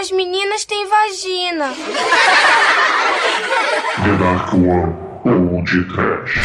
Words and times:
as 0.00 0.10
meninas 0.10 0.64
têm 0.64 0.88
vagina. 0.88 1.74
The 4.02 4.16
Dark 4.18 4.54
One 4.54 4.96
Old 5.26 5.70
Trash. 5.92 6.40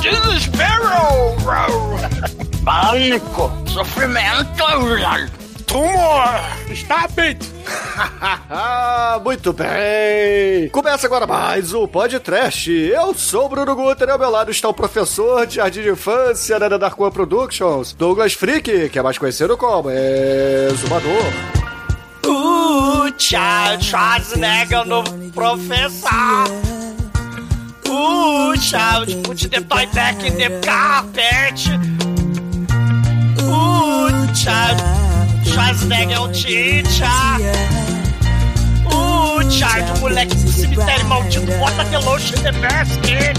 Desespero, 0.00 1.36
pânico, 2.64 3.52
sofrimento, 3.68 4.64
tumor, 5.66 6.40
está 6.70 7.06
bem. 7.08 7.36
Muito 9.24 9.52
bem! 9.52 10.68
Começa 10.70 11.06
agora 11.06 11.26
mais 11.26 11.72
um 11.72 11.86
podcast. 11.86 12.70
Eu 12.70 13.14
sou 13.14 13.46
o 13.46 13.48
Bruno 13.48 13.74
Guter 13.74 14.08
e 14.08 14.10
ao 14.10 14.18
meu 14.18 14.30
lado 14.30 14.50
está 14.50 14.68
o 14.68 14.74
professor 14.74 15.46
de 15.46 15.56
jardim 15.56 15.82
de 15.82 15.90
infância 15.90 16.58
da 16.58 16.76
Dark 16.76 16.96
Productions, 16.96 17.92
Douglas 17.92 18.32
Freak, 18.34 18.88
que 18.88 18.98
é 18.98 19.02
mais 19.02 19.18
conhecido 19.18 19.56
como 19.56 19.90
Exumador. 19.90 21.12
Uh, 22.26 23.12
Charles 23.18 23.84
Schwarzenegger, 23.84 24.80
o 24.80 24.84
novo 24.84 25.10
professor. 25.32 26.48
Uh, 27.88 28.56
Charles, 28.58 29.14
put 29.16 29.48
the 29.48 29.60
toy 29.60 29.86
back 29.92 30.24
in 30.26 30.36
the 30.36 30.60
carpet. 30.60 31.68
Uh, 33.38 34.34
Charles, 34.34 34.82
Schwarzenegger 35.44 36.16
é 36.16 36.20
o 36.20 36.28
teacher. 36.28 37.81
O 39.52 40.00
moleque 40.00 40.34
do 40.34 40.50
cemitério 40.50 41.04
maldito, 41.06 41.52
bota 41.58 41.84
the 41.84 41.98
lotion 41.98 42.42
the 42.42 42.52
basket. 42.52 43.36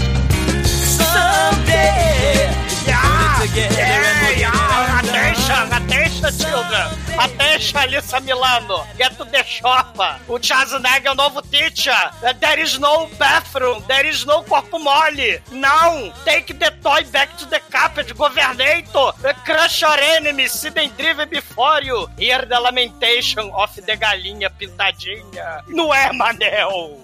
Someday, 0.64 2.48
yeah, 2.86 3.33
yeah, 3.52 4.30
yeah, 4.30 5.00
attention, 5.00 5.66
attention, 5.72 6.32
children. 6.32 6.86
Attention, 7.18 7.78
Alissa 7.78 8.24
Milano. 8.24 8.84
Get 8.96 9.16
to 9.18 9.24
the 9.24 9.42
shop. 9.44 9.96
O 10.28 10.38
Schwarzenegger 10.40 11.08
é 11.08 11.10
o 11.10 11.14
novo 11.14 11.42
teacher. 11.42 11.92
There 12.40 12.60
is 12.60 12.78
no 12.78 13.06
bathroom. 13.18 13.82
There 13.86 14.06
is 14.06 14.24
no 14.24 14.42
corpo 14.44 14.78
mole. 14.78 15.40
Não. 15.50 16.12
Take 16.24 16.54
the 16.54 16.70
toy 16.82 17.04
back 17.12 17.36
to 17.38 17.46
the 17.46 17.60
carpet, 17.70 18.14
governator. 18.14 19.12
Crush 19.44 19.82
your 19.82 19.98
enemies. 19.98 20.52
See 20.52 20.70
them 20.70 20.90
driven 20.96 21.28
before 21.28 21.82
you. 21.82 22.06
Hear 22.18 22.46
the 22.46 22.58
lamentation 22.58 23.50
of 23.50 23.74
the 23.74 23.96
galinha 23.96 24.50
pintadinha. 24.50 25.62
Não 25.68 25.92
é, 25.94 26.12
Manel? 26.12 27.00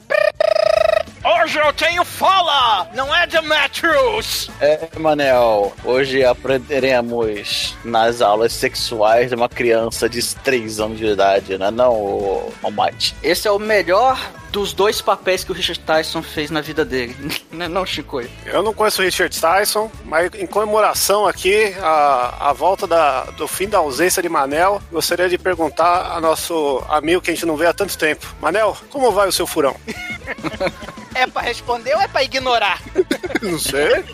Hoje 1.22 1.58
eu 1.58 1.70
tenho 1.74 2.02
fala, 2.02 2.88
não 2.94 3.14
é 3.14 3.26
Demetrius! 3.26 4.50
É, 4.58 4.88
Manel, 4.98 5.70
hoje 5.84 6.24
aprenderemos 6.30 7.76
nas 7.84 8.20
aulas 8.20 8.52
sexuais 8.52 9.30
de 9.30 9.34
uma 9.34 9.48
criança 9.48 10.08
de 10.08 10.20
3 10.36 10.80
anos 10.80 10.98
de 10.98 11.06
idade, 11.06 11.58
né? 11.58 11.70
Não, 11.70 11.92
o 11.92 12.52
Almighty. 12.62 13.14
Esse 13.22 13.48
é 13.48 13.50
o 13.50 13.58
melhor 13.58 14.18
dos 14.50 14.72
dois 14.72 15.00
papéis 15.00 15.44
que 15.44 15.52
o 15.52 15.54
Richard 15.54 15.80
Tyson 15.80 16.22
fez 16.22 16.50
na 16.50 16.60
vida 16.60 16.84
dele. 16.84 17.16
Né, 17.50 17.66
não, 17.68 17.84
Chico? 17.84 18.22
Eu 18.46 18.62
não 18.62 18.72
conheço 18.72 19.02
o 19.02 19.04
Richard 19.04 19.38
Tyson, 19.38 19.90
mas 20.04 20.30
em 20.34 20.46
comemoração 20.46 21.26
aqui, 21.26 21.74
a, 21.82 22.48
a 22.48 22.52
volta 22.52 22.86
da, 22.86 23.24
do 23.24 23.46
fim 23.48 23.68
da 23.68 23.78
ausência 23.78 24.22
de 24.22 24.28
Manel, 24.28 24.80
gostaria 24.90 25.28
de 25.28 25.36
perguntar 25.36 26.12
a 26.12 26.20
nosso 26.20 26.82
amigo 26.88 27.20
que 27.20 27.30
a 27.30 27.34
gente 27.34 27.44
não 27.44 27.56
vê 27.56 27.66
há 27.66 27.72
tanto 27.72 27.98
tempo. 27.98 28.34
Manel, 28.40 28.76
como 28.88 29.10
vai 29.10 29.28
o 29.28 29.32
seu 29.32 29.46
furão? 29.48 29.76
É 31.14 31.26
pra 31.26 31.42
responder 31.42 31.94
ou 31.94 32.00
é 32.00 32.08
pra 32.08 32.22
ignorar? 32.22 32.80
Não 33.42 33.58
sei. 33.58 34.04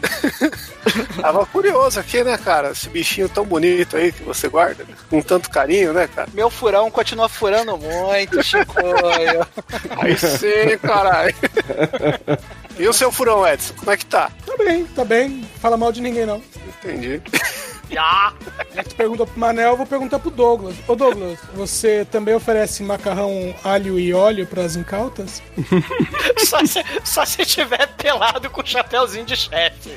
Tava 1.20 1.44
curioso 1.46 2.00
aqui, 2.00 2.24
né, 2.24 2.38
cara? 2.38 2.70
Esse 2.70 2.88
bichinho 2.88 3.28
tão 3.28 3.44
bonito 3.44 3.96
aí 3.96 4.12
que 4.12 4.22
você 4.22 4.48
guarda, 4.48 4.84
né? 4.84 4.94
com 5.10 5.20
tanto 5.20 5.50
carinho, 5.50 5.92
né, 5.92 6.08
cara? 6.08 6.28
Meu 6.32 6.48
furão 6.48 6.90
continua 6.90 7.28
furando 7.28 7.76
muito, 7.76 8.42
Chico. 8.42 8.74
Aí 9.98 10.16
sim, 10.26 10.78
caralho. 10.82 11.34
E 12.78 12.86
o 12.86 12.92
seu 12.92 13.10
furão, 13.10 13.46
Edson, 13.46 13.74
como 13.78 13.90
é 13.90 13.96
que 13.96 14.04
tá? 14.04 14.30
Tá 14.44 14.56
bem, 14.58 14.84
tá 14.84 15.04
bem. 15.04 15.48
Fala 15.60 15.76
mal 15.76 15.90
de 15.92 16.00
ninguém, 16.00 16.26
não. 16.26 16.42
Entendi. 16.84 17.22
Já. 17.90 18.32
Já 18.74 18.82
que 18.82 18.90
tu 18.90 18.96
perguntou 18.96 19.26
pro 19.26 19.38
Manel, 19.38 19.70
eu 19.70 19.76
vou 19.76 19.86
perguntar 19.86 20.18
pro 20.18 20.30
Douglas. 20.30 20.76
Ô 20.86 20.94
Douglas, 20.94 21.38
você 21.54 22.06
também 22.10 22.34
oferece 22.34 22.82
macarrão 22.82 23.54
alho 23.64 23.98
e 23.98 24.12
óleo 24.12 24.46
pras 24.46 24.76
incautas? 24.76 25.42
Só 26.38 26.64
se, 26.64 26.84
só 27.02 27.24
se 27.24 27.44
tiver 27.44 27.86
pelado 27.96 28.48
com 28.50 28.64
chapeuzinho 28.64 29.24
de 29.24 29.36
chefe. 29.36 29.96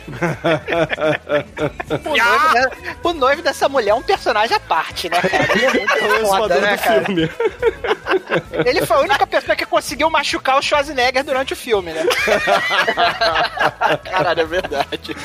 O 2.05 2.09
noivo, 2.09 2.53
né? 2.53 2.69
o 3.03 3.13
noivo 3.13 3.41
dessa 3.41 3.69
mulher 3.69 3.91
é 3.91 3.93
um 3.93 4.01
personagem 4.01 4.55
à 4.55 4.59
parte, 4.59 5.09
né, 5.09 5.21
cara? 5.21 5.47
Ele 5.53 5.65
é 5.65 5.73
muito 5.73 6.27
foda, 6.27 6.59
né, 6.59 6.77
cara? 6.77 7.05
filme. 7.05 7.29
Ele 8.65 8.85
foi 8.85 8.97
a 8.97 9.01
única 9.01 9.27
pessoa 9.27 9.55
que 9.55 9.65
conseguiu 9.65 10.09
machucar 10.09 10.57
o 10.57 10.61
Schwarzenegger 10.61 11.23
durante 11.23 11.53
o 11.53 11.55
filme, 11.55 11.91
né? 11.91 12.03
Caralho, 14.09 14.41
é 14.41 14.45
verdade. 14.45 15.15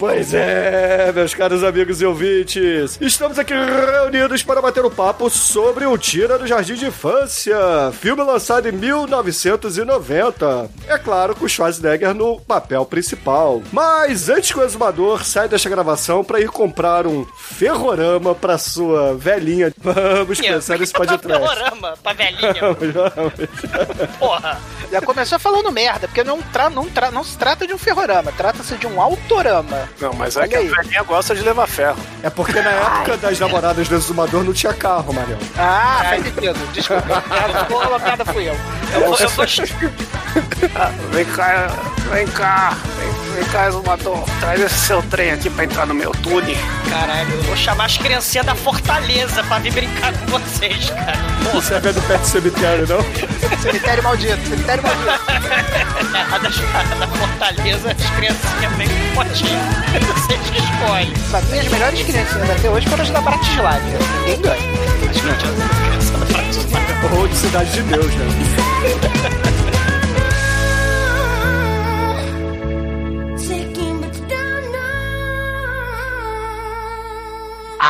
Pois 0.00 0.32
é, 0.32 1.12
meus 1.12 1.34
caros 1.34 1.62
amigos 1.62 2.00
e 2.00 2.06
ouvintes, 2.06 2.96
estamos 3.02 3.38
aqui 3.38 3.52
reunidos 3.52 4.42
para 4.42 4.62
bater 4.62 4.82
um 4.82 4.88
papo 4.88 5.28
sobre 5.28 5.84
o 5.84 5.98
Tira 5.98 6.38
do 6.38 6.46
Jardim 6.46 6.72
de 6.72 6.86
Infância, 6.86 7.54
filme 8.00 8.22
lançado 8.22 8.66
em 8.66 8.72
1990. 8.72 10.70
É 10.88 10.96
claro, 10.96 11.36
com 11.36 11.46
Schwarzenegger 11.46 12.14
no 12.14 12.40
papel 12.40 12.86
principal. 12.86 13.62
Mas 13.70 14.30
antes 14.30 14.50
que 14.50 14.58
o 14.58 14.64
exumador 14.64 15.22
saia 15.22 15.48
desta 15.48 15.68
gravação 15.68 16.24
para 16.24 16.40
ir 16.40 16.48
comprar 16.48 17.06
um 17.06 17.26
ferrorama 17.36 18.34
para 18.34 18.56
sua 18.56 19.14
velhinha, 19.14 19.70
vamos 19.76 20.40
começar 20.40 20.80
esse 20.80 20.94
podcast. 20.94 21.28
Panorama 21.28 21.94
pra 22.02 22.14
velhinha. 22.14 22.54
Porra. 24.18 24.58
Já 24.90 25.02
começou 25.02 25.38
falando 25.38 25.70
merda, 25.70 26.08
porque 26.08 26.24
não, 26.24 26.40
tra 26.40 26.70
não, 26.70 26.88
tra 26.88 27.10
não 27.10 27.22
se 27.22 27.36
trata 27.36 27.66
de 27.66 27.74
um 27.74 27.78
ferrorama, 27.78 28.32
trata-se 28.32 28.76
de 28.76 28.86
um 28.86 28.98
autorama. 28.98 29.89
Não, 30.00 30.12
mas 30.12 30.36
é 30.36 30.40
Olha 30.40 30.48
que 30.48 30.56
aí. 30.56 30.68
a 30.72 30.82
velhinha 30.82 31.02
gosta 31.02 31.34
de 31.34 31.42
levar 31.42 31.66
ferro. 31.66 31.98
É 32.22 32.30
porque 32.30 32.60
na 32.60 32.70
época 32.70 33.16
das 33.16 33.38
namoradas 33.38 33.88
do 33.88 33.94
exumador 33.94 34.44
não 34.44 34.52
tinha 34.52 34.72
carro, 34.72 35.12
Mariel. 35.12 35.38
Ah, 35.58 36.00
faz 36.08 36.24
sentido. 36.24 36.72
Desculpa. 36.72 37.22
A 37.30 37.64
boa 37.64 38.00
piada 38.00 38.24
fui 38.24 38.48
eu. 38.48 38.56
Eu 38.94 39.00
vou, 39.06 39.18
eu 39.18 39.30
Ah, 40.76 40.90
vem 41.10 41.24
cá, 41.24 41.68
vem 42.12 42.26
cá, 42.28 42.76
vem, 42.98 42.99
vem 43.30 43.44
cá, 43.44 43.68
exumador. 43.68 44.22
Traz 44.40 44.60
esse 44.60 44.78
seu 44.86 45.02
trem 45.04 45.30
aqui 45.32 45.48
pra 45.50 45.64
entrar 45.64 45.86
no 45.86 45.94
meu 45.94 46.10
túnel. 46.12 46.56
Caralho, 46.88 47.30
eu 47.32 47.42
vou 47.44 47.56
chamar 47.56 47.84
as 47.86 47.96
criancinhas 47.96 48.46
da 48.46 48.54
Fortaleza 48.54 49.42
pra 49.44 49.58
vir 49.58 49.72
brincar 49.72 50.12
com 50.12 50.26
vocês, 50.38 50.90
cara. 50.90 51.18
Porra, 51.44 51.60
Você 51.60 51.74
é 51.74 51.80
do 51.80 52.02
pet 52.02 52.26
cemitério, 52.26 52.86
não? 52.88 53.58
Cemitério 53.60 54.02
maldito, 54.02 54.48
cemitério 54.48 54.82
maldito. 54.82 55.10
a 56.32 56.38
das, 56.38 56.56
a 56.74 56.94
da 56.94 57.06
Fortaleza, 57.08 57.90
as 57.90 58.10
criancinhas 58.16 58.72
vêm 58.76 58.88
com 58.88 59.14
potinho. 59.14 59.60
Vocês 60.14 60.40
que 60.50 60.58
escolhem. 60.58 61.12
Pra 61.30 61.40
mim, 61.42 61.58
as 61.58 61.68
melhores 61.68 62.02
criancinhas 62.02 62.50
até 62.50 62.70
hoje 62.70 62.88
foram 62.88 63.02
as 63.02 63.10
da 63.10 63.20
Bratislava. 63.20 63.80
Ninguém 63.80 64.40
ganha. 64.42 64.70
As 65.10 65.20
crianças 65.20 66.10
da 66.12 66.26
Bratislava. 66.26 67.16
Ou 67.16 67.26
de 67.28 67.36
Cidade 67.36 67.70
de 67.72 67.82
Deus, 67.82 68.06
né? 68.14 69.49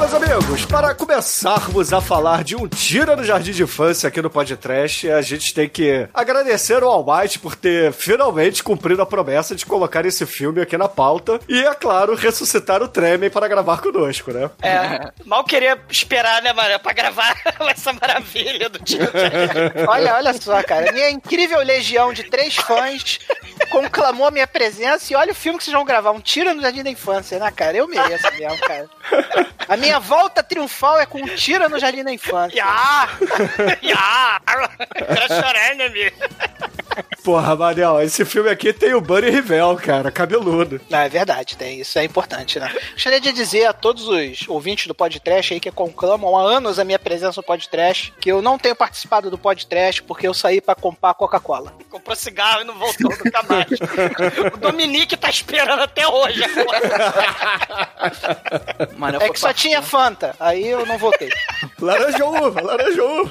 Meus 0.00 0.14
amigos, 0.14 0.64
para 0.64 0.94
começarmos 0.94 1.92
a 1.92 2.00
falar 2.00 2.42
de 2.42 2.56
um 2.56 2.66
tira 2.66 3.14
no 3.14 3.22
Jardim 3.22 3.52
de 3.52 3.64
Infância 3.64 4.08
aqui 4.08 4.22
no 4.22 4.30
podcast, 4.30 5.10
a 5.10 5.20
gente 5.20 5.52
tem 5.52 5.68
que 5.68 6.08
agradecer 6.14 6.82
ao 6.82 6.90
Almighty 6.90 7.38
por 7.38 7.54
ter 7.54 7.92
finalmente 7.92 8.62
cumprido 8.62 9.02
a 9.02 9.06
promessa 9.06 9.54
de 9.54 9.66
colocar 9.66 10.06
esse 10.06 10.24
filme 10.24 10.62
aqui 10.62 10.78
na 10.78 10.88
pauta 10.88 11.38
e, 11.46 11.62
é 11.62 11.74
claro, 11.74 12.14
ressuscitar 12.14 12.82
o 12.82 12.88
Tremem 12.88 13.28
para 13.28 13.46
gravar 13.46 13.82
conosco, 13.82 14.32
né? 14.32 14.50
É, 14.62 15.12
mal 15.26 15.44
queria 15.44 15.78
esperar, 15.90 16.40
né, 16.40 16.54
mano, 16.54 16.80
pra 16.80 16.94
gravar 16.94 17.36
essa 17.68 17.92
maravilha 17.92 18.70
do 18.70 18.78
tio. 18.78 19.06
Olha, 19.86 20.14
olha 20.14 20.32
só, 20.32 20.62
cara. 20.62 20.92
Minha 20.92 21.10
incrível 21.10 21.58
legião 21.58 22.10
de 22.10 22.24
três 22.24 22.56
fãs 22.56 23.18
conclamou 23.70 24.26
a 24.26 24.30
minha 24.30 24.46
presença 24.46 25.12
e 25.12 25.16
olha 25.16 25.32
o 25.32 25.34
filme 25.34 25.58
que 25.58 25.64
vocês 25.64 25.74
vão 25.74 25.84
gravar, 25.84 26.12
um 26.12 26.20
tiro 26.20 26.54
no 26.54 26.62
Jardim 26.62 26.82
da 26.82 26.90
Infância, 26.90 27.38
né, 27.38 27.50
cara? 27.50 27.76
Eu 27.76 27.86
mereço 27.86 28.26
mesmo, 28.32 28.58
cara. 28.60 28.88
A 29.68 29.76
minha 29.76 29.99
volta 30.00 30.42
triunfal 30.42 30.98
é 30.98 31.06
com 31.06 31.18
um 31.18 31.34
tiro 31.36 31.68
no 31.68 31.78
Jardim 31.78 32.02
da 32.02 32.12
Infância. 32.12 32.56
Ya! 32.56 33.08
Ya! 33.82 34.40
Crash 34.44 35.70
Enemy! 35.72 36.12
Porra, 37.22 37.54
Manel, 37.54 38.00
esse 38.02 38.24
filme 38.24 38.50
aqui 38.50 38.72
tem 38.72 38.94
o 38.94 39.00
Bunny 39.00 39.30
Rivel, 39.30 39.76
cara, 39.76 40.10
cabeludo. 40.10 40.80
Não, 40.90 40.98
é 40.98 41.08
verdade, 41.08 41.56
tem. 41.56 41.80
Isso 41.80 41.98
é 41.98 42.04
importante, 42.04 42.58
né? 42.58 42.72
Gostaria 42.92 43.20
de 43.20 43.32
dizer 43.32 43.66
a 43.66 43.72
todos 43.72 44.08
os 44.08 44.48
ouvintes 44.48 44.86
do 44.86 44.94
podcast 44.94 45.54
aí 45.54 45.60
que 45.60 45.70
conclamam 45.70 46.36
há 46.36 46.42
anos 46.42 46.78
a 46.78 46.84
minha 46.84 46.98
presença 46.98 47.38
no 47.40 47.44
podcast 47.44 48.12
que 48.20 48.30
eu 48.30 48.42
não 48.42 48.58
tenho 48.58 48.74
participado 48.74 49.30
do 49.30 49.38
podcast 49.38 50.02
porque 50.02 50.26
eu 50.26 50.34
saí 50.34 50.60
pra 50.60 50.74
comprar 50.74 51.14
Coca-Cola. 51.14 51.72
Comprou 51.90 52.16
cigarro 52.16 52.62
e 52.62 52.64
não 52.64 52.74
voltou 52.74 53.10
nunca 53.10 53.42
mais. 53.44 53.68
o 54.54 54.56
Dominique 54.58 55.16
tá 55.16 55.30
esperando 55.30 55.82
até 55.82 56.06
hoje. 56.08 56.40
Mano, 58.96 59.18
É 59.20 59.28
que 59.28 59.38
só 59.38 59.52
tinha 59.52 59.79
Fanta, 59.82 60.34
aí 60.38 60.68
eu 60.68 60.84
não 60.86 60.98
voltei. 60.98 61.28
Laranja 61.80 62.24
uva, 62.24 62.60
laranja 62.60 63.02
uva. 63.02 63.30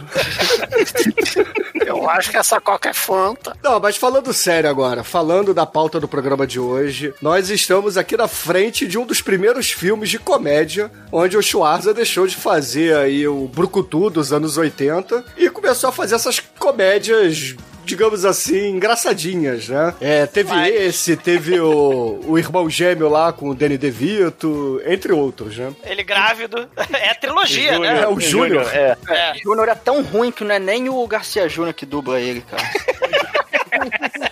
Eu 1.85 2.09
acho 2.09 2.31
que 2.31 2.37
essa 2.37 2.59
coca 2.59 2.89
é 2.89 2.93
fanta. 2.93 3.55
Não, 3.63 3.79
mas 3.79 3.95
falando 3.95 4.33
sério 4.33 4.69
agora, 4.69 5.03
falando 5.03 5.53
da 5.53 5.65
pauta 5.65 5.99
do 5.99 6.07
programa 6.07 6.47
de 6.47 6.59
hoje, 6.59 7.13
nós 7.21 7.49
estamos 7.49 7.97
aqui 7.97 8.17
na 8.17 8.27
frente 8.27 8.87
de 8.87 8.97
um 8.97 9.05
dos 9.05 9.21
primeiros 9.21 9.71
filmes 9.71 10.09
de 10.09 10.17
comédia, 10.17 10.91
onde 11.11 11.37
o 11.37 11.41
Schwarza 11.41 11.93
deixou 11.93 12.25
de 12.25 12.35
fazer 12.35 12.95
aí 12.95 13.27
o 13.27 13.47
Brucutu 13.47 14.09
dos 14.09 14.33
anos 14.33 14.57
80 14.57 15.23
e 15.37 15.49
começou 15.49 15.89
a 15.89 15.93
fazer 15.93 16.15
essas 16.15 16.39
comédias 16.39 17.55
digamos 17.89 18.23
assim, 18.23 18.69
engraçadinhas, 18.69 19.67
né? 19.67 19.95
É, 19.99 20.25
teve 20.27 20.49
Mas- 20.49 20.73
esse, 20.75 21.17
teve 21.17 21.59
o, 21.59 22.19
o 22.27 22.37
irmão 22.37 22.69
gêmeo 22.69 23.09
lá 23.09 23.33
com 23.33 23.49
o 23.49 23.55
Danny 23.55 23.77
DeVito, 23.79 24.79
entre 24.85 25.11
outros, 25.11 25.57
né? 25.57 25.73
Ele 25.83 26.03
grávido. 26.03 26.69
É 26.99 27.11
a 27.11 27.15
trilogia, 27.15 27.79
né? 27.79 28.01
É 28.03 28.07
o 28.07 28.19
Júnior. 28.19 28.67
É. 28.73 28.95
É. 29.07 29.31
O 29.33 29.43
Júnior 29.43 29.69
é 29.69 29.75
tão 29.75 30.01
ruim 30.03 30.31
que 30.31 30.43
não 30.43 30.53
é 30.53 30.59
nem 30.59 30.89
o 30.89 31.07
Garcia 31.07 31.47
Júnior 31.47 31.73
que 31.73 31.85
dubla 31.85 32.19
ele, 32.19 32.41
cara. 32.41 32.63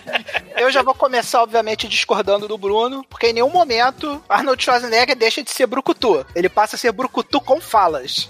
Eu 0.58 0.70
já 0.70 0.82
vou 0.82 0.94
começar, 0.94 1.42
obviamente, 1.42 1.88
discordando 1.88 2.48
do 2.48 2.58
Bruno, 2.58 3.04
porque 3.08 3.28
em 3.28 3.32
nenhum 3.32 3.50
momento 3.50 4.22
Arnold 4.28 4.62
Schwarzenegger 4.62 5.16
deixa 5.16 5.42
de 5.42 5.50
ser 5.50 5.66
brucutu. 5.66 6.24
Ele 6.34 6.48
passa 6.48 6.76
a 6.76 6.78
ser 6.78 6.92
brucutu 6.92 7.40
com 7.40 7.60
falas. 7.60 8.28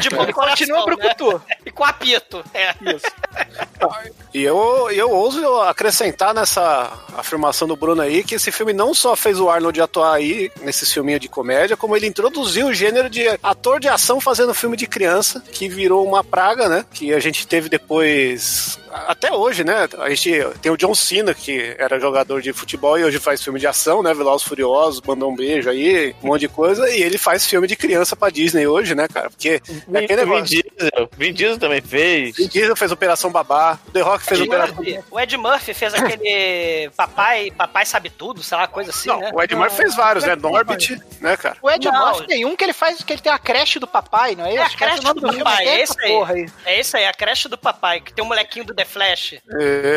De 0.00 0.08
Ele 0.18 0.32
continua 0.32 0.84
brucutu. 0.84 1.32
Né? 1.34 1.56
E 1.66 1.70
com 1.70 1.84
apito. 1.84 2.44
É. 2.52 2.74
Isso. 2.94 3.06
E 4.34 4.42
eu, 4.42 4.90
eu 4.90 5.10
ouso 5.10 5.60
acrescentar 5.62 6.34
nessa 6.34 6.92
afirmação 7.16 7.66
do 7.66 7.76
Bruno 7.76 8.02
aí 8.02 8.22
que 8.24 8.34
esse 8.34 8.50
filme 8.50 8.72
não 8.72 8.92
só 8.92 9.14
fez 9.16 9.40
o 9.40 9.48
Arnold 9.48 9.80
atuar 9.80 10.14
aí 10.14 10.50
nesse 10.60 10.86
filminho 10.86 11.20
de 11.20 11.28
comédia, 11.28 11.76
como 11.76 11.96
ele 11.96 12.06
introduziu 12.06 12.66
o 12.66 12.74
gênero 12.74 13.08
de 13.08 13.26
ator 13.42 13.80
de 13.80 13.88
ação 13.88 14.20
fazendo 14.20 14.54
filme 14.54 14.76
de 14.76 14.86
criança, 14.86 15.42
que 15.52 15.68
virou 15.68 16.06
uma 16.06 16.24
praga, 16.24 16.68
né? 16.68 16.84
Que 16.92 17.12
a 17.14 17.20
gente 17.20 17.46
teve 17.46 17.68
depois. 17.68 18.78
Até 18.92 19.32
hoje, 19.32 19.64
né? 19.64 19.88
A 19.98 20.08
gente 20.10 20.30
tem 20.60 20.70
o 20.72 20.76
John 20.76 20.94
Cena, 20.94 21.34
que 21.34 21.74
era 21.78 21.98
jogador 22.00 22.40
de 22.40 22.52
futebol 22.52 22.98
e 22.98 23.04
hoje 23.04 23.18
faz 23.18 23.42
filme 23.42 23.58
de 23.60 23.66
ação, 23.66 24.02
né? 24.02 24.14
Velozes 24.14 24.46
e 24.46 24.48
Furiosos, 24.48 25.00
mandou 25.02 25.30
um 25.30 25.36
beijo 25.36 25.68
aí, 25.70 26.14
um 26.22 26.28
monte 26.28 26.40
de 26.40 26.48
coisa. 26.48 26.88
E 26.90 27.02
ele 27.02 27.18
faz 27.18 27.46
filme 27.46 27.66
de 27.66 27.76
criança 27.76 28.16
pra 28.16 28.30
Disney 28.30 28.66
hoje, 28.66 28.94
né, 28.94 29.06
cara? 29.08 29.30
Porque 29.30 29.60
é 29.92 29.98
aquele 29.98 30.24
Vin 30.24 30.30
negócio. 30.30 30.44
Diesel. 30.46 31.10
Vin 31.16 31.32
Diesel 31.32 31.58
também 31.58 31.80
fez. 31.80 32.36
Vin 32.36 32.48
Diesel 32.48 32.76
fez 32.76 32.92
Operação 32.92 33.30
Babá, 33.30 33.78
o 33.88 33.90
The 33.90 34.00
Rock 34.00 34.24
fez 34.24 34.40
Ed 34.40 34.48
Operação 34.48 34.76
Murphy. 34.76 35.00
O 35.10 35.20
Ed 35.20 35.36
Murphy 35.36 35.74
fez 35.74 35.94
aquele 35.94 36.90
papai, 36.96 37.50
papai 37.50 37.86
sabe 37.86 38.10
tudo, 38.10 38.42
sei 38.42 38.56
lá, 38.58 38.66
coisa 38.66 38.90
assim, 38.90 39.08
Não, 39.08 39.18
né? 39.20 39.30
o 39.32 39.42
Ed 39.42 39.54
Murphy 39.54 39.76
fez 39.76 39.94
vários, 39.94 40.24
né? 40.24 40.34
Norbit, 40.36 41.00
né, 41.20 41.36
cara? 41.36 41.56
O 41.62 41.70
Ed 41.70 41.84
Não. 41.86 42.06
Murphy 42.06 42.26
tem 42.26 42.44
um 42.44 42.56
que 42.56 42.64
ele 42.64 42.72
faz, 42.72 43.02
que 43.02 43.12
ele 43.12 43.22
tem 43.22 43.32
a 43.32 43.38
creche 43.38 43.78
do 43.78 43.86
papai, 43.86 44.34
não 44.34 44.44
é 44.46 44.50
isso? 44.54 44.62
É 44.62 44.64
a 44.64 44.70
creche 44.70 45.02
do 45.14 45.20
papai, 45.20 45.66
é 45.66 45.80
esse 45.82 45.92
essa 45.92 46.02
aí. 46.02 46.12
porra 46.12 46.34
aí. 46.34 46.46
É 46.64 46.80
isso 46.80 46.96
aí, 46.96 47.06
a 47.06 47.12
creche 47.12 47.48
do 47.48 47.58
papai, 47.58 48.00
que 48.00 48.12
tem 48.12 48.24
um 48.24 48.28
molequinho 48.28 48.64
do 48.64 48.74
The 48.78 48.84
Flash. 48.84 49.34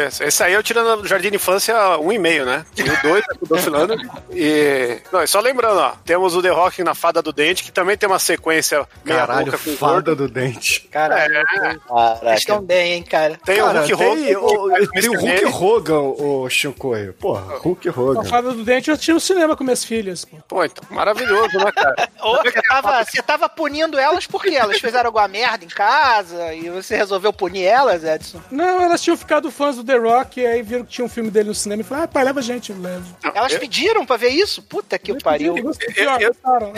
Esse, 0.07 0.23
esse 0.23 0.43
aí 0.43 0.53
eu 0.53 0.63
tirando 0.63 1.01
do 1.03 1.07
Jardim 1.07 1.29
de 1.29 1.35
Infância 1.35 1.75
um 1.99 2.11
e 2.11 2.17
meio, 2.17 2.45
né? 2.45 2.65
E 2.75 2.81
o 2.83 3.01
dois 3.03 3.23
é 3.29 3.35
com 3.35 3.45
o 3.45 3.47
Dolph 3.47 3.67
Lundgren. 3.67 4.09
E. 4.31 4.99
Não, 5.11 5.21
e 5.23 5.27
só 5.27 5.39
lembrando, 5.39 5.79
ó, 5.79 5.91
temos 6.05 6.35
o 6.35 6.41
The 6.41 6.49
Rock 6.49 6.83
na 6.83 6.93
Fada 6.95 7.21
do 7.21 7.31
Dente, 7.31 7.63
que 7.63 7.71
também 7.71 7.95
tem 7.97 8.07
uma 8.09 8.19
sequência 8.19 8.87
meia 9.05 9.19
Caralho, 9.19 9.45
boca 9.45 9.57
com 9.59 9.69
o 9.71 9.77
fada 9.77 10.15
do 10.15 10.27
dente. 10.27 10.81
Caralho, 10.91 11.35
É. 11.37 11.75
vocês 12.19 12.39
estão 12.39 12.61
bem, 12.61 12.93
hein, 12.93 13.03
cara. 13.03 13.39
Tem 13.45 13.61
o 13.61 13.65
Cara, 13.65 13.79
Hulk 13.81 13.95
tem, 13.97 14.35
Hogan. 14.35 14.39
o, 14.41 14.89
tem 14.91 15.09
o. 15.09 15.19
Hulk. 15.19 15.45
Hogan, 15.45 15.99
o 15.99 16.49
Shinkoio. 16.49 17.13
Porra, 17.13 17.57
Hulk 17.59 17.89
A 17.89 17.91
Hogan. 17.91 18.23
fada 18.25 18.51
do 18.53 18.63
dente 18.63 18.89
eu 18.89 18.93
assisti 18.95 19.13
no 19.13 19.19
cinema 19.19 19.55
com 19.55 19.63
minhas 19.63 19.83
filhas. 19.85 20.25
Pô. 20.25 20.37
Pô, 20.47 20.65
então, 20.65 20.83
maravilhoso, 20.89 21.57
né, 21.57 21.71
cara? 21.71 22.09
Você 22.41 22.61
tava, 22.61 23.03
você 23.03 23.21
tava 23.21 23.49
punindo 23.49 23.97
elas 23.97 24.25
porque 24.27 24.49
elas 24.55 24.79
fizeram 24.79 25.07
alguma 25.07 25.27
merda 25.27 25.65
em 25.65 25.67
casa 25.67 26.53
e 26.53 26.69
você 26.69 26.95
resolveu 26.95 27.33
punir 27.33 27.63
elas, 27.63 28.03
Edson? 28.03 28.39
Não, 28.51 28.70
elas 28.79 29.01
tinham 29.01 29.17
ficado 29.17 29.49
fãs 29.49 29.75
do 29.75 29.83
The 29.83 29.97
Rock 29.97 30.39
e 30.39 30.45
aí 30.45 30.61
viram 30.61 30.85
que 30.85 30.91
tinha 30.91 31.05
um 31.05 31.09
filme 31.09 31.31
dele 31.31 31.49
no 31.49 31.55
cinema 31.55 31.81
e 31.81 31.83
falaram, 31.83 32.05
ah, 32.05 32.07
pai, 32.07 32.23
leva 32.23 32.39
a 32.39 32.43
gente, 32.43 32.71
eu 32.71 32.79
levo. 32.79 33.17
Elas 33.33 33.53
eu- 33.53 33.59
pediram 33.59 34.05
pra 34.05 34.17
ver 34.17 34.29
isso? 34.29 34.61
Puta 34.61 34.97
que 34.99 35.13
pariu. 35.21 35.57
Eu- 35.57 36.09
ó, 36.09 36.17
eu- 36.19 36.27
gostaram. 36.33 36.73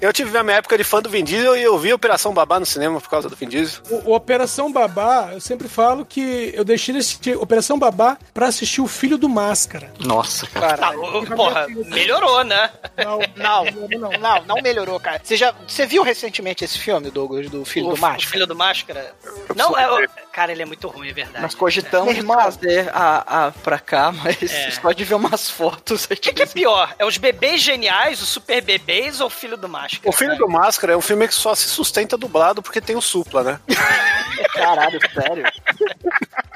Eu 0.00 0.12
tive 0.12 0.36
a 0.36 0.42
minha 0.42 0.56
época 0.56 0.76
de 0.76 0.84
fã 0.84 1.00
do 1.00 1.08
Vin 1.08 1.22
Diesel 1.24 1.56
e 1.56 1.62
eu 1.62 1.78
vi 1.78 1.92
Operação 1.92 2.34
Babá 2.34 2.58
no 2.58 2.66
cinema 2.66 3.00
por 3.00 3.08
causa 3.08 3.28
do 3.28 3.36
Vin 3.36 3.48
Diesel. 3.48 3.82
O, 3.90 4.10
o 4.10 4.14
Operação 4.14 4.72
Babá, 4.72 5.30
eu 5.32 5.40
sempre 5.40 5.68
falo 5.68 6.04
que 6.04 6.50
eu 6.54 6.64
deixei 6.64 6.92
de 6.94 7.00
assistir 7.00 7.36
Operação 7.36 7.78
Babá 7.78 8.18
pra 8.34 8.46
assistir 8.48 8.80
o 8.80 8.86
Filho 8.86 9.16
do 9.16 9.28
Máscara. 9.28 9.92
Nossa, 10.00 10.46
cara. 10.46 10.68
Tá, 10.76 10.76
Caralho. 10.88 11.18
o- 11.18 11.26
porra, 11.36 11.66
melhorou, 11.68 12.42
né? 12.44 12.70
Não, 12.96 13.18
Não, 13.36 13.64
não. 13.98 14.10
não, 14.18 14.44
não 14.44 14.62
melhorou, 14.62 14.98
cara. 14.98 15.20
Você 15.22 15.36
já 15.36 15.54
você 15.66 15.86
viu 15.86 16.02
recentemente 16.02 16.64
esse 16.64 16.78
filme, 16.78 17.10
Douglas, 17.10 17.48
do 17.48 17.64
Filho 17.64 17.86
o, 17.86 17.90
do 17.90 17.96
o 17.96 18.00
Máscara? 18.00 18.30
filho 18.30 18.46
do 18.46 18.56
Máscara. 18.56 19.14
Não, 19.54 19.76
é. 19.78 19.90
o- 19.90 20.08
Cara, 20.32 20.52
ele 20.52 20.62
é 20.62 20.66
muito 20.66 20.86
ruim, 20.88 21.08
é 21.08 21.12
verdade. 21.12 21.37
Nós 21.40 21.54
cogitamos 21.54 22.14
irmão. 22.14 22.36
trazer 22.36 22.90
a, 22.92 23.46
a 23.46 23.50
pra 23.52 23.78
cá, 23.78 24.12
mas 24.12 24.42
É. 24.42 24.70
só 24.72 24.92
de 24.92 25.04
ver 25.04 25.14
umas 25.14 25.50
fotos. 25.50 26.04
O 26.04 26.08
que, 26.08 26.32
que 26.32 26.42
é 26.42 26.46
pior? 26.46 26.94
É 26.98 27.04
os 27.04 27.16
bebês 27.16 27.60
geniais, 27.60 28.20
os 28.22 28.28
super 28.28 28.62
bebês 28.62 29.20
ou 29.20 29.26
o 29.26 29.30
filho 29.30 29.56
do 29.56 29.68
Máscara? 29.68 30.08
O 30.08 30.12
Filho 30.12 30.36
do 30.36 30.48
Máscara 30.48 30.92
é 30.92 30.96
um 30.96 31.00
filme 31.00 31.26
que 31.28 31.34
só 31.34 31.54
se 31.54 31.68
sustenta 31.68 32.16
dublado 32.16 32.62
porque 32.62 32.80
tem 32.80 32.96
o 32.96 33.00
Supla, 33.00 33.42
né? 33.42 33.60
Caralho, 34.54 34.98
sério. 35.14 35.44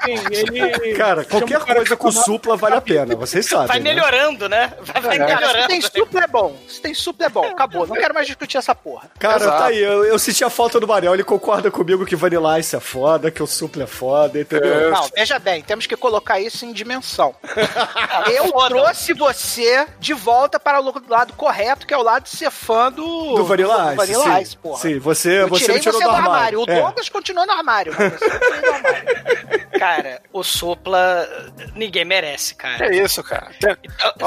Sim. 0.05 0.93
Cara, 0.95 1.23
qualquer 1.23 1.59
cara 1.59 1.75
coisa 1.75 1.95
com 1.95 2.11
supla 2.11 2.57
vale 2.57 2.75
a 2.75 2.81
pena, 2.81 3.15
vocês 3.15 3.45
sabem. 3.45 3.67
Vai 3.67 3.79
né? 3.79 3.93
melhorando, 3.93 4.49
né? 4.49 4.73
Vai, 4.81 5.01
vai 5.01 5.17
Cara, 5.17 5.29
se 5.29 5.41
melhorando. 5.41 5.67
tem 5.67 5.81
supla 5.81 6.23
é 6.23 6.27
bom. 6.27 6.57
Se 6.67 6.81
tem 6.81 6.93
supla 6.93 7.25
é 7.27 7.29
bom. 7.29 7.45
Acabou. 7.45 7.87
Não 7.87 7.95
quero 7.95 8.13
mais 8.13 8.27
discutir 8.27 8.57
essa 8.57 8.75
porra. 8.75 9.09
Cara, 9.17 9.37
Exato. 9.43 9.57
tá 9.57 9.65
aí, 9.65 9.79
eu, 9.81 10.03
eu 10.03 10.19
senti 10.19 10.43
a 10.43 10.49
falta 10.49 10.79
do 10.79 10.87
Manel, 10.87 11.13
ele 11.13 11.23
concorda 11.23 11.71
comigo 11.71 12.05
que 12.05 12.15
Vanilla 12.15 12.59
Ice 12.59 12.75
é 12.75 12.79
foda, 12.79 13.31
que 13.31 13.41
o 13.41 13.47
supla 13.47 13.83
é 13.83 13.87
foda, 13.87 14.39
entendeu? 14.41 14.72
Não, 14.91 15.09
veja 15.15 15.39
bem, 15.39 15.61
temos 15.61 15.85
que 15.87 15.95
colocar 15.95 16.39
isso 16.39 16.65
em 16.65 16.73
dimensão. 16.73 17.35
Eu 18.33 18.51
trouxe 18.69 19.13
você 19.13 19.87
de 19.99 20.13
volta 20.13 20.59
para 20.59 20.79
o 20.81 20.93
lado 21.07 21.33
correto, 21.33 21.85
que 21.87 21.93
é 21.93 21.97
o 21.97 22.01
lado 22.03 22.23
de 22.23 22.29
ser 22.31 22.51
fã 22.51 22.91
do, 22.91 23.35
Do 23.35 23.45
Vanilla 23.45 23.87
Ice, 23.87 23.95
Vanilla 23.95 24.23
sim. 24.37 24.41
Ice, 24.41 24.57
porra. 24.57 24.79
Sim, 24.79 24.99
você, 24.99 25.41
Eu 25.41 25.47
você 25.49 25.61
tirei 25.61 25.75
me 25.77 25.81
tirou 25.81 25.99
você 25.99 26.03
do 26.05 26.09
do 26.09 26.15
armário. 26.15 26.35
armário. 26.35 26.59
O 26.61 26.69
É. 26.69 26.81
Douglas 26.81 27.09
continua 27.09 27.45
no 27.45 27.51
armário, 27.53 27.93
mas 27.97 28.13
você 28.13 28.29
continua 28.29 28.59
no 28.61 28.75
armário. 28.75 29.63
Cara, 29.79 30.21
o 30.31 30.43
Supla, 30.43 31.27
ninguém 31.75 32.05
merece, 32.05 32.55
cara. 32.55 32.85
É 32.85 32.95
isso, 33.03 33.21
cara. 33.23 33.51
Tem- 33.59 33.75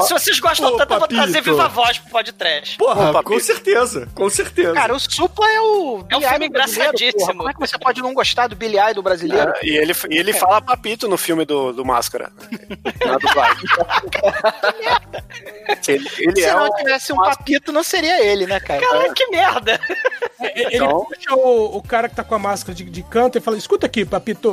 Se 0.03 0.13
vocês 0.13 0.39
gostam 0.39 0.73
Ô, 0.73 0.77
tanto, 0.77 0.93
eu 0.93 0.99
vou 0.99 1.07
trazer 1.07 1.41
Viva 1.41 1.67
Voz 1.67 1.97
pro 1.97 2.11
podcast. 2.11 2.77
Porra, 2.77 3.09
Opa, 3.09 3.23
com 3.23 3.39
certeza, 3.39 4.07
com 4.13 4.29
certeza. 4.29 4.73
Cara, 4.73 4.93
o 4.93 4.99
Supla 4.99 5.49
é 5.51 5.59
o 5.61 6.05
É 6.09 6.17
um 6.17 6.21
filme 6.21 6.47
engraçadíssimo. 6.47 7.25
Como 7.37 7.49
é 7.49 7.53
que 7.53 7.59
você 7.59 7.77
pode 7.77 8.01
não 8.01 8.13
gostar 8.13 8.47
do 8.47 8.55
Billy 8.55 8.77
Idol 8.77 9.01
brasileiro? 9.03 9.51
É, 9.55 9.65
e 9.65 9.77
ele, 9.77 9.93
e 10.09 10.17
ele 10.17 10.33
fala 10.39 10.61
papito 10.61 11.07
no 11.07 11.17
filme 11.17 11.45
do, 11.45 11.71
do 11.73 11.85
Máscara. 11.85 12.31
Na 13.05 13.17
dublagem. 13.17 13.67
ele, 15.87 16.09
ele 16.19 16.41
Se 16.41 16.45
é 16.47 16.53
não 16.53 16.69
tivesse 16.75 17.13
um 17.13 17.17
papito, 17.17 17.71
não 17.71 17.83
seria 17.83 18.23
ele, 18.25 18.45
né, 18.45 18.59
cara? 18.59 18.81
Caralho, 18.81 19.13
que 19.13 19.27
merda! 19.27 19.79
Ele 20.39 20.75
Então- 20.75 21.05
puxa 21.05 21.35
o, 21.35 21.77
o 21.77 21.81
cara 21.81 22.09
que 22.09 22.15
tá 22.15 22.23
com 22.23 22.35
a 22.35 22.39
máscara 22.39 22.75
de, 22.75 22.83
de 22.83 23.03
canto 23.03 23.37
e 23.37 23.41
fala, 23.41 23.57
escuta 23.57 23.85
aqui, 23.85 24.05
papito. 24.05 24.51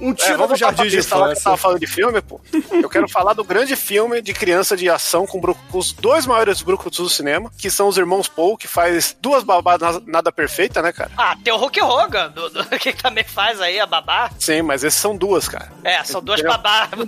Um 0.00 0.10
É, 0.10 0.14
tiro 0.14 0.32
no 0.32 0.38
vamos 0.38 0.58
jardim 0.58 0.88
de 0.88 1.02
falar 1.02 1.34
que 1.34 1.42
tava 1.42 1.56
falando 1.56 1.80
de 1.80 1.86
filme, 1.86 2.20
pô. 2.20 2.40
Eu 2.70 2.88
quero 2.88 3.08
falar 3.08 3.32
do 3.32 3.44
grande 3.44 3.76
filme 3.76 4.20
de 4.20 4.32
criança 4.34 4.76
de 4.76 4.88
ação 4.90 5.26
com, 5.26 5.40
com 5.40 5.78
os 5.78 5.92
dois 5.92 6.26
maiores 6.26 6.60
brucutus 6.60 6.98
do 6.98 7.08
cinema, 7.08 7.50
que 7.56 7.70
são 7.70 7.88
os 7.88 7.96
irmãos 7.96 8.28
Paul, 8.28 8.56
que 8.56 8.66
faz 8.68 9.16
duas 9.20 9.42
babadas 9.44 10.02
nada 10.06 10.30
perfeita, 10.32 10.82
né, 10.82 10.92
cara? 10.92 11.10
Ah, 11.16 11.36
tem 11.42 11.52
o 11.52 11.56
Hulk 11.56 11.80
Hogan, 11.80 12.30
do, 12.30 12.50
do- 12.50 12.64
que 12.78 12.92
também 12.92 13.24
faz 13.24 13.60
aí 13.60 13.78
a 13.80 13.86
babá. 13.86 14.30
Sim, 14.38 14.62
mas 14.62 14.84
esses 14.84 14.95
são 14.96 15.16
duas, 15.16 15.48
cara. 15.48 15.70
É, 15.84 16.02
são 16.04 16.20
duas 16.22 16.40
Entendeu? 16.40 16.58
babá 16.58 16.86
do 16.96 17.06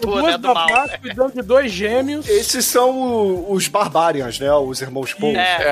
Duas 0.00 0.24
né, 0.24 0.38
do 0.38 0.48
mal. 0.54 0.66
babás 0.66 0.96
cuidando 1.00 1.32
de 1.34 1.42
dois 1.42 1.70
gêmeos. 1.70 2.28
Esses 2.28 2.64
são 2.64 2.90
o- 2.90 3.52
os 3.52 3.68
Barbarians, 3.68 4.38
né? 4.38 4.52
Os 4.54 4.80
irmãos 4.80 5.12
Paul. 5.12 5.36
É, 5.36 5.62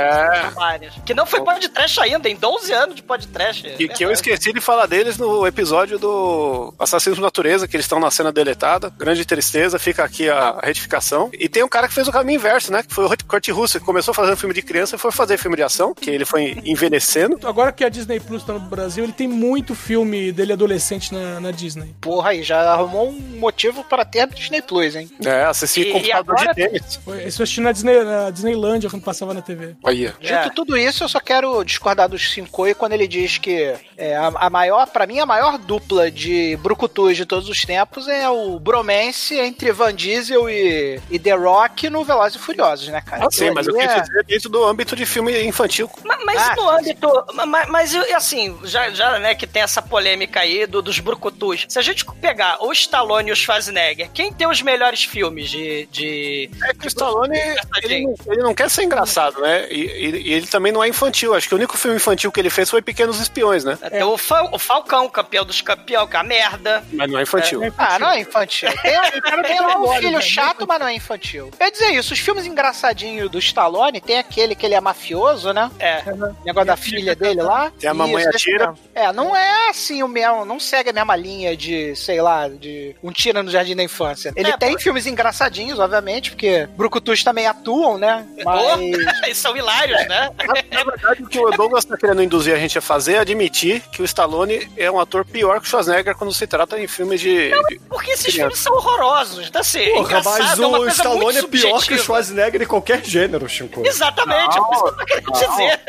É. 0.47 0.51
várias. 0.55 0.95
Que 1.05 1.15
não 1.15 1.27
foi 1.27 1.41
podcast 1.43 2.01
ainda, 2.01 2.29
em 2.29 2.37
12 2.37 2.73
anos 2.73 2.95
de 2.97 3.03
podcast. 3.03 3.75
E 3.79 3.89
que 3.89 4.05
eu 4.05 4.11
esqueci 4.11 4.53
de 4.53 4.61
falar 4.61 4.87
deles 4.87 5.17
no 5.19 5.47
episódio 5.47 5.99
do 5.99 6.03
do 6.03 6.75
Assassinos 6.81 7.17
por 7.19 7.25
Natureza, 7.25 7.69
que 7.69 7.77
eles 7.77 7.85
estão 7.85 8.01
na 8.01 8.11
cena 8.11 8.33
deletada. 8.33 8.91
Grande 8.99 9.25
tristeza, 9.25 9.79
fica 9.79 10.03
aqui 10.05 10.29
a 10.29 10.59
retificação. 10.63 11.31
E 11.33 11.49
tem 11.49 11.63
um 11.63 11.69
cara 11.69 11.87
que 11.87 11.95
fez 11.95 12.09
o 12.09 12.13
caminho 12.13 12.37
inverso, 12.39 12.73
né? 12.73 12.83
Que 12.83 12.93
foi 12.93 13.05
o 13.07 13.11
Kurt 13.27 13.49
Russell, 13.51 13.81
que 13.81 13.87
começou 13.87 14.13
fazendo 14.13 14.37
filme 14.37 14.53
de 14.53 14.63
criança 14.63 14.97
e 14.97 14.99
foi 14.99 15.13
fazer 15.13 15.39
filme 15.39 15.57
de 15.57 15.63
ação, 15.63 15.95
que 15.95 16.11
ele 16.11 16.25
foi 16.25 16.59
envelhecendo. 16.65 17.39
Agora 17.47 17.71
que 17.71 17.85
a 17.85 17.89
Disney 17.89 18.19
Plus 18.19 18.43
tá 18.43 18.53
no 18.55 18.59
Brasil, 18.61 19.05
ele 19.05 19.13
tem 19.13 19.29
muito 19.29 19.75
filme 19.77 20.33
dele 20.33 20.53
adolescente 20.53 21.15
na, 21.15 21.39
na 21.39 21.52
Disney. 21.53 21.95
Porra, 22.01 22.31
aí 22.31 22.43
já 22.43 22.61
arrumou 22.73 23.09
um 23.11 23.39
motivo 23.39 23.85
para 23.85 24.05
ter 24.05 24.21
a 24.21 24.27
Disney 24.27 24.63
Plus, 24.63 24.95
hein? 24.97 25.11
É, 25.25 25.45
assistir 25.45 25.87
E- 25.89 25.93
computador 25.93 26.09
e 26.09 26.43
agora- 26.43 26.47
de 26.49 26.55
tênis. 26.55 26.97
Foi- 27.05 27.25
Isso 27.25 27.41
eu 27.41 27.45
assisti 27.45 27.61
na, 27.61 27.73
Disney, 27.73 28.03
na 28.03 28.31
Disneylândia 28.31 28.91
quando 28.91 29.03
passava 29.03 29.33
na 29.35 29.43
TV. 29.43 29.77
Aí. 29.85 30.13
Dito 30.21 30.51
tudo 30.55 30.77
isso, 30.77 31.05
eu 31.05 31.09
só 31.09 31.21
quero 31.21 31.63
discordar 31.65 32.09
do 32.09 32.19
Shinkoi 32.19 32.75
quando 32.75 32.93
ele 32.93 33.07
diz 33.07 33.39
que 33.39 33.75
é, 33.97 34.17
a, 34.17 34.27
a 34.35 34.51
maior, 34.51 34.87
para 34.89 35.07
mim, 35.07 35.19
a 35.21 35.27
maior 35.27 35.59
dupla 35.59 36.11
de 36.11 36.57
brucutus 36.63 37.17
de 37.17 37.25
todos 37.27 37.49
os 37.49 37.63
tempos 37.63 38.09
é 38.09 38.29
o 38.29 38.59
bromance 38.59 39.39
entre 39.39 39.73
Van 39.73 39.95
Diesel 39.95 40.49
e, 40.49 41.01
e 41.11 41.19
The 41.19 41.33
Rock 41.33 41.89
no 41.91 42.05
Velozes 42.05 42.37
e 42.37 42.39
Furiosos, 42.39 42.89
né, 42.89 43.01
cara? 43.01 43.27
Ah, 43.27 43.31
sim, 43.31 43.51
mas 43.51 43.67
eu 43.67 43.79
ali 43.79 43.89
quis 43.89 44.03
dizer 44.03 44.25
dentro 44.25 44.49
do 44.49 44.65
âmbito 44.65 44.97
de 44.97 45.05
filme 45.07 45.43
infantil. 45.45 45.89
Ma- 46.05 46.19
Mas, 46.25 46.41
Ah, 46.41 46.55
no 46.57 46.71
âmbito. 46.71 47.09
Mas, 47.47 47.69
mas, 47.69 47.93
e 47.95 48.15
assim, 48.15 48.57
já, 48.65 48.91
já 48.91 49.19
né, 49.19 49.35
que 49.35 49.47
tem 49.47 49.63
essa 49.63 49.83
polêmica 49.83 50.41
aí 50.41 50.67
do- 50.67 50.81
dos 50.83 50.99
brucutus. 50.99 51.42
Se 51.69 51.79
a 51.79 51.83
gente 51.83 52.05
pegar 52.21 52.63
o 52.65 52.73
Stallone 52.73 53.31
e 53.31 53.33
o 53.33 53.37
Schwarzenegger, 53.37 54.11
quem 54.13 54.33
tem 54.33 54.47
os 54.47 54.63
melhores 54.63 55.03
filmes 55.05 55.51
de. 55.51 55.87
de... 55.91 56.51
É 56.65 56.75
que 56.75 56.87
o 56.87 56.89
Stallone, 56.89 57.37
ele, 57.83 58.03
não- 58.03 58.15
ele 58.33 58.43
não 58.43 58.55
quer 58.55 58.71
ser 58.71 58.85
engraçado, 58.85 59.41
né? 59.41 59.67
E, 59.71 59.81
e- 59.85 60.23
e 60.29 60.33
ele 60.33 60.47
também 60.47 60.71
não 60.73 60.83
é 60.83 60.89
infantil. 60.89 61.35
Acho 61.35 61.49
que 61.49 61.55
o 61.55 61.59
único 61.59 61.77
filme 61.77 61.97
infantil 61.97 62.31
que 62.31 62.41
ele 62.41 62.51
fez 62.51 62.71
foi 62.71 62.81
Pequenos 62.83 63.21
Espiões, 63.21 63.65
né? 63.65 63.77
Tem 63.91 64.03
o, 64.03 64.17
Fal- 64.17 64.51
o 64.53 64.59
Falcão, 64.59 65.09
campeão 65.09 65.45
dos 65.45 65.61
campeão, 65.61 66.07
que 66.07 66.17
é 66.17 66.21
a 66.21 66.23
merda. 66.23 66.85
Mas 66.93 67.11
não 67.11 67.19
é 67.19 67.23
infantil. 67.23 67.61
Ah, 67.77 67.99
não 67.99 68.11
é 68.11 68.21
infantil. 68.21 68.69
Tem, 68.83 69.43
tem 69.43 69.61
lá 69.61 69.79
um 69.79 69.87
Olha, 69.87 70.01
filho 70.01 70.23
chato, 70.23 70.67
mas 70.67 70.79
não 70.81 70.87
é 70.87 70.95
infantil. 70.95 71.51
Eu 71.59 71.67
ia 71.67 71.73
dizer 71.73 71.91
isso, 71.91 72.13
os 72.13 72.19
filmes 72.19 72.47
engraçadinhos 72.47 73.31
do 73.31 73.39
Stallone, 73.39 74.01
tem 74.01 74.19
aquele 74.19 74.55
que 74.55 74.65
ele 74.67 74.75
é 74.75 74.81
mafioso, 74.81 75.53
né? 75.53 75.71
É. 75.79 76.03
Negócio 76.45 76.67
da 76.67 76.77
filha 76.77 77.15
dele 77.15 77.43
lá. 77.43 77.73
Tem 77.79 77.89
a 77.91 77.95
Mamãe 77.95 78.21
Isso, 78.23 78.29
Atira. 78.31 78.75
É, 78.95 79.13
não 79.13 79.35
é 79.37 79.69
assim 79.71 80.03
o 80.03 80.09
mesmo, 80.09 80.45
não 80.45 80.59
segue 80.61 80.91
a 80.91 80.93
mesma 80.93 81.17
linha 81.17 81.32
de, 81.57 81.95
sei 81.97 82.21
lá, 82.21 82.49
de 82.49 82.95
um 83.03 83.11
tira 83.11 83.43
no 83.43 83.51
Jardim 83.51 83.75
da 83.75 83.83
Infância. 83.83 84.33
Ele 84.37 84.51
É, 84.51 84.57
tem 84.57 84.73
pô. 84.75 84.79
filmes 84.81 85.07
engraçadinhos, 85.07 85.79
obviamente, 85.79 86.31
porque 86.31 86.69
Brucutus 86.77 87.23
também 87.25 87.47
atuam, 87.47 87.97
né? 87.99 88.27
Mas... 88.45 88.63
Oh, 88.73 89.27
e 89.27 89.35
são 89.35 89.57
hilários, 89.57 90.07
né? 90.09 90.31
Na 90.73 90.85
verdade, 90.85 91.23
o 91.23 91.27
que 91.29 91.39
o 91.39 91.51
Douglas 91.51 91.85
tá 91.85 91.97
querendo 91.97 92.23
induzir 92.23 92.55
a 92.55 92.59
gente 92.59 92.79
a 92.79 92.81
fazer 92.81 93.15
é 93.15 93.19
admitir 93.19 93.81
que 93.91 94.01
o 94.03 94.05
Stallone 94.05 94.71
é 94.77 94.91
um 94.91 95.01
ator 95.01 95.25
pior 95.25 95.61
que 95.61 95.67
o 95.67 95.69
Schwarzenegger 95.71 96.15
quando 96.17 96.33
se 96.33 96.47
trata 96.47 96.79
em 96.79 96.87
filmes 96.87 97.21
de. 97.21 97.51
de- 97.51 97.81
Porque 97.89 98.11
esses 98.13 98.33
filmes 98.35 98.59
são 98.59 98.73
horrorosos. 98.75 99.49
Então, 99.49 99.61
assim, 99.61 99.93
Porra, 99.95 100.23
mas 100.25 100.59
é 100.59 100.67
o 100.67 100.71
coisa 100.71 100.91
Stallone 100.93 101.39
é 101.39 101.43
pior 101.43 101.49
que 101.49 101.57
o 101.67 101.71
subjetiva. 101.73 101.99
Schwarzenegger 102.05 102.63
em 102.63 102.67
qualquer 102.67 103.05
gênero, 103.05 103.49
Chico. 103.49 103.83
Exatamente, 103.87 104.57
é 104.57 104.61
por 104.61 104.73
isso 104.75 104.83
que 104.85 104.89
eu 104.91 104.97
tô 104.97 105.05
querendo 105.05 105.33
dizer. 105.33 105.81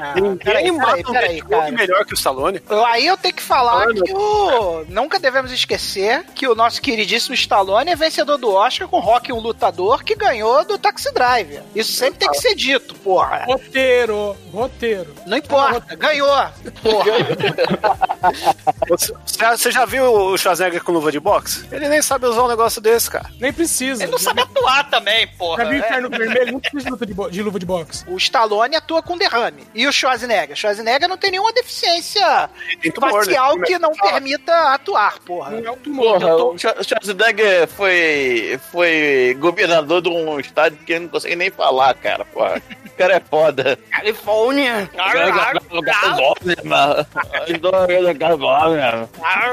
Ah, 0.00 0.14
Ninguém 0.14 0.36
peraí, 0.38 0.72
mata 0.72 1.02
peraí, 1.12 1.42
um 1.42 1.46
peraí, 1.46 1.72
melhor 1.72 2.04
que 2.04 2.12
o 2.12 2.14
Stallone. 2.16 2.60
Aí 2.88 3.06
eu 3.06 3.16
tenho 3.16 3.34
que 3.34 3.42
falar 3.42 3.86
que 3.94 4.12
o. 4.12 4.75
Nunca 4.88 5.18
devemos 5.18 5.52
esquecer 5.52 6.24
que 6.34 6.46
o 6.46 6.54
nosso 6.54 6.80
queridíssimo 6.80 7.34
Stallone 7.34 7.90
é 7.90 7.96
vencedor 7.96 8.36
do 8.36 8.52
Oscar 8.52 8.88
com 8.88 8.98
Rock 8.98 9.32
um 9.32 9.38
Lutador 9.38 10.02
que 10.04 10.14
ganhou 10.14 10.64
do 10.64 10.78
Taxi 10.78 11.12
Driver. 11.12 11.62
Isso 11.74 11.92
sempre 11.92 12.18
tem 12.20 12.30
que 12.30 12.38
ser 12.38 12.54
dito, 12.54 12.94
porra. 12.96 13.44
Roteiro, 13.46 14.36
roteiro. 14.52 15.14
Não 15.26 15.36
importa, 15.36 15.94
ganhou. 15.94 16.26
Porra. 16.82 18.06
Você, 18.88 19.14
você 19.36 19.70
já 19.70 19.84
viu 19.84 20.04
o 20.04 20.36
Schwarzenegger 20.36 20.82
com 20.82 20.92
luva 20.92 21.12
de 21.12 21.20
boxe? 21.20 21.66
Ele 21.70 21.88
nem 21.88 22.02
sabe 22.02 22.26
usar 22.26 22.42
um 22.44 22.48
negócio 22.48 22.80
desse, 22.80 23.10
cara. 23.10 23.30
Nem 23.38 23.52
precisa. 23.52 24.02
Ele 24.02 24.12
não 24.12 24.18
sabe 24.18 24.42
atuar 24.42 24.88
também, 24.90 25.26
porra. 25.28 25.64
Já 25.64 25.70
viu 25.70 25.82
É. 25.82 25.86
Inferno 25.86 26.10
Vermelho? 26.10 26.52
Não 26.52 26.60
precisa 26.60 26.96
de 27.06 27.12
luva 27.12 27.30
de, 27.30 27.42
luva 27.42 27.58
de 27.58 27.66
boxe. 27.66 28.04
O 28.08 28.16
Stallone 28.16 28.76
atua 28.76 29.02
com 29.02 29.16
derrame. 29.16 29.66
E 29.74 29.86
o 29.86 29.92
Schwarzenegger? 29.92 30.54
O 30.54 30.56
Schwarzenegger 30.56 31.08
não 31.08 31.16
tem 31.16 31.30
nenhuma 31.30 31.52
deficiência 31.52 32.26
né? 32.26 32.92
facial 32.98 33.58
que 33.60 33.78
não 33.78 33.92
permita 33.92 34.52
atuar, 34.74 35.18
porra. 35.20 35.50
Não 35.50 35.66
é 35.66 35.70
um 35.70 35.76
tumor. 35.76 36.20
Porra, 36.20 36.36
o 36.36 36.58
Schwar- 36.58 36.82
Schwarzenegger 36.82 37.68
foi, 37.68 38.58
foi 38.70 39.36
governador 39.38 40.00
de 40.02 40.08
um 40.08 40.38
estado 40.40 40.76
que 40.76 40.92
ele 40.92 41.04
não 41.04 41.08
consegue 41.08 41.36
nem 41.36 41.50
falar, 41.50 41.94
cara. 41.94 42.24
Porra. 42.24 42.60
O 42.86 42.90
cara 42.96 43.16
é 43.16 43.20
foda. 43.20 43.78
Califórnia. 43.90 44.88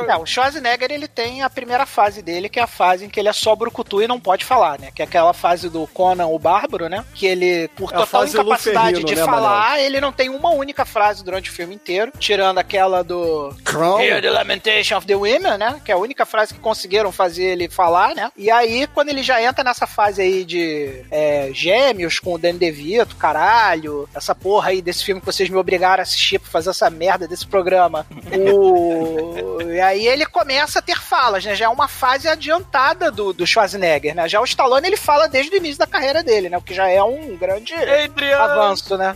Não, 0.08 0.22
o 0.22 0.26
Schwarzenegger 0.26 0.92
ele 0.92 1.08
tem 1.08 1.44
a 1.44 1.50
primeira 1.50 1.86
fase 1.86 2.22
dele, 2.22 2.48
que 2.48 2.60
é 2.60 2.64
a 2.64 2.68
fase 2.68 3.06
em 3.06 3.10
que 3.10 3.20
ele 3.20 3.30
é 3.30 3.34
só 3.34 3.56
brucutu 3.56 4.02
e 4.02 4.08
não 4.08 4.20
pode 4.20 4.46
falar, 4.46 4.80
né? 4.80 4.92
Que 4.96 5.02
é 5.02 5.06
aquela 5.06 5.34
fase 5.34 5.70
do 5.70 5.86
Conan 5.88 6.28
o 6.28 6.40
Bárbaro, 6.40 6.88
né? 6.88 7.04
Que 7.14 7.26
ele, 7.26 7.68
por 7.76 7.92
É 7.94 7.98
total 7.98 8.26
incapacidade 8.26 9.04
de 9.04 9.16
né, 9.16 9.26
falar, 9.26 9.80
ele 9.82 10.00
não 10.00 10.12
tem 10.12 10.30
uma 10.30 10.52
única 10.52 10.86
frase 10.86 11.24
durante 11.24 11.50
o 11.50 11.54
filme 11.54 11.76
inteiro, 11.76 12.12
tirando 12.18 12.58
aquela 12.60 13.04
do 13.04 13.54
Crown. 13.64 14.00
Hear 14.00 14.22
the 14.22 14.30
Lamentation 14.30 14.96
of 15.04 15.08
the 15.08 15.16
Women, 15.16 15.58
né? 15.58 15.82
Que 15.84 15.92
é 15.92 15.96
a 15.96 15.98
única 15.98 16.26
frase 16.26 16.54
que 16.54 16.60
conseguiram 16.60 17.12
fazer 17.12 17.44
ele 17.44 17.70
falar, 17.70 18.16
né? 18.16 18.32
E 18.38 18.50
aí, 18.50 18.88
quando 18.88 19.10
ele 19.10 19.22
já 19.22 19.42
entra 19.42 19.64
nessa 19.64 19.86
fase 19.86 20.22
aí 20.22 20.46
de 20.46 21.04
é, 21.12 21.50
gêmeos 21.54 22.20
com 22.20 22.34
o 22.34 22.38
Danny 22.38 22.58
DeVito, 22.58 23.16
caralho, 23.16 24.08
essa 24.16 24.34
porra 24.34 24.70
aí 24.70 24.82
desse 24.82 25.04
filme 25.04 25.20
que 25.20 25.26
vocês 25.26 25.50
me 25.50 25.58
obrigaram 25.58 26.02
a 26.02 26.04
assistir 26.04 26.40
pra 26.40 26.50
fazer 26.50 26.70
essa 26.70 26.90
merda 26.90 27.28
desse 27.28 27.46
programa. 27.46 28.06
O... 28.54 29.62
E 29.62 29.80
aí 29.80 30.08
ele 30.08 30.26
começa 30.26 30.80
a 30.80 30.82
ter 30.82 30.98
falas, 30.98 31.46
né? 31.46 31.56
Já 31.56 31.66
é 31.66 31.70
uma 31.70 31.88
fase 31.88 32.28
adiantada 32.28 33.10
do, 33.10 33.32
do 33.32 33.48
Schwarzenegger, 33.48 34.14
né? 34.16 34.28
Já 34.28 34.40
o 34.42 34.44
Stallone, 34.44 34.86
ele 34.86 34.98
fala 34.98 35.28
desde 35.28 35.56
o 35.56 35.58
início 35.58 35.80
da 35.80 35.88
carreira 35.88 36.22
dele, 36.22 36.50
né? 36.50 36.58
O 36.58 36.62
que 36.62 36.74
já 36.74 36.90
é 36.90 37.02
um 37.02 37.36
grande 37.38 37.74
Adriano. 37.74 38.44
avanço, 38.44 38.98
né? 38.98 39.16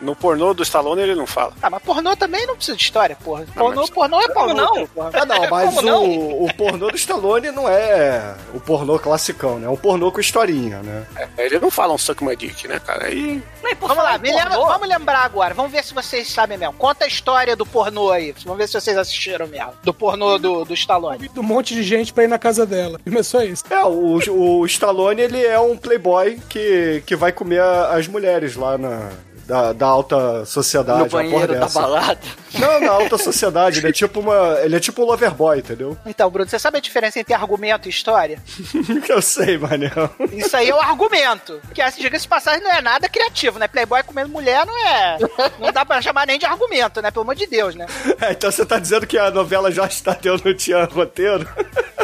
No 0.00 0.14
pornô 0.14 0.54
do 0.54 0.62
Stallone 0.62 1.02
ele 1.02 1.14
não 1.14 1.26
fala. 1.26 1.52
Ah, 1.62 1.70
mas 1.70 1.82
pornô 1.82 2.16
também 2.16 2.46
não 2.46 2.56
precisa 2.56 2.76
de 2.76 2.82
história, 2.82 3.16
porra. 3.22 3.46
Pornô, 3.54 3.86
pornô 3.88 4.20
é 4.20 4.28
no 4.28 4.34
não? 4.64 4.88
Ah, 5.12 5.24
não, 5.26 5.50
mas 5.50 5.68
Como 5.74 5.82
não? 5.82 6.04
o, 6.04 6.44
o 6.46 6.54
pornô 6.54 6.90
do 6.90 6.96
Stallone 6.96 7.50
não 7.50 7.68
é 7.68 8.34
o 8.54 8.60
pornô 8.60 8.98
classicão, 8.98 9.58
né? 9.58 9.66
É 9.66 9.70
um 9.70 9.76
pornô 9.76 10.10
com 10.10 10.20
historinha, 10.20 10.78
né? 10.82 11.04
Ele 11.38 11.58
não 11.58 11.70
fala 11.70 11.92
um 11.94 11.98
suck 11.98 12.22
my 12.24 12.34
dick, 12.36 12.66
né, 12.68 12.80
cara? 12.80 13.06
Aí. 13.06 13.42
Não, 13.62 13.70
e 13.70 13.74
por 13.74 13.88
Vamos 13.88 13.96
falar 14.04 14.12
lá, 14.12 14.20
lembra- 14.22 14.56
vamos 14.56 14.88
lembrar 14.88 15.18
agora. 15.24 15.54
Vamos 15.54 15.72
ver 15.72 15.84
se 15.84 15.92
vocês 15.94 16.30
sabem 16.30 16.56
mesmo. 16.58 16.74
Conta 16.74 17.04
a 17.04 17.08
história 17.08 17.54
do 17.56 17.66
pornô 17.66 18.10
aí. 18.10 18.34
Vamos 18.44 18.58
ver 18.58 18.66
se 18.68 18.80
vocês 18.80 18.96
assistiram 18.96 19.46
mesmo. 19.46 19.72
Do 19.82 19.92
pornô 19.94 20.38
do, 20.38 20.64
do 20.64 20.74
Stallone. 20.74 21.30
Um 21.36 21.42
monte 21.42 21.74
de 21.74 21.82
gente 21.82 22.12
pra 22.12 22.24
ir 22.24 22.28
na 22.28 22.38
casa 22.38 22.64
dela. 22.66 22.98
Começou 23.04 23.42
isso. 23.42 23.64
É, 23.70 23.84
o, 23.84 24.18
o 24.60 24.66
Stallone, 24.66 25.20
ele 25.22 25.44
é 25.44 25.58
um 25.58 25.76
playboy 25.76 26.38
que, 26.48 27.02
que 27.06 27.14
vai 27.16 27.32
comer 27.32 27.60
a- 27.60 27.94
as 27.94 28.06
mulheres 28.08 28.56
lá 28.56 28.76
na... 28.78 29.10
Da, 29.46 29.72
da 29.74 29.86
alta 29.86 30.44
sociedade, 30.46 30.98
No 31.00 31.04
uma 31.04 31.10
porra 31.10 31.22
banheiro 31.24 31.54
da 31.54 31.60
dessa. 31.60 31.80
balada. 31.80 32.18
Não, 32.58 32.80
na 32.80 32.92
alta 32.92 33.18
sociedade, 33.18 33.78
ele 33.80 33.88
é 33.88 33.92
tipo 33.92 34.20
uma. 34.20 34.58
Ele 34.62 34.76
é 34.76 34.80
tipo 34.80 35.02
um 35.02 35.04
loverboy, 35.04 35.58
entendeu? 35.58 35.96
Então, 36.06 36.30
Bruno, 36.30 36.48
você 36.48 36.58
sabe 36.58 36.78
a 36.78 36.80
diferença 36.80 37.18
entre 37.20 37.34
argumento 37.34 37.86
e 37.86 37.90
história? 37.90 38.42
Eu 39.08 39.20
sei, 39.20 39.58
Manel. 39.58 40.08
Isso 40.32 40.56
aí 40.56 40.70
é 40.70 40.74
o 40.74 40.80
argumento. 40.80 41.60
Que, 41.74 41.82
assim, 41.82 42.00
diga-se 42.00 42.22
de 42.22 42.28
passagem, 42.28 42.62
não 42.62 42.72
é 42.72 42.80
nada 42.80 43.08
criativo, 43.08 43.58
né? 43.58 43.68
Playboy 43.68 44.02
comendo 44.04 44.28
mulher 44.30 44.64
não 44.64 44.86
é. 44.86 45.18
Não 45.58 45.72
dá 45.72 45.84
pra 45.84 46.00
chamar 46.00 46.26
nem 46.26 46.38
de 46.38 46.46
argumento, 46.46 47.02
né? 47.02 47.10
Pelo 47.10 47.22
amor 47.24 47.34
de 47.34 47.46
Deus, 47.46 47.74
né? 47.74 47.86
É, 48.20 48.32
então 48.32 48.50
você 48.50 48.64
tá 48.64 48.78
dizendo 48.78 49.06
que 49.06 49.18
a 49.18 49.30
novela 49.30 49.70
já 49.70 49.84
está 49.86 50.14
tendo 50.14 50.42
não 50.44 50.54
tinha 50.54 50.84
roteiro? 50.84 51.46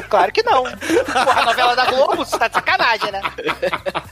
Claro 0.09 0.32
que 0.32 0.42
não. 0.42 0.64
Porra, 0.64 1.40
a 1.40 1.44
novela 1.44 1.76
da 1.76 1.85
Globo, 1.87 2.16
você 2.16 2.37
tá 2.37 2.49
de 2.49 2.54
sacanagem, 2.54 3.12
né? 3.12 3.23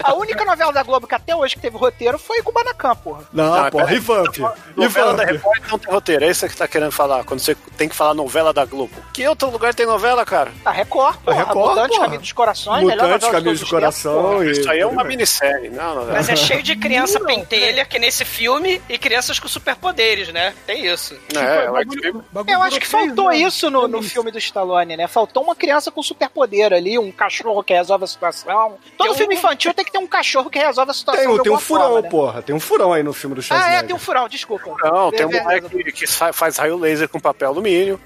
A 0.02 0.14
única 0.14 0.44
novela 0.44 0.72
da 0.72 0.82
Globo 0.82 1.06
que 1.06 1.14
até 1.14 1.34
hoje 1.34 1.56
que 1.56 1.60
teve 1.60 1.76
roteiro 1.76 2.18
foi 2.18 2.40
Kubanacan, 2.42 2.94
porra. 2.96 3.17
Não, 3.32 3.44
Não, 3.62 3.70
porra, 3.70 3.84
pera- 3.86 3.96
e 3.96 3.98
Vamp? 4.00 4.36
E 4.36 4.80
Novela 4.80 5.14
da? 5.14 5.24
Record 5.24 5.62
não 5.70 5.78
tem 5.78 5.92
roteiro. 5.92 6.24
É 6.24 6.30
isso 6.30 6.46
que 6.46 6.52
você 6.52 6.58
tá 6.58 6.68
querendo 6.68 6.92
falar. 6.92 7.24
Quando 7.24 7.40
você 7.40 7.54
tem 7.76 7.88
que 7.88 7.94
falar 7.96 8.14
novela 8.14 8.52
da 8.52 8.64
Globo. 8.64 8.92
Que 9.12 9.26
outro 9.26 9.50
lugar 9.50 9.74
tem 9.74 9.86
novela, 9.86 10.24
cara? 10.24 10.50
A 10.64 10.70
Record, 10.70 11.16
porra. 11.18 11.36
A 11.36 11.44
Record, 11.44 11.68
Mutantes, 11.70 11.88
porra. 11.96 12.04
Caminho 12.06 12.20
dos 12.20 12.32
Corações, 12.32 12.84
melhor 12.84 13.02
Mutantes, 13.08 13.12
novela 13.12 13.18
de 13.18 13.30
Caminhos 13.44 13.60
todos 13.60 13.60
do 13.60 13.64
os 13.64 13.82
tempos, 13.82 14.02
Coração 14.02 14.32
porra. 14.32 14.44
e. 14.46 14.50
Isso 14.52 14.70
aí 14.70 14.78
é 14.80 14.86
uma 14.86 15.04
minissérie. 15.04 15.70
Não, 15.70 15.94
não, 15.94 16.04
não. 16.06 16.12
Mas 16.12 16.28
é 16.28 16.36
cheio 16.36 16.62
de 16.62 16.76
criança 16.76 17.20
pentelha, 17.20 17.84
que 17.84 17.98
nesse 17.98 18.24
filme, 18.24 18.80
e 18.88 18.98
crianças 18.98 19.38
com 19.38 19.48
superpoderes, 19.48 20.32
né? 20.32 20.54
Tem 20.66 20.86
isso. 20.86 21.14
É, 21.34 21.58
Tipo, 21.60 21.70
o 21.70 21.72
bagulho- 21.72 22.24
bagulho 22.32 22.54
Eu 22.54 22.62
acho 22.62 22.80
que 22.80 22.86
faltou 22.86 23.28
anos. 23.28 23.40
isso 23.40 23.70
no, 23.70 23.86
no 23.88 24.02
filme 24.02 24.30
do 24.30 24.38
Stallone, 24.38 24.96
né? 24.96 25.06
Faltou 25.06 25.42
uma 25.42 25.54
criança 25.54 25.90
com 25.90 26.02
superpoder 26.02 26.72
ali, 26.72 26.98
um 26.98 27.10
cachorro 27.12 27.62
que 27.62 27.72
resolve 27.74 28.04
a 28.04 28.06
situação. 28.06 28.76
Todo 28.96 29.06
Tem 29.06 29.10
um- 29.10 29.14
filme 29.14 29.34
infantil 29.34 29.72
tem 29.74 29.84
que 29.84 29.92
ter 29.92 29.98
um 29.98 30.06
cachorro 30.06 30.50
que 30.50 30.58
resolve 30.58 30.90
a 30.90 30.94
situação. 30.94 31.22
Tem, 31.24 31.32
um- 31.32 31.42
tem 31.42 31.52
um 31.52 31.58
furão, 31.58 31.82
forma, 31.84 32.00
né? 32.02 32.08
porra. 32.08 32.42
Tem 32.42 32.54
um 32.54 32.60
furão 32.60 32.92
aí 32.92 33.02
no 33.08 33.14
filme 33.14 33.34
do 33.34 33.40
Ah, 33.40 33.42
Schwarzenegger. 33.42 33.78
é, 33.80 33.82
tem 33.82 33.96
um 33.96 33.98
furão, 33.98 34.28
desculpa. 34.28 34.74
Não, 34.82 35.10
tem 35.10 35.26
um 35.26 35.32
É, 35.32 35.42
moleque 35.42 35.92
que 35.92 36.06
fa- 36.06 36.32
faz 36.32 36.56
raio 36.58 36.76
laser 36.78 37.08
com 37.08 37.18
papel 37.18 37.48
alumínio. 37.48 37.98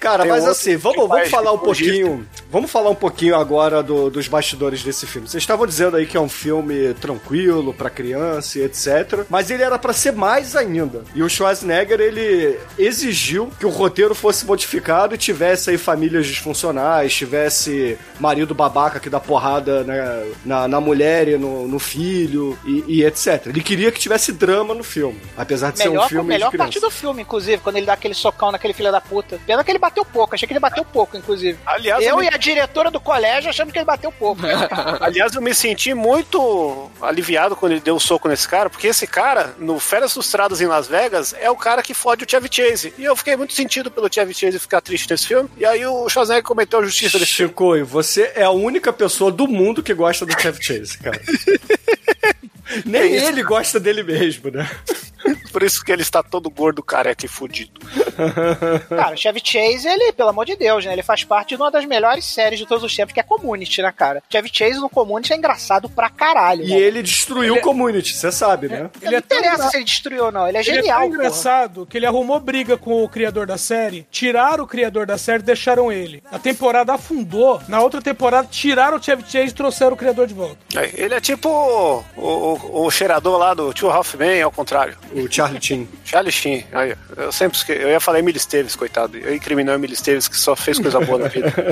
Cara, 0.00 0.22
Tem 0.24 0.32
mas 0.32 0.44
assim, 0.46 0.76
vamos, 0.76 1.08
vamos 1.08 1.28
falar 1.30 1.52
um 1.52 1.58
pouquinho. 1.58 2.26
vamos 2.50 2.70
falar 2.70 2.90
um 2.90 2.94
pouquinho 2.94 3.36
agora 3.36 3.82
do- 3.82 4.10
dos 4.10 4.26
bastidores 4.28 4.82
desse 4.82 5.06
filme. 5.06 5.28
Vocês 5.28 5.42
estavam 5.42 5.66
dizendo 5.66 5.96
aí 5.96 6.06
que 6.06 6.16
é 6.16 6.20
um 6.20 6.28
filme 6.28 6.94
tranquilo 6.94 7.72
pra 7.72 7.88
criança 7.90 8.58
e 8.58 8.62
etc. 8.64 9.24
Mas 9.30 9.50
ele 9.50 9.62
era 9.62 9.78
pra 9.78 9.92
ser 9.92 10.12
mais 10.12 10.56
ainda. 10.56 11.04
E 11.14 11.22
o 11.22 11.28
Schwarzenegger, 11.28 12.00
ele 12.00 12.58
exigiu 12.78 13.50
que 13.58 13.66
o 13.66 13.70
roteiro 13.70 14.14
fosse 14.14 14.44
modificado 14.44 15.14
e 15.14 15.18
tivesse 15.18 15.70
aí 15.70 15.78
famílias 15.78 16.26
disfuncionais, 16.26 17.14
tivesse 17.14 17.98
marido 18.20 18.54
babaca 18.54 19.00
que 19.00 19.08
dá 19.10 19.20
porrada 19.20 19.82
né, 19.84 20.24
na, 20.44 20.68
na 20.68 20.80
mulher 20.80 21.28
e 21.28 21.36
no, 21.38 21.66
no 21.68 21.78
filho 21.78 22.58
e, 22.64 22.84
e 22.88 23.04
etc. 23.04 23.46
Ele 23.46 23.62
queria 23.62 23.90
que 23.90 23.98
tivesse 24.00 24.21
drama 24.30 24.74
no 24.74 24.84
filme, 24.84 25.18
apesar 25.36 25.72
de 25.72 25.78
ser 25.78 25.88
um 25.88 25.92
Melhor, 25.92 26.08
filme 26.08 26.28
melhor 26.28 26.46
de 26.50 26.50
criança. 26.56 26.64
parte 26.70 26.80
do 26.80 26.90
filme, 26.90 27.22
inclusive, 27.22 27.62
quando 27.62 27.76
ele 27.76 27.86
dá 27.86 27.94
aquele 27.94 28.12
socão 28.14 28.52
naquele 28.52 28.74
filho 28.74 28.92
da 28.92 29.00
puta. 29.00 29.40
Pena 29.46 29.64
que 29.64 29.70
ele 29.70 29.78
bateu 29.78 30.04
pouco, 30.04 30.34
achei 30.34 30.46
que 30.46 30.52
ele 30.52 30.60
bateu 30.60 30.84
pouco, 30.84 31.16
inclusive. 31.16 31.58
Aliás, 31.64 32.02
eu 32.04 32.10
eu 32.10 32.16
me- 32.18 32.26
e 32.26 32.28
a 32.28 32.36
diretora 32.36 32.90
do 32.90 33.00
colégio 33.00 33.48
achamos 33.48 33.72
que 33.72 33.78
ele 33.78 33.86
bateu 33.86 34.12
pouco. 34.12 34.42
Aliás, 35.00 35.34
eu 35.34 35.40
me 35.40 35.54
senti 35.54 35.94
muito 35.94 36.90
aliviado 37.00 37.56
quando 37.56 37.72
ele 37.72 37.80
deu 37.80 37.96
o 37.96 38.00
soco 38.00 38.28
nesse 38.28 38.46
cara, 38.46 38.68
porque 38.68 38.86
esse 38.88 39.06
cara, 39.06 39.54
no 39.58 39.80
Férias 39.80 40.12
Frustradas 40.12 40.60
em 40.60 40.66
Las 40.66 40.86
Vegas, 40.86 41.34
é 41.40 41.50
o 41.50 41.56
cara 41.56 41.82
que 41.82 41.94
fode 41.94 42.24
o 42.24 42.30
Chevy 42.30 42.48
Chase. 42.50 42.92
E 42.98 43.04
eu 43.04 43.16
fiquei 43.16 43.34
muito 43.36 43.54
sentido 43.54 43.90
pelo 43.90 44.12
Chevy 44.12 44.34
Chase 44.34 44.58
ficar 44.58 44.82
triste 44.82 45.10
nesse 45.10 45.26
filme. 45.26 45.48
E 45.56 45.64
aí 45.64 45.86
o 45.86 46.08
Schwarzenegger 46.08 46.44
cometeu 46.44 46.80
a 46.80 46.84
justiça 46.84 47.18
desse 47.18 47.32
filme. 47.32 47.48
Chico, 47.50 47.84
você 47.86 48.32
é 48.34 48.42
a 48.42 48.50
única 48.50 48.92
pessoa 48.92 49.32
do 49.32 49.48
mundo 49.48 49.82
que 49.82 49.94
gosta 49.94 50.26
do 50.26 50.38
Chevy 50.40 50.62
Chase, 50.62 50.98
cara. 50.98 51.20
Nem 52.86 53.14
isso, 53.16 53.26
ele 53.26 53.42
gosta 53.42 53.78
dele 53.78 54.02
mesmo, 54.02 54.11
né? 54.50 54.68
Por 55.52 55.62
isso 55.62 55.84
que 55.84 55.92
ele 55.92 56.00
está 56.02 56.22
todo 56.22 56.48
gordo, 56.50 56.82
careca 56.82 57.26
e 57.26 57.28
fudido. 57.28 57.78
Cara, 58.88 59.14
o 59.14 59.16
Chevy 59.16 59.40
Chase, 59.44 59.86
ele, 59.86 60.12
pelo 60.12 60.30
amor 60.30 60.46
de 60.46 60.56
Deus, 60.56 60.84
né? 60.84 60.92
Ele 60.94 61.02
faz 61.02 61.24
parte 61.24 61.50
de 61.50 61.56
uma 61.56 61.70
das 61.70 61.84
melhores 61.84 62.24
séries 62.24 62.58
de 62.58 62.66
todos 62.66 62.82
os 62.82 62.94
tempos, 62.96 63.12
que 63.12 63.20
é 63.20 63.22
Community, 63.22 63.82
né, 63.82 63.92
cara? 63.92 64.22
Chevy 64.30 64.50
Chase 64.52 64.80
no 64.80 64.88
Community 64.88 65.32
é 65.32 65.36
engraçado 65.36 65.88
pra 65.90 66.08
caralho. 66.08 66.64
E 66.64 66.70
né? 66.70 66.76
ele 66.78 67.02
destruiu 67.02 67.54
o 67.56 67.60
community, 67.60 68.14
você 68.14 68.32
sabe, 68.32 68.68
né? 68.68 68.90
Ele 69.00 69.10
não 69.10 69.18
é 69.18 69.20
tão 69.20 69.38
interessa 69.38 69.54
engra- 69.56 69.70
se 69.70 69.76
ele 69.76 69.84
destruiu 69.84 70.24
ou 70.24 70.32
não, 70.32 70.48
ele 70.48 70.56
é 70.56 70.60
Ele 70.60 70.70
é 70.70 70.74
genial, 70.74 71.00
tão 71.00 71.08
porra. 71.10 71.18
engraçado 71.20 71.86
que 71.86 71.96
ele 71.98 72.06
arrumou 72.06 72.40
briga 72.40 72.76
com 72.78 73.04
o 73.04 73.08
criador 73.08 73.46
da 73.46 73.58
série, 73.58 74.06
tiraram 74.10 74.64
o 74.64 74.66
criador 74.66 75.06
da 75.06 75.18
série 75.18 75.42
e 75.42 75.46
deixaram 75.46 75.92
ele. 75.92 76.22
A 76.32 76.38
temporada 76.38 76.94
afundou, 76.94 77.60
na 77.68 77.80
outra 77.80 78.00
temporada 78.00 78.48
tiraram 78.50 78.96
o 78.96 79.02
Chevy 79.02 79.22
Chase 79.22 79.48
e 79.48 79.52
trouxeram 79.52 79.92
o 79.92 79.96
criador 79.96 80.26
de 80.26 80.34
volta. 80.34 80.56
É, 80.76 80.90
Ele 80.94 81.14
é 81.14 81.20
tipo 81.20 81.48
o, 81.48 82.02
o, 82.16 82.84
o 82.86 82.90
cheirador 82.90 83.38
lá 83.38 83.54
do 83.54 83.72
Tio 83.72 83.88
Ralph 84.02 84.14
Man, 84.14 84.44
ao 84.44 84.50
contrário. 84.50 84.96
O 85.12 85.30
Charlie 85.30 85.60
Chin. 85.62 85.88
Charlie 86.04 86.32
Sheen. 86.32 86.66
Aí, 86.72 86.94
eu 87.16 87.30
sempre 87.30 87.56
esque... 87.56 87.72
Eu 87.72 87.88
ia 87.88 88.00
falar 88.00 88.18
Emily 88.18 88.36
Esteves, 88.36 88.74
coitado. 88.74 89.16
Eu 89.16 89.34
incriminou 89.34 89.74
Emily 89.74 89.94
Esteves, 89.94 90.26
que 90.26 90.36
só 90.36 90.56
fez 90.56 90.78
coisa 90.78 90.98
boa 91.00 91.18
na 91.18 91.28
vida. 91.28 91.52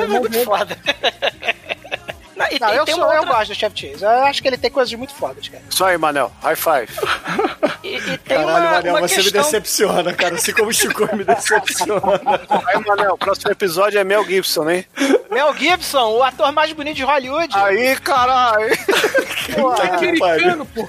É 0.00 0.06
muito 0.06 0.44
foda. 0.44 0.76
Não, 2.36 2.46
e 2.50 2.58
Não, 2.58 2.68
tem, 2.68 2.76
eu, 2.76 2.84
tem 2.84 2.94
sou, 2.94 3.04
uma 3.04 3.14
eu 3.14 3.20
outra- 3.20 3.36
gosto 3.36 3.48
do 3.50 3.54
Chevy 3.54 3.78
Chase. 3.92 4.02
Eu 4.04 4.10
acho 4.24 4.42
que 4.42 4.48
ele 4.48 4.56
tem 4.58 4.70
coisas 4.70 4.92
muito 4.94 5.14
fodas, 5.14 5.48
cara. 5.48 5.62
Só 5.70 5.86
aí, 5.86 5.98
Manel. 5.98 6.32
High 6.42 6.56
five. 6.56 6.88
e, 7.84 7.96
e 7.96 8.00
tem 8.00 8.18
Caralho, 8.38 8.48
uma, 8.48 8.70
Manel, 8.72 8.94
uma 8.94 9.00
você 9.08 9.16
me 9.16 9.22
questão... 9.24 9.42
decepciona, 9.42 10.12
cara. 10.14 10.34
Assim 10.34 10.52
como 10.52 10.68
o 10.68 10.72
Chico 10.72 11.16
me 11.16 11.24
decepciona. 11.24 12.20
Aí, 12.66 12.78
Manel, 12.86 13.12
o 13.14 13.18
próximo 13.18 13.50
episódio 13.50 13.98
é 13.98 14.04
Mel 14.04 14.24
Gibson, 14.24 14.68
hein? 14.70 14.86
Mel 15.30 15.54
Gibson, 15.56 16.12
o 16.16 16.22
ator 16.22 16.50
mais 16.52 16.72
bonito 16.72 16.96
de 16.96 17.04
Hollywood. 17.04 17.54
Aí, 17.56 17.96
caralho. 17.96 18.70
Porra. 19.54 19.98
que 19.98 20.06
Americano, 20.06 20.66
pô. 20.66 20.88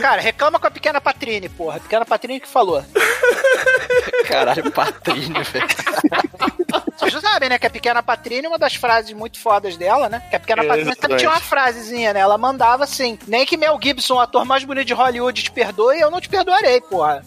Cara, 0.00 0.20
reclama 0.20 0.58
com 0.58 0.66
a 0.66 0.70
pequena 0.70 1.00
Patrine, 1.00 1.48
porra. 1.48 1.76
A 1.76 1.80
pequena 1.80 2.04
Patrine 2.04 2.40
que 2.40 2.48
falou. 2.48 2.84
Caralho, 4.26 4.70
Patrício, 4.70 5.32
velho. 5.44 5.66
Vocês 6.96 7.12
já 7.12 7.20
sabem, 7.20 7.48
né? 7.48 7.58
Que 7.58 7.66
a 7.66 7.70
pequena 7.70 8.02
Patrine, 8.02 8.46
uma 8.46 8.58
das 8.58 8.74
frases 8.74 9.12
muito 9.12 9.38
fodas 9.38 9.76
dela, 9.76 10.08
né? 10.08 10.22
Que 10.28 10.36
a 10.36 10.40
pequena 10.40 10.64
Patrine 10.64 10.94
sempre 10.94 11.16
tinha 11.16 11.30
uma 11.30 11.40
frasezinha, 11.40 12.12
né? 12.12 12.20
Ela 12.20 12.36
mandava 12.36 12.84
assim: 12.84 13.18
Nem 13.26 13.46
que 13.46 13.56
Mel 13.56 13.78
Gibson, 13.82 14.14
o 14.14 14.20
ator 14.20 14.44
mais 14.44 14.64
bonito 14.64 14.86
de 14.86 14.94
Hollywood, 14.94 15.42
te 15.42 15.50
perdoe, 15.50 15.98
eu 15.98 16.10
não 16.10 16.20
te 16.20 16.28
perdoarei, 16.28 16.80
porra. 16.82 17.24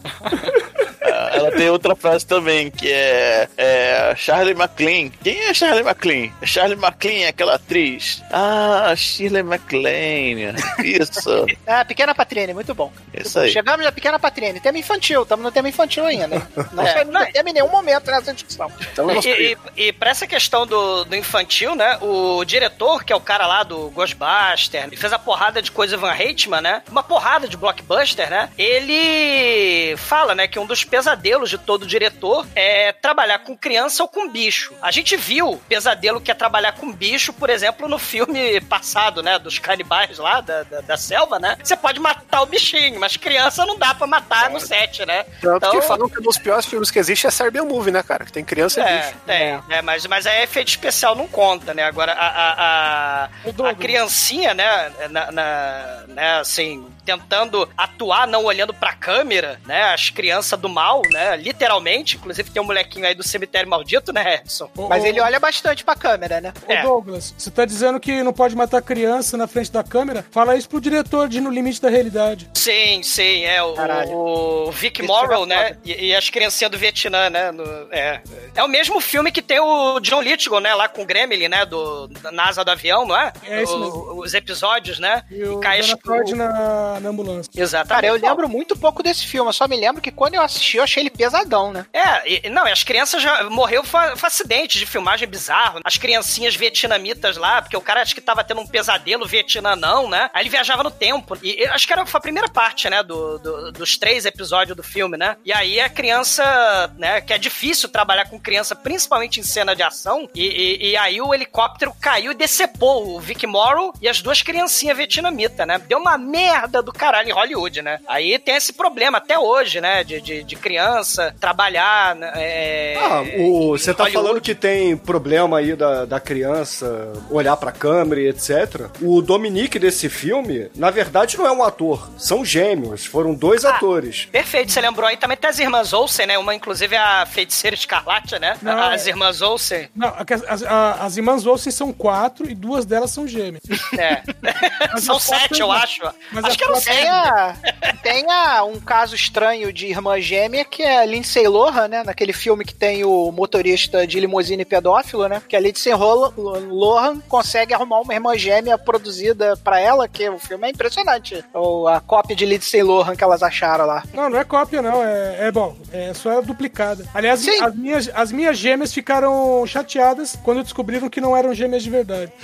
Ela 1.03 1.51
tem 1.51 1.69
outra 1.69 1.95
frase 1.95 2.25
também, 2.25 2.71
que 2.71 2.91
é, 2.91 3.47
é 3.57 4.15
Charlie 4.15 4.55
MacLaine. 4.55 5.11
Quem 5.23 5.37
é 5.43 5.53
Charlie 5.53 5.83
MacLaine? 5.83 6.33
Charlie 6.43 6.77
MacLaine 6.77 7.23
é 7.23 7.27
aquela 7.27 7.55
atriz. 7.55 8.23
Ah, 8.31 8.93
Shirley 8.95 9.43
MacLaine. 9.43 10.53
Isso. 10.83 11.45
É, 11.65 11.75
a 11.75 11.85
pequena 11.85 12.13
Patrine, 12.13 12.42
muito 12.51 12.73
bom. 12.73 12.91
Isso 13.13 13.39
aí. 13.39 13.51
Chegamos 13.51 13.85
na 13.85 13.91
pequena 13.91 14.17
Patrine, 14.17 14.59
tema 14.59 14.79
infantil, 14.79 15.21
estamos 15.21 15.45
no 15.45 15.51
tema 15.51 15.69
infantil 15.69 16.05
ainda. 16.05 16.27
Não 16.73 16.83
É, 16.83 16.93
saímos 16.93 17.13
não, 17.13 17.25
tema 17.31 17.49
em 17.49 17.53
nenhum 17.53 17.69
momento 17.69 18.09
nessa 18.09 18.33
discussão. 18.33 18.71
Então, 18.91 19.07
E, 19.21 19.57
e, 19.77 19.87
e 19.87 19.93
pra 19.93 20.09
essa 20.09 20.25
questão 20.25 20.65
do, 20.65 21.03
do 21.05 21.15
infantil, 21.15 21.75
né? 21.75 21.97
O 22.01 22.43
diretor, 22.43 23.03
que 23.03 23.13
é 23.13 23.15
o 23.15 23.21
cara 23.21 23.45
lá 23.45 23.63
do 23.63 23.89
Ghostbuster, 23.91 24.85
ele 24.85 24.97
fez 24.97 25.13
a 25.13 25.19
porrada 25.19 25.61
de 25.61 25.71
coisa 25.71 25.95
Van 25.95 26.11
Reitman, 26.11 26.61
né? 26.61 26.81
Uma 26.89 27.03
porrada 27.03 27.47
de 27.47 27.55
blockbuster, 27.55 28.29
né? 28.29 28.49
Ele 28.57 29.95
fala, 29.97 30.33
né, 30.33 30.47
que 30.47 30.59
um 30.59 30.65
dos 30.65 30.83
pesadelos 30.83 31.49
de 31.49 31.57
todo 31.57 31.85
diretor 31.85 32.45
é 32.55 32.91
trabalhar 32.91 33.39
com 33.39 33.55
criança 33.55 34.01
ou 34.03 34.09
com 34.09 34.29
bicho. 34.29 34.73
A 34.81 34.91
gente 34.91 35.15
viu 35.15 35.61
pesadelo 35.69 36.21
que 36.21 36.31
é 36.31 36.33
trabalhar 36.33 36.73
com 36.73 36.91
bicho, 36.91 37.33
por 37.33 37.49
exemplo, 37.49 37.87
no 37.87 37.99
filme 37.99 38.59
passado, 38.61 39.21
né? 39.21 39.37
Dos 39.37 39.59
canibais 39.59 40.17
lá 40.17 40.41
da, 40.41 40.63
da, 40.63 40.81
da 40.81 40.97
selva, 40.97 41.39
né? 41.39 41.57
Você 41.63 41.75
pode 41.75 41.99
matar 41.99 42.32
o 42.41 42.45
bichinho, 42.45 42.99
mas 42.99 43.17
criança 43.17 43.65
não 43.65 43.77
dá 43.77 43.93
pra 43.93 44.07
matar 44.07 44.49
no 44.49 44.59
set, 44.59 45.05
né? 45.05 45.23
Tanto 45.41 45.69
que 45.71 45.81
falam 45.81 46.09
que 46.09 46.19
um 46.19 46.23
dos 46.23 46.37
piores 46.37 46.65
filmes 46.65 46.89
que 46.91 46.99
existe 46.99 47.27
é 47.27 47.31
Serbian 47.31 47.63
Movie, 47.65 47.91
né, 47.91 48.01
cara? 48.03 48.25
Que 48.25 48.31
tem 48.31 48.43
criança 48.43 48.79
e 48.79 48.83
É, 48.83 48.97
bicho. 49.01 49.15
tem. 49.25 49.59
É, 49.69 49.81
mas, 49.81 50.05
mas 50.07 50.25
aí 50.25 50.43
efeito 50.43 50.69
especial 50.69 51.15
não 51.15 51.27
conta, 51.27 51.73
né? 51.73 51.83
Agora, 51.83 52.13
a, 52.13 52.27
a, 52.27 53.23
a, 53.25 53.69
a 53.69 53.75
criancinha, 53.75 54.53
né, 54.53 54.91
na, 55.09 55.31
na- 55.31 56.03
né, 56.07 56.39
assim, 56.39 56.85
tentando 57.05 57.67
atuar, 57.77 58.27
não 58.27 58.43
olhando 58.45 58.73
pra 58.73 58.93
câmera, 58.93 59.59
né? 59.65 59.93
As 59.93 60.09
crianças 60.09 60.57
do 60.59 60.69
mal, 60.69 61.01
né? 61.11 61.35
Literalmente. 61.37 62.15
Inclusive 62.17 62.49
tem 62.49 62.61
um 62.61 62.65
molequinho 62.65 63.05
aí 63.05 63.15
do 63.15 63.23
cemitério 63.23 63.69
maldito, 63.69 64.11
né, 64.13 64.35
Edson? 64.35 64.69
Mas 64.89 65.03
ele 65.03 65.19
olha 65.19 65.39
bastante 65.39 65.83
pra 65.83 65.95
câmera, 65.95 66.39
né? 66.41 66.53
Ô 66.67 66.71
É. 66.71 66.81
Douglas, 66.81 67.33
você 67.37 67.51
tá 67.51 67.65
dizendo 67.65 67.99
que 67.99 68.23
não 68.23 68.33
pode 68.33 68.55
matar 68.55 68.81
criança 68.81 69.35
na 69.37 69.47
frente 69.47 69.71
da 69.71 69.83
câmera? 69.83 70.25
Fala 70.31 70.55
isso 70.55 70.69
pro 70.69 70.79
diretor 70.81 71.27
de 71.27 71.39
No 71.41 71.49
Limite 71.49 71.81
da 71.81 71.89
Realidade. 71.89 72.22
Sim, 72.53 73.01
sim, 73.03 73.43
é 73.45 73.61
o, 73.61 73.73
Caralho. 73.73 74.11
o 74.11 74.71
Vic 74.71 75.01
Morrow, 75.03 75.43
é 75.43 75.47
né? 75.47 75.77
E, 75.83 76.07
e 76.07 76.15
as 76.15 76.29
criancinhas 76.29 76.71
do 76.71 76.77
Vietnã, 76.77 77.29
né? 77.29 77.51
no- 77.51 77.63
é. 77.91 78.21
é 78.55 78.63
o 78.63 78.67
mesmo 78.67 78.99
filme 79.01 79.31
que 79.31 79.41
tem 79.41 79.59
o 79.59 79.99
John 79.99 80.21
Lithgow, 80.21 80.59
né? 80.59 80.73
Lá 80.73 80.87
com 80.87 81.01
o 81.01 81.05
Gremlin, 81.05 81.47
né? 81.47 81.65
Do, 81.65 82.09
na 82.31 82.47
asa 82.47 82.63
do 82.63 82.71
avião, 82.71 83.05
não 83.05 83.15
é? 83.17 83.33
É 83.45 83.63
isso 83.63 83.75
O- 83.75 83.79
mesmo. 83.79 84.21
Os 84.23 84.33
episódios, 84.33 84.99
né? 84.99 85.23
E 85.29 85.43
o 85.43 85.59
cai 85.59 85.81
Freud 85.83 86.33
na, 86.35 86.99
na 86.99 87.09
ambulância. 87.09 87.49
Exatamente. 87.55 87.89
Cara, 87.89 88.07
eu 88.07 88.15
lembro 88.15 88.47
muito 88.47 88.75
pouco 88.77 89.03
desse 89.03 89.25
filme. 89.27 89.49
Eu 89.49 89.53
só 89.53 89.67
me 89.67 89.75
lembro 89.75 90.01
que 90.01 90.11
quando 90.11 90.35
eu 90.35 90.41
assisti, 90.41 90.77
eu 90.77 90.83
achei 90.83 91.03
ele 91.03 91.09
pesadão, 91.09 91.71
né? 91.73 91.85
É, 91.93 92.47
e- 92.47 92.49
não, 92.49 92.67
e 92.67 92.71
as 92.71 92.83
crianças 92.83 93.21
já 93.21 93.43
morreu 93.49 93.83
foi, 93.83 94.15
foi 94.15 94.27
acidente 94.27 94.77
de 94.79 94.85
filmagem 94.85 95.27
bizarro. 95.27 95.79
As 95.83 95.97
criancinhas 95.97 96.55
vietnamitas 96.55 97.37
lá, 97.37 97.61
porque 97.61 97.75
o 97.77 97.81
cara 97.81 98.01
acho 98.01 98.15
que 98.15 98.21
tava 98.21 98.43
tendo 98.43 98.61
um 98.61 98.67
pesadelo 98.67 99.25
Vietnã 99.25 99.75
não, 99.75 100.09
né? 100.09 100.29
Aí 100.33 100.43
ele 100.43 100.49
viajava 100.49 100.83
no 100.83 100.91
tempo. 100.91 101.37
E, 101.41 101.61
e 101.61 101.65
acho 101.67 101.85
que 101.87 101.93
era, 101.93 102.05
foi 102.13 102.19
a 102.19 102.21
primeira 102.21 102.47
parte, 102.47 102.89
né, 102.89 103.01
do, 103.01 103.39
do- 103.39 103.71
dos 103.71 103.97
três 103.97 104.25
episódios 104.25 104.77
do 104.77 104.83
filme, 104.83 105.17
né? 105.17 105.35
E 105.43 105.51
aí 105.51 105.79
a 105.79 105.89
criança, 105.89 106.91
né, 106.97 107.21
que 107.21 107.33
é 107.33 107.37
difícil 107.37 107.89
trabalhar 107.89 108.29
com 108.29 108.39
criança, 108.39 108.75
principalmente 108.75 109.39
em 109.39 109.43
cena 109.43 109.75
de 109.75 109.81
ação, 109.83 110.29
e, 110.33 110.45
e- 110.47 110.91
e 110.91 110.97
aí 110.97 111.19
o 111.21 111.33
helicóptero 111.33 111.93
caiu 111.99 112.31
e 112.31 112.35
decepou 112.35 113.15
o 113.15 113.19
Vic 113.19 113.45
Morrow 113.47 113.93
e 114.01 114.07
as 114.07 114.21
duas 114.21 114.41
criancinhas 114.41 114.95
vietnamitas, 114.95 115.65
né? 115.67 115.79
Deu 115.87 115.97
uma 115.99 116.17
merda 116.17 116.81
do 116.81 116.93
caralho 116.93 117.29
em 117.29 117.33
Hollywood, 117.33 117.81
né? 117.81 117.99
Aí 118.07 118.37
tem 118.39 118.55
esse 118.55 118.73
problema 118.73 119.17
até 119.17 119.37
hoje, 119.37 119.81
né, 119.81 120.03
de, 120.03 120.21
de, 120.21 120.43
de 120.43 120.55
criança 120.55 121.35
trabalhar, 121.39 122.15
né, 122.15 122.31
é, 122.35 122.95
Ah, 122.99 123.23
o, 123.39 123.69
você 123.77 123.93
tá 123.93 124.03
Hollywood. 124.03 124.11
falando 124.27 124.41
que 124.41 124.53
tem 124.55 124.95
problema 124.95 125.57
aí 125.57 125.75
da, 125.75 126.05
da 126.05 126.19
criança 126.19 127.11
olhar 127.29 127.57
pra 127.57 127.71
câmera 127.71 128.21
e 128.21 128.27
etc. 128.27 128.89
O 129.01 129.21
Dominique 129.21 129.79
desse 129.79 130.09
filme, 130.09 130.69
na 130.75 130.89
verdade, 130.91 131.37
não 131.37 131.45
é 131.47 131.51
um 131.51 131.63
ator. 131.63 132.02
São 132.17 132.43
gêmeos. 132.45 133.05
Foram 133.05 133.33
dois 133.33 133.65
atores. 133.65 134.25
Perfeito, 134.25 134.71
você 134.71 134.81
lembrou 134.81 135.07
aí 135.07 135.17
também 135.17 135.37
tem 135.37 135.49
as 135.49 135.59
irmãs 135.59 135.93
Olsen, 135.93 136.25
né? 136.27 136.37
Uma, 136.37 136.53
inclusive, 136.55 136.95
é 136.95 136.99
a 136.99 137.25
feiticeira 137.25 137.75
escarlate, 137.75 138.37
né? 138.39 138.57
Não, 138.61 138.77
as 138.77 139.05
é- 139.05 139.09
irmãs 139.09 139.41
Olsen. 139.41 139.89
Não, 139.95 140.09
as, 140.09 140.43
as, 140.47 140.63
a- 140.63 140.93
as 141.05 141.17
irmãs 141.17 141.45
Olsen 141.45 141.71
são 141.71 141.91
quatro 141.93 142.49
e 142.49 142.55
duas 142.55 142.85
delas 142.85 143.11
são 143.11 143.27
gêmeas. 143.27 143.63
É. 143.97 144.23
São 144.99 145.15
as 145.17 145.23
sete, 145.23 145.59
eu 145.59 145.67
irmãs- 145.67 145.83
acho. 145.83 146.01
mas 146.31 146.43
acho 146.45 146.51
as 146.51 146.55
que 146.57 146.63
eram 146.63 146.75
sete. 146.75 146.97
Tenha, 147.01 147.55
tenha 148.03 148.63
um 148.63 148.79
caso 148.79 149.15
estranho 149.15 149.71
de 149.73 149.87
irmã 149.87 150.19
gêmea 150.19 150.63
que 150.65 150.83
é 150.83 150.99
a 150.99 151.05
Lindsay 151.05 151.47
Lohan, 151.47 151.87
né? 151.87 152.03
Naquele 152.03 152.33
filme 152.33 152.63
que 152.63 152.73
tem 152.75 153.03
o 153.03 153.31
motorista 153.31 154.05
de 154.05 154.19
limusine 154.19 154.63
pedófilo, 154.65 155.27
né? 155.27 155.41
Que 155.47 155.55
a 155.55 155.59
Lindsay 155.59 155.93
Lohan, 155.93 156.33
Lohan 156.69 157.19
consegue 157.27 157.73
arrumar 157.73 157.99
uma 158.01 158.13
irmã 158.13 158.37
gêmea 158.37 158.77
produzida 158.77 159.57
pra 159.63 159.79
ela, 159.79 160.07
que 160.07 160.29
o 160.29 160.37
filme 160.39 160.67
é 160.67 160.71
impressionante. 160.71 161.43
Ou 161.53 161.87
a 161.95 161.99
cópia 162.01 162.35
de 162.35 162.45
Lindsay 162.45 162.81
Lohan 162.83 163.15
que 163.15 163.23
elas 163.23 163.41
acharam 163.43 163.85
lá. 163.85 164.03
Não, 164.13 164.29
não 164.29 164.39
é 164.39 164.43
cópia, 164.43 164.81
não. 164.81 165.03
É, 165.03 165.47
é 165.47 165.51
bom. 165.51 165.75
É 165.91 166.13
só 166.13 166.41
duplicada. 166.41 167.05
Aliás, 167.13 167.39
Sim. 167.41 167.61
as 167.61 167.75
minhas, 167.75 168.09
as 168.13 168.31
minhas 168.31 168.57
gêmeas 168.57 168.93
ficaram 168.93 169.65
chateadas 169.65 170.37
quando 170.43 170.63
descobriram 170.63 171.09
que 171.09 171.21
não 171.21 171.35
eram 171.35 171.53
gêmeas 171.53 171.83
de 171.83 171.89
verdade. 171.89 172.31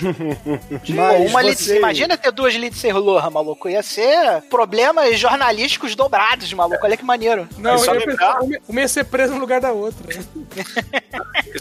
Mas 0.88 1.30
uma 1.30 1.42
você- 1.42 1.48
Lindsay, 1.48 1.78
imagina 1.78 2.16
ter 2.16 2.32
duas 2.32 2.54
Lindsay 2.54 2.92
Lohan, 2.92 3.30
maluco. 3.30 3.68
Ia 3.68 3.82
ser 3.82 4.42
problemas 4.50 5.18
jornalísticos 5.18 5.94
dobrados, 5.94 6.52
maluco. 6.52 6.84
Olha 6.84 6.96
que 6.96 7.04
maneiro. 7.04 7.48
Não, 7.58 7.78
só 7.78 7.94
eu 7.94 8.00
ia 8.00 8.06
lembrar- 8.06 8.38
pensar, 8.38 8.60
uma- 8.68 8.80
ia 8.80 8.88
ser 8.88 9.04
presa 9.04 9.34
no 9.34 9.40
lugar 9.40 9.60
da 9.60 9.72
outra. 9.72 10.00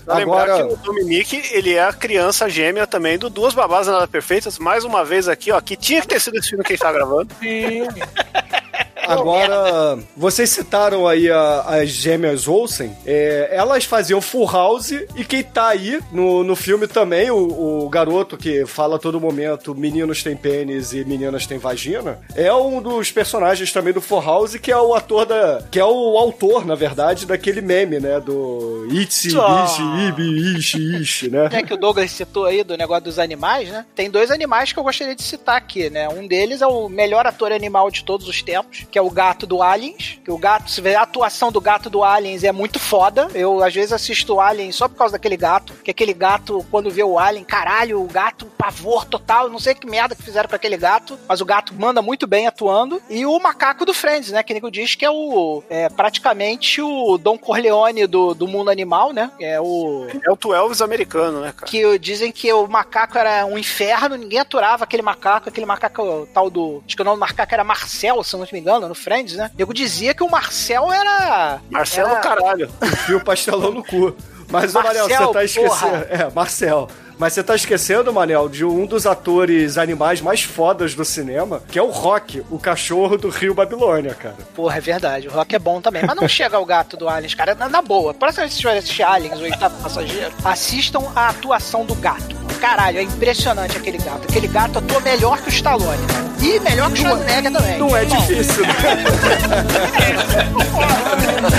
Só 0.06 0.14
lembrar 0.14 0.44
Agora- 0.44 0.56
que 0.68 0.74
o 0.74 0.78
Dominique, 0.78 1.42
ele 1.52 1.74
é 1.74 1.84
a 1.84 1.94
criança 1.94 2.48
gêmea 2.50 2.86
também 2.88 3.18
do 3.18 3.30
Duas 3.30 3.54
Babás 3.54 3.88
Nada 3.88 4.08
Perfeitas. 4.08 4.58
Mais 4.60 4.84
uma 4.84 5.04
vez 5.04 5.28
aqui, 5.28 5.52
ó, 5.52 5.60
que 5.60 5.76
tinha 5.76 6.02
que 6.02 6.08
ter 6.08 6.20
sido 6.22 6.38
esse 6.38 6.50
filme 6.50 6.64
que 6.64 6.74
a 6.74 6.76
gente 6.76 6.82
tá 6.84 6.92
gravando. 6.92 7.34
Sim 7.40 7.79
filme. 7.80 8.06
Agora, 9.14 10.00
vocês 10.16 10.50
citaram 10.50 11.08
aí 11.08 11.30
a- 11.30 11.62
as 11.68 11.90
gêmeas 11.90 12.48
Olsen. 12.48 12.96
É, 13.06 13.50
elas 13.52 13.86
faziam 13.86 14.22
Full 14.22 14.50
House 14.52 14.92
e 14.92 15.24
quem 15.26 15.44
tá 15.44 15.70
aí 15.70 16.00
no, 16.12 16.44
no 16.44 16.56
filme 16.56 16.88
também, 16.88 17.32
o, 17.32 17.84
o 17.86 17.90
garoto 17.90 18.38
que 18.38 18.66
fala 18.66 18.96
a 18.98 19.00
todo 19.00 19.20
momento 19.20 19.74
meninos 19.76 20.22
têm 20.24 20.36
pênis 20.36 20.94
e 20.94 21.04
meninas 21.06 21.46
têm 21.48 21.58
vagina, 21.58 22.20
é 22.36 22.54
um 22.54 22.82
dos 22.82 23.12
personagens 23.12 23.72
também 23.72 23.94
do 23.94 24.02
Full 24.02 24.22
House, 24.22 24.56
que 24.58 24.72
é 24.72 24.78
o 24.78 24.94
ator 24.94 25.26
da... 25.26 25.64
que 25.72 25.80
é 25.80 25.86
o 25.86 26.18
autor, 26.18 26.66
na 26.66 26.76
verdade, 26.76 27.26
daquele 27.26 27.62
meme, 27.62 28.00
né? 28.00 28.20
Do 28.20 28.88
Itzy. 28.92 29.30
Bishi, 29.30 29.82
Ibi, 30.08 30.58
Ishi, 30.58 31.02
Ishi, 31.02 31.30
né? 31.30 31.50
né, 31.50 31.64
que 31.64 31.74
o 31.74 31.78
Douglas 31.78 32.12
citou 32.12 32.46
aí 32.46 32.64
do 32.64 32.78
negócio 32.78 33.06
dos 33.06 33.20
animais, 33.20 33.70
né? 33.70 33.86
Tem 33.96 34.10
dois 34.10 34.30
animais 34.32 34.72
que 34.74 34.80
eu 34.80 34.84
gostaria 34.84 35.16
de 35.16 35.24
citar 35.24 35.56
aqui, 35.56 35.90
né? 35.90 36.08
Um 36.10 36.28
deles 36.28 36.62
é 36.62 36.68
o 36.68 36.90
melhor 36.90 37.26
ator 37.26 37.52
animal 37.52 37.90
de 37.90 38.04
todos 38.04 38.28
os 38.28 38.42
tempos, 38.42 38.86
que 38.92 38.99
é 39.00 39.02
o 39.02 39.10
gato 39.10 39.48
do 39.48 39.62
Aliens. 39.62 40.20
Que 40.24 40.32
o 40.32 40.38
gato, 40.38 40.70
se 40.70 40.82
vê 40.82 40.96
a 40.96 41.02
atuação 41.02 41.52
do 41.52 41.62
gato 41.62 41.90
do 41.90 42.04
Aliens 42.04 42.44
é 42.44 42.52
muito 42.52 42.80
foda. 42.80 43.28
Eu 43.34 43.64
às 43.64 43.74
vezes 43.74 43.94
assisto 43.94 44.36
o 44.36 44.42
Alien 44.42 44.72
só 44.72 44.88
por 44.88 44.96
causa 44.96 45.14
daquele 45.14 45.38
gato, 45.38 45.74
que 45.84 45.92
aquele 45.92 46.14
gato 46.14 46.66
quando 46.70 46.92
vê 46.92 47.04
o 47.04 47.18
Alien, 47.18 47.44
caralho, 47.44 48.02
o 48.02 48.08
gato 48.08 48.46
pavor 48.58 49.06
total, 49.06 49.50
não 49.50 49.60
sei 49.60 49.74
que 49.74 49.88
merda 49.88 50.16
que 50.16 50.24
fizeram 50.24 50.48
pra 50.48 50.58
aquele 50.58 50.78
gato, 50.78 51.18
mas 51.28 51.42
o 51.42 51.46
gato 51.46 51.74
manda 51.74 52.02
muito 52.02 52.28
bem 52.28 52.48
atuando. 52.48 53.02
E 53.10 53.26
o 53.26 53.40
macaco 53.40 53.86
do 53.86 53.94
Friends, 53.94 54.32
né? 54.32 54.44
Que 54.44 54.54
nego 54.54 54.70
diz 54.70 54.96
que 54.96 55.06
é 55.06 55.10
o 55.10 55.64
é, 55.70 55.90
praticamente 55.90 56.82
o 56.82 57.18
Don 57.18 57.38
Corleone 57.38 58.06
do, 58.06 58.34
do 58.34 58.48
mundo 58.48 58.70
animal, 58.70 59.14
né? 59.14 59.32
É 59.40 59.60
o 59.60 60.08
É 60.26 60.32
o 60.32 60.38
Twelves 60.38 60.82
americano, 60.82 61.42
né, 61.42 61.54
cara? 61.56 61.70
que 61.70 61.98
dizem 62.00 62.32
que 62.32 62.52
o 62.52 62.68
macaco 62.68 63.18
era 63.18 63.46
um 63.46 63.58
inferno, 63.58 64.16
ninguém 64.16 64.40
aturava 64.40 64.84
aquele 64.84 65.04
macaco, 65.04 65.50
aquele 65.50 65.66
macaco 65.66 66.28
tal 66.34 66.50
do. 66.50 66.84
Acho 66.86 66.96
que 66.96 67.02
o 67.02 67.06
nome 67.06 67.18
do 67.18 67.22
macaco 67.22 67.54
era 67.54 67.64
Marcel, 67.64 68.24
se 68.24 68.36
não 68.36 68.48
me 68.52 68.60
engano, 68.60 68.89
no 68.90 68.96
Friends, 68.96 69.36
né? 69.38 69.50
Eu 69.58 69.72
dizia 69.72 70.14
que 70.14 70.24
o 70.24 70.30
Marcel 70.30 70.92
era. 70.92 71.60
Marcelo 71.70 72.10
era- 72.10 72.20
Caralho. 72.20 72.70
Fio 73.06 73.24
pastelão 73.24 73.72
no 73.72 73.84
cu. 73.84 74.16
Mas, 74.52 74.74
ô 74.76 74.82
Manel, 74.82 75.08
Marcel, 75.08 75.28
você 75.28 75.34
tá 75.34 75.44
esquecendo. 75.46 75.70
porra. 75.92 76.08
É, 76.10 76.32
Marcel. 76.34 76.90
Mas 77.20 77.34
você 77.34 77.44
tá 77.44 77.54
esquecendo, 77.54 78.14
Manel, 78.14 78.48
de 78.48 78.64
um 78.64 78.86
dos 78.86 79.06
atores 79.06 79.78
animais 79.78 80.22
mais 80.22 80.42
fodas 80.42 80.96
do 80.96 81.04
cinema, 81.04 81.62
que 81.68 81.78
é 81.78 81.84
o 81.84 81.90
Rock, 81.90 82.42
o 82.50 82.58
cachorro 82.58 83.18
do 83.18 83.28
Rio 83.28 83.54
Babilônia, 83.54 84.16
cara. 84.16 84.38
Porra, 84.56 84.78
é 84.78 84.82
verdade. 84.82 85.28
O 85.28 85.32
Rock 85.32 85.54
é 85.54 85.60
bom 85.60 85.82
também. 85.82 86.06
Mas 86.06 86.16
não 86.16 86.26
chega 86.30 86.56
ao 86.56 86.66
gato 86.66 86.96
do 86.96 87.10
Aliens, 87.10 87.34
cara. 87.34 87.54
Na, 87.56 87.68
na 87.68 87.82
boa. 87.82 88.14
Próxima 88.14 88.44
vez 88.44 88.56
que 88.56 88.62
vocês 88.62 88.78
assistir 88.78 89.04
Aliens, 89.04 89.38
o 89.38 89.44
oitavo 89.44 89.76
passageiro, 89.84 90.32
assistam 90.46 91.12
a 91.14 91.28
atuação 91.28 91.86
do 91.86 91.94
gato. 91.96 92.38
Caralho, 92.62 93.00
é 93.00 93.04
impressionante 93.04 93.76
aquele 93.76 93.98
gato. 93.98 94.26
Aquele 94.30 94.48
gato 94.48 94.80
atua 94.80 95.02
melhor 95.02 95.42
que 95.42 95.50
o 95.50 95.52
Stallone. 95.52 96.08
cara. 96.08 96.30
E 96.42 96.58
melhor 96.62 96.88
que 96.90 96.94
o 96.94 96.98
Schwarzenegger 97.02 97.52
também. 97.52 97.78
Não 97.78 97.98
é 97.98 98.06
difícil, 98.06 98.66
né? 98.66 98.74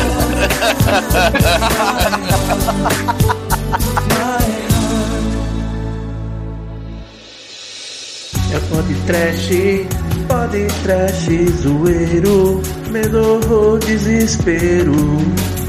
pode 10.29 10.66
trash, 10.83 11.29
zoeiro, 11.62 12.61
medo 12.90 13.40
ou 13.50 13.79
desespero. 13.79 14.92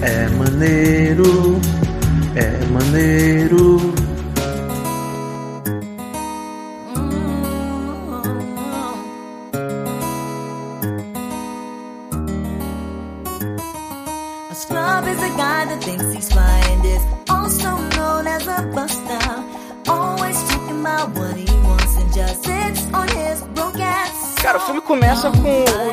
É 0.02 0.28
maneiro, 0.30 1.60
é 2.36 2.66
maneiro. 2.72 4.01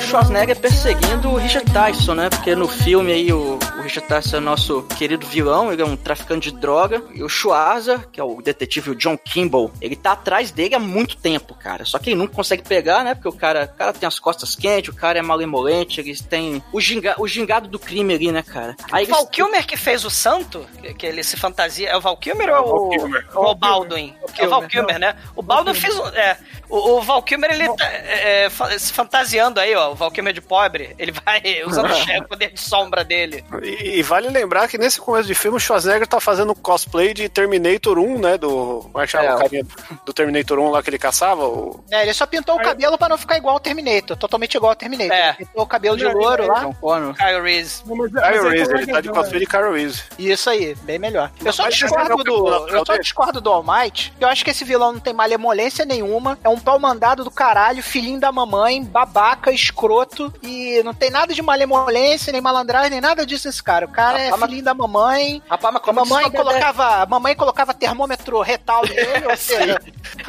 Schwarzenegger 0.09 0.57
perseguindo 0.57 1.29
o 1.29 1.37
Richard 1.37 1.71
Tyson, 1.71 2.15
né? 2.15 2.31
Porque 2.31 2.55
no 2.55 2.67
filme 2.67 3.13
aí 3.13 3.31
o, 3.31 3.59
Richard 3.89 4.35
é 4.35 4.39
o 4.39 4.41
nosso 4.41 4.83
querido 4.99 5.27
vilão, 5.27 5.73
ele 5.73 5.81
é 5.83 5.85
um 5.85 5.97
traficante 5.97 6.51
de 6.53 6.59
droga. 6.59 7.03
E 7.15 7.23
o 7.23 7.29
Schwarza, 7.29 8.07
que 8.13 8.21
é 8.21 8.25
o 8.25 8.41
detetive 8.43 8.91
o 8.91 8.95
John 8.95 9.17
Kimball, 9.17 9.71
ele 9.81 9.97
tá 9.97 10.13
atrás 10.13 10.51
dele 10.51 10.75
há 10.75 10.79
muito 10.79 11.17
tempo, 11.17 11.55
cara. 11.55 11.85
Só 11.85 11.99
que 11.99 12.11
ele 12.11 12.17
nunca 12.17 12.35
consegue 12.35 12.63
pegar, 12.63 13.03
né? 13.03 13.15
Porque 13.15 13.29
o 13.29 13.33
cara, 13.33 13.65
o 13.73 13.77
cara 13.79 13.93
tem 13.93 14.07
as 14.07 14.19
costas 14.19 14.55
quentes, 14.55 14.93
o 14.93 14.97
cara 14.97 15.19
é 15.19 15.23
malemolente, 15.23 16.01
eles 16.01 16.21
têm 16.21 16.63
o, 16.73 16.81
ginga, 16.81 17.15
o 17.19 17.27
gingado 17.27 17.67
do 17.69 17.79
crime 17.79 18.15
ali, 18.15 18.31
né, 18.31 18.43
cara? 18.43 18.77
Aí 18.93 19.05
O 19.05 19.07
eles- 19.07 19.09
Val 19.17 19.27
Kilmer 19.27 19.67
que 19.67 19.77
fez 19.77 20.05
o 20.05 20.11
santo, 20.11 20.67
que, 20.83 20.95
que 20.95 21.07
ele 21.07 21.23
se 21.23 21.37
fantasia. 21.37 21.89
É 21.89 21.97
o 21.97 22.01
Val 22.01 22.17
Kilmer 22.17 22.49
ou 22.51 22.55
é 22.57 22.61
o, 22.61 22.65
Val 22.67 22.89
Kilmer. 22.91 23.27
ou 23.35 23.51
o 23.51 23.55
Baldwin? 23.55 24.15
É 24.39 24.47
o 24.47 24.51
Val 24.51 24.63
Kilmer, 24.69 24.99
né? 24.99 25.17
O 25.35 25.43
Baldwin 25.43 25.75
fez. 25.75 25.99
o- 25.99 26.09
É, 26.09 26.37
o, 26.69 26.97
o 26.99 27.03
Val 27.03 27.23
Kilmer, 27.23 27.51
ele 27.53 27.69
tá 27.77 27.85
é, 27.87 28.45
é, 28.47 28.79
se 28.79 28.93
fantasiando 28.93 29.59
aí, 29.61 29.75
ó. 29.75 29.93
O 29.93 29.95
Val 29.95 30.11
Kilmer 30.11 30.33
de 30.35 30.41
pobre. 30.41 30.95
Ele 30.99 31.13
vai 31.13 31.41
usando 31.67 31.89
o 32.25 32.29
poder 32.29 32.53
de 32.53 32.61
sombra 32.61 33.03
dele. 33.05 33.45
E, 33.79 33.99
e 33.99 34.03
vale 34.03 34.29
lembrar 34.29 34.69
que 34.69 34.79
nesse 34.79 35.01
começo 35.01 35.27
de 35.27 35.35
filme 35.35 35.57
o 35.57 35.61
Schwarzenegger 35.61 36.07
tá 36.07 36.21
fazendo 36.21 36.55
cosplay 36.55 37.15
de 37.15 37.29
Terminator 37.29 37.99
1, 37.99 38.19
né? 38.19 38.39
Do. 38.39 38.81
Como 38.93 39.01
é 39.03 39.07
que 39.07 39.13
chama 39.13 39.25
É, 39.25 39.35
o 39.35 39.39
carinha 39.39 39.67
do 40.05 40.13
Terminator 40.13 40.59
1 40.59 40.71
lá 40.71 40.83
que 40.83 40.91
ele 40.91 40.99
caçava? 40.99 41.47
O... 41.47 41.85
É, 41.91 42.03
ele 42.03 42.15
só 42.15 42.27
pintou 42.27 42.57
o 42.57 42.63
cabelo 42.63 42.99
pra 42.99 43.09
não 43.09 43.19
ficar 43.19 43.37
igual 43.37 43.55
ao 43.55 43.61
Terminator, 43.61 44.17
totalmente 44.17 44.55
igual 44.57 44.71
ao 44.71 44.77
Terminator. 44.77 45.13
É. 45.13 45.29
Ele 45.29 45.37
pintou 45.47 45.63
o 45.63 45.67
cabelo 45.67 45.97
de 45.97 46.05
louro 46.07 46.47
lá. 46.47 46.61
John 46.61 46.75
Connor. 46.75 47.15
Kyle 47.15 47.41
Reese. 47.43 47.83
Não, 47.87 47.97
mas- 47.97 48.11
Kyle 48.11 48.21
mas 48.23 48.45
é 48.45 48.49
Reese, 48.49 48.73
ele 48.73 48.87
tá 48.93 49.01
de 49.01 49.09
cosplay 49.11 49.41
de 49.41 49.47
Kyle 49.47 49.73
Reese. 49.73 50.03
Isso 50.19 50.51
aí, 50.51 50.75
bem 50.83 50.99
melhor. 50.99 51.31
Eu 51.45 51.53
só 51.53 51.65
Mas 51.65 51.75
discordo 51.77 52.21
é 52.21 52.25
do. 52.25 52.69
Eu 52.69 52.87
só 52.87 52.97
discordo 52.97 53.41
do 53.41 53.51
All 53.51 53.63
Might. 53.65 54.13
Eu 54.21 54.29
acho 54.29 54.45
que 54.45 54.51
esse 54.51 54.65
vilão 54.65 54.93
não 54.93 55.01
tem 55.01 55.13
malemolência 55.13 55.85
nenhuma. 55.85 56.39
É 56.43 56.49
um 56.49 56.59
pau 56.59 56.79
mandado 56.79 57.23
do 57.25 57.31
caralho, 57.31 57.83
filhinho 57.83 58.19
da 58.21 58.33
mamãe, 58.33 58.83
babaca, 58.83 59.53
escroto. 59.53 60.33
E 60.43 60.83
não 60.85 60.95
tem 60.95 61.11
nada 61.11 61.33
de 61.33 61.43
malemolência, 61.43 62.33
nem 62.33 62.41
malandragem, 62.41 62.91
nem 62.91 63.01
nada 63.01 63.25
disso 63.25 63.47
nesse 63.49 63.63
cara. 63.69 63.85
O 63.85 63.89
cara 63.93 64.19
é 64.21 64.31
mas- 64.31 64.41
filhinho 64.41 64.65
da 64.65 64.73
mamãe. 64.75 65.43
Rapaz, 65.49 65.75
mas 65.75 65.83
A 65.89 65.93
mamãe 65.93 66.31
colocava, 66.31 67.03
a 67.03 67.07
mamãe 67.07 67.35
colocava 67.37 67.75
termômetro 67.75 68.41
retal 68.41 68.83
nele, 68.83 69.27
ou 69.29 69.37
seja, 69.37 69.79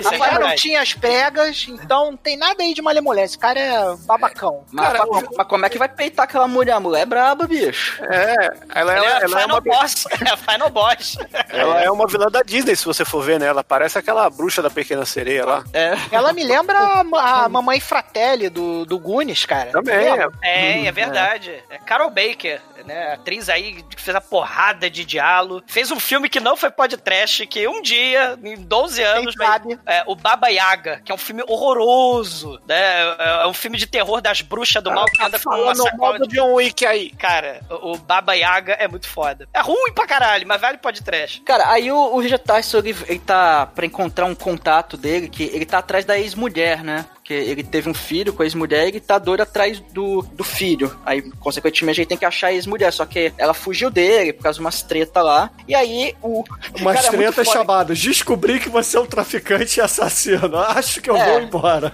a 0.06 0.28
é 0.28 0.40
não 0.40 0.56
tinha 0.56 0.82
as 0.82 0.94
pregas, 0.94 1.66
então 1.70 2.12
não 2.12 2.18
tem 2.18 2.36
nada 2.36 2.62
aí 2.64 2.74
de 2.74 2.82
malemolência. 2.82 3.30
Esse 3.30 3.38
cara 3.38 3.60
é 3.60 3.96
babacão. 4.06 4.66
Mas, 4.72 4.88
Cara, 4.88 5.06
mas- 5.10 5.26
mas 5.38 5.48
como 5.48 5.66
é 5.66 5.70
que 5.70 5.78
vai 5.78 5.88
peitar 5.88 6.26
aquela 6.26 6.48
mulher? 6.48 6.74
A 6.74 6.80
mulher 6.80 7.02
é 7.02 7.06
braba, 7.06 7.48
bicho. 7.48 8.02
É, 8.04 8.36
ela, 8.76 8.94
ela, 8.94 9.06
é, 9.06 9.24
ela 9.24 9.40
é 9.40 9.42
Final 9.44 9.48
uma, 9.48 9.62
Boss. 9.62 10.06
É 10.26 10.30
a 10.30 10.38
Final 10.38 10.70
Boss. 10.70 11.18
ela 11.50 11.82
é 11.82 11.90
uma 11.92 12.08
vilã 12.08 12.28
da 12.28 12.42
Disney, 12.42 12.76
se 12.76 12.84
você 12.86 13.06
for 13.06 13.22
ver, 13.24 13.40
né? 13.40 13.46
Ela 13.48 13.64
parece 13.64 13.98
aquela 13.98 14.30
bruxa 14.30 14.62
da 14.62 14.70
pequena 14.70 15.06
sereia 15.06 15.46
lá. 15.46 15.64
É. 15.74 15.94
Ela 16.12 16.34
me 16.34 16.44
lembra 16.44 16.78
a, 16.78 17.44
a 17.46 17.50
mamãe 17.50 17.80
Fratelli 17.80 18.50
do, 18.50 18.86
do 18.86 19.00
Goonies, 19.00 19.46
cara. 19.46 19.72
Também, 19.72 19.98
Lembra? 19.98 20.30
É, 20.42 20.86
é 20.86 20.92
verdade. 20.92 21.64
É 21.70 21.78
Carol 21.78 22.10
Baker, 22.10 22.62
né? 22.90 23.14
Atriz 23.14 23.48
aí 23.50 23.84
que 23.84 24.02
fez 24.02 24.16
a 24.16 24.22
porrada 24.22 24.90
de 24.90 25.06
diálogo. 25.06 25.64
Fez 25.68 25.92
um 25.92 26.00
filme 26.00 26.28
que 26.28 26.40
não 26.40 26.58
foi 26.58 26.72
podcast, 26.72 27.46
que 27.48 27.68
um 27.68 27.82
dia, 27.82 28.38
em 28.44 28.56
12 28.58 29.02
anos, 29.04 29.36
vai- 29.36 29.48
sabe? 29.48 29.80
é, 29.86 30.04
o 30.08 30.16
Baba 30.16 30.48
Yaga, 30.50 31.02
que 31.06 31.12
é 31.12 31.16
um 31.16 31.18
filme 31.18 31.44
horroroso, 31.48 32.60
né? 32.68 32.80
É 33.18 33.30
é 33.40 33.48
um 33.48 33.54
filme 33.54 33.78
de 33.78 33.88
terror 33.88 34.22
das 34.22 34.42
bruxas 34.42 34.84
do 34.84 34.92
mal 34.92 35.06
que 35.06 35.22
anda 35.24 35.40
com 35.40 35.50
uma 35.56 35.74
sacola 35.76 36.20
de... 36.20 36.36
John 36.36 36.54
Wick 36.56 36.86
aí. 36.86 37.12
Cara, 37.12 37.62
o 37.70 37.90
o 37.90 37.98
Baba 37.98 38.34
Yaga 38.36 38.74
é 38.74 38.88
muito 38.88 39.08
foda. 39.08 39.48
É 39.54 39.62
ruim 39.62 39.92
pra 39.94 40.06
caralho, 40.06 40.48
mas 40.48 40.62
vale 40.62 40.78
podcast. 40.78 41.42
Cara, 41.42 41.70
aí 41.72 41.92
o, 41.92 41.98
o 41.98 42.20
Richard 42.20 42.44
Tyson, 42.44 42.78
ele, 42.80 42.96
ele 43.08 43.20
tá 43.20 43.66
pra 43.66 43.86
encontrar 43.86 44.26
um 44.26 44.36
contato 44.36 44.96
dele, 44.96 45.28
que 45.30 45.44
ele 45.44 45.66
tá 45.66 45.80
atrás 45.80 46.06
da 46.06 46.18
ex-mulher, 46.20 46.84
né? 46.84 47.06
Porque 47.30 47.44
ele 47.44 47.62
teve 47.64 47.88
um 47.88 47.94
filho 47.94 48.34
com 48.34 48.42
a 48.42 48.46
ex-mulher 48.48 48.86
e 48.86 48.88
ele 48.88 49.00
tá 49.00 49.20
doido 49.20 49.42
atrás 49.42 49.80
do, 49.80 50.24
do 50.34 50.44
filho. 50.44 51.00
Aí, 51.06 51.22
consequentemente, 51.40 52.00
ele 52.02 52.08
tem 52.08 52.18
que 52.18 52.26
achar 52.26 52.48
a 52.48 52.54
ex-mulher. 52.54 52.92
Só 52.92 53.06
que 53.06 53.32
ela 53.38 53.54
fugiu 53.54 53.92
dele 53.92 54.34
por 54.34 54.42
causa 54.42 54.56
de 54.58 54.62
umas 54.62 54.82
treta 54.82 55.22
lá. 55.22 55.52
E 55.68 55.76
aí, 55.76 56.16
o. 56.24 56.44
Umas 56.80 56.96
cara, 56.96 57.08
é 57.08 57.12
muito 57.12 57.34
tretas 57.34 57.46
foda. 57.46 57.60
chamadas. 57.60 58.00
Descobri 58.00 58.60
que 58.60 58.68
você 58.68 58.98
é 58.98 59.00
um 59.00 59.06
traficante 59.06 59.80
e 59.80 59.82
assassino. 59.84 60.58
Acho 60.58 61.02
que 61.04 61.10
eu 61.12 61.16
É. 61.16 61.24
vou 61.34 61.42
embora. 61.42 61.94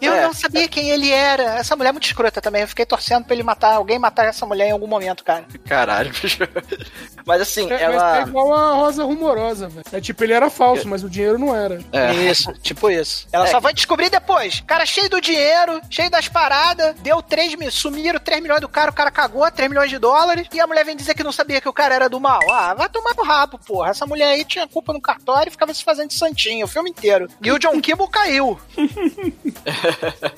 Eu 0.00 0.12
É. 0.12 0.22
não 0.22 0.34
sabia 0.34 0.66
quem 0.66 0.90
ele 0.90 1.10
era. 1.12 1.44
Essa 1.60 1.76
mulher 1.76 1.90
é 1.90 1.92
muito 1.92 2.06
escrota 2.06 2.40
também. 2.40 2.62
Eu 2.62 2.68
fiquei 2.68 2.84
torcendo 2.84 3.24
pra 3.24 3.34
ele 3.34 3.44
matar, 3.44 3.74
alguém 3.76 4.00
matar 4.00 4.26
essa 4.26 4.44
mulher 4.46 4.66
em 4.66 4.72
algum 4.72 4.88
momento, 4.88 5.22
cara. 5.22 5.44
Caralho, 5.64 6.10
bicho. 6.10 6.38
Mas 7.24 7.40
assim, 7.40 7.70
É, 7.70 7.82
ela. 7.84 7.96
Mas 8.02 8.18
é 8.26 8.28
igual 8.30 8.52
a 8.52 8.72
Rosa 8.74 9.04
Rumorosa, 9.04 9.68
velho. 9.68 9.84
É 9.92 10.00
tipo, 10.00 10.24
ele 10.24 10.32
era 10.32 10.50
falso, 10.50 10.88
mas 10.88 11.02
o 11.04 11.10
dinheiro 11.10 11.38
não 11.38 11.54
era. 11.54 11.80
É. 11.92 12.12
Isso, 12.14 12.52
tipo 12.62 12.88
isso. 12.90 13.26
Ela 13.32 13.46
É. 13.46 13.50
só 13.50 13.58
vai 13.60 13.72
descobrir 13.72 14.10
depois. 14.10 14.55
Cara 14.66 14.86
cheio 14.86 15.08
do 15.08 15.20
dinheiro, 15.20 15.80
cheio 15.90 16.10
das 16.10 16.28
paradas, 16.28 16.94
deu 17.00 17.22
3 17.22 17.54
mil, 17.56 17.70
sumiram 17.70 18.18
3 18.18 18.42
milhões 18.42 18.60
do 18.60 18.68
cara, 18.68 18.90
o 18.90 18.94
cara 18.94 19.10
cagou 19.10 19.50
3 19.50 19.68
milhões 19.68 19.90
de 19.90 19.98
dólares, 19.98 20.46
e 20.52 20.60
a 20.60 20.66
mulher 20.66 20.84
vem 20.84 20.96
dizer 20.96 21.14
que 21.14 21.24
não 21.24 21.32
sabia 21.32 21.60
que 21.60 21.68
o 21.68 21.72
cara 21.72 21.94
era 21.94 22.08
do 22.08 22.20
mal. 22.20 22.40
Ah, 22.50 22.74
vai 22.74 22.88
tomar 22.88 23.14
no 23.16 23.22
rabo, 23.22 23.58
porra. 23.58 23.90
Essa 23.90 24.06
mulher 24.06 24.28
aí 24.28 24.44
tinha 24.44 24.66
culpa 24.66 24.92
no 24.92 25.00
cartório 25.00 25.48
e 25.48 25.52
ficava 25.52 25.72
se 25.74 25.84
fazendo 25.84 26.08
de 26.08 26.14
santinho 26.14 26.66
o 26.66 26.68
filme 26.68 26.90
inteiro. 26.90 27.28
E 27.42 27.50
o 27.50 27.58
John 27.58 27.80
Kimball 27.80 28.08
caiu. 28.08 28.58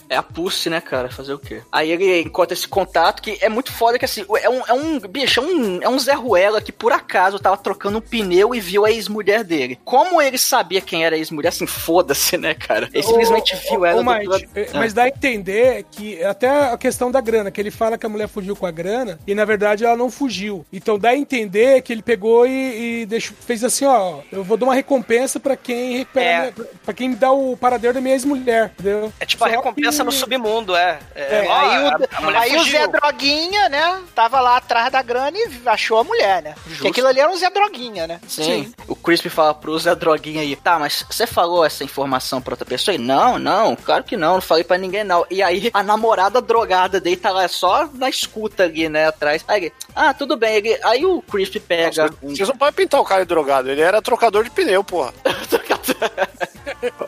É 0.08 0.16
a 0.16 0.22
Pussy, 0.22 0.70
né, 0.70 0.80
cara? 0.80 1.10
Fazer 1.10 1.34
o 1.34 1.38
quê? 1.38 1.62
Aí 1.70 1.90
ele 1.90 2.22
encontra 2.22 2.54
esse 2.54 2.66
contato 2.66 3.22
que 3.22 3.38
é 3.40 3.48
muito 3.48 3.72
foda 3.72 3.98
que 3.98 4.04
assim, 4.04 4.24
é 4.40 4.48
um, 4.48 4.62
é 4.66 4.72
um 4.72 4.98
bicho, 5.00 5.40
é 5.40 5.42
um, 5.42 5.82
é 5.82 5.88
um 5.88 5.98
Zé 5.98 6.14
Ruela 6.14 6.60
que 6.60 6.72
por 6.72 6.92
acaso 6.92 7.38
tava 7.38 7.56
trocando 7.56 7.98
um 7.98 8.00
pneu 8.00 8.54
e 8.54 8.60
viu 8.60 8.84
a 8.84 8.90
ex-mulher 8.90 9.44
dele. 9.44 9.78
Como 9.84 10.20
ele 10.20 10.38
sabia 10.38 10.80
quem 10.80 11.04
era 11.04 11.14
a 11.14 11.18
ex-mulher? 11.18 11.48
Assim, 11.50 11.66
foda-se, 11.66 12.36
né, 12.38 12.54
cara? 12.54 12.88
Ele 12.92 13.02
simplesmente 13.02 13.54
viu 13.68 13.84
ela 13.84 14.02
Mike, 14.08 14.48
é. 14.54 14.68
Mas 14.74 14.92
dá 14.92 15.02
a 15.04 15.08
entender 15.08 15.84
que 15.90 16.22
até 16.24 16.48
a 16.72 16.76
questão 16.78 17.10
da 17.10 17.20
grana, 17.20 17.50
que 17.50 17.60
ele 17.60 17.70
fala 17.70 17.96
que 17.98 18.06
a 18.06 18.08
mulher 18.08 18.28
fugiu 18.28 18.54
com 18.56 18.66
a 18.66 18.70
grana 18.70 19.18
e 19.26 19.34
na 19.34 19.44
verdade 19.44 19.84
ela 19.84 19.96
não 19.96 20.10
fugiu. 20.10 20.64
Então 20.72 20.98
dá 20.98 21.10
a 21.10 21.16
entender 21.16 21.82
que 21.82 21.92
ele 21.92 22.02
pegou 22.02 22.46
e, 22.46 23.02
e 23.02 23.06
deixou, 23.06 23.36
fez 23.40 23.62
assim, 23.64 23.84
ó, 23.84 24.20
eu 24.32 24.42
vou 24.44 24.56
dar 24.56 24.66
uma 24.66 24.74
recompensa 24.74 25.38
pra 25.40 25.56
quem 25.56 25.98
recupera, 25.98 26.46
É. 26.48 26.52
pra 26.84 26.94
quem 26.94 27.08
me 27.10 27.16
dá 27.16 27.30
o 27.32 27.56
paradeiro 27.56 27.94
da 27.94 28.00
minha 28.00 28.14
ex-mulher, 28.14 28.72
entendeu? 28.74 29.12
É 29.20 29.26
tipo 29.26 29.44
a 29.44 29.48
Só 29.48 29.54
recompensa 29.56 29.98
que- 29.98 30.04
no 30.04 30.12
submundo, 30.12 30.74
é. 30.76 30.98
É, 31.14 31.44
É, 31.44 31.50
aí 31.50 31.84
o, 31.84 31.88
a- 31.88 31.98
a 32.38 32.40
aí 32.40 32.56
o. 32.56 32.64
Zé 32.64 32.86
Droguinha, 32.86 33.68
né, 33.68 33.98
tava 34.14 34.40
lá 34.40 34.56
atrás 34.56 34.90
da 34.92 35.02
grana 35.02 35.36
e 35.36 35.48
achou 35.66 35.98
a 35.98 36.04
mulher, 36.04 36.42
né? 36.42 36.54
Porque 36.66 36.88
aquilo 36.88 37.06
ali 37.08 37.20
era 37.20 37.30
um 37.30 37.36
Zé 37.36 37.50
Droguinha, 37.50 38.06
né? 38.06 38.20
Sim. 38.28 38.72
O 38.86 38.94
Crispy 38.94 39.28
fala 39.28 39.54
pro 39.54 39.78
Zé 39.78 39.94
Droguinha 39.94 40.42
aí, 40.42 40.54
tá, 40.56 40.78
mas 40.78 41.04
você 41.10 41.26
falou 41.26 41.64
essa 41.64 41.84
informação 41.84 42.40
pra 42.40 42.52
outra 42.54 42.66
pessoa? 42.66 42.94
E 42.94 42.98
não, 42.98 43.38
não, 43.38 43.74
claro 43.98 44.04
que 44.04 44.16
não, 44.16 44.34
não 44.34 44.40
falei 44.40 44.64
pra 44.64 44.78
ninguém 44.78 45.04
não. 45.04 45.26
E 45.30 45.42
aí 45.42 45.70
a 45.72 45.82
namorada 45.82 46.40
drogada 46.40 47.00
dele 47.00 47.16
tá 47.16 47.30
lá 47.30 47.46
só 47.48 47.88
na 47.94 48.08
escuta 48.08 48.64
ali, 48.64 48.88
né, 48.88 49.06
atrás. 49.06 49.44
Aí 49.48 49.64
ele, 49.64 49.72
ah, 49.94 50.14
tudo 50.14 50.36
bem. 50.36 50.56
Ele, 50.56 50.78
aí 50.84 51.04
o 51.04 51.22
Crispy 51.22 51.60
pega 51.60 52.10
um... 52.22 52.34
Vocês 52.34 52.48
não 52.48 52.56
podem 52.56 52.74
pintar 52.74 53.00
o 53.00 53.04
cara 53.04 53.24
drogado. 53.24 53.70
Ele 53.70 53.80
era 53.80 54.02
trocador 54.02 54.44
de 54.44 54.50
pneu, 54.50 54.84
porra. 54.84 55.12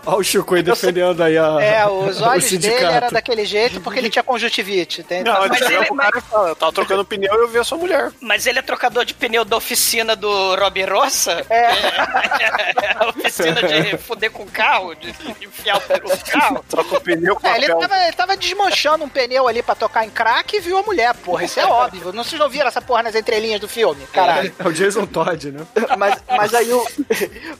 Olha 0.06 0.16
o 0.18 0.22
Chico 0.24 0.54
aí 0.54 0.62
defendendo 0.62 1.22
aí 1.22 1.38
a. 1.38 1.59
É, 1.61 1.87
os 1.87 2.20
o 2.20 2.24
olhos 2.24 2.50
dele 2.50 2.85
era 2.85 3.09
daquele 3.11 3.44
jeito 3.44 3.80
porque 3.80 3.98
ele 3.98 4.11
tinha 4.11 4.22
conjuntivite. 4.22 5.02
Tem, 5.02 5.22
Não, 5.22 5.38
Mas 5.40 5.50
mas 5.50 5.61
ele- 5.62 5.78
o 5.90 5.94
cara 5.96 6.20
fala, 6.20 6.48
eu 6.48 6.56
tava 6.56 6.72
trocando 6.72 7.04
pneu 7.04 7.33
e 7.35 7.38
eu 7.38 7.48
vi 7.48 7.59
a 7.59 7.64
sua 7.64 7.78
mulher. 7.78 8.11
Mas 8.20 8.46
ele 8.46 8.59
é 8.59 8.62
trocador 8.62 9.04
de 9.04 9.14
pneu 9.14 9.44
da 9.44 9.56
oficina 9.56 10.16
do 10.16 10.56
Rob 10.56 10.83
Rossa? 10.85 11.44
É. 11.48 11.61
É 11.61 12.96
a 12.98 13.09
oficina 13.09 13.62
de 13.62 13.96
fuder 13.98 14.30
com 14.30 14.44
carro, 14.46 14.94
de 14.96 15.11
enfiar 15.44 15.76
o 15.76 15.80
pneu 15.80 16.09
no 16.09 16.18
carro. 16.18 16.64
Troca 16.68 16.96
o 16.96 17.00
pneu 17.00 17.37
com 17.37 17.46
É, 17.46 17.56
ele, 17.56 17.68
tava, 17.68 17.96
ele 18.04 18.12
tava 18.12 18.37
desmanchando 18.37 19.04
um 19.04 19.09
pneu 19.09 19.46
ali 19.46 19.62
pra 19.62 19.74
tocar 19.74 20.04
em 20.04 20.11
crack 20.11 20.56
e 20.56 20.61
viu 20.61 20.78
a 20.78 20.83
mulher, 20.83 21.14
porra. 21.14 21.44
Isso 21.44 21.61
é 21.61 21.64
óbvio. 21.70 22.12
Não 22.12 22.24
vocês 22.24 22.40
não 22.40 22.48
viram 22.48 22.66
essa 22.66 22.83
porra 22.83 23.04
nas 23.04 23.14
entrelinhas 23.14 23.61
do 23.61 23.68
filme? 23.68 24.04
Caralho. 24.12 24.52
É 24.59 24.66
o 24.68 24.72
Jason 24.72 25.06
Todd, 25.06 25.52
né? 25.52 25.66
mas, 25.96 26.18
mas 26.28 26.54
aí 26.54 26.72
o 26.72 26.85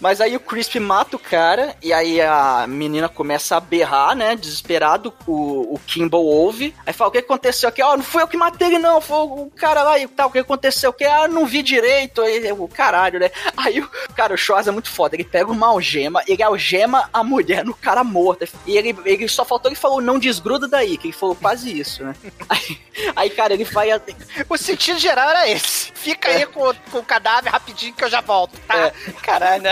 mas 0.01 0.21
aí 0.21 0.37
o 0.37 0.41
Crispy 0.41 0.81
mata 0.81 1.17
o 1.17 1.19
cara 1.19 1.75
e 1.83 1.93
aí 1.93 2.00
a 2.21 2.67
menina 2.67 3.09
começa 3.09 3.57
a 3.57 3.61
berrar, 3.61 4.15
né, 4.15 4.37
desesperado. 4.37 5.13
O, 5.27 5.75
o 5.75 5.81
Kimball 5.87 6.25
ouve. 6.25 6.75
Aí 6.87 6.93
fala: 6.93 7.09
"O 7.09 7.13
que 7.13 7.19
aconteceu 7.19 7.69
aqui? 7.69 7.83
Ó, 7.83 7.97
não 7.97 8.05
fui 8.05 8.23
eu 8.23 8.29
que 8.29 8.37
matei 8.37 8.69
ele 8.69 8.79
não, 8.79 9.01
foi 9.01 9.19
o 9.19 9.51
cara 9.57 9.83
lá 9.83 9.99
e 9.99 10.07
tal. 10.07 10.29
O 10.29 10.33
que 10.33 10.39
aconteceu? 10.39 10.93
Que 10.93 11.05
ah, 11.05 11.29
não 11.29 11.47
vi 11.47 11.63
direito". 11.63 12.21
Aí 12.23 12.51
o 12.53 12.69
caralho, 12.69 13.19
né? 13.21 13.31
Aí 13.57 13.81
o 13.81 13.89
cara, 14.15 14.35
o 14.35 14.39
Schwarza 14.39 14.71
é 14.71 14.73
muito 14.73 14.91
foda. 14.91 15.17
Ele 15.17 15.25
pega 15.25 15.51
uma 15.51 15.69
algema, 15.69 16.23
ele 16.27 16.43
algema 16.43 17.09
a 17.13 17.23
mulher 17.23 17.65
no 17.65 17.75
cara 17.75 18.03
morto. 18.05 18.47
E 18.67 18.77
ele, 18.77 18.97
ele 19.05 19.29
só 19.29 19.45
faltou 19.45 19.71
ele 19.71 19.77
falou: 19.79 20.01
"Não 20.01 20.19
desgruda 20.19 20.67
daí", 20.69 20.97
que 20.97 21.09
ele 21.09 21.15
falou 21.15 21.35
quase 21.35 21.79
isso, 21.79 22.05
né? 22.05 22.15
Aí, 22.49 22.79
aí 23.17 23.31
cara, 23.31 23.55
ele 23.55 23.65
vai 23.65 23.91
a- 23.91 24.01
O 24.49 24.57
sentido 24.57 24.99
geral 24.99 25.31
era 25.31 25.49
esse. 25.49 25.91
Fica 25.95 26.31
aí 26.31 26.47
com, 26.47 26.73
com 26.91 26.99
o 26.99 27.05
cadáver 27.05 27.51
rapidinho 27.53 27.95
que 27.95 28.03
eu 28.03 28.09
já 28.11 28.21
volto, 28.21 28.59
tá? 28.67 28.77
É. 28.77 28.93
Caralho? 29.23 29.65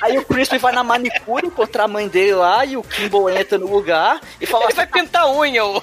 Aí 0.00 0.16
o 0.18 0.24
Crispy 0.24 0.58
vai 0.58 0.72
na 0.72 0.82
manicure 0.84 1.47
encontrar 1.48 1.84
a 1.84 1.88
mãe 1.88 2.08
dele 2.08 2.34
lá 2.34 2.64
e 2.64 2.76
o 2.76 2.82
Kimball 2.82 3.30
entra 3.30 3.58
no 3.58 3.66
lugar 3.66 4.20
e 4.40 4.46
fala 4.46 4.64
Ele 4.64 4.68
assim, 4.68 4.76
vai 4.76 4.86
pintar 4.86 5.22
a 5.22 5.30
unha. 5.30 5.64
o- 5.64 5.82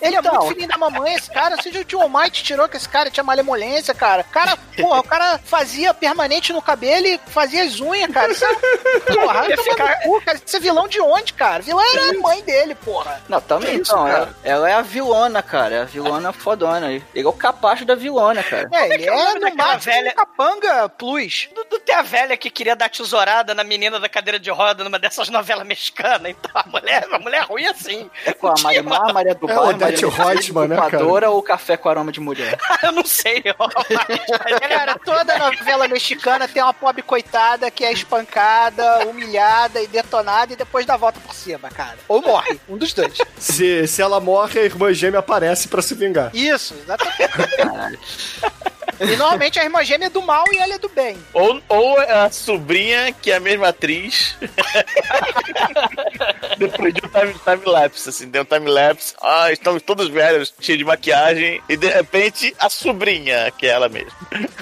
Ele 0.00 0.14
é 0.16 0.18
Então. 0.20 0.32
muito 0.34 0.48
filhinho 0.48 0.68
da 0.68 0.78
mamãe, 0.78 1.14
esse 1.14 1.30
cara. 1.30 1.60
Se 1.60 1.68
o 1.70 1.84
Tio 1.84 2.00
Almighty 2.00 2.42
tirou 2.44 2.68
que 2.68 2.76
esse 2.76 2.88
cara 2.88 3.10
tinha 3.10 3.24
malemolência, 3.24 3.92
cara. 3.94 4.22
Cara, 4.22 4.56
porra, 4.76 5.00
o 5.00 5.04
cara 5.04 5.40
fazia 5.44 5.92
permanente 5.92 6.52
no 6.52 6.62
cabelo 6.62 7.06
e 7.06 7.18
fazia 7.26 7.64
as 7.64 7.80
unhas, 7.80 8.10
cara. 8.12 8.30
Isso 8.32 8.44
é... 8.44 8.48
Porra, 9.12 9.48
Ia 9.48 9.56
ficar- 9.58 10.00
cu, 10.02 10.20
cara. 10.22 10.40
Isso 10.44 10.56
é 10.56 10.60
vilão 10.60 10.86
de 10.86 11.00
onde, 11.00 11.32
cara? 11.32 11.62
Vilão 11.62 11.82
era 11.92 12.10
a 12.10 12.20
mãe 12.20 12.42
dele, 12.42 12.74
porra. 12.74 13.20
Não, 13.28 13.40
também 13.40 13.80
isso, 13.80 13.94
não. 13.94 14.06
Ela, 14.06 14.34
ela 14.44 14.70
é 14.70 14.74
a 14.74 14.82
vilona, 14.82 15.42
cara. 15.42 15.74
É 15.74 15.80
a 15.82 15.84
vilona 15.84 16.32
fodona. 16.32 16.92
Ele 16.92 17.04
é 17.14 17.26
o 17.28 17.32
capacho 17.32 17.84
da 17.84 17.94
vilona, 17.94 18.42
cara. 18.42 18.68
É, 18.72 18.86
ele 18.88 18.98
que 19.04 19.08
é 19.08 19.12
o 19.12 19.18
é, 19.18 19.34
nome 19.34 19.50
no 19.50 19.78
velha- 19.80 20.12
capanga 20.14 20.88
plus. 20.88 21.48
Não, 21.54 21.64
não 21.70 21.80
tem 21.80 21.94
a 21.94 22.02
velha 22.02 22.36
que 22.36 22.50
queria 22.50 22.76
dar 22.76 22.88
tesourada 22.88 23.54
na 23.54 23.64
menina 23.64 23.98
da 23.98 24.08
cadeira 24.08 24.38
de 24.38 24.50
roda 24.50 24.84
numa 24.84 24.97
dessas 24.98 25.28
novelas 25.28 25.66
mexicanas. 25.66 26.30
Então 26.30 26.50
a 26.54 26.64
mulher, 26.68 27.06
a 27.10 27.18
mulher 27.18 27.42
ruim 27.42 27.66
assim. 27.66 28.10
É 28.24 28.32
com 28.32 28.48
a 28.48 28.54
Marimar, 28.62 29.12
Maria 29.12 29.34
do 29.34 29.50
É, 29.50 29.54
Bairro, 29.54 29.70
Odete 29.70 30.06
Maria 30.06 30.24
Reutemann, 30.24 30.68
né, 30.68 30.76
cara? 30.76 31.30
Ou 31.30 31.42
Café 31.42 31.76
com 31.76 31.88
Aroma 31.88 32.12
de 32.12 32.20
Mulher? 32.20 32.58
Eu 32.82 32.92
não 32.92 33.04
sei, 33.04 33.42
ó. 33.58 33.68
Mas 33.90 34.58
Cara, 34.68 34.98
toda 34.98 35.38
novela 35.38 35.88
mexicana 35.88 36.46
tem 36.46 36.62
uma 36.62 36.74
pobre 36.74 37.02
coitada 37.02 37.70
que 37.70 37.84
é 37.84 37.92
espancada, 37.92 39.06
humilhada 39.06 39.80
e 39.80 39.86
detonada 39.86 40.52
e 40.52 40.56
depois 40.56 40.86
dá 40.86 40.94
a 40.94 40.96
volta 40.98 41.20
por 41.20 41.34
cima, 41.34 41.68
cara. 41.70 41.98
Ou 42.06 42.22
morre, 42.22 42.60
um 42.68 42.76
dos 42.76 42.92
dois. 42.92 43.18
Se, 43.38 43.86
se 43.86 44.02
ela 44.02 44.20
morre, 44.20 44.60
a 44.60 44.64
irmã 44.64 44.92
gêmea 44.92 45.20
aparece 45.20 45.68
pra 45.68 45.82
se 45.82 45.94
vingar. 45.94 46.30
Isso, 46.34 46.74
exatamente. 46.74 47.98
E 49.00 49.16
normalmente 49.16 49.60
a 49.60 49.64
irmã 49.64 49.84
gêmea 49.84 50.06
é 50.06 50.10
do 50.10 50.20
mal 50.22 50.44
e 50.52 50.58
ela 50.58 50.74
é 50.74 50.78
do 50.78 50.88
bem. 50.88 51.16
Ou, 51.32 51.62
ou 51.68 52.00
a 52.00 52.30
sobrinha, 52.30 53.12
que 53.12 53.30
é 53.30 53.36
a 53.36 53.40
mesma 53.40 53.68
atriz. 53.68 54.36
Depois 56.58 56.94
de 56.94 57.00
um 57.04 57.08
time- 57.08 57.34
time-lapse, 57.44 58.08
assim, 58.08 58.30
tem 58.30 58.40
um 58.40 58.44
time-lapse. 58.44 59.14
Ah, 59.22 59.52
estamos 59.52 59.82
todos 59.82 60.08
velhos, 60.08 60.52
cheios 60.60 60.78
de 60.78 60.84
maquiagem. 60.84 61.62
E 61.68 61.76
de 61.76 61.86
repente, 61.88 62.54
a 62.58 62.68
sobrinha, 62.68 63.50
que 63.56 63.66
é 63.66 63.70
ela 63.70 63.88
mesma. 63.88 64.12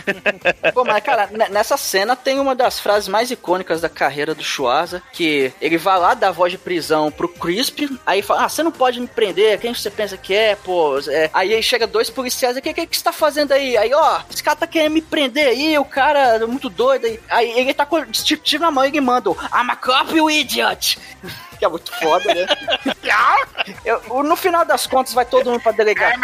Pô, 0.75 0.85
mas 0.85 1.03
cara, 1.03 1.29
nessa 1.51 1.77
cena 1.77 2.15
tem 2.17 2.39
uma 2.39 2.55
das 2.55 2.79
frases 2.81 3.09
mais 3.09 3.31
icônicas 3.31 3.81
da 3.81 3.89
carreira 3.89 4.35
do 4.35 4.43
Schwarza, 4.45 5.03
que 5.13 5.53
ele 5.61 5.79
vai 5.79 5.99
lá 5.99 6.15
dar 6.15 6.31
voz 6.31 6.53
de 6.53 6.59
prisão 6.59 7.11
pro 7.11 7.29
Crispy, 7.29 7.99
aí 8.05 8.23
fala, 8.23 8.45
ah, 8.45 8.49
você 8.49 8.63
não 8.63 8.73
pode 8.73 9.01
me 9.01 9.07
prender, 9.07 9.59
quem 9.59 9.75
você 9.75 9.91
pensa 9.91 10.17
que 10.17 10.35
é, 10.35 10.55
pô? 10.57 10.99
É. 11.09 11.31
Aí 11.33 11.55
aí 11.55 11.63
chega 11.63 11.87
dois 11.87 12.11
policiais, 12.11 12.57
o 12.57 12.63
que, 12.63 12.73
que, 12.73 12.87
que 12.87 12.97
você 12.97 13.05
tá 13.05 13.13
fazendo 13.13 13.53
aí? 13.53 13.77
Aí, 13.77 13.93
ó, 13.95 14.21
esse 14.31 14.43
cara 14.43 14.57
tá 14.57 14.67
querendo 14.67 14.93
me 14.93 15.03
prender 15.03 15.49
aí, 15.49 15.79
o 15.79 15.85
cara 15.85 16.37
é 16.37 16.47
muito 16.47 16.69
doido 16.69 17.07
aí. 17.07 17.21
Aí 17.29 17.51
ele 17.59 17.75
tá 17.75 17.87
com 17.87 17.97
o 17.97 18.07
distintivo 18.07 18.65
na 18.65 18.71
mão 18.71 18.85
ele 18.85 19.01
manda, 19.01 19.31
I'm 19.31 19.71
a 19.71 19.77
cop, 19.77 20.16
you 20.17 20.29
idiot! 20.31 20.97
Que 21.59 21.65
é 21.65 21.69
muito 21.69 21.93
foda, 21.99 22.35
né? 22.35 22.47
Eu- 23.85 24.23
no 24.23 24.37
final 24.37 24.65
das 24.65 24.87
contas, 24.87 25.15
vai 25.15 25.25
todo 25.25 25.51
mundo 25.51 25.61
pra 25.61 25.73
delegacia. 25.73 26.17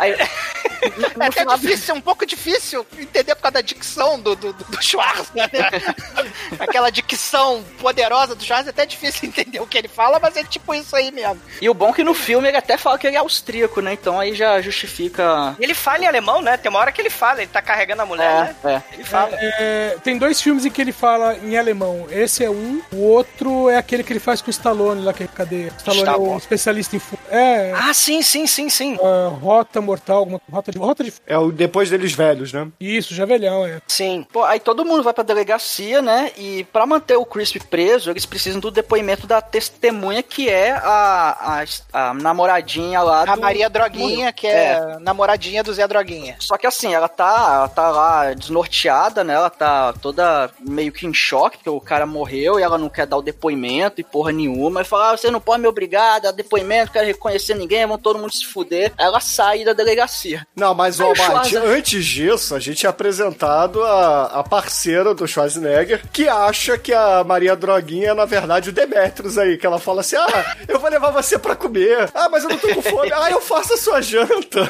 Aí, 0.00 0.12
É 0.12 1.26
até 1.26 1.44
difícil, 1.44 1.94
é 1.94 1.98
um 1.98 2.00
pouco 2.00 2.24
difícil 2.26 2.86
entender 2.98 3.34
por 3.34 3.42
causa 3.42 3.54
da 3.54 3.60
dicção 3.60 4.18
do, 4.20 4.34
do, 4.34 4.52
do, 4.52 4.82
Schwarza, 4.82 5.30
né? 5.34 5.48
Aquela 6.58 6.90
dicção 6.90 7.64
poderosa 7.80 8.34
do 8.34 8.44
Schwarza, 8.44 8.70
é 8.70 8.72
até 8.72 8.86
difícil 8.86 9.28
entender 9.28 9.60
o 9.60 9.66
que 9.66 9.76
ele 9.78 9.88
fala, 9.88 10.18
mas 10.20 10.36
é 10.36 10.44
tipo 10.44 10.74
isso 10.74 10.94
aí 10.96 11.10
mesmo. 11.10 11.40
E 11.60 11.68
o 11.68 11.74
bom 11.74 11.90
é 11.90 11.92
que 11.92 12.04
no 12.04 12.14
filme 12.14 12.48
ele 12.48 12.56
até 12.56 12.76
fala 12.76 12.98
que 12.98 13.06
ele 13.06 13.16
é 13.16 13.20
austríaco, 13.20 13.80
né? 13.80 13.92
Então 13.92 14.18
aí 14.18 14.34
já 14.34 14.60
justifica. 14.60 15.56
Ele 15.58 15.74
fala 15.74 16.04
em 16.04 16.06
alemão, 16.06 16.40
né? 16.42 16.56
Tem 16.56 16.70
uma 16.70 16.78
hora 16.78 16.92
que 16.92 17.00
ele 17.00 17.10
fala, 17.10 17.42
ele 17.42 17.50
tá 17.50 17.60
carregando 17.62 18.02
a 18.02 18.06
mulher, 18.06 18.54
né? 18.62 18.82
É, 18.90 18.94
Ele 18.94 19.04
fala. 19.04 19.36
É, 19.40 19.96
tem 20.02 20.16
dois 20.18 20.40
filmes 20.40 20.64
em 20.64 20.70
que 20.70 20.80
ele 20.80 20.92
fala 20.92 21.36
em 21.36 21.56
alemão. 21.58 22.06
Esse 22.10 22.44
é 22.44 22.50
um, 22.50 22.80
o 22.92 23.02
outro 23.02 23.41
é 23.70 23.76
aquele 23.76 24.02
que 24.02 24.12
ele 24.12 24.20
faz 24.20 24.40
com 24.40 24.48
o 24.48 24.50
Stallone 24.50 25.02
lá, 25.02 25.12
que 25.12 25.26
cadê? 25.28 25.68
Stallone 25.78 26.08
é 26.08 26.16
o 26.16 26.36
especialista 26.36 26.96
em 26.96 27.00
É, 27.30 27.72
Ah, 27.74 27.92
sim, 27.94 28.22
sim, 28.22 28.46
sim, 28.46 28.68
sim. 28.68 28.98
ah, 29.02 29.28
Rota 29.28 29.80
Mortal, 29.80 30.18
alguma 30.18 30.40
Rota 30.50 30.70
de 30.72 30.78
Rota 30.78 31.04
de 31.04 31.12
É 31.26 31.36
o 31.38 31.50
depois 31.52 31.90
deles 31.90 32.12
velhos, 32.12 32.52
né? 32.52 32.68
Isso, 32.80 33.14
já 33.14 33.24
velhão, 33.24 33.66
é. 33.66 33.80
Sim. 33.86 34.26
Pô, 34.32 34.44
aí 34.44 34.60
todo 34.60 34.84
mundo 34.84 35.02
vai 35.02 35.12
pra 35.12 35.24
delegacia, 35.24 36.02
né? 36.02 36.32
E 36.36 36.64
pra 36.64 36.86
manter 36.86 37.16
o 37.16 37.24
Crisp 37.24 37.56
preso, 37.68 38.10
eles 38.10 38.26
precisam 38.26 38.60
do 38.60 38.70
depoimento 38.70 39.26
da 39.26 39.40
testemunha, 39.40 40.22
que 40.22 40.48
é 40.48 40.72
a, 40.72 41.62
a, 41.92 42.10
a 42.10 42.14
namoradinha 42.14 43.00
lá 43.02 43.22
A 43.22 43.34
do... 43.34 43.40
Maria 43.40 43.68
Droguinha, 43.70 44.32
que 44.32 44.46
é, 44.46 44.98
namoradinha 45.00 45.62
do 45.62 45.72
Zé 45.72 45.86
Droguinha. 45.86 46.36
Só 46.38 46.56
que 46.56 46.66
assim, 46.66 46.94
ela 46.94 47.08
tá, 47.08 47.52
ela 47.54 47.68
tá 47.68 47.90
lá 47.90 48.34
desnorteada, 48.34 49.24
né? 49.24 49.34
Ela 49.34 49.50
tá 49.50 49.92
toda 49.94 50.50
meio 50.60 50.92
que 50.92 51.06
em 51.06 51.14
choque, 51.14 51.58
porque 51.58 51.70
o 51.70 51.80
cara 51.80 52.06
morreu 52.06 52.58
e 52.58 52.62
ela 52.62 52.78
não 52.78 52.88
quer 52.88 53.06
dar 53.06 53.16
o 53.16 53.22
depoimento 53.32 54.00
e 54.00 54.04
porra 54.04 54.30
nenhuma. 54.30 54.82
E 54.82 54.84
fala, 54.84 55.10
ah, 55.10 55.16
você 55.16 55.30
não 55.30 55.40
pode 55.40 55.62
me 55.62 55.68
obrigar 55.68 56.16
a 56.16 56.18
dar 56.18 56.30
depoimento, 56.30 56.86
não 56.86 56.92
quero 56.92 57.06
reconhecer 57.06 57.54
ninguém, 57.54 57.86
vão 57.86 57.98
todo 57.98 58.18
mundo 58.18 58.32
se 58.32 58.46
fuder. 58.46 58.92
Ela 58.96 59.20
sai 59.20 59.64
da 59.64 59.72
delegacia. 59.72 60.46
Não, 60.54 60.74
mas, 60.74 61.00
ó, 61.00 61.12
Mate, 61.16 61.56
antes 61.56 62.04
disso, 62.04 62.54
a 62.54 62.60
gente 62.60 62.86
é 62.86 62.88
apresentado 62.88 63.82
a, 63.82 64.26
a 64.26 64.42
parceira 64.42 65.14
do 65.14 65.26
Schwarzenegger, 65.26 66.02
que 66.12 66.28
acha 66.28 66.78
que 66.78 66.92
a 66.92 67.24
Maria 67.24 67.56
Droguinha 67.56 68.12
é, 68.12 68.14
na 68.14 68.24
verdade, 68.24 68.68
o 68.68 68.72
Demetrius 68.72 69.38
aí, 69.38 69.56
que 69.56 69.66
ela 69.66 69.78
fala 69.78 70.00
assim, 70.02 70.16
ah, 70.16 70.56
eu 70.68 70.78
vou 70.78 70.90
levar 70.90 71.10
você 71.10 71.38
pra 71.38 71.56
comer. 71.56 72.10
Ah, 72.14 72.28
mas 72.28 72.44
eu 72.44 72.50
não 72.50 72.58
tô 72.58 72.74
com 72.74 72.82
fome. 72.82 73.12
Ah, 73.22 73.30
eu 73.30 73.40
faço 73.40 73.74
a 73.74 73.76
sua 73.76 74.00
janta. 74.00 74.68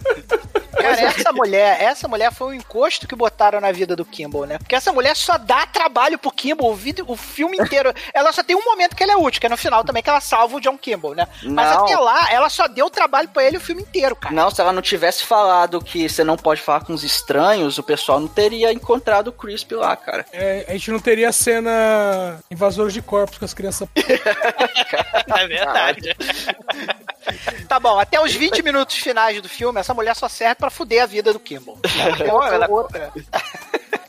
Cara, 0.82 1.00
essa 1.00 1.32
mulher, 1.32 1.82
essa 1.82 2.08
mulher 2.08 2.32
foi 2.32 2.48
o 2.48 2.54
encosto 2.54 3.06
que 3.06 3.16
botaram 3.16 3.60
na 3.60 3.72
vida 3.72 3.94
do 3.94 4.04
Kimball, 4.04 4.46
né? 4.46 4.58
Porque 4.58 4.74
essa 4.74 4.92
mulher 4.92 5.16
só 5.16 5.36
dá 5.38 5.66
trabalho 5.66 6.18
pro 6.18 6.30
Kimball 6.30 6.72
o, 6.72 6.74
vídeo, 6.74 7.04
o 7.08 7.16
filme 7.16 7.56
inteiro. 7.58 7.92
ela 8.14 8.32
só 8.32 8.42
tem 8.42 8.56
um 8.56 8.64
momento 8.64 8.96
que 8.96 9.02
ela 9.02 9.12
é 9.12 9.16
útil, 9.16 9.40
que 9.40 9.46
é 9.46 9.50
no 9.50 9.56
final 9.56 9.84
também, 9.84 10.02
que 10.02 10.10
ela 10.10 10.20
salva 10.20 10.56
o 10.56 10.60
John 10.60 10.76
Kimball, 10.76 11.14
né? 11.14 11.26
Mas 11.42 11.74
Não. 11.74 11.84
até 11.84 11.96
lá, 11.96 12.32
ela 12.32 12.48
só 12.48 12.66
deu 12.68 12.88
trabalho 12.90 13.28
pra 13.28 13.44
ele 13.44 13.56
o 13.56 13.60
filme 13.60 13.82
inteiro, 13.82 14.16
cara. 14.16 14.34
Não, 14.34 14.50
se 14.50 14.60
ela 14.60 14.72
não 14.72 14.82
tivesse 14.82 15.24
falado 15.24 15.82
que 15.82 16.08
você 16.08 16.24
não 16.24 16.36
pode 16.36 16.60
falar 16.60 16.84
com 16.84 16.92
os 16.92 17.04
estranhos, 17.04 17.78
o 17.78 17.82
pessoal 17.82 18.20
não 18.20 18.28
teria 18.28 18.72
encontrado 18.72 19.28
o 19.28 19.32
Crisp 19.32 19.72
lá, 19.74 19.96
cara. 19.96 20.24
É, 20.32 20.64
a 20.68 20.72
gente 20.72 20.90
não 20.90 21.00
teria 21.00 21.28
a 21.28 21.32
cena 21.32 22.38
invasores 22.50 22.92
de 22.92 23.02
corpos 23.02 23.38
com 23.38 23.44
as 23.44 23.54
crianças. 23.54 23.88
É 25.36 25.46
verdade. 25.46 26.16
Tá 27.68 27.78
bom, 27.78 27.98
até 27.98 28.20
os 28.20 28.32
20 28.34 28.62
minutos 28.62 28.96
finais 28.96 29.40
do 29.40 29.48
filme, 29.48 29.78
essa 29.78 29.94
mulher 29.94 30.14
só 30.16 30.28
serve 30.28 30.56
pra 30.56 30.69
fuder 30.70 31.02
a 31.02 31.06
vida 31.06 31.32
do 31.32 31.40
Kimball. 31.40 31.78
Pô, 32.28 32.42
ela- 32.44 32.68
Outra. 32.70 33.12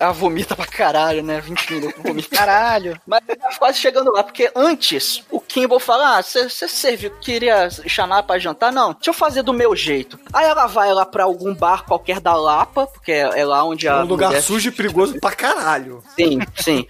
Ela 0.02 0.12
vomita 0.14 0.56
pra 0.56 0.66
caralho, 0.66 1.22
né? 1.22 1.40
20 1.40 1.74
minutos 1.74 2.02
vomita. 2.04 2.36
Caralho. 2.36 3.00
Mas 3.06 3.22
tá 3.26 3.50
quase 3.60 3.78
chegando 3.78 4.12
lá, 4.12 4.24
porque 4.24 4.52
antes 4.56 5.24
o 5.30 5.40
Kimball 5.40 5.80
fala: 5.80 6.18
Ah, 6.18 6.22
você 6.24 6.50
serviu, 6.50 7.12
queria 7.22 7.70
chamar 7.70 8.24
pra 8.24 8.40
jantar? 8.40 8.72
Não, 8.72 8.94
deixa 8.94 9.12
eu 9.12 9.14
fazer 9.14 9.44
do 9.44 9.54
meu 9.54 9.76
jeito. 9.76 10.20
Aí 10.34 10.48
ela 10.48 10.66
vai 10.66 10.92
lá 10.94 11.06
pra 11.06 11.24
algum 11.26 11.54
bar 11.54 11.86
qualquer 11.86 12.20
da 12.20 12.34
Lapa, 12.34 12.88
porque 12.88 13.12
é 13.12 13.46
lá 13.46 13.64
onde 13.64 13.88
a. 13.88 14.02
um 14.02 14.06
lugar 14.06 14.28
mulher- 14.30 14.42
sujo 14.42 14.70
e 14.70 14.72
perigoso 14.72 15.20
pra 15.20 15.32
caralho. 15.34 16.04
Sim, 16.16 16.40
sim. 16.58 16.88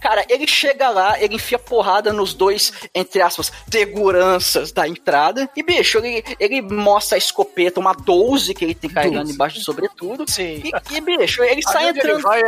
Cara, 0.00 0.24
ele 0.28 0.46
chega 0.46 0.88
lá, 0.88 1.20
ele 1.20 1.34
enfia 1.34 1.58
porrada 1.58 2.12
nos 2.12 2.32
dois, 2.32 2.72
entre 2.94 3.20
aspas, 3.22 3.50
seguranças 3.70 4.72
da 4.72 4.86
entrada. 4.86 5.48
E, 5.56 5.62
bicho, 5.62 5.98
ele, 5.98 6.22
ele 6.38 6.62
mostra 6.62 7.16
a 7.16 7.18
escopeta, 7.18 7.80
uma 7.80 7.92
12 7.92 8.54
que 8.54 8.64
ele 8.64 8.74
tem 8.74 8.88
carregando 8.90 9.30
embaixo 9.30 9.58
do 9.58 9.64
sobretudo. 9.64 10.24
Sim. 10.30 10.62
E, 10.64 10.96
e, 10.96 11.00
bicho, 11.00 11.42
ele 11.42 11.62
sai 11.62 11.88
Ali 11.88 11.90
onde 11.90 12.00
ele 12.00 12.08
entrando. 12.18 12.22
vai 12.22 12.42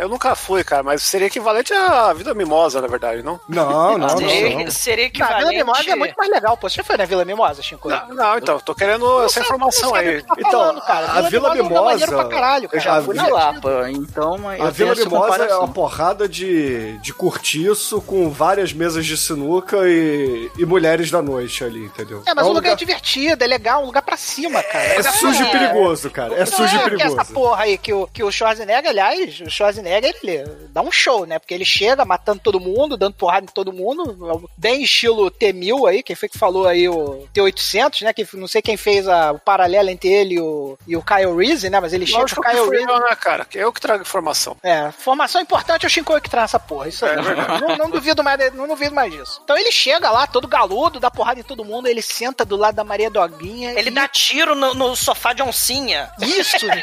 Eu 0.00 0.08
nunca 0.08 0.34
fui, 0.34 0.62
cara, 0.64 0.82
mas 0.82 1.02
seria 1.02 1.26
equivalente 1.26 1.72
à 1.72 2.12
vida 2.12 2.34
mimosa, 2.34 2.80
na 2.80 2.86
verdade, 2.88 3.22
não? 3.22 3.38
Não, 3.48 3.98
não, 3.98 3.98
não, 3.98 4.18
Seria, 4.18 4.64
não. 4.64 4.70
seria 4.70 5.06
A 5.06 5.08
Vila 5.08 5.26
equivalente... 5.52 5.56
Mimosa 5.56 5.90
é 5.90 5.96
muito 5.96 6.14
mais 6.16 6.30
legal, 6.30 6.56
pô. 6.56 6.68
Você 6.68 6.76
já 6.76 6.84
foi 6.84 6.96
na 6.96 7.04
Vila 7.04 7.24
Mimosa, 7.24 7.62
Chico? 7.62 7.88
Não, 7.88 8.08
não, 8.08 8.38
então, 8.38 8.58
tô 8.60 8.74
querendo 8.74 9.22
essa 9.24 9.40
informação 9.40 9.94
aí. 9.94 10.22
Tá 10.22 10.34
Então, 10.38 10.50
falando, 10.50 10.80
cara. 10.82 11.06
a 11.12 11.20
Vila 11.22 11.54
Mimosa 11.54 11.58
é 11.58 11.62
um 11.62 11.68
lugar 11.68 11.94
Mimosa- 11.96 12.06
pra 12.06 12.24
caralho, 12.28 12.64
Eu 12.64 12.68
cara. 12.70 12.80
já 12.80 12.96
a 12.98 13.02
fui 13.02 13.14
na 13.14 13.24
Vila- 13.24 13.38
Lapa, 13.44 13.90
então 13.90 14.38
mas 14.38 14.60
A 14.60 14.64
eu 14.64 14.72
Vila 14.72 14.94
Mimosa 14.94 15.44
é 15.44 15.54
uma 15.56 15.68
porrada 15.68 16.28
de, 16.28 16.98
de 16.98 17.12
cortiço 17.14 18.00
com 18.02 18.30
várias 18.30 18.72
mesas 18.72 19.04
de 19.04 19.16
sinuca 19.16 19.76
e, 19.88 20.50
e 20.58 20.64
mulheres 20.64 21.10
da 21.10 21.20
noite 21.22 21.64
ali, 21.64 21.84
entendeu? 21.84 22.22
É, 22.26 22.34
mas 22.34 22.46
um 22.46 22.50
o 22.50 22.52
lugar 22.52 22.72
é 22.72 22.76
divertido, 22.76 23.42
é 23.42 23.46
legal, 23.46 23.82
um 23.82 23.86
lugar 23.86 24.02
pra 24.02 24.16
cima, 24.16 24.62
cara. 24.62 24.84
É 24.84 25.02
sujo 25.02 25.42
e 25.42 25.46
perigoso, 25.50 26.10
cara. 26.10 26.34
É 26.34 26.46
sujo 26.46 26.74
e 26.74 26.78
que 26.78 26.84
perigoso. 26.84 27.20
essa 27.20 27.32
porra 27.32 27.64
aí 27.64 27.78
que 27.78 27.92
o, 27.92 28.06
que 28.06 28.22
o 28.22 28.30
Schwarzenegger, 28.30 28.90
aliás, 28.90 29.41
o 29.46 29.50
Schwarzenegger, 29.50 30.14
ele 30.22 30.44
dá 30.70 30.80
um 30.82 30.90
show, 30.92 31.26
né? 31.26 31.38
Porque 31.38 31.54
ele 31.54 31.64
chega 31.64 32.04
matando 32.04 32.40
todo 32.42 32.60
mundo, 32.60 32.96
dando 32.96 33.14
porrada 33.14 33.44
em 33.44 33.52
todo 33.52 33.72
mundo, 33.72 34.48
bem 34.56 34.82
estilo 34.82 35.30
T-1000 35.30 35.88
aí, 35.88 36.02
quem 36.02 36.16
foi 36.16 36.28
que 36.28 36.38
falou 36.38 36.66
aí 36.66 36.88
o 36.88 37.26
T-800, 37.32 38.02
né? 38.02 38.12
Que 38.12 38.26
não 38.34 38.46
sei 38.48 38.62
quem 38.62 38.76
fez 38.76 39.06
a- 39.08 39.32
o 39.32 39.38
paralelo 39.38 39.90
entre 39.90 40.08
ele 40.10 40.34
e 40.34 40.40
o, 40.40 40.78
e 40.86 40.96
o 40.96 41.02
Kyle 41.02 41.34
Reese, 41.36 41.68
né? 41.70 41.80
Mas 41.80 41.92
ele 41.92 42.06
chega 42.06 42.22
o 42.22 42.26
que 42.26 42.34
Kyle 42.34 42.68
Reese. 42.70 42.88
eu, 42.88 43.00
né, 43.00 43.16
cara? 43.16 43.44
Que 43.44 43.58
eu 43.58 43.72
que 43.72 43.80
trago 43.80 44.02
informação. 44.02 44.56
É, 44.62 44.90
formação 44.92 45.40
importante 45.40 45.84
é 45.84 45.86
o 45.86 45.90
Shinkoi 45.90 46.20
que 46.20 46.30
traz 46.30 46.50
essa 46.50 46.58
porra. 46.58 46.88
Isso 46.88 47.04
aí. 47.06 47.16
não, 47.60 47.76
não 47.76 47.90
duvido 47.90 48.22
mais, 48.22 48.52
não 48.54 48.66
duvido 48.68 48.94
mais 48.94 49.12
disso. 49.12 49.40
Então 49.44 49.56
ele 49.56 49.70
chega 49.72 50.10
lá, 50.10 50.26
todo 50.26 50.46
galudo, 50.48 51.00
dá 51.00 51.10
porrada 51.10 51.40
em 51.40 51.44
todo 51.44 51.64
mundo, 51.64 51.86
ele 51.88 52.02
senta 52.02 52.44
do 52.44 52.56
lado 52.56 52.74
da 52.74 52.84
Maria 52.84 53.10
Doguinha. 53.10 53.72
Ele 53.78 53.88
e- 53.90 53.92
dá 53.94 54.06
tiro 54.08 54.54
no, 54.54 54.74
no 54.74 54.96
sofá 54.96 55.32
de 55.32 55.42
oncinha. 55.42 56.10
Isso, 56.20 56.66
né? 56.66 56.82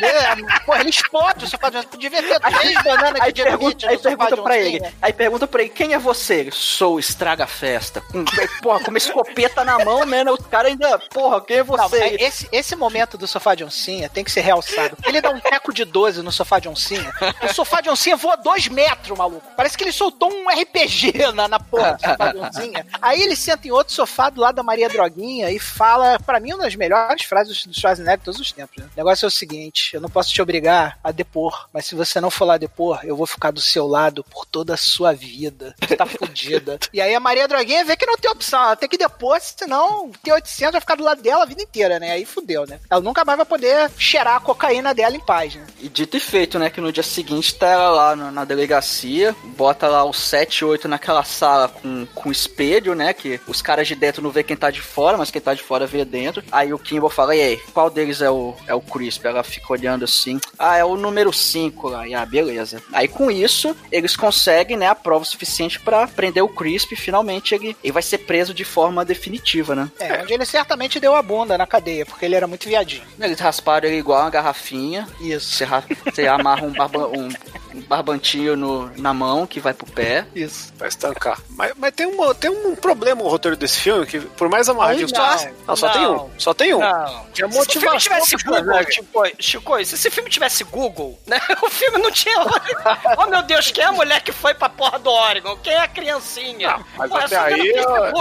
Porra, 0.66 0.82
ele 0.82 0.90
explode 0.90 1.46
o 1.46 1.48
sofá 1.48 1.70
de 1.70 1.78
oncinha. 1.78 1.90
Podia 1.92 2.10
ver 2.10 2.40
três 2.52 2.84
bananas 2.84 3.22
Aí 3.22 3.34
de 3.34 3.44
pergunta, 3.44 3.90
aí 3.90 3.98
pergunta 3.98 4.38
pra 4.38 4.58
ele, 4.58 4.82
aí 5.02 5.14
pergunta 5.14 5.48
pra 5.48 5.62
ele, 5.62 5.70
quem 5.70 5.94
é 5.94 6.00
você? 6.00 6.36
Ele, 6.36 6.52
Sou 6.52 6.96
o 6.96 7.00
Estraga 7.00 7.46
Festa. 7.48 8.02
Com, 8.02 8.24
porra, 8.62 8.80
com 8.80 8.90
uma 8.92 8.98
escopeta 8.98 9.64
na 9.66 9.84
mão, 9.84 10.06
né? 10.06 10.24
O 10.24 10.38
cara 10.44 10.68
ainda, 10.68 11.00
porra, 11.12 11.42
quem 11.42 11.58
é 11.58 11.64
Não, 11.64 11.66
você? 11.78 11.98
é- 11.98 12.24
esse, 12.24 12.48
esse 12.52 12.76
momento 12.76 13.18
do 13.18 13.28
sofá 13.28 13.56
de 13.56 13.64
oncinha 13.64 14.10
tem 14.10 14.24
que 14.24 14.32
ser 14.32 14.42
realçado. 14.42 14.96
Ele 15.06 15.20
dá 15.22 15.30
um 15.32 15.40
teco 15.40 15.74
de 15.74 15.84
12 15.86 16.22
no 16.22 16.32
sofá 16.32 16.60
de 16.60 16.70
oncinha. 16.70 17.12
O 17.44 17.54
sofá 17.54 17.82
de 17.82 17.90
oncinha 17.90 18.16
voa 18.16 18.36
dois 18.38 18.68
metros, 18.68 19.18
maluco. 19.18 19.46
Parece 19.56 19.78
que 19.78 19.84
ele 19.84 19.92
soltou 19.92 20.32
um 20.32 20.50
RPG 20.50 21.32
na, 21.34 21.48
na 21.48 21.60
porra 21.60 21.94
do 21.94 22.02
sofá 22.02 22.32
de 22.32 22.38
oncinha. 22.38 22.86
Aí 23.02 23.22
ele 23.22 23.36
senta 23.36 23.68
em 23.68 23.72
outro 23.72 23.94
sofá 23.94 24.30
do 24.30 24.40
lado 24.42 24.56
da 24.56 24.64
Maria 24.64 24.88
Droguinha 24.90 25.50
e 25.52 25.60
fala, 25.60 26.20
pra 26.20 26.40
mim, 26.40 26.54
uma 26.54 26.64
das 26.64 26.76
melhores 26.76 27.24
frases 27.24 27.66
do 27.66 27.74
Schwarzenegger 27.74 28.20
de 28.20 28.24
todos 28.26 28.40
os 28.40 28.52
tempos. 28.52 28.78
Né? 28.78 28.90
O 28.94 28.98
negócio 28.98 29.26
é 29.26 29.28
o 29.28 29.32
seguinte: 29.32 29.94
eu 29.94 30.02
não 30.02 30.10
posso 30.10 30.32
te 30.34 30.42
obrigar 30.42 30.98
a 31.04 31.12
depor, 31.12 31.68
mas 31.74 31.86
se 31.86 31.96
você 31.96 32.20
não 32.22 32.30
lá 32.46 32.58
depor, 32.58 33.00
eu 33.04 33.16
vou 33.16 33.26
ficar 33.26 33.52
do 33.52 33.62
seu 33.62 33.88
lado 33.88 34.24
por 34.24 34.46
toda 34.46 34.74
a 34.74 34.78
sua 34.78 35.14
vida. 35.14 35.76
Você 35.82 35.96
tá 35.96 36.06
fudida. 36.06 36.80
E 36.92 37.00
aí 37.00 37.14
a 37.14 37.20
Maria 37.20 37.48
Droguinha 37.48 37.86
vê 37.86 37.96
que 37.96 38.06
não 38.06 38.18
tem 38.18 38.30
opção, 38.32 38.62
ela 38.62 38.76
tem 38.76 38.90
que 38.90 38.98
depor, 38.98 39.40
senão 39.40 40.08
o 40.08 40.12
T800 40.26 40.72
vai 40.72 40.82
ficar 40.82 40.96
do 40.96 41.04
lado 41.04 41.22
dela 41.22 41.44
a 41.44 41.46
vida 41.46 41.62
inteira, 41.62 42.00
né? 42.00 42.12
Aí 42.12 42.26
fudeu, 42.26 42.66
né? 42.66 42.80
Ela 42.90 43.00
nunca 43.00 43.24
mais 43.24 43.38
vai 43.38 43.46
poder 43.46 43.90
cheirar 43.98 44.36
a 44.36 44.40
cocaína 44.40 44.94
dela 44.94 45.16
em 45.16 45.20
paz, 45.20 45.56
né? 45.56 45.66
E 45.80 45.88
dito 45.88 46.18
e 46.18 46.20
feito, 46.20 46.58
né? 46.58 46.70
Que 46.70 46.82
no 46.82 46.92
dia 46.92 47.04
seguinte 47.04 47.56
tá 47.56 47.68
ela 47.68 47.90
lá 47.90 48.16
na, 48.16 48.32
na 48.32 48.46
delegacia, 48.46 49.36
bota 49.56 49.88
lá 49.88 50.04
os 50.04 50.18
7, 50.20 50.66
8 50.66 50.88
naquela 50.88 51.24
sala 51.24 51.70
com, 51.70 52.06
com 52.14 52.32
espelho, 52.32 52.96
né? 52.96 53.14
Que 53.14 53.40
os 53.48 53.62
caras 53.62 53.88
de 53.88 53.96
dentro 53.96 54.22
não 54.22 54.32
vê 54.32 54.44
quem 54.44 54.58
tá 54.58 54.72
de 54.72 54.82
fora, 54.82 55.18
mas 55.18 55.32
quem 55.32 55.42
tá 55.42 55.54
de 55.54 55.64
fora 55.64 55.86
vê 55.86 56.04
dentro. 56.04 56.44
Aí 56.52 56.74
o 56.74 56.80
Kimball 56.80 57.10
fala, 57.10 57.36
e 57.36 57.42
aí, 57.42 57.58
qual 57.74 57.90
deles 57.90 58.22
é 58.22 58.30
o, 58.30 58.56
é 58.68 58.74
o 58.74 58.82
Crisp? 58.82 59.26
Ela 59.26 59.44
fica 59.44 59.72
olhando 59.72 60.06
assim, 60.06 60.40
ah, 60.58 60.78
é 60.78 60.84
o 60.84 60.98
número 60.98 61.32
5 61.32 61.90
lá. 61.90 62.08
E 62.08 62.16
ah, 62.22 62.26
beleza. 62.26 62.82
Aí 62.94 63.08
com 63.08 63.30
isso, 63.32 63.76
eles 63.92 64.16
conseguem, 64.16 64.78
né, 64.78 64.88
a 64.88 64.96
prova 64.96 65.26
suficiente 65.26 65.80
pra 65.80 66.08
prender 66.08 66.44
o 66.44 66.50
Crisp 66.50 66.94
e 66.94 66.98
finalmente 66.98 67.54
ele, 67.56 67.76
ele 67.84 67.94
vai 67.94 68.02
ser 68.04 68.20
preso 68.20 68.54
de 68.54 68.64
forma 68.64 69.04
definitiva, 69.06 69.76
né? 69.76 69.90
É, 70.00 70.22
onde 70.22 70.34
ele 70.34 70.46
certamente 70.46 71.00
deu 71.00 71.16
a 71.16 71.22
bunda 71.22 71.58
na 71.58 71.68
cadeia, 71.68 72.06
porque 72.06 72.26
ele 72.26 72.36
era 72.36 72.48
muito 72.48 72.68
viadinho. 72.68 73.04
Eles 73.20 73.40
rasparam 73.40 73.88
ele 73.88 73.98
igual 73.98 74.22
uma 74.22 74.30
garrafinha. 74.30 75.08
Isso. 75.20 75.56
Você, 75.56 75.66
você 76.06 76.28
amarra 76.28 76.66
um, 76.66 76.72
barba- 76.72 77.08
um- 77.08 77.30
um 77.76 77.82
barbantinho 77.82 78.56
no, 78.56 78.92
na 78.98 79.14
mão 79.14 79.46
que 79.46 79.60
vai 79.60 79.74
pro 79.74 79.86
pé. 79.92 80.26
Isso. 80.36 80.74
Pra 80.78 80.88
estancar. 80.88 81.40
Mas, 81.50 81.72
mas 81.78 81.94
tem, 81.94 82.08
uma, 82.08 82.34
tem 82.34 82.50
um 82.50 82.76
problema 82.76 83.22
no 83.24 83.30
roteiro 83.30 83.56
desse 83.56 83.80
filme, 83.80 84.06
que 84.06 84.20
por 84.20 84.50
mais 84.50 84.68
amarradinho 84.70 85.08
que 85.08 85.14
Não, 85.14 85.38
você- 85.38 85.54
não, 85.68 85.76
só 85.76 85.90
tem 85.90 86.02
não. 86.02 86.26
um. 86.26 86.30
Só 86.38 86.54
tem 86.54 86.74
um. 86.74 86.80
Não. 86.80 87.26
Que 87.34 87.44
é 87.44 87.50
Se 87.52 87.60
esse 87.60 87.80
filme 87.80 87.98
tivesse 88.00 88.36
Google, 88.44 89.26
Chico, 89.40 89.86
se 89.86 89.96
esse 89.96 90.10
filme 90.10 90.30
tivesse 90.30 90.64
Google, 90.64 91.20
né? 91.28 91.40
O 91.62 91.70
filme 91.70 91.98
não 92.00 92.09
tinha. 92.12 92.36
oh 93.18 93.26
meu 93.28 93.42
Deus, 93.44 93.72
quem 93.72 93.84
é 93.84 93.88
a 93.88 93.92
mulher 93.92 94.22
que 94.22 94.32
foi 94.32 94.54
pra 94.54 94.70
porra 94.70 95.00
do 95.00 95.10
Oregon? 95.10 95.58
Quem 95.58 95.74
é 95.74 95.80
a 95.82 95.88
criancinha? 95.88 96.70
Não, 96.70 96.86
mas 96.98 97.10
Pô, 97.10 97.18
é 97.20 97.24
até 97.26 97.38
aí, 97.38 97.68
eu-. 97.70 98.12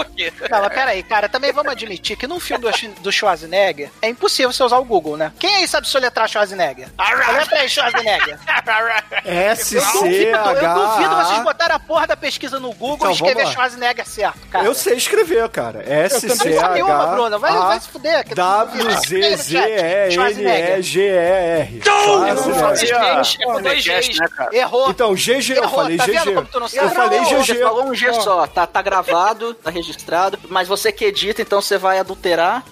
Não, 0.50 0.60
mas 0.60 0.72
peraí, 0.72 1.02
cara, 1.02 1.28
também 1.28 1.52
vamos 1.52 1.72
admitir 1.72 2.16
que 2.16 2.26
num 2.26 2.40
filme 2.40 2.62
do, 2.64 2.76
Sch- 2.76 2.90
do 3.00 3.12
Schwarzenegger 3.12 3.90
é 4.02 4.08
impossível 4.08 4.52
você 4.52 4.62
usar 4.62 4.78
o 4.78 4.84
Google, 4.84 5.16
né? 5.16 5.32
Quem 5.38 5.54
aí 5.56 5.68
sabe 5.68 5.88
soletrar 5.88 6.28
Schwarzenegger? 6.28 6.88
Soletra 7.26 7.58
aí, 7.60 7.68
Schwarzenegger. 7.68 8.38
Eu 9.74 9.92
duvido, 9.92 10.36
eu 10.38 10.74
duvido 10.74 11.16
vocês 11.16 11.42
botarem 11.42 11.76
a 11.76 11.78
porra 11.78 12.06
da 12.06 12.16
pesquisa 12.16 12.58
no 12.60 12.72
Google 12.72 12.96
Então, 12.96 13.10
e 13.10 13.14
escrever. 13.14 13.46
Schwarzenegger 13.52 14.06
certo, 14.08 14.46
cara. 14.50 14.64
Eu 14.64 14.74
sei 14.74 14.96
escrever, 14.96 15.48
cara. 15.48 15.82
S 15.86 16.20
também 16.22 16.36
C 16.36 16.60
sou 16.60 16.68
nenhuma, 16.70 16.94
H 16.94 17.06
Bruna. 17.14 17.38
Vai- 17.38 17.52
vai 17.52 17.80
se 17.80 17.88
fuder, 17.88 18.22
que 18.24 18.30
tu 18.30 18.34
W 18.36 18.84
não 18.84 19.00
Z 19.00 19.36
Z 19.36 19.58
E 19.58 20.06
N 20.06 20.10
Schwarzenegger. 20.12 20.78
E 20.78 20.82
G 20.82 21.00
E 21.00 21.08
R. 21.16 21.82
Eu 21.86 22.18
não 22.34 23.24
Schwarzenegger. 23.24 23.77
É 23.86 24.00
Gs. 24.00 24.18
né, 24.18 24.28
cara? 24.28 24.56
Errou. 24.56 24.90
Então, 24.90 25.14
GG, 25.14 25.50
eu 25.52 25.62
Errou, 25.64 25.68
falei 25.76 25.96
tá 25.96 26.06
vendo 26.06 26.24
GG. 26.24 26.34
como 26.34 26.46
tu 26.48 26.60
não 26.60 26.66
Eu 26.72 26.90
falei 26.90 27.20
Não, 27.20 27.28
Você 27.44 27.52
GG. 27.54 27.62
falou 27.62 27.84
um 27.86 27.94
G 27.94 28.12
só, 28.14 28.46
tá, 28.46 28.66
tá 28.66 28.82
gravado, 28.82 29.54
tá 29.54 29.70
registrado, 29.70 30.38
mas 30.48 30.66
você 30.68 30.90
que 30.92 31.04
edita, 31.04 31.42
então 31.42 31.60
você 31.60 31.76
vai 31.78 31.98
adulterar. 31.98 32.62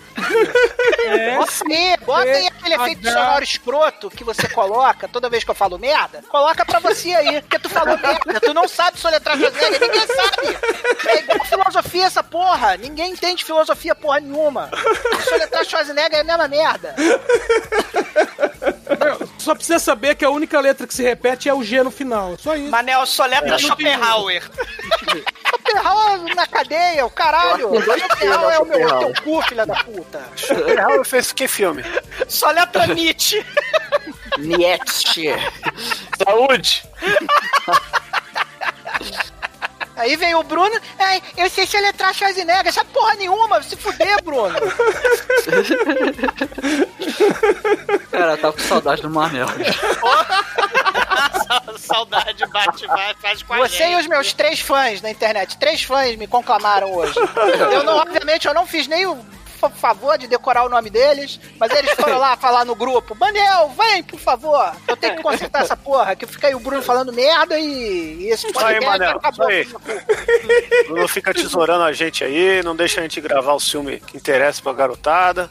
Você, 1.39 1.97
bota 2.07 2.23
aí 2.23 2.47
a 2.47 2.49
aquele 2.49 2.75
efeito 2.75 3.07
sonoro 3.07 3.45
escroto 3.45 4.09
que 4.11 4.25
você 4.25 4.49
coloca 4.49 5.07
toda 5.07 5.29
vez 5.29 5.45
que 5.45 5.51
eu 5.51 5.55
falo 5.55 5.79
merda, 5.79 6.23
coloca 6.29 6.65
pra 6.65 6.79
você 6.81 7.13
aí, 7.15 7.43
porque 7.43 7.59
tu 7.59 7.69
falou 7.69 7.99
merda, 7.99 8.41
tu 8.41 8.55
não 8.55 8.67
sabe 8.67 8.99
soletrar 8.99 9.37
Schwarzenegger, 9.37 9.81
ninguém 9.81 10.07
sabe. 10.07 10.59
É 11.07 11.19
igual 11.21 11.45
filosofia 11.45 12.07
essa 12.07 12.23
porra, 12.23 12.77
ninguém 12.79 13.13
entende 13.13 13.45
filosofia 13.45 13.95
porra 13.95 14.19
nenhuma. 14.21 14.71
Soletrar 15.23 15.65
Schwarzenegger 15.67 16.19
é 16.19 16.21
a 16.23 16.25
mesma 16.25 16.49
merda. 16.49 16.95
Só 19.47 19.55
precisa 19.55 19.79
saber 19.79 20.17
que 20.17 20.25
a 20.25 20.29
única 20.31 20.59
letra 20.59 20.89
que 20.89 20.93
se 20.93 21.05
repete 21.05 21.49
é 21.49 21.55
o 21.55 21.63
G 21.63 21.81
no 21.81 21.91
final. 21.93 22.37
Só 22.37 22.57
isso. 22.57 22.69
Manel, 22.69 23.07
soletra 23.07 23.55
É. 23.55 23.59
Schopenhauer. 23.59 24.43
Schopenhauer 25.47 26.35
na 26.35 26.49
cadeia, 26.49 27.07
o 27.07 27.11
caralho. 27.11 27.71
Schopenhauer 27.81 28.55
é 28.57 28.59
o 28.59 28.65
meu 28.65 28.99
teu 28.99 29.23
cu, 29.23 29.41
filha 29.43 29.65
da 29.65 29.77
puta. 29.85 30.21
Schopenhauer 30.35 31.05
fez 31.05 31.33
que 31.33 31.47
filme? 31.47 31.85
Soletra 32.27 32.89
Nietzsche. 32.89 33.47
Nietzsche. 34.39 35.29
Saúde. 36.27 36.83
Aí 39.97 40.15
vem 40.17 40.35
o 40.35 40.43
Bruno, 40.43 40.79
ai, 40.99 41.23
eu 41.37 41.49
sei 41.49 41.67
soletrar 41.67 42.13
Schwarzenegger, 42.13 42.69
essa 42.69 42.85
porra 42.85 43.15
nenhuma, 43.15 43.63
se 43.63 43.77
fuder, 43.77 44.23
Bruno. 44.23 44.55
Cara, 48.11 48.33
eu 48.33 48.39
tava 48.39 48.53
com 48.53 48.61
saudade 48.63 49.03
do 49.03 49.11
Manel. 49.11 49.47
Saudade 51.79 52.45
bate, 52.47 52.87
vai, 52.87 53.15
faz 53.15 53.43
com 53.43 53.55
a 53.55 53.59
Você 53.59 53.77
gente. 53.79 53.93
e 53.93 53.97
os 53.97 54.07
meus 54.07 54.33
três 54.33 54.61
fãs 54.61 55.01
na 55.01 55.11
internet, 55.11 55.57
três 55.59 55.83
fãs 55.83 56.17
me 56.17 56.27
conclamaram 56.27 56.93
hoje. 56.93 57.15
Eu 57.73 57.85
não, 57.85 57.97
obviamente, 57.99 58.47
eu 58.49 58.55
não 58.55 58.67
fiz 58.67 58.87
nem 58.89 59.07
o 59.07 59.25
favor 59.71 60.19
de 60.19 60.27
decorar 60.27 60.65
o 60.65 60.69
nome 60.69 60.91
deles, 60.91 61.41
mas 61.59 61.71
eles 61.73 61.93
foram 61.93 62.19
lá 62.19 62.37
falar 62.37 62.65
no 62.65 62.75
grupo, 62.75 63.15
Manel, 63.15 63.71
vem, 63.77 64.03
por 64.03 64.19
favor. 64.19 64.73
Eu 64.87 64.97
tenho 64.97 65.17
que 65.17 65.23
consertar 65.23 65.63
essa 65.63 65.77
porra, 65.77 66.15
que 66.17 66.27
fica 66.27 66.47
aí 66.49 66.55
o 66.55 66.61
Bruno 66.61 66.83
falando 66.83 67.13
merda 67.13 67.59
e, 67.59 68.17
e 68.21 68.29
esse 68.29 68.47
Isso 68.47 68.59
aí, 68.59 68.75
podcast 68.75 68.99
Manel, 68.99 69.17
acabou. 69.17 69.51
isso 69.51 69.81
aí. 69.87 70.85
Bruno 70.87 71.09
fica 71.09 71.35
tesourando 71.35 71.85
a 71.85 71.93
gente 71.93 72.25
aí, 72.25 72.63
não 72.63 72.75
deixa 72.77 73.01
a 73.01 73.03
gente 73.03 73.21
gravar 73.21 73.55
o 73.55 73.61
filme 73.61 74.01
que 74.01 74.17
interessa 74.17 74.63
pra 74.63 74.73
garotada. 74.73 75.51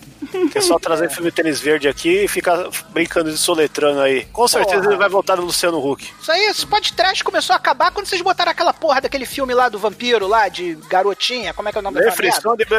Que 0.52 0.58
é 0.58 0.62
só 0.62 0.78
trazer 0.78 1.10
filme 1.10 1.32
tênis 1.32 1.60
verde 1.60 1.88
aqui 1.88 2.24
e 2.24 2.28
ficar 2.28 2.68
brincando 2.90 3.32
de 3.32 3.38
soletrando 3.38 4.02
aí. 4.02 4.26
Com 4.26 4.48
certeza 4.48 4.78
Porra. 4.78 4.90
ele 4.90 4.98
vai 4.98 5.10
voltar 5.10 5.36
no 5.38 5.44
Luciano 5.44 5.78
Huck. 5.80 6.12
Isso 6.22 6.32
aí, 6.32 6.46
esse 6.46 6.66
podcast 6.66 7.24
começou 7.24 7.54
a 7.54 7.58
acabar 7.58 7.92
quando 7.92 8.06
vocês 8.08 8.22
botaram 8.22 8.52
aquela 8.52 8.74
porra 8.74 9.02
daquele 9.02 9.26
filme 9.26 9.54
lá 9.54 9.70
do 9.70 9.80
vampiro 9.80 10.28
lá, 10.28 10.50
de 10.50 10.76
garotinha, 10.90 11.54
como 11.54 11.70
é 11.70 11.72
que 11.72 11.78
é 11.78 11.82
o 11.82 11.84
nome 11.84 12.00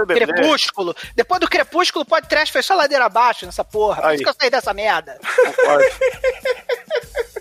bebê. 0.06 0.26
Crepúsculo. 0.26 0.94
Depois 1.26 1.40
do 1.40 1.48
Crepúsculo, 1.48 2.04
o 2.04 2.06
podcast 2.06 2.52
foi 2.52 2.62
só 2.62 2.76
ladeira 2.76 3.04
abaixo 3.04 3.46
nessa 3.46 3.64
porra. 3.64 4.00
Por 4.00 4.14
isso 4.14 4.22
que 4.22 4.28
eu 4.28 4.34
saí 4.38 4.48
dessa 4.48 4.72
merda. 4.72 5.18
Concordo. 5.44 5.84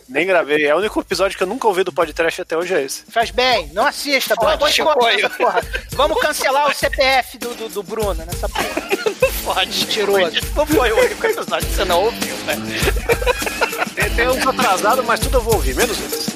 Nem 0.09 0.25
gravei. 0.25 0.65
É 0.65 0.73
o 0.73 0.79
único 0.79 0.99
episódio 0.99 1.37
que 1.37 1.43
eu 1.43 1.47
nunca 1.47 1.67
ouvi 1.67 1.83
do 1.83 1.93
podcast 1.93 2.41
até 2.41 2.57
hoje 2.57 2.73
é 2.73 2.81
esse. 2.81 3.03
Faz 3.11 3.29
bem, 3.29 3.69
não 3.73 3.85
assista, 3.85 4.33
escolha 4.33 4.55
apoio. 4.55 5.21
nessa 5.21 5.29
porra. 5.29 5.61
Vamos 5.91 6.19
cancelar 6.19 6.67
o 6.67 6.73
CPF 6.73 7.37
do, 7.37 7.53
do, 7.53 7.69
do 7.69 7.83
Bruno 7.83 8.25
nessa 8.25 8.49
porra. 8.49 8.65
Pode, 9.43 9.85
Mentiroso. 9.85 10.35
Não 10.55 10.65
foi 10.65 10.91
o 10.91 10.99
único 10.99 11.27
episódio 11.27 11.67
que 11.67 11.75
você 11.75 11.85
não 11.85 12.05
ouviu, 12.05 12.35
né? 12.37 12.55
Tem, 13.93 14.09
tem 14.15 14.27
uns 14.27 14.47
atrasados, 14.47 15.05
mas 15.05 15.19
tudo 15.19 15.37
eu 15.37 15.41
vou 15.41 15.53
ouvir, 15.53 15.75
menos 15.75 15.99
esse. 15.99 16.31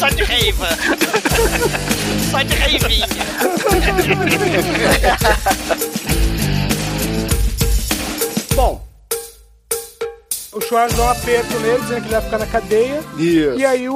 Só 0.00 0.08
de 0.08 0.24
reiva. 0.24 0.66
Só 2.32 2.42
de 2.42 2.54
reivinha. 2.56 3.06
Schwarz 10.74 10.92
dá 10.94 11.04
um 11.04 11.08
aperto 11.08 11.60
nele, 11.60 11.80
dizendo 11.82 12.00
que 12.00 12.06
ele 12.06 12.14
vai 12.14 12.22
ficar 12.22 12.38
na 12.38 12.46
cadeia. 12.46 13.00
Isso. 13.16 13.54
E 13.56 13.64
aí 13.64 13.88
o, 13.88 13.94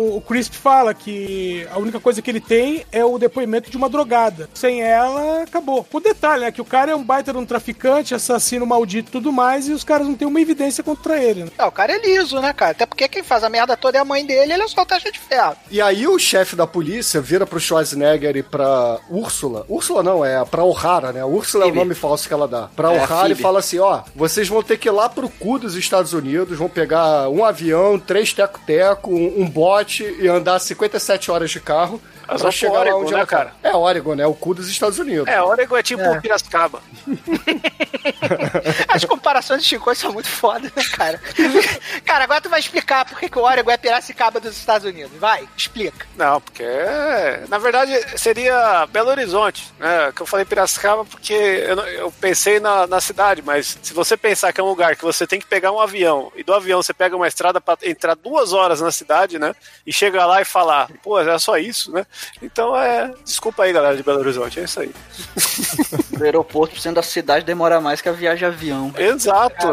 o, 0.00 0.16
o 0.16 0.20
Crisp 0.20 0.54
fala 0.54 0.94
que 0.94 1.66
a 1.70 1.78
única 1.78 2.00
coisa 2.00 2.22
que 2.22 2.30
ele 2.30 2.40
tem 2.40 2.84
é 2.90 3.04
o 3.04 3.18
depoimento 3.18 3.70
de 3.70 3.76
uma 3.76 3.88
drogada. 3.88 4.48
Sem 4.54 4.82
ela, 4.82 5.42
acabou. 5.42 5.86
O 5.92 6.00
detalhe, 6.00 6.44
né? 6.44 6.52
Que 6.52 6.60
o 6.60 6.64
cara 6.64 6.92
é 6.92 6.96
um 6.96 7.02
baita 7.04 7.32
de 7.32 7.38
um 7.38 7.44
traficante, 7.46 8.14
assassino 8.14 8.66
maldito 8.66 9.08
e 9.10 9.12
tudo 9.12 9.32
mais, 9.32 9.68
e 9.68 9.72
os 9.72 9.84
caras 9.84 10.06
não 10.06 10.14
têm 10.14 10.26
uma 10.28 10.40
evidência 10.40 10.82
contra 10.82 11.22
ele. 11.22 11.44
Né? 11.44 11.50
Não, 11.58 11.68
o 11.68 11.72
cara 11.72 11.92
é 11.92 11.98
liso, 11.98 12.40
né, 12.40 12.52
cara? 12.52 12.72
Até 12.72 12.86
porque 12.86 13.08
quem 13.08 13.22
faz 13.22 13.44
a 13.44 13.48
merda 13.48 13.76
toda 13.76 13.98
é 13.98 14.00
a 14.00 14.04
mãe 14.04 14.24
dele, 14.24 14.52
ele 14.52 14.62
é 14.62 14.68
só 14.68 14.84
taxa 14.84 15.10
de 15.10 15.18
ferro. 15.18 15.56
E 15.70 15.80
aí 15.80 16.06
o 16.06 16.18
chefe 16.18 16.56
da 16.56 16.66
polícia 16.66 17.20
vira 17.20 17.46
pro 17.46 17.60
Schwarzenegger 17.60 18.36
e 18.36 18.42
pra 18.42 18.98
Úrsula. 19.10 19.64
Úrsula 19.68 20.02
não, 20.02 20.24
é 20.24 20.44
pra 20.44 20.64
O'Hara, 20.64 21.12
né? 21.12 21.24
Úrsula 21.24 21.64
é 21.66 21.68
o 21.68 21.74
nome 21.74 21.94
falso 21.94 22.26
que 22.26 22.34
ela 22.34 22.48
dá. 22.48 22.68
Pra 22.74 22.92
É, 22.92 22.96
O'Hara 23.02 23.26
e 23.28 23.30
Phoebe. 23.30 23.42
fala 23.42 23.58
assim, 23.58 23.78
ó, 23.78 24.02
vocês 24.14 24.48
vão 24.48 24.62
ter 24.62 24.78
que 24.78 24.88
ir 24.88 24.92
lá 24.92 25.08
pro 25.08 25.28
cu 25.28 25.58
dos 25.58 25.74
Estados 25.76 26.12
Unidos, 26.12 26.56
vão 26.58 26.68
pegar 26.68 27.28
um 27.28 27.44
avião, 27.44 27.98
três 27.98 28.32
teco-teco, 28.32 29.10
um, 29.10 29.42
um 29.42 29.48
bote 29.48 29.89
e 29.98 30.28
andar 30.28 30.58
57 30.58 31.30
horas 31.30 31.50
de 31.50 31.60
carro 31.60 32.00
Mas 32.32 32.42
pra 32.42 32.50
chegar 32.50 32.72
lá 32.72 32.80
Oregon, 32.80 33.00
onde 33.00 33.10
né, 33.12 33.18
ela 33.18 33.26
cara? 33.26 33.52
É 33.62 33.74
Oregon, 33.76 34.14
né? 34.14 34.26
O 34.26 34.34
cu 34.34 34.54
dos 34.54 34.68
Estados 34.68 34.98
Unidos. 34.98 35.26
É, 35.26 35.42
Oregon 35.42 35.76
é 35.76 35.82
tipo 35.82 36.20
Piracicaba. 36.20 36.80
As 38.88 39.04
comparações 39.04 39.62
de 39.62 39.68
Chico 39.68 39.94
são 39.94 40.12
muito 40.12 40.28
foda, 40.28 40.70
né, 40.74 40.82
cara? 40.94 41.20
cara, 42.04 42.24
agora 42.24 42.40
tu 42.40 42.48
vai 42.48 42.60
explicar 42.60 43.04
por 43.04 43.18
que 43.18 43.38
o 43.38 43.42
Oregon 43.42 43.70
é 43.70 43.76
Piracicaba 43.76 44.40
dos 44.40 44.56
Estados 44.56 44.86
Unidos. 44.86 45.12
Vai, 45.18 45.48
explica. 45.56 46.06
Não, 46.16 46.40
porque 46.40 46.62
é- 46.62 47.44
na 47.48 47.58
verdade 47.58 47.92
seria 48.18 48.86
Belo 48.86 49.10
Horizonte, 49.10 49.72
né? 49.78 50.12
Que 50.14 50.22
eu 50.22 50.26
falei 50.26 50.44
Piracicaba 50.44 51.04
porque 51.04 51.32
eu, 51.32 51.76
não- 51.76 51.86
eu 51.86 52.12
pensei 52.12 52.60
na, 52.60 52.86
na 52.86 53.00
cidade, 53.00 53.42
mas 53.42 53.78
se 53.82 53.92
você 53.92 54.16
pensar 54.16 54.52
que 54.52 54.60
é 54.60 54.64
um 54.64 54.68
lugar 54.68 54.96
que 54.96 55.02
você 55.04 55.26
tem 55.26 55.40
que 55.40 55.46
pegar 55.46 55.72
um 55.72 55.80
avião 55.80 56.32
e 56.36 56.42
do 56.42 56.54
avião 56.54 56.82
você 56.82 56.92
pega 56.92 57.16
uma 57.16 57.28
estrada 57.28 57.60
para 57.60 57.78
entrar 57.82 58.14
duas 58.14 58.52
horas 58.52 58.80
na 58.80 58.90
cidade, 58.90 59.38
né? 59.38 59.54
E 59.86 59.92
chegar 59.92 60.26
lá 60.26 60.40
e 60.40 60.44
falar, 60.44 60.88
pô, 61.02 61.18
é 61.20 61.38
só 61.38 61.56
isso, 61.58 61.92
né? 61.92 62.06
Então 62.42 62.76
é. 62.76 63.12
Desculpa 63.24 63.64
aí, 63.64 63.72
galera 63.72 63.96
de 63.96 64.02
Belo 64.02 64.20
Horizonte, 64.20 64.60
é 64.60 64.64
isso 64.64 64.80
aí. 64.80 64.92
Do 66.16 66.24
aeroporto, 66.24 66.78
sendo 66.78 66.96
da 66.96 67.02
cidade, 67.02 67.44
demora 67.46 67.80
mais 67.80 68.00
que 68.00 68.08
a 68.08 68.12
viagem 68.12 68.38
de 68.40 68.44
avião. 68.44 68.92
Exato. 68.96 69.68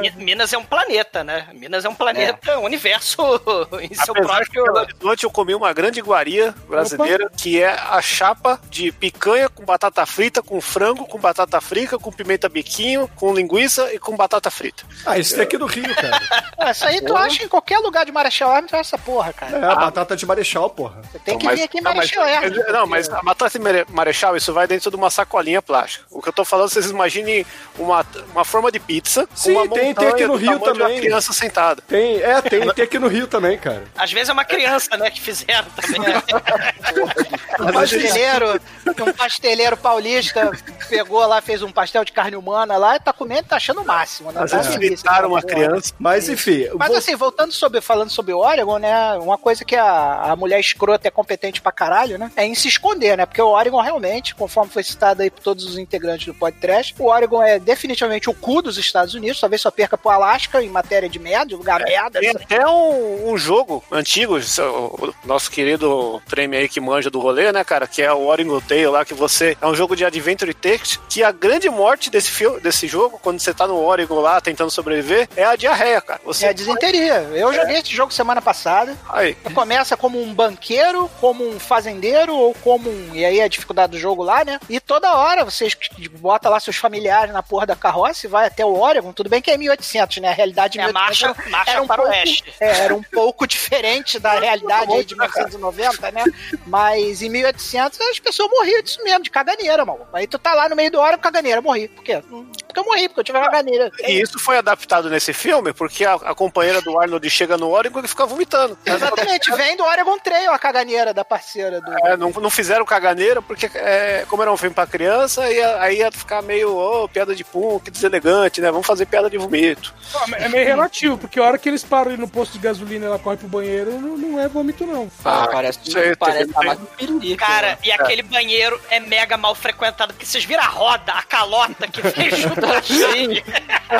Mi- 0.00 0.10
Minas 0.24 0.52
é 0.52 0.58
um 0.58 0.64
planeta, 0.64 1.22
né? 1.22 1.46
Minas 1.52 1.84
é 1.84 1.88
um 1.88 1.94
planeta, 1.94 2.58
um 2.58 2.64
universo 2.64 3.22
em 3.80 3.92
seu 3.94 4.14
próprio. 4.14 4.64
Belo 4.64 4.78
Horizonte 4.78 5.24
eu 5.24 5.30
comi 5.30 5.54
uma 5.54 5.72
grande 5.72 5.98
iguaria 5.98 6.54
brasileira, 6.68 7.30
que 7.36 7.62
é 7.62 7.68
a 7.70 8.00
chapa 8.00 8.58
de 8.70 8.90
picanha 8.92 9.48
com 9.48 9.64
batata 9.64 10.04
frita, 10.06 10.42
com 10.42 10.60
frango, 10.60 11.06
com 11.06 11.18
batata 11.18 11.60
frita, 11.60 11.98
com 11.98 12.10
pimenta 12.12 12.48
biquinho, 12.48 13.08
com 13.16 13.34
linguiça 13.34 13.92
e 13.92 13.98
com 13.98 14.16
batata 14.16 14.50
frita. 14.50 14.84
Ah, 15.04 15.18
isso 15.18 15.34
tem 15.34 15.44
aqui 15.44 15.58
no 15.58 15.66
Rio, 15.66 15.94
cara. 15.94 16.20
Ah, 16.62 16.70
Isso 16.70 16.86
aí 16.86 17.00
tu 17.00 17.16
acha 17.16 17.42
em 17.42 17.48
qualquer 17.48 17.78
lugar 17.80 18.06
de 18.06 18.12
Marechal 18.12 18.54
Hermes, 18.54 18.72
essa 18.72 18.96
porra, 18.96 19.32
cara. 19.32 19.58
É, 19.58 19.64
a 19.64 19.74
batata 19.74 20.14
de 20.14 20.24
marechal, 20.24 20.70
porra. 20.70 21.02
Você 21.10 21.18
tem 21.18 21.36
que 21.36 21.44
Mas- 21.44 21.58
vir 21.58 21.64
aqui 21.64 21.80
em 21.82 21.84
não, 21.84 21.94
mas- 21.94 22.10
Marechal 22.14 22.26
Hermes. 22.26 22.72
Não, 22.72 22.86
mas 22.86 23.08
a 23.10 23.22
batata 23.22 23.58
de 23.58 23.64
mare- 23.64 23.86
marechal, 23.90 24.36
isso 24.36 24.52
vai 24.52 24.66
dentro 24.66 24.90
de 24.90 24.96
uma 24.96 25.10
sacolinha 25.10 25.60
plástica. 25.60 26.04
O 26.10 26.22
que 26.22 26.28
eu 26.28 26.32
tô 26.32 26.44
falando, 26.44 26.68
vocês 26.70 26.90
imaginem 26.90 27.44
uma, 27.78 28.04
uma 28.32 28.44
forma 28.44 28.70
de 28.72 28.78
pizza 28.80 29.26
com 29.26 29.36
Sim, 29.36 29.52
uma 29.56 29.68
tem- 29.68 29.94
tem 29.94 30.08
aqui 30.08 30.22
no 30.26 30.32
do 30.34 30.38
Rio 30.38 30.50
de 30.52 30.56
uma 30.56 30.72
também. 30.72 31.00
criança 31.00 31.32
sentada. 31.32 31.82
Tem, 31.86 32.20
é, 32.22 32.40
tem, 32.42 32.68
tem 32.72 32.84
aqui 32.84 32.98
no 32.98 33.08
Rio 33.08 33.26
também, 33.26 33.58
cara. 33.58 33.84
Às 33.96 34.12
vezes 34.12 34.28
é 34.28 34.32
uma 34.32 34.44
criança, 34.44 34.96
né, 34.96 35.10
que 35.10 35.20
fizeram 35.20 35.68
também. 35.70 36.02
Um 37.60 37.72
pasteleiro, 37.72 38.60
um 39.06 39.12
pasteleiro 39.12 39.76
paulista 39.76 40.50
pegou 40.88 41.24
lá, 41.26 41.40
fez 41.40 41.62
um 41.62 41.70
pastel 41.70 42.04
de 42.04 42.12
carne 42.12 42.36
humana 42.36 42.76
lá 42.76 42.96
e 42.96 43.00
tá 43.00 43.12
comendo, 43.12 43.48
tá 43.48 43.56
achando 43.56 43.80
o 43.82 43.84
máximo, 43.86 44.32
né? 44.32 44.42
Às 44.42 44.50
Tá 44.50 44.56
vezes 44.58 44.72
delícia, 44.74 44.98
fritaram 44.98 45.28
uma 45.30 45.42
criança. 45.42 45.94
Mas 45.98 46.28
enfim, 46.28 46.68
Mas 46.76 46.88
vou- 46.88 46.96
assim, 46.98 47.14
voltando 47.14 47.52
sobre, 47.52 47.80
falando 47.80 48.10
sobre 48.10 48.32
o 48.32 48.38
Oregon, 48.38 48.78
né? 48.78 49.14
Uma 49.14 49.38
coisa 49.38 49.64
que 49.64 49.76
a, 49.76 50.32
a 50.32 50.36
mulher 50.36 50.58
escrota 50.60 51.08
é 51.08 51.10
competente 51.10 51.60
pra 51.60 51.71
caralho, 51.72 52.18
né? 52.18 52.30
É 52.36 52.44
em 52.44 52.54
se 52.54 52.68
esconder, 52.68 53.16
né? 53.16 53.26
Porque 53.26 53.42
o 53.42 53.48
Oregon 53.48 53.80
realmente, 53.80 54.34
conforme 54.34 54.70
foi 54.70 54.82
citado 54.82 55.22
aí 55.22 55.30
por 55.30 55.40
todos 55.40 55.64
os 55.64 55.78
integrantes 55.78 56.26
do 56.26 56.34
podcast, 56.34 56.94
o 56.98 57.06
Oregon 57.06 57.42
é 57.42 57.58
definitivamente 57.58 58.28
o 58.28 58.34
cu 58.34 58.62
dos 58.62 58.78
Estados 58.78 59.14
Unidos, 59.14 59.40
talvez 59.40 59.60
só 59.60 59.70
perca 59.70 59.96
pro 59.96 60.10
Alasca 60.10 60.62
em 60.62 60.68
matéria 60.68 61.08
de 61.08 61.22
de 61.46 61.54
lugar 61.54 61.80
merda. 61.80 62.20
Tem 62.20 62.30
até 62.30 62.66
um, 62.66 63.32
um 63.32 63.38
jogo 63.38 63.82
antigo, 63.90 64.38
o 64.38 65.14
nosso 65.24 65.50
querido 65.50 66.20
prêmio 66.28 66.58
aí 66.58 66.68
que 66.68 66.80
manja 66.80 67.10
do 67.10 67.20
rolê, 67.20 67.52
né, 67.52 67.62
cara? 67.64 67.86
Que 67.86 68.02
é 68.02 68.12
o 68.12 68.26
Oregon 68.26 68.60
Tale 68.60 68.86
lá, 68.88 69.04
que 69.04 69.14
você. 69.14 69.56
É 69.60 69.66
um 69.66 69.74
jogo 69.74 69.94
de 69.94 70.04
Adventure 70.04 70.52
Text, 70.52 70.98
que 71.08 71.22
a 71.22 71.30
grande 71.30 71.70
morte 71.70 72.10
desse, 72.10 72.30
fio, 72.30 72.60
desse 72.60 72.88
jogo, 72.88 73.18
quando 73.22 73.40
você 73.40 73.54
tá 73.54 73.66
no 73.66 73.80
Oregon 73.80 74.20
lá 74.20 74.40
tentando 74.40 74.70
sobreviver, 74.70 75.28
é 75.36 75.44
a 75.44 75.56
diarreia, 75.56 76.00
cara. 76.00 76.20
Você 76.24 76.46
É 76.46 76.48
a 76.48 76.52
desinteria. 76.52 77.14
Eu 77.34 77.52
joguei 77.52 77.76
esse 77.76 77.94
jogo 77.94 78.12
semana 78.12 78.42
passada. 78.42 78.96
Aí. 79.08 79.34
Começa 79.54 79.96
como 79.96 80.20
um 80.20 80.34
banqueiro, 80.34 81.10
como 81.20 81.48
um 81.48 81.51
fazendeiro 81.58 82.34
ou 82.34 82.54
como 82.54 82.88
um. 82.90 83.14
E 83.14 83.24
aí 83.24 83.40
a 83.40 83.48
dificuldade 83.48 83.92
do 83.92 83.98
jogo 83.98 84.22
lá, 84.22 84.44
né? 84.44 84.58
E 84.68 84.78
toda 84.80 85.14
hora 85.16 85.44
vocês 85.44 85.76
bota 86.18 86.48
lá 86.48 86.58
seus 86.60 86.76
familiares 86.76 87.32
na 87.32 87.42
porra 87.42 87.66
da 87.66 87.76
carroça 87.76 88.26
e 88.26 88.30
vai 88.30 88.46
até 88.46 88.64
o 88.64 88.78
Oregon. 88.78 89.12
Tudo 89.12 89.28
bem 89.30 89.40
que 89.42 89.50
é 89.50 89.56
1800, 89.56 90.18
né? 90.18 90.28
A 90.28 90.32
realidade 90.32 90.78
É 90.78 90.82
a 90.82 90.86
1800 90.86 91.36
marcha- 91.36 91.50
marcha 91.50 91.70
era 91.72 91.82
um 91.82 91.86
para 91.86 92.00
o 92.02 92.04
pouco, 92.04 92.18
oeste. 92.18 92.44
é, 92.60 92.78
era 92.84 92.94
um 92.94 93.02
pouco 93.02 93.46
diferente 93.46 94.18
da 94.18 94.38
realidade 94.38 94.92
aí 94.92 95.04
de 95.04 95.14
1990, 95.14 96.10
né? 96.10 96.24
Mas 96.66 97.22
em 97.22 97.28
1800 97.28 98.00
as 98.00 98.18
pessoas 98.18 98.50
morriam 98.50 98.82
disso 98.82 99.02
mesmo, 99.02 99.22
de 99.22 99.30
caganeira, 99.30 99.84
mano. 99.84 100.06
Aí 100.12 100.26
tu 100.26 100.38
tá 100.38 100.54
lá 100.54 100.68
no 100.68 100.76
meio 100.76 100.90
do 100.90 101.00
Oregon, 101.00 101.22
caganeira, 101.22 101.60
morri. 101.60 101.88
Por 101.88 102.02
quê? 102.04 102.22
Porque 102.22 102.78
eu 102.80 102.84
morri, 102.84 103.08
porque 103.08 103.20
eu 103.20 103.24
tive 103.24 103.38
uma 103.38 103.46
caganeira. 103.46 103.90
E 104.00 104.20
isso 104.20 104.38
foi 104.38 104.56
adaptado 104.58 105.10
nesse 105.10 105.32
filme 105.32 105.72
porque 105.72 106.04
a, 106.04 106.14
a 106.14 106.34
companheira 106.34 106.80
do 106.80 106.98
Arnold 106.98 107.28
chega 107.30 107.56
no 107.56 107.68
Oregon 107.70 108.00
e 108.00 108.08
fica 108.08 108.24
vomitando. 108.26 108.78
Exatamente, 108.84 109.50
vem 109.54 109.76
do 109.76 109.84
Oregon 109.84 110.18
Trail 110.18 110.52
a 110.52 110.58
caganeira 110.58 111.12
da 111.12 111.24
parceira 111.42 111.80
do. 111.80 111.92
É, 112.06 112.16
não, 112.16 112.30
não 112.30 112.50
fizeram 112.50 112.84
caganeira 112.84 113.42
porque, 113.42 113.68
é, 113.74 114.24
como 114.28 114.42
era 114.42 114.52
um 114.52 114.56
filme 114.56 114.74
pra 114.74 114.86
criança, 114.86 115.50
ia, 115.52 115.80
aí 115.80 115.98
ia 115.98 116.12
ficar 116.12 116.40
meio, 116.42 116.74
ô, 116.76 117.08
piada 117.08 117.34
de 117.34 117.42
pum, 117.44 117.78
que 117.80 117.90
deselegante, 117.90 118.60
né? 118.60 118.70
Vamos 118.70 118.86
fazer 118.86 119.06
piada 119.06 119.28
de 119.28 119.36
vomito. 119.36 119.92
É 120.34 120.48
meio 120.48 120.64
relativo, 120.66 121.18
porque 121.18 121.38
a 121.40 121.42
hora 121.44 121.58
que 121.58 121.68
eles 121.68 121.82
param 121.82 122.12
ali 122.12 122.20
no 122.20 122.28
posto 122.28 122.52
de 122.52 122.58
gasolina 122.58 123.04
e 123.04 123.08
ela 123.08 123.18
corre 123.18 123.36
pro 123.36 123.48
banheiro, 123.48 123.92
não, 124.00 124.16
não 124.16 124.40
é 124.40 124.48
vômito, 124.48 124.86
não. 124.86 125.10
Ah, 125.24 125.48
parece, 125.50 125.78
sei, 125.90 126.14
parece 126.16 126.44
tem- 126.44 126.52
tá 126.52 126.62
mais 126.62 126.78
um. 126.78 127.36
Cara, 127.36 127.78
e 127.82 127.90
aquele 127.90 128.22
banheiro 128.22 128.80
é 128.90 129.00
mega 129.00 129.36
mal 129.36 129.54
frequentado, 129.54 130.12
porque 130.12 130.24
vocês 130.26 130.44
viram 130.44 130.62
a 130.62 130.66
roda, 130.66 131.12
a 131.12 131.22
calota 131.22 131.88
que 131.88 132.00
vem 132.02 132.30
junto 132.36 132.60
com 132.60 132.66
a 132.72 132.82
chave. 132.82 133.44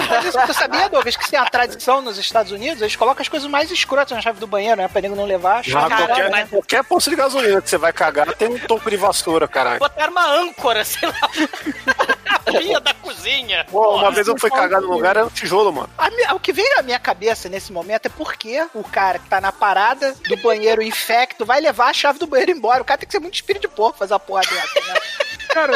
Mas 0.09 0.25
isso, 0.27 0.39
tu 0.47 0.55
sabia, 0.55 0.89
Douglas, 0.89 1.17
que 1.17 1.31
tem 1.31 1.39
a 1.39 1.45
tradição 1.45 2.01
nos 2.03 2.19
Estados 2.19 2.53
Unidos? 2.53 2.81
Eles 2.81 2.97
colocam 2.97 3.23
as 3.23 3.29
coisas 3.29 3.49
mais 3.49 3.71
escrotas 3.71 4.17
na 4.17 4.23
chave 4.23 4.39
do 4.41 4.47
banheiro, 4.47 4.81
né? 4.81 4.89
Pra 4.89 5.01
nego 5.01 5.15
não 5.17 5.25
levar 5.25 5.59
a 5.59 5.63
Já 5.63 5.81
chave. 5.81 5.89
Cara, 5.91 6.07
qualquer, 6.07 6.31
mas- 6.31 6.49
qualquer 6.51 6.85
posto 6.85 7.11
de 7.11 7.17
gasolina 7.17 7.32
que 7.41 7.69
você 7.71 7.79
vai 7.79 7.93
cagar 7.93 8.33
tem 8.35 8.49
um 8.49 8.59
toco 8.59 8.91
de 8.91 8.97
vassoura, 8.97 9.47
caralho. 9.49 9.79
Botaram 9.79 10.13
uma 10.13 10.27
âncora, 10.27 10.85
sei 10.85 11.09
lá, 11.09 11.31
na 12.25 12.39
pia 12.61 12.81
da 12.81 12.95
cozinha. 12.95 13.67
Pô, 13.71 13.97
uma 13.97 14.11
vez 14.11 14.27
eu 14.29 14.39
fui 14.39 14.51
cagar 14.51 14.81
num 14.81 14.91
lugar, 14.91 15.17
era 15.17 15.27
um 15.27 15.31
tijolo, 15.31 15.73
mano. 15.73 15.89
A 15.97 16.11
mi- 16.11 16.27
o 16.35 16.41
que 16.41 16.53
vem 16.53 16.69
na 16.77 16.83
minha 16.83 16.99
cabeça 16.99 17.49
nesse 17.49 17.73
momento 17.73 18.07
é 18.07 18.09
porque 18.09 18.67
o 18.75 18.83
cara 18.85 19.19
que 19.19 19.29
tá 19.29 19.41
na 19.41 19.53
parada 19.53 20.15
do 20.29 20.37
banheiro 20.39 20.83
infecto 20.83 21.45
vai 21.45 21.61
levar 21.61 21.91
a 21.91 21.93
chave 21.93 22.19
do 22.19 22.27
banheiro 22.27 22.53
embora. 22.53 22.83
O 22.83 22.85
cara 22.85 22.99
tem 22.99 23.07
que 23.07 23.13
ser 23.13 23.21
muito 23.21 23.35
espírito 23.35 23.63
de 23.63 23.69
porco 23.69 23.99
fazer 23.99 24.15
a 24.15 24.19
porra 24.19 24.43
dessa, 24.43 24.81
né? 24.93 25.01
Cara, 25.49 25.73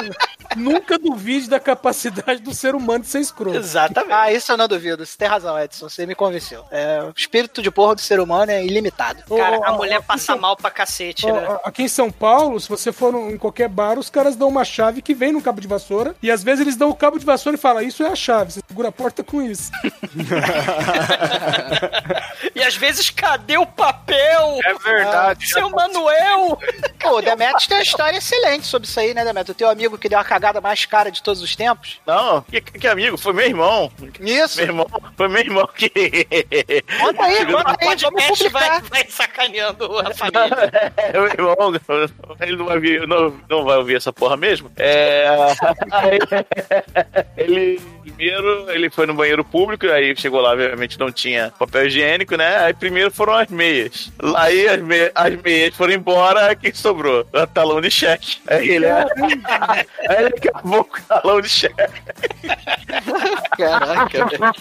nunca 0.56 0.98
duvide 0.98 1.48
da 1.48 1.58
capacidade 1.58 2.40
do 2.40 2.54
ser 2.54 2.74
humano 2.74 3.00
de 3.00 3.08
ser 3.08 3.20
escroto. 3.20 3.56
Exatamente. 3.56 4.12
Ah, 4.12 4.32
isso 4.32 4.52
eu 4.52 4.56
não 4.56 4.68
duvido. 4.68 5.04
Você 5.04 5.16
tem 5.16 5.28
razão, 5.28 5.58
Edson. 5.58 5.88
Você 5.88 6.06
me 6.06 6.14
convenceu. 6.14 6.64
É, 6.70 7.02
o 7.02 7.12
espírito 7.16 7.62
de 7.62 7.70
porco 7.70 7.96
do 7.96 8.00
ser 8.00 8.20
humano 8.20 8.52
é 8.52 8.64
ilimitado. 8.64 9.22
Cara, 9.36 9.60
a 9.64 9.72
mulher 9.72 10.02
passa 10.02 10.36
mal 10.36 10.56
pra 10.56 10.70
cacete, 10.70 11.26
né? 11.26 11.58
Aqui 11.64 11.82
em 11.82 11.88
São 11.88 12.10
Paulo, 12.10 12.60
se 12.60 12.68
você 12.68 12.92
for 12.92 13.14
em 13.14 13.38
qualquer 13.38 13.68
bar, 13.68 13.98
os 13.98 14.10
caras 14.10 14.36
dão 14.36 14.48
uma 14.48 14.64
chave 14.64 15.02
que 15.02 15.14
vem 15.14 15.32
no 15.32 15.42
cabo 15.42 15.60
de 15.60 15.68
vassoura. 15.68 16.14
E 16.22 16.30
às 16.30 16.42
vezes 16.42 16.60
eles 16.60 16.76
dão 16.76 16.90
o 16.90 16.94
cabo 16.94 17.18
de 17.18 17.24
vassoura 17.24 17.56
e 17.56 17.60
falam: 17.60 17.82
Isso 17.82 18.02
é 18.02 18.08
a 18.08 18.16
chave, 18.16 18.52
você 18.52 18.60
segura 18.66 18.88
a 18.88 18.92
porta 18.92 19.22
com 19.22 19.42
isso. 19.42 19.70
E 22.54 22.62
às 22.62 22.74
vezes, 22.74 23.10
cadê 23.10 23.58
o 23.58 23.66
papel? 23.66 24.58
É 24.64 24.74
verdade. 24.74 25.46
Seu 25.46 25.68
Manuel! 25.68 26.58
Pô, 26.98 27.18
o 27.18 27.20
Demetrius 27.20 27.66
tem 27.66 27.76
uma 27.76 27.82
história 27.82 28.16
excelente 28.16 28.66
sobre 28.66 28.88
isso 28.88 28.98
aí, 28.98 29.12
né, 29.12 29.24
Demetrius? 29.24 29.54
O 29.54 29.58
teu 29.58 29.68
amigo 29.68 29.98
que 29.98 30.08
deu 30.08 30.18
a 30.18 30.24
cagada 30.36 30.60
mais 30.60 30.84
cara 30.84 31.10
de 31.10 31.22
todos 31.22 31.40
os 31.42 31.56
tempos. 31.56 31.98
Não, 32.06 32.42
que, 32.42 32.60
que 32.60 32.86
amigo, 32.86 33.16
foi 33.16 33.32
meu 33.32 33.46
irmão. 33.46 33.90
Isso. 34.20 34.58
Meu 34.58 34.66
irmão, 34.66 34.86
foi 35.16 35.28
meu 35.28 35.40
irmão 35.40 35.68
que. 35.74 35.88
Conta 35.88 36.04
aí, 36.04 36.82
conta 37.00 37.22
O 37.22 37.24
aí, 37.24 37.44
vamos 37.46 37.76
podcast 37.78 38.48
vai, 38.50 38.62
publicar. 38.70 38.90
vai 38.90 39.06
sacaneando 39.08 39.98
a 39.98 40.14
família. 40.14 40.92
É, 40.98 41.12
meu 41.12 41.26
irmão, 41.26 41.72
ele 42.40 42.56
não 42.56 42.66
vai, 42.66 42.76
ouvir, 42.76 43.08
não, 43.08 43.40
não 43.48 43.64
vai 43.64 43.76
ouvir 43.78 43.96
essa 43.96 44.12
porra 44.12 44.36
mesmo. 44.36 44.70
É, 44.76 45.26
aí, 45.90 46.18
ele 47.36 47.80
primeiro 48.02 48.70
ele 48.70 48.88
foi 48.88 49.04
no 49.06 49.14
banheiro 49.14 49.44
público, 49.44 49.86
aí 49.86 50.16
chegou 50.16 50.40
lá, 50.40 50.52
obviamente 50.52 50.98
não 50.98 51.10
tinha 51.10 51.52
papel 51.58 51.86
higiênico, 51.86 52.36
né? 52.36 52.56
Aí 52.58 52.72
primeiro 52.72 53.10
foram 53.10 53.34
as 53.34 53.48
meias. 53.48 54.10
Aí 54.36 54.68
as, 54.68 54.80
me- 54.80 55.10
as 55.14 55.34
meias 55.42 55.74
foram 55.74 55.92
embora, 55.94 56.54
quem 56.54 56.72
sobrou? 56.72 57.26
O 57.32 57.46
talão 57.48 57.80
de 57.80 57.90
cheque. 57.90 58.38
Aí 58.46 58.70
ele, 58.70 58.86
aí 60.08 60.25
ele 60.26 60.48
acabou 60.48 60.84
com 60.84 60.96
o 60.96 61.02
talão 61.02 61.40
de 61.40 61.48
cheque. 61.48 61.74
Caraca, 63.56 64.26
velho. 64.26 64.54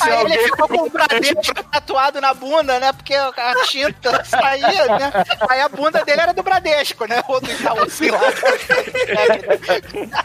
Aí 0.00 0.12
alguém- 0.12 0.36
ele 0.36 0.44
ficou 0.44 0.68
com 0.68 0.82
o 0.86 0.90
Bradesco 0.90 1.62
tatuado 1.70 2.20
na 2.20 2.34
bunda, 2.34 2.78
né? 2.78 2.92
Porque 2.92 3.14
a 3.14 3.30
tinta 3.68 4.24
saía, 4.24 4.86
né? 4.98 5.12
Aí 5.48 5.60
a 5.60 5.68
bunda 5.68 6.04
dele 6.04 6.20
era 6.20 6.32
do 6.34 6.42
Bradesco, 6.42 7.06
né? 7.06 7.22
Ou 7.28 7.40
do 7.40 7.50
Itaú, 7.50 7.88
sei 7.90 8.10
lá. 8.10 8.20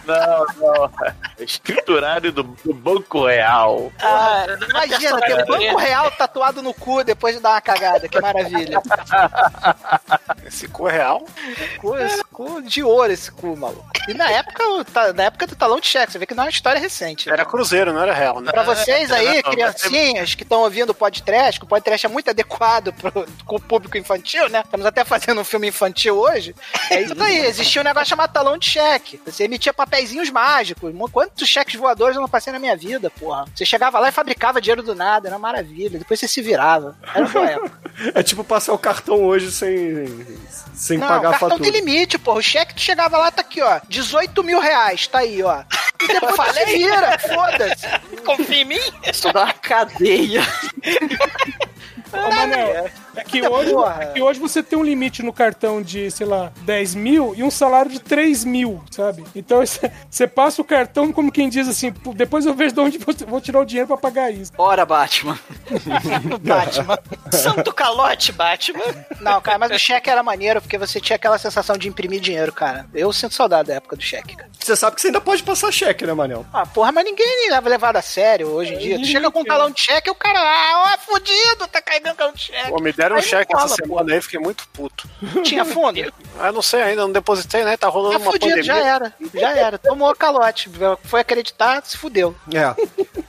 Não, 0.05 0.45
não. 0.57 0.91
Escriturário 1.39 2.31
do, 2.31 2.43
do 2.43 2.73
Banco 2.73 3.25
Real. 3.25 3.91
Ah, 4.01 4.45
imagina, 4.69 5.19
ter 5.21 5.45
Banco 5.45 5.77
Real 5.77 6.11
tatuado 6.11 6.61
no 6.61 6.73
cu 6.73 7.03
depois 7.03 7.35
de 7.35 7.41
dar 7.41 7.51
uma 7.51 7.61
cagada. 7.61 8.07
Que 8.07 8.19
maravilha. 8.19 8.81
Esse 10.45 10.67
cu 10.67 10.87
é 10.87 10.91
real? 10.93 11.25
Cu, 11.79 11.97
esse 11.97 12.23
cu 12.25 12.61
de 12.61 12.83
ouro, 12.87 13.11
esse 13.11 13.31
cu, 13.31 13.55
maluco. 13.57 13.85
E 14.07 14.13
na 14.13 14.29
época, 14.31 14.63
o 14.63 15.13
na 15.13 15.23
época 15.23 15.47
do 15.47 15.55
talão 15.55 15.79
de 15.79 15.87
cheque, 15.87 16.11
você 16.13 16.17
vê 16.19 16.25
que 16.25 16.33
não 16.33 16.43
é 16.43 16.45
uma 16.45 16.49
história 16.51 16.79
recente. 16.79 17.27
né? 17.27 17.33
Era 17.33 17.45
cruzeiro, 17.45 17.91
não 17.91 18.01
era 18.01 18.13
real, 18.13 18.39
né? 18.39 18.51
Pra 18.51 18.63
vocês 18.63 19.11
aí, 19.11 19.41
Não, 19.43 19.51
criancinhas 19.51 20.33
que 20.33 20.43
estão 20.43 20.61
ouvindo 20.61 20.91
o 20.91 20.93
podcast, 20.93 21.59
que 21.59 21.65
o 21.65 21.69
podcast 21.69 22.05
é 22.05 22.09
muito 22.09 22.29
adequado 22.29 22.93
pro, 22.93 23.11
com 23.45 23.55
o 23.57 23.61
público 23.61 23.97
infantil, 23.97 24.47
né? 24.49 24.61
Estamos 24.63 24.85
até 24.85 25.03
fazendo 25.03 25.41
um 25.41 25.43
filme 25.43 25.67
infantil 25.67 26.17
hoje. 26.17 26.55
É 26.89 27.01
isso 27.01 27.21
aí, 27.21 27.39
existia 27.45 27.81
um 27.81 27.85
negócio 27.85 28.07
chamado 28.09 28.31
talão 28.31 28.57
de 28.57 28.69
cheque. 28.69 29.19
Você 29.25 29.43
emitia 29.43 29.73
papeizinhos 29.73 30.29
mágicos. 30.29 30.93
Quantos 31.11 31.47
cheques 31.47 31.75
voadores 31.75 32.15
eu 32.15 32.21
não 32.21 32.29
passei 32.29 32.53
na 32.53 32.59
minha 32.59 32.77
vida, 32.77 33.09
porra? 33.09 33.45
Você 33.53 33.65
chegava 33.65 33.99
lá 33.99 34.07
e 34.09 34.11
fabricava 34.13 34.61
dinheiro 34.61 34.83
do 34.83 34.95
nada, 34.95 35.27
era 35.27 35.35
uma 35.35 35.47
maravilha. 35.47 35.99
Depois 35.99 36.19
você 36.19 36.27
se 36.27 36.41
virava. 36.41 36.95
Era 37.13 37.25
boa 37.27 37.45
época. 37.49 37.79
É 38.15 38.23
tipo 38.23 38.43
passar 38.43 38.71
o 38.73 38.77
cartão 38.77 39.23
hoje 39.23 39.51
sem, 39.51 40.25
sem 40.73 40.97
Não, 40.97 41.07
pagar 41.07 41.29
a 41.29 41.31
cartão 41.31 41.49
fatura. 41.49 41.71
tem 41.71 41.81
limite, 41.81 42.17
porra. 42.17 42.37
O 42.39 42.41
cheque 42.43 42.73
tu 42.77 42.81
chegava 42.81 43.17
lá, 43.17 43.31
tá 43.31 43.41
aqui, 43.41 43.61
ó. 43.61 43.81
18 43.89 44.43
mil 44.43 44.59
reais, 44.59 45.07
tá 45.07 45.19
aí, 45.19 45.43
ó. 45.43 45.63
E 46.01 46.07
depois 46.07 46.35
você 46.35 46.65
vira, 46.65 47.17
foda-se. 47.19 47.87
Confia 48.23 48.61
em 48.61 48.65
mim? 48.65 48.79
Dá 49.33 49.43
uma 49.43 49.53
cadeia. 49.53 50.41
Ô, 52.13 52.31
Manel, 52.33 52.89
é 53.15 53.23
que, 53.23 53.47
hoje, 53.47 53.71
é 54.01 54.05
que 54.13 54.21
hoje 54.21 54.39
você 54.39 54.61
tem 54.63 54.77
um 54.77 54.83
limite 54.83 55.23
no 55.23 55.33
cartão 55.33 55.81
de, 55.81 56.09
sei 56.11 56.25
lá, 56.27 56.51
10 56.61 56.95
mil 56.95 57.33
e 57.35 57.43
um 57.43 57.51
salário 57.51 57.91
de 57.91 57.99
3 57.99 58.43
mil, 58.45 58.83
sabe? 58.91 59.23
Então 59.35 59.61
você- 60.09 60.27
passa 60.27 60.61
o 60.61 60.65
cartão 60.65 61.11
como 61.11 61.31
quem 61.31 61.49
diz 61.49 61.67
assim, 61.67 61.91
"Pô, 61.91 62.13
depois 62.13 62.45
eu 62.45 62.53
vejo 62.53 62.73
de 62.75 62.79
onde 62.79 62.97
vou- 62.97 63.15
vou 63.27 63.41
tirar 63.41 63.59
o 63.59 63.65
dinheiro 63.65 63.87
pra 63.87 63.97
pagar 63.97 64.31
isso. 64.31 64.51
Ora, 64.57 64.85
Batman. 64.85 65.37
Batman. 66.41 66.97
Santo 67.31 67.73
calote, 67.73 68.31
Batman. 68.31 68.83
Não, 69.19 69.41
cara, 69.41 69.57
mas 69.57 69.71
o 69.71 69.79
cheque 69.79 70.09
era 70.09 70.21
maneiro 70.23 70.61
porque 70.61 70.77
você 70.77 70.99
tinha 70.99 71.15
aquela 71.15 71.37
sensação 71.37 71.77
de 71.77 71.87
imprimir 71.87 72.19
dinheiro, 72.19 72.51
cara. 72.53 72.85
Eu 72.93 73.11
sinto 73.13 73.33
saudade 73.33 73.69
da 73.69 73.75
época 73.75 73.95
do 73.95 74.01
cheque, 74.03 74.35
cara. 74.35 74.49
Você 74.59 74.75
sabe 74.75 74.95
que 74.95 75.01
você 75.01 75.07
ainda 75.07 75.21
pode 75.21 75.43
passar 75.43 75.71
cheque, 75.71 76.05
né, 76.05 76.13
Manel? 76.13 76.45
Ah, 76.53 76.65
porra, 76.65 76.91
mas 76.91 77.05
ninguém 77.05 77.49
leva 77.49 77.69
levado 77.69 77.95
a 77.97 78.01
sério 78.01 78.47
hoje 78.49 78.73
em 78.73 78.77
dia. 78.77 78.99
Tu 78.99 79.05
chega 79.05 79.31
com 79.31 79.39
um 79.41 79.45
talão 79.45 79.71
de 79.71 79.79
cheque 79.79 80.09
e 80.09 80.11
o 80.11 80.15
cara, 80.15 80.39
ah, 80.39 80.93
ó, 80.93 80.97
fudido, 80.99 81.67
tá 81.71 81.81
caindo 81.81 81.96
cheque. 82.35 82.69
Pô, 82.69 82.79
me 82.81 82.91
deram 82.93 83.15
um 83.15 83.19
Aí 83.19 83.23
não 83.23 83.29
cheque 83.29 83.55
essa 83.55 83.67
semana 83.75 84.13
aí, 84.13 84.21
fiquei 84.21 84.39
muito 84.39 84.67
puto. 84.69 85.07
Tinha 85.43 85.65
fundo? 85.65 85.97
Ah, 86.39 86.51
não 86.51 86.61
sei 86.61 86.83
ainda, 86.83 87.01
não 87.01 87.11
depositei, 87.11 87.63
né? 87.63 87.75
Tá 87.77 87.87
rolando 87.87 88.13
Tá 88.13 88.19
uma 88.19 88.31
fudido, 88.31 88.51
pandemia. 88.51 88.63
já 88.63 88.77
era. 88.77 89.13
Já 89.33 89.57
era. 89.57 89.77
Tomou 89.79 90.15
calote. 90.15 90.69
Foi 91.03 91.19
acreditar, 91.21 91.83
se 91.83 91.97
fudeu. 91.97 92.35
É. 92.53 92.75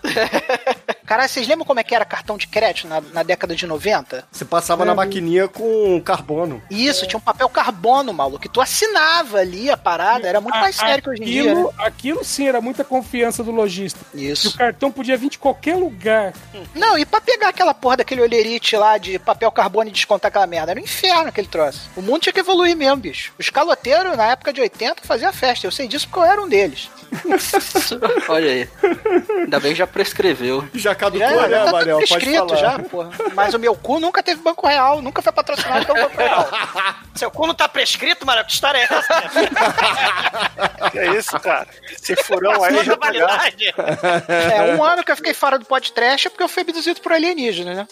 Caralho, 1.09 1.27
vocês 1.27 1.49
lembram 1.49 1.65
como 1.65 1.81
é 1.81 1.83
que 1.83 1.95
era 1.95 2.05
cartão 2.05 2.37
de 2.37 2.47
crédito 2.47 2.87
na, 2.87 3.01
na 3.01 3.23
década 3.23 3.57
de 3.57 3.67
90? 3.67 4.29
Você 4.31 4.45
passava 4.45 4.85
na 4.85 4.95
maquininha 4.95 5.49
com 5.49 5.99
carbono. 6.03 6.63
Isso, 6.71 7.07
tinha 7.07 7.17
um 7.17 7.23
papel 7.23 7.49
carbono, 7.49 8.13
maluco, 8.13 8.39
que 8.39 8.49
tu 8.49 8.61
assinava 8.61 9.39
ali 9.39 9.71
a 9.71 9.77
parada, 9.79 10.29
era 10.29 10.39
muito 10.39 10.59
mais 10.59 10.77
sério 10.77 11.03
que 11.03 11.09
hoje 11.09 11.23
em 11.23 11.25
dia, 11.25 11.45
né? 11.45 11.53
Aquilo, 11.53 11.75
aquilo 11.79 12.25
sim 12.25 12.47
era 12.47 12.61
muita 12.61 12.85
confiança 12.85 13.43
do 13.43 13.51
lojista. 13.51 14.01
Que 14.13 14.27
Isso. 14.27 14.51
o 14.51 14.59
cartão 14.59 14.93
podia 14.93 15.17
vir 15.17 15.31
de 15.31 15.39
qualquer 15.39 15.77
lugar. 15.77 16.35
Não, 16.75 16.99
e 16.99 17.07
pra 17.07 17.23
pegar 17.23 17.49
aquela 17.49 17.73
porra 17.73 17.97
daquele 17.97 18.21
olherite 18.21 18.77
lá 18.77 18.99
de 18.99 19.19
papel 19.19 19.51
carbono 19.51 19.89
e 19.89 19.93
descontar 19.93 20.29
aquela 20.29 20.47
merda, 20.47 20.73
era 20.73 20.81
um 20.81 20.85
inferno 20.85 21.31
aquele 21.31 21.49
troço. 21.49 21.89
O 21.97 22.03
mundo 22.03 22.21
tinha 22.21 22.35
que 22.35 22.41
evoluir 22.41 22.77
mesmo, 22.77 22.97
bicho. 22.97 23.33
Os 23.39 23.49
caloteiros, 23.49 24.15
na 24.15 24.27
época 24.27 24.53
de 24.53 24.61
80, 24.61 24.97
faziam 25.05 25.33
festa. 25.33 25.67
Eu 25.67 25.71
sei 25.71 25.89
disso 25.89 26.07
porque 26.07 26.21
eu 26.21 26.31
era 26.31 26.43
um 26.43 26.49
deles. 26.51 26.91
Olha 28.29 28.51
aí. 28.51 28.69
Ainda 29.41 29.59
bem 29.59 29.73
que 29.73 29.79
já 29.79 29.87
prescreveu. 29.87 30.69
Já 30.75 30.95
caducou, 30.99 31.29
Já, 31.29 31.49
né, 31.49 31.49
já 31.49 31.65
tá 31.65 31.73
Manel? 31.73 31.99
tudo 31.99 32.09
Pode 32.09 32.25
escrito 32.25 32.57
já, 32.57 32.79
porra. 32.79 33.11
Mas 33.35 33.55
o 33.55 33.59
meu 33.59 33.75
cu 33.75 33.99
nunca 34.01 34.23
teve 34.23 34.43
Banco 34.43 34.67
Real, 34.67 35.01
nunca 35.01 35.23
foi 35.23 35.33
patrocinado 35.33 35.87
pelo 35.87 36.01
Banco 36.03 36.17
Real. 36.17 36.49
Seu 37.15 37.31
cu 37.31 37.47
não 37.47 37.55
tá 37.55 37.69
prescrito, 37.69 38.27
mano? 38.27 38.45
Que 38.45 38.53
história 38.53 38.79
é 38.79 38.83
essa? 38.83 39.05
Que 40.91 40.99
é 40.99 41.17
isso, 41.17 41.39
cara? 41.41 41.67
Esse 41.91 42.17
furão 42.17 42.63
aí 42.63 42.85
já 42.85 42.95
da 42.95 43.07
validade. 43.07 43.75
É, 44.29 44.75
um 44.75 44.83
ano 44.83 45.05
que 45.05 45.13
eu 45.13 45.17
fiquei 45.17 45.35
fora 45.35 45.59
do 45.59 45.65
podcast 45.65 46.27
é 46.27 46.31
porque 46.31 46.43
eu 46.43 46.49
fui 46.49 46.63
abduzido 46.63 47.01
por 47.01 47.13
alienígena, 47.13 47.75
né? 47.75 47.89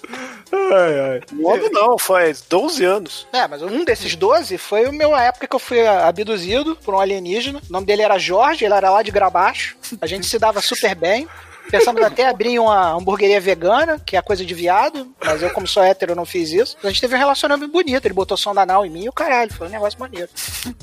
Ai, 0.53 1.01
ai. 1.01 1.21
Um 1.33 1.53
ano 1.53 1.69
não, 1.71 1.99
foi 1.99 2.35
12 2.49 2.85
anos. 2.85 3.27
É, 3.33 3.47
mas 3.47 3.63
um 3.63 3.85
desses 3.85 4.15
12 4.15 4.57
foi 4.59 4.87
o 4.87 4.93
meu 4.93 5.15
a 5.15 5.23
época 5.25 5.47
que 5.47 5.55
eu 5.55 5.61
fui 5.61 5.87
abduzido 5.87 6.77
por 6.77 6.95
um 6.95 7.01
alienígena. 7.01 7.61
O 7.69 7.73
nome 7.73 7.87
dele 7.87 8.03
era 8.03 8.19
Jorge, 8.19 8.65
ele 8.65 8.75
era 8.75 8.91
lá 8.91 9.03
de 9.03 9.11
Grabaixo. 9.11 9.77
A 10.01 10.07
gente 10.07 10.27
se 10.27 10.39
dava 10.39 10.61
super 10.61 10.95
bem. 10.95 11.29
Pensamos 11.71 12.03
até 12.03 12.29
abrir 12.29 12.59
uma 12.59 12.93
hamburgueria 12.93 13.41
vegana, 13.41 14.01
que 14.05 14.17
é 14.17 14.23
coisa 14.23 14.45
de 14.45 14.55
viado, 14.55 15.09
mas 15.25 15.43
eu, 15.43 15.51
como 15.51 15.67
sou 15.67 15.83
hétero, 15.83 16.15
não 16.15 16.25
fiz 16.25 16.51
isso. 16.51 16.77
A 16.83 16.89
gente 16.89 17.01
teve 17.01 17.15
um 17.15 17.19
relacionamento 17.19 17.71
bonito. 17.73 18.05
Ele 18.07 18.15
botou 18.15 18.37
som 18.37 18.55
da 18.55 18.63
anal 18.63 18.85
em 18.87 18.91
mim 18.91 19.05
e 19.05 19.09
o 19.09 19.13
caralho. 19.13 19.53
Foi 19.53 19.67
um 19.67 19.71
negócio 19.71 19.99
maneiro. 19.99 20.29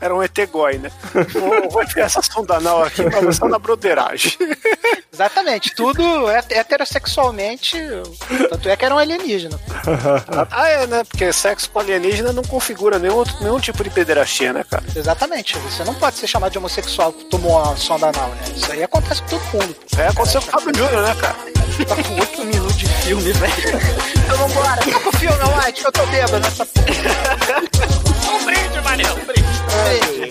Era 0.00 0.14
um 0.14 0.22
etegói, 0.22 0.78
né? 0.78 0.92
Vou, 1.32 1.70
vou 1.70 1.84
ter 1.86 2.02
essa 2.02 2.22
sonda 2.22 2.56
anal 2.58 2.84
aqui 2.84 3.02
pra 3.02 3.20
você 3.20 3.44
na 3.48 3.58
broderagem. 3.58 4.32
Exatamente, 5.12 5.74
tudo 5.74 6.30
het- 6.30 6.52
heterossexualmente. 6.52 7.76
Tanto 8.48 8.68
é 8.68 8.76
que 8.76 8.84
era 8.84 8.94
um 8.94 8.98
alienígena. 8.98 9.58
ah, 10.52 10.68
é, 10.68 10.86
né? 10.86 11.02
Porque 11.02 11.32
sexo 11.32 11.68
com 11.70 11.80
alienígena 11.80 12.32
não 12.32 12.44
configura 12.44 12.96
nenhum, 13.00 13.16
outro- 13.16 13.34
nenhum 13.42 13.58
tipo 13.58 13.82
de 13.82 13.90
pederastia, 13.90 14.52
né, 14.52 14.64
cara? 14.70 14.84
Exatamente. 14.94 15.58
Você 15.58 15.82
não 15.82 15.94
pode 15.94 16.16
ser 16.16 16.28
chamado 16.28 16.52
de 16.52 16.58
homossexual 16.58 17.12
que 17.12 17.24
tomou 17.24 17.60
uma 17.60 17.76
sonda 17.76 18.06
anal, 18.10 18.28
né? 18.28 18.42
Isso 18.56 18.70
aí 18.70 18.84
acontece 18.84 19.20
com 19.22 19.28
todo 19.30 19.42
mundo. 19.52 19.74
É, 19.98 20.12
aconteceu 20.18 20.42
com 20.42 20.48
o 20.48 20.50
Fábio 20.50 20.76
Júnior, 20.76 21.02
né, 21.02 21.14
cara? 21.20 21.36
Tá 21.86 21.94
com 22.02 22.14
8 22.20 22.44
minutos 22.44 22.76
de 22.76 22.88
filme, 22.88 23.32
velho. 23.32 23.52
Então 24.24 24.36
vambora. 24.36 24.80
Tá 24.80 25.00
com 25.00 25.08
o 25.08 25.12
filme, 25.12 25.36
White, 25.36 25.80
que 25.80 25.86
eu 25.86 25.92
tô 25.92 26.06
bêbado 26.06 26.40
nessa 26.40 26.66
porra. 26.66 26.88
Um 28.28 28.44
brinde, 28.44 28.80
Manel, 28.82 29.14
um 29.14 29.24
brinde. 29.24 29.48
Hey, 29.86 30.30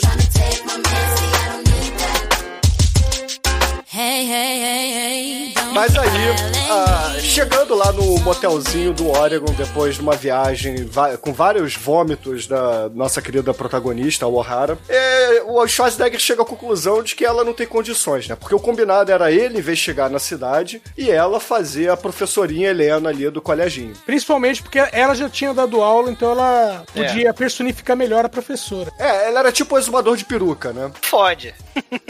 Mas 5.73 5.97
aí, 5.97 6.35
ah, 6.69 7.15
chegando 7.19 7.73
lá 7.73 7.91
no 7.91 8.19
motelzinho 8.19 8.93
do 8.93 9.09
Oregon, 9.09 9.51
depois 9.53 9.95
de 9.95 10.01
uma 10.01 10.15
viagem 10.15 10.87
com 11.19 11.33
vários 11.33 11.75
vômitos 11.75 12.45
da 12.45 12.89
nossa 12.89 13.21
querida 13.23 13.53
protagonista, 13.55 14.25
a 14.25 14.27
O'Hara, 14.27 14.77
é, 14.87 15.41
o 15.45 15.67
Schwarzenegger 15.67 16.19
chega 16.19 16.43
à 16.43 16.45
conclusão 16.45 17.01
de 17.01 17.15
que 17.15 17.25
ela 17.25 17.43
não 17.43 17.53
tem 17.53 17.65
condições, 17.65 18.27
né? 18.27 18.35
Porque 18.35 18.53
o 18.53 18.59
combinado 18.59 19.11
era 19.11 19.31
ele 19.31 19.57
investigar 19.57 20.11
na 20.11 20.19
cidade 20.19 20.79
e 20.95 21.09
ela 21.09 21.39
fazer 21.39 21.89
a 21.89 21.97
professorinha 21.97 22.69
Helena 22.69 23.09
ali 23.09 23.29
do 23.31 23.41
coleginho. 23.41 23.93
Principalmente 24.05 24.61
porque 24.61 24.79
ela 24.91 25.15
já 25.15 25.27
tinha 25.27 25.53
dado 25.55 25.81
aula, 25.81 26.11
então 26.11 26.31
ela 26.31 26.83
podia 26.93 27.33
personificar 27.33 27.97
melhor 27.97 28.25
a 28.25 28.29
professora. 28.29 28.91
É, 28.99 29.27
ela 29.27 29.39
era 29.39 29.51
tipo 29.51 29.73
o 29.73 29.77
exumador 29.79 30.15
de 30.17 30.25
peruca, 30.25 30.71
né? 30.71 30.91
Fode. 31.01 31.53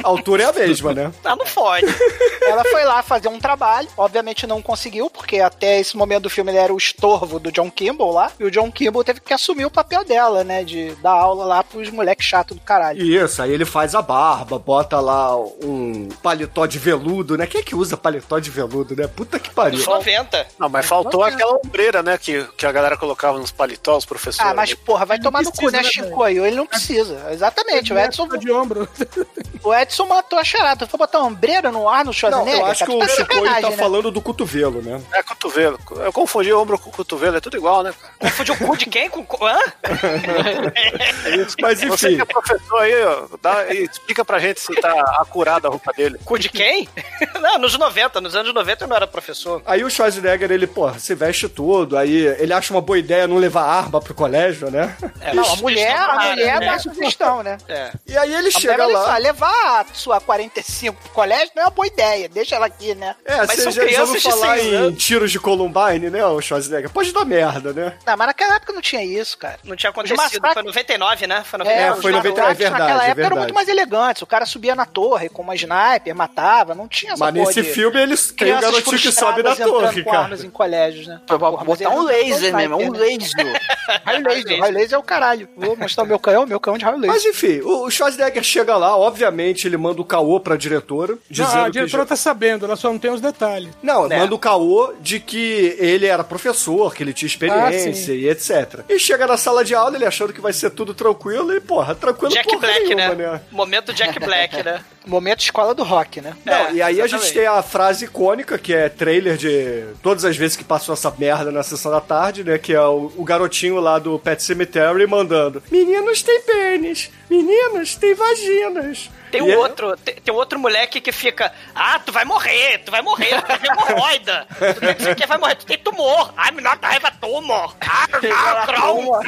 A 0.04 0.08
altura 0.08 0.44
é 0.44 0.46
a 0.48 0.54
mesma, 0.54 0.94
né? 0.94 1.12
Ah, 1.24 1.36
não 1.36 1.46
fode. 1.46 1.77
Ela 2.48 2.64
foi 2.64 2.84
lá 2.86 3.04
fazer 3.04 3.28
um 3.28 3.40
trabalho, 3.40 3.88
obviamente 3.98 4.48
não 4.48 4.62
conseguiu, 4.62 5.10
porque 5.10 5.40
até 5.40 5.80
esse 5.80 5.98
momento 5.98 6.24
do 6.24 6.30
filme 6.30 6.52
ele 6.52 6.58
era 6.58 6.74
o 6.74 6.78
estorvo 6.78 7.40
do 7.40 7.52
John 7.52 7.70
Kimball 7.70 8.14
lá, 8.14 8.32
e 8.40 8.46
o 8.46 8.52
John 8.52 8.72
Kimball 8.72 9.04
teve 9.04 9.20
que 9.20 9.34
assumir 9.34 9.66
o 9.66 9.72
papel 9.72 10.04
dela, 10.06 10.44
né, 10.44 10.64
de 10.64 10.92
dar 10.96 11.12
aula 11.12 11.46
lá 11.46 11.64
pros 11.64 11.90
moleques 11.90 12.26
chatos 12.26 12.56
do 12.56 12.64
caralho. 12.64 13.04
Isso, 13.04 13.42
aí 13.42 13.52
ele 13.52 13.66
faz 13.66 13.96
a 13.96 14.02
barba, 14.02 14.58
bota 14.58 15.00
lá 15.00 15.36
um 15.38 16.08
paletó 16.22 16.66
de 16.66 16.80
veludo, 16.80 17.38
né? 17.38 17.46
Quem 17.48 17.62
é 17.62 17.64
que 17.64 17.76
usa 17.76 17.98
paletó 17.98 18.40
de 18.40 18.50
veludo, 18.50 18.96
né? 18.96 19.08
Puta 19.08 19.40
que 19.40 19.50
pariu. 19.50 19.84
90. 19.86 20.48
Não, 20.58 20.70
mas 20.70 20.86
faltou 20.86 21.24
aquela 21.24 21.60
ombreira, 21.64 22.02
né? 22.02 22.18
Que, 22.18 22.44
que 22.58 22.66
a 22.66 22.72
galera 22.72 22.98
colocava 22.98 23.38
nos 23.38 23.52
paletós, 23.52 24.00
os 24.00 24.06
professores. 24.06 24.52
Ah, 24.52 24.54
mas 24.54 24.74
porra, 24.74 25.06
vai 25.06 25.20
tomar 25.20 25.44
no 25.44 25.52
cu, 25.52 25.70
né, 25.70 25.82
né, 25.82 25.84
Chico? 25.84 26.24
Aí 26.24 26.38
ele 26.38 26.56
não 26.56 26.68
precisa. 26.68 27.28
Exatamente, 27.32 27.94
o 27.94 27.98
Edson, 27.98 28.28
de 28.28 28.52
ombro. 28.52 28.88
o 29.64 29.74
Edson 29.74 30.06
matou 30.06 30.40
a 30.40 30.44
charada. 30.44 30.88
Foi 30.88 30.98
botar 30.98 31.20
uma 31.20 31.32
no 31.72 31.88
ar 31.90 32.00
no 32.00 32.06
Não, 32.06 32.14
Schwarzenegger? 32.14 32.60
eu 32.60 32.66
acho 32.66 32.86
que 32.86 32.92
cara, 32.92 32.98
o 32.98 33.08
tá 33.08 33.14
Chico 33.16 33.44
tá 33.62 33.70
né? 33.70 33.78
falando 33.78 34.12
do 34.12 34.22
cotovelo, 34.22 34.82
né? 34.82 35.02
É 35.14 35.24
cotovelo. 35.24 35.80
Eu 35.98 36.12
confundi 36.14 36.52
ombro 36.54 36.78
com 36.80 36.92
cotovelo, 36.92 37.38
é 37.38 37.42
tudo 37.42 37.58
igual, 37.58 37.84
né, 37.84 37.94
cara? 38.00 38.14
Confundiu 38.20 38.54
o 38.54 38.58
cu 38.58 38.78
de 38.78 38.86
quem 38.88 39.10
com... 39.10 39.22
o- 39.22 39.46
Hã? 39.48 39.58
Mas 41.62 41.80
Você 41.82 42.08
enfim, 42.10 42.16
que 42.16 42.22
é 42.22 42.26
professor 42.26 42.80
aí, 42.82 43.04
ó, 43.06 43.28
dá, 43.42 43.74
e 43.74 43.84
explica 43.84 44.24
pra 44.26 44.40
gente 44.40 44.60
se 44.60 44.74
tá 44.76 44.92
acurada 45.20 45.68
a 45.68 45.72
roupa 45.72 45.92
dele. 45.94 46.18
Cu 46.24 46.38
de 46.38 46.50
quem? 46.50 46.88
Não, 47.42 47.58
nos 47.60 47.78
90. 47.78 48.22
Nos 48.22 48.36
anos 48.36 48.54
90 48.54 48.84
eu 48.84 48.88
não 48.88 48.96
era 48.96 49.08
professor. 49.08 49.62
aí 49.66 49.84
o 49.84 49.90
Schwarzenegger, 49.90 50.52
ele, 50.52 50.68
pô, 50.68 50.92
se 50.94 51.14
veste 51.16 51.48
tudo, 51.50 51.98
aí 51.98 52.16
ele 52.40 52.54
acha 52.54 52.74
uma 52.74 52.82
boa 52.82 52.98
ideia 52.98 53.28
não 53.28 53.38
levar 53.38 53.64
arma 53.64 54.02
pro 54.02 54.14
colégio, 54.14 54.70
né? 54.72 54.96
É, 55.22 55.34
Não, 55.34 55.44
a 55.44 55.56
mulher, 55.58 55.96
a 55.98 56.30
mulher 56.30 56.60
né? 56.60 56.66
dá 56.72 56.80
sugestão, 56.80 57.44
né? 57.44 57.58
É. 57.68 57.92
E 58.08 58.18
aí 58.18 58.34
ele 58.34 58.48
A 58.50 58.52
chega 58.52 58.86
lá. 58.88 59.02
falar, 59.04 59.18
levar 59.18 59.82
a 59.82 59.86
sua 59.94 60.20
45 60.20 60.98
pro 61.02 61.12
colégio 61.12 61.52
não 61.58 61.64
é 61.64 61.66
uma 61.66 61.72
boa 61.72 61.88
ideia, 61.88 62.30
deixa 62.30 62.56
ela 62.56 62.68
aqui, 62.68 62.94
né? 62.96 63.16
É, 63.26 63.38
Mas 63.38 63.52
você 63.52 63.62
são 63.64 63.72
já, 63.72 63.84
crianças 63.84 64.22
de 64.22 64.30
falar 64.30 64.60
em 64.60 64.76
anos. 64.76 65.04
tiros 65.04 65.32
de 65.32 65.40
Columbine, 65.40 66.10
né, 66.10 66.26
o 66.26 66.40
Schwarzenegger? 66.42 66.90
Pode 66.90 67.12
dar 67.12 67.26
merda, 67.26 67.74
né? 67.74 67.94
Não, 68.06 68.16
mas 68.18 68.28
naquela 68.28 68.56
época 68.56 68.74
não 68.74 68.82
tinha 68.82 69.04
isso, 69.04 69.38
cara. 69.38 69.58
Não 69.64 69.76
tinha 69.76 69.90
acontecido. 69.90 70.18
massacres- 70.18 70.54
Foi 70.54 70.64
99, 70.64 71.28
né? 71.28 71.44
Foi 71.44 71.60
É, 71.62 71.64
99. 71.64 72.02
foi 72.02 72.12
os 72.12 72.18
90, 72.18 72.42
é 72.42 72.54
verdade, 72.54 72.70
naquela 72.82 72.88
é 72.88 73.10
época 73.10 73.10
eram 73.10 73.14
verdade. 73.16 73.40
muito 73.40 73.54
mais 73.56 73.68
elegantes. 73.68 74.22
O 74.22 74.26
cara 74.28 74.46
subia 74.46 74.76
na 74.76 74.86
torre 74.86 75.30
com 75.30 75.42
uma 75.42 75.56
sniper, 75.56 76.16
matava, 76.16 76.76
não 76.76 76.88
tinha 76.88 77.14
essa 77.14 77.24
Mas 77.26 77.34
nesse 77.34 77.62
de 77.62 77.70
filme 77.70 78.00
eles 78.00 78.28
tem 78.28 78.34
o 78.34 78.38
crianças 78.38 78.72
garotinho 78.72 79.00
que 79.02 79.12
sobe 79.12 79.44
na 79.44 79.56
torre, 79.56 80.04
cara. 80.04 80.20
armas 80.20 80.44
em 80.44 80.50
colégios, 80.50 81.08
né? 81.08 81.20
Pra 81.26 81.38
Porra, 81.40 81.64
botar 81.64 81.90
um 81.90 82.04
laser 82.04 82.52
botou 82.52 82.58
mesmo, 82.78 82.78
um 82.78 82.92
né? 82.92 83.00
laser. 83.00 83.62
Raio 84.06 84.24
laser, 84.28 84.60
raio 84.60 84.74
laser 84.74 84.96
é 84.96 84.98
o 84.98 85.04
caralho. 85.04 85.48
Vou 85.56 85.76
mostrar 85.76 86.04
o 86.04 86.08
meu 86.08 86.20
canhão, 86.20 86.46
meu 86.46 86.60
canhão 86.60 86.78
de 86.78 86.84
raio 86.86 86.98
laser. 86.98 87.10
Mas 87.16 87.26
enfim, 87.26 87.62
o 87.64 87.90
Schwarzenegger 87.90 88.44
chega 88.44 88.76
lá, 88.78 88.96
obviamente 88.98 89.66
ele 89.68 89.78
manda 89.78 90.02
o 90.02 90.06
caô 90.06 90.40
pra 90.40 90.56
diretora, 90.58 91.18
Não, 91.44 91.64
a 91.66 91.70
diretora 91.70 92.04
já- 92.04 92.08
tá 92.10 92.16
sabendo, 92.16 92.66
ela 92.66 92.76
só 92.76 92.92
não 92.92 93.00
tem 93.00 93.12
os 93.12 93.22
detalhes. 93.22 93.70
Não, 93.82 94.08
Né? 94.08 94.18
manda 94.20 94.34
o 94.34 94.40
caô 94.40 94.94
de 95.00 95.20
que 95.20 95.76
ele 95.80 96.06
era 96.06 96.24
professor, 96.24 96.94
que 96.94 97.04
ele 97.04 97.14
tinha 97.14 97.28
experiência 97.28 98.14
Ah, 98.14 98.18
e 98.18 98.28
etc. 98.30 98.82
E 98.90 99.00
chega 99.00 99.26
na 99.28 99.38
sala 99.38 99.64
de 99.64 99.74
aula, 99.76 99.96
ele 99.96 100.06
achando 100.06 100.34
que 100.34 100.42
vai 100.42 100.54
ser 100.54 100.70
tudo 100.72 100.94
tranquilo, 100.94 101.54
e 101.56 101.60
porra, 101.60 101.94
tranquilo 101.96 102.32
Jack 102.34 102.48
porra 102.48 102.60
Black, 102.60 102.96
nenhuma, 102.96 103.16
né? 103.16 103.42
Momento 103.52 103.94
Jack 103.94 104.20
Black, 104.20 104.64
né? 104.64 104.84
Momento 105.08 105.40
escola 105.42 105.74
do 105.74 105.84
rock, 105.84 106.22
né? 106.22 106.36
Não, 106.46 106.54
É, 106.54 106.74
e 106.74 106.82
aí 106.82 107.02
a 107.02 107.06
exatamente. 107.06 107.26
gente 107.28 107.34
tem 107.34 107.48
a 107.48 107.62
frase 107.64 108.06
icônica, 108.06 108.58
que 108.58 108.74
é 108.74 108.90
trailer 108.90 109.38
de 109.38 109.86
todas 110.04 110.26
as 110.26 110.36
vezes 110.38 110.56
que 110.58 110.64
passou 110.64 110.94
essa 110.94 111.12
merda 111.18 111.52
na 111.52 111.64
sessão 111.64 111.92
da 111.92 112.02
tarde, 112.02 112.44
né? 112.44 112.58
Que 112.58 112.74
é 112.74 112.82
o, 112.82 113.12
o 113.16 113.24
garotinho 113.24 113.80
lá 113.80 113.98
do 114.00 114.20
Pet 114.20 114.42
Cemetery 114.44 115.08
mandando: 115.08 115.64
Meninos 115.72 116.22
têm 116.22 116.42
pênis, 116.42 117.10
meninos 117.30 117.96
têm 117.96 118.14
vaginas. 118.14 119.10
Tem 119.30 119.42
um 119.42 119.58
outro, 119.58 119.98
tem, 119.98 120.16
tem 120.16 120.34
um 120.34 120.38
outro 120.38 120.58
moleque 120.58 121.02
que 121.02 121.12
fica, 121.12 121.52
ah, 121.76 122.00
tu 122.00 122.14
vai 122.14 122.24
morrer, 122.24 122.78
tu 122.86 122.92
vai 122.92 123.02
morrer, 123.02 123.42
tu 123.42 123.60
tem 123.60 123.72
hemorroida, 123.72 124.48
tu 124.74 124.80
tem 124.80 124.96
que 124.96 125.16
que 125.16 125.28
vai 125.28 125.38
morrer, 125.38 125.56
tu 125.56 125.66
tem 125.66 125.78
tumor, 125.78 126.34
ai, 126.38 126.50
me 126.52 126.62
nota 126.62 126.88
raiva 126.88 127.12
tumor, 127.12 127.76
ah, 127.82 128.08
ah, 128.34 128.66
Crohn. 128.66 129.20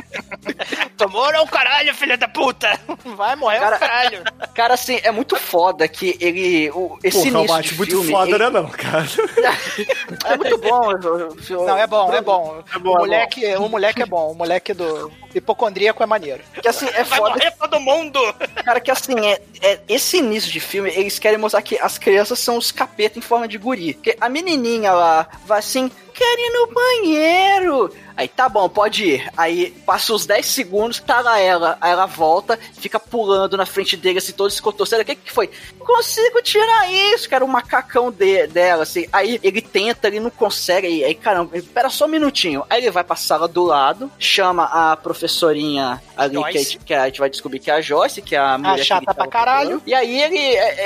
tumor 0.97 1.33
é 1.35 1.41
o 1.41 1.47
caralho, 1.47 1.93
filha 1.93 2.17
da 2.17 2.29
puta, 2.29 2.79
Vai 3.17 3.35
morrer 3.35 3.59
Cara, 3.59 3.75
o 3.75 3.79
caralho. 3.79 4.23
Cara, 4.55 4.73
assim, 4.75 5.01
é 5.03 5.11
muito 5.11 5.35
foda 5.35 5.68
que 5.87 6.17
ele. 6.19 6.69
O, 6.71 6.97
esse 7.03 7.17
Porra, 7.31 7.43
início 7.43 7.61
de 7.63 7.77
muito 7.77 7.91
filme, 7.91 8.11
foda, 8.11 8.29
ele- 8.31 8.37
né, 8.39 8.49
não, 8.49 8.67
cara? 8.69 9.05
É 10.25 10.37
muito 10.37 10.57
bom. 10.57 10.91
eu- 10.91 11.65
Não, 11.65 11.77
é 11.77 11.87
bom, 11.87 12.13
é 12.13 12.21
bom. 12.21 12.63
É 12.75 12.79
bom, 12.79 12.91
o, 12.91 12.95
é 12.95 12.99
moleque, 12.99 13.55
o 13.55 13.69
moleque 13.69 14.01
é 14.03 14.05
bom. 14.05 14.31
O 14.31 14.35
moleque 14.35 14.73
do 14.73 15.11
hipocondríaco 15.33 16.01
é 16.01 16.05
maneiro. 16.05 16.41
Que 16.61 16.67
assim, 16.67 16.87
é 16.87 17.03
vai 17.03 17.19
foda, 17.19 17.31
morrer 17.35 17.51
todo 17.59 17.79
mundo. 17.79 18.19
cara, 18.63 18.79
que 18.79 18.91
assim, 18.91 19.15
é, 19.25 19.41
é- 19.61 19.79
esse 19.87 20.17
início 20.17 20.51
de 20.51 20.59
filme, 20.59 20.89
eles 20.89 21.19
querem 21.19 21.37
mostrar 21.37 21.61
que 21.61 21.77
as 21.79 21.97
crianças 21.97 22.39
são 22.39 22.57
os 22.57 22.71
capeta 22.71 23.17
em 23.19 23.21
forma 23.21 23.47
de 23.47 23.57
guri. 23.57 23.93
Porque 23.93 24.17
a 24.19 24.29
menininha 24.29 24.91
lá 24.91 25.27
vai 25.45 25.59
assim, 25.59 25.89
quero 26.13 26.41
ir 26.41 26.49
no 26.51 26.73
banheiro. 26.73 27.93
Aí, 28.19 28.27
tá 28.27 28.49
bom, 28.49 28.67
pode 28.67 29.05
ir. 29.05 29.29
Aí, 29.37 29.71
passa 29.85 30.13
uns 30.13 30.25
10 30.25 30.45
segundos, 30.45 30.99
tá 30.99 31.21
lá 31.21 31.39
ela. 31.39 31.77
Aí 31.79 31.91
ela 31.91 32.05
volta, 32.05 32.59
fica 32.73 32.99
pulando 32.99 33.55
na 33.55 33.65
frente 33.65 33.95
dele, 33.95 34.17
assim, 34.17 34.33
todo 34.33 34.49
escotorceiro. 34.49 35.03
O 35.03 35.05
que 35.05 35.15
que 35.15 35.31
foi? 35.31 35.49
Consigo 35.79 36.41
tirar 36.41 36.91
isso, 36.91 37.29
cara, 37.29 37.45
o 37.45 37.47
macacão 37.47 38.11
de- 38.11 38.45
dela, 38.47 38.83
assim. 38.83 39.05
Aí, 39.13 39.39
ele 39.41 39.61
tenta, 39.61 40.07
ele 40.07 40.19
não 40.19 40.29
consegue. 40.29 40.85
Aí, 40.87 41.03
aí, 41.05 41.15
caramba, 41.15 41.57
espera 41.57 41.89
só 41.89 42.05
um 42.05 42.09
minutinho. 42.09 42.65
Aí, 42.69 42.81
ele 42.81 42.91
vai 42.91 43.03
pra 43.05 43.15
sala 43.15 43.47
do 43.47 43.63
lado, 43.63 44.11
chama 44.19 44.65
a 44.65 44.97
professorinha 44.97 46.01
ali, 46.17 46.35
que 46.35 46.43
a, 46.43 46.51
gente, 46.51 46.77
que 46.79 46.93
a 46.93 47.05
gente 47.05 47.19
vai 47.19 47.29
descobrir 47.29 47.59
que 47.59 47.71
é 47.71 47.75
a 47.75 47.81
Joyce, 47.81 48.21
que 48.21 48.35
é 48.35 48.39
a 48.39 48.57
mulher 48.57 48.75
que 48.79 48.83
chata 48.83 49.05
ele 49.07 49.13
pra 49.13 49.27
caralho. 49.27 49.69
procurando. 49.79 49.89
E 49.89 49.93
aí, 49.93 50.21
ele, 50.21 50.37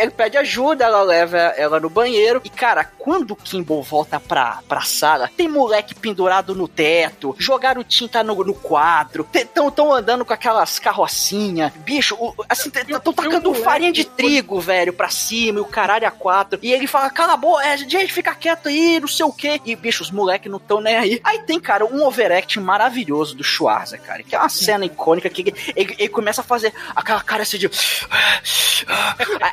ele 0.02 0.12
pede 0.12 0.38
ajuda, 0.38 0.86
ela 0.86 1.02
leva 1.02 1.38
ela 1.38 1.80
no 1.80 1.90
banheiro. 1.90 2.42
E, 2.44 2.50
cara, 2.50 2.84
quando 3.00 3.32
o 3.32 3.36
Kimball 3.36 3.82
volta 3.82 4.20
pra, 4.20 4.60
pra 4.68 4.82
sala, 4.82 5.30
tem 5.36 5.48
moleque 5.48 5.96
pendurado 5.96 6.54
no 6.54 6.68
teto, 6.68 7.22
jogaram 7.38 7.84
tinta 7.84 8.24
no, 8.24 8.36
no 8.43 8.53
quadro, 8.53 9.28
tão, 9.53 9.69
tão 9.71 9.93
andando 9.93 10.26
com 10.26 10.34
aquelas 10.34 10.80
carrocinhas, 10.80 11.71
bicho, 11.78 12.15
o- 12.19 12.34
assim, 12.49 12.69
tão 12.69 13.13
tacando 13.13 13.53
farinha 13.53 13.91
de 13.91 14.03
trigo, 14.05 14.59
velho, 14.59 14.91
pra 14.93 15.09
cima, 15.09 15.59
e 15.59 15.61
o 15.61 15.65
caralho 15.65 16.07
a 16.07 16.11
quatro. 16.11 16.59
E 16.61 16.71
ele 16.74 16.88
fala, 16.88 17.09
cala 17.09 17.34
a 17.34 17.38
boca, 17.38 17.65
é, 17.65 17.78
gente, 17.78 18.11
fica 18.13 18.34
quieto 18.36 18.67
aí, 18.69 18.99
não 18.99 19.07
sei 19.07 19.26
o 19.26 19.32
quê. 19.34 19.61
E, 19.65 19.76
bicho, 19.76 20.03
os 20.03 20.11
moleques 20.11 20.51
não 20.51 20.59
tão 20.59 20.82
nem 20.82 20.95
aí. 20.95 21.21
Aí 21.24 21.39
tem, 21.43 21.59
cara, 21.59 21.86
um 21.86 22.03
overact 22.05 22.59
maravilhoso 22.59 23.36
do 23.36 23.43
Schwarza, 23.43 23.97
cara, 23.97 24.24
que 24.24 24.36
é 24.36 24.39
uma 24.39 24.49
cena 24.49 24.86
icônica 24.86 25.30
que 25.30 25.41
ele, 25.41 25.53
ele- 25.76 25.95
ele 25.99 26.09
começa 26.09 26.41
a 26.41 26.43
fazer 26.43 26.74
aquela 26.95 27.21
cara 27.21 27.43
assim 27.43 27.57
de. 27.57 27.69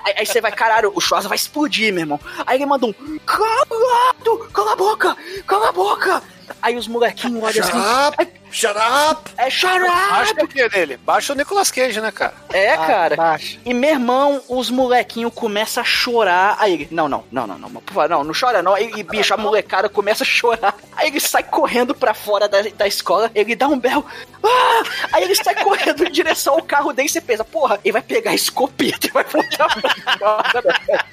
Aí, 0.05 0.15
aí 0.19 0.27
você 0.27 0.41
vai, 0.41 0.53
caralho, 0.53 0.93
o 0.95 1.01
Schwarza 1.01 1.29
vai 1.29 1.37
explodir, 1.37 1.93
meu 1.93 2.03
irmão. 2.03 2.21
Aí 2.47 2.57
ele 2.59 2.67
manda 2.67 2.87
um. 2.87 2.93
Cala 3.27 3.63
a 4.73 4.77
boca! 4.77 5.17
Cala 5.47 5.69
a 5.69 5.73
boca! 5.73 6.23
Aí 6.63 6.77
os 6.77 6.87
molequinhos 6.89 7.43
olham 7.43 7.53
Shut 7.53 7.77
assim. 7.77 8.31
Shut 8.53 8.77
up! 8.77 9.31
É 9.39 9.49
shut 9.49 9.79
Baixa 9.81 10.33
up! 10.33 10.45
o 10.45 10.49
que 10.49 10.69
dele? 10.69 10.97
Baixa 10.97 11.33
o 11.33 11.37
Nicolas 11.37 11.71
Cage, 11.71 12.01
né, 12.01 12.11
cara? 12.11 12.35
É, 12.53 12.73
Ah, 12.73 12.87
cara. 12.87 13.17
baixa. 13.17 13.59
E 13.65 13.73
meu 13.73 13.91
irmão, 13.91 14.43
os 14.49 14.71
molequinhos 14.71 15.33
começam 15.33 15.81
a 15.81 15.85
chorar. 15.85 16.57
Aí 16.59 16.73
ele, 16.75 16.89
não, 16.91 17.09
não, 17.09 17.25
não, 17.31 17.47
não, 17.47 17.57
não, 17.59 17.71
por 17.71 17.95
favor, 17.95 18.09
não, 18.09 18.25
não 18.25 18.35
chora 18.39 18.61
não. 18.63 18.75
Aí, 18.75 18.91
e, 18.97 19.03
bicho, 19.05 19.33
a 19.33 19.37
molecada 19.37 19.89
começa 19.89 20.25
a 20.25 20.27
chorar. 20.27 20.75
Aí 20.97 21.07
ele 21.09 21.21
sai 21.21 21.45
correndo 21.45 21.95
pra 21.95 22.13
fora 22.13 22.49
da, 22.49 22.61
da 22.63 22.87
escola, 22.89 23.31
ele 23.35 23.55
dá 23.55 23.69
um 23.69 23.79
berro. 23.79 24.05
Ah! 24.43 24.83
Aí 25.13 25.23
ele 25.25 25.35
sai 25.37 25.55
correndo 25.63 26.05
em 26.05 26.11
direção 26.11 26.55
ao 26.55 26.63
carro 26.63 26.93
dele 26.93 27.07
e 27.09 27.13
você 27.13 27.21
pensa, 27.21 27.45
porra, 27.45 27.79
ele 27.85 27.93
vai 27.93 28.03
pegar 28.03 28.33
a 28.33 28.35
escopeta 28.35 29.07
e 29.07 29.11
vai 29.11 29.23
voltar 29.25 29.69
pra 29.81 30.19
fora. 30.19 31.05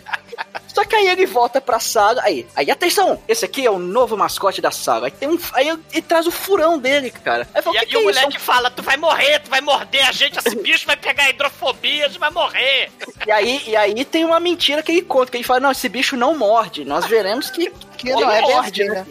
Só 0.67 0.85
que 0.85 0.95
aí 0.95 1.07
ele 1.07 1.25
volta 1.25 1.59
pra 1.59 1.79
sala, 1.79 2.21
aí, 2.23 2.45
aí, 2.55 2.69
atenção, 2.69 3.21
esse 3.27 3.43
aqui 3.43 3.65
é 3.65 3.71
o 3.71 3.79
novo 3.79 4.15
mascote 4.15 4.61
da 4.61 4.69
sala. 4.69 5.07
Aí 5.07 5.11
tem 5.11 5.27
um. 5.27 5.39
Aí 5.53 5.69
ele, 5.69 6.01
traz 6.01 6.27
o 6.27 6.31
furão 6.31 6.77
dele, 6.77 7.09
cara. 7.09 7.47
Aí 7.53 7.61
fala, 7.61 7.75
E 7.75 7.79
o 7.79 7.81
aí 7.81 7.85
que, 7.85 7.91
que 7.91 7.97
o 7.97 8.01
é 8.01 8.03
moleque 8.03 8.39
fala, 8.39 8.69
tu 8.69 8.83
vai 8.83 8.97
morrer, 8.97 9.39
tu 9.39 9.49
vai 9.49 9.61
morder 9.61 10.07
a 10.07 10.11
gente, 10.11 10.37
esse 10.37 10.55
bicho 10.55 10.85
vai 10.85 10.95
pegar 10.95 11.29
hidrofobia, 11.29 12.05
a 12.05 12.07
gente 12.07 12.19
vai 12.19 12.29
morrer. 12.29 12.91
E 13.25 13.31
aí, 13.31 13.63
e 13.67 13.75
aí 13.75 14.05
tem 14.05 14.23
uma 14.23 14.39
mentira 14.39 14.83
que 14.83 14.91
ele 14.91 15.01
conta, 15.01 15.31
que 15.31 15.37
ele 15.37 15.43
fala, 15.43 15.59
não, 15.59 15.71
esse 15.71 15.89
bicho 15.89 16.15
não 16.15 16.37
morde. 16.37 16.85
Nós 16.85 17.05
veremos 17.05 17.49
que, 17.49 17.71
Que 17.97 18.11
não 18.11 18.31
é 18.31 18.41
bem 18.41 18.51
morde, 18.51 18.83
assim, 18.83 18.91
né? 18.91 19.05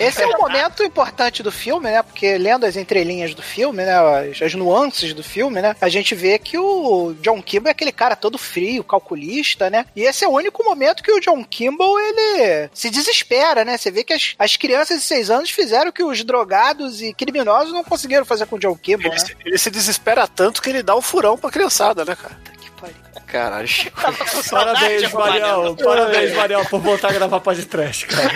Esse 0.00 0.22
é 0.22 0.26
um 0.26 0.38
momento 0.38 0.82
importante 0.82 1.42
do 1.42 1.52
filme, 1.52 1.90
né? 1.90 2.02
Porque 2.02 2.36
lendo 2.36 2.64
as 2.66 2.76
entrelinhas 2.76 3.34
do 3.34 3.42
filme, 3.42 3.84
né? 3.84 3.94
As, 3.94 4.42
as 4.42 4.54
nuances 4.54 5.14
do 5.14 5.22
filme, 5.22 5.62
né? 5.62 5.76
A 5.80 5.88
gente 5.88 6.14
vê 6.14 6.38
que 6.38 6.58
o 6.58 7.14
John 7.20 7.40
Kimball 7.40 7.68
é 7.68 7.70
aquele 7.70 7.92
cara 7.92 8.16
todo 8.16 8.38
frio, 8.38 8.82
calculista, 8.82 9.70
né? 9.70 9.86
E 9.94 10.02
esse 10.02 10.24
é 10.24 10.28
o 10.28 10.32
único 10.32 10.64
momento 10.64 11.02
que 11.02 11.12
o 11.12 11.20
John 11.20 11.44
Kimball, 11.44 11.98
ele 12.00 12.70
se 12.72 12.90
desespera, 12.90 13.64
né? 13.64 13.76
Você 13.76 13.90
vê 13.90 14.02
que 14.02 14.12
as, 14.12 14.34
as 14.38 14.56
crianças 14.56 14.98
de 14.98 15.04
seis 15.04 15.30
anos 15.30 15.50
fizeram 15.50 15.90
o 15.90 15.92
que 15.92 16.02
os 16.02 16.24
drogados 16.24 17.00
e 17.00 17.12
criminosos 17.12 17.72
não 17.72 17.84
conseguiram 17.84 18.24
fazer 18.24 18.46
com 18.46 18.56
o 18.56 18.58
John 18.58 18.76
Kimball, 18.76 19.12
Ele, 19.12 19.20
né? 19.20 19.26
se, 19.26 19.36
ele 19.44 19.58
se 19.58 19.70
desespera 19.70 20.26
tanto 20.26 20.60
que 20.60 20.70
ele 20.70 20.82
dá 20.82 20.94
o 20.94 21.02
furão 21.02 21.38
pra 21.38 21.50
criançada, 21.50 22.04
né, 22.04 22.16
cara? 22.16 22.36
Caralho, 23.26 23.66
Chico. 23.66 24.00
Parabéns, 24.50 25.12
Mariel. 25.12 25.76
Parabéns, 25.82 26.34
Mariel, 26.36 26.64
por 26.68 26.80
voltar 26.80 27.10
a 27.10 27.12
gravar 27.14 27.40
podcast, 27.40 28.06
cara. 28.06 28.34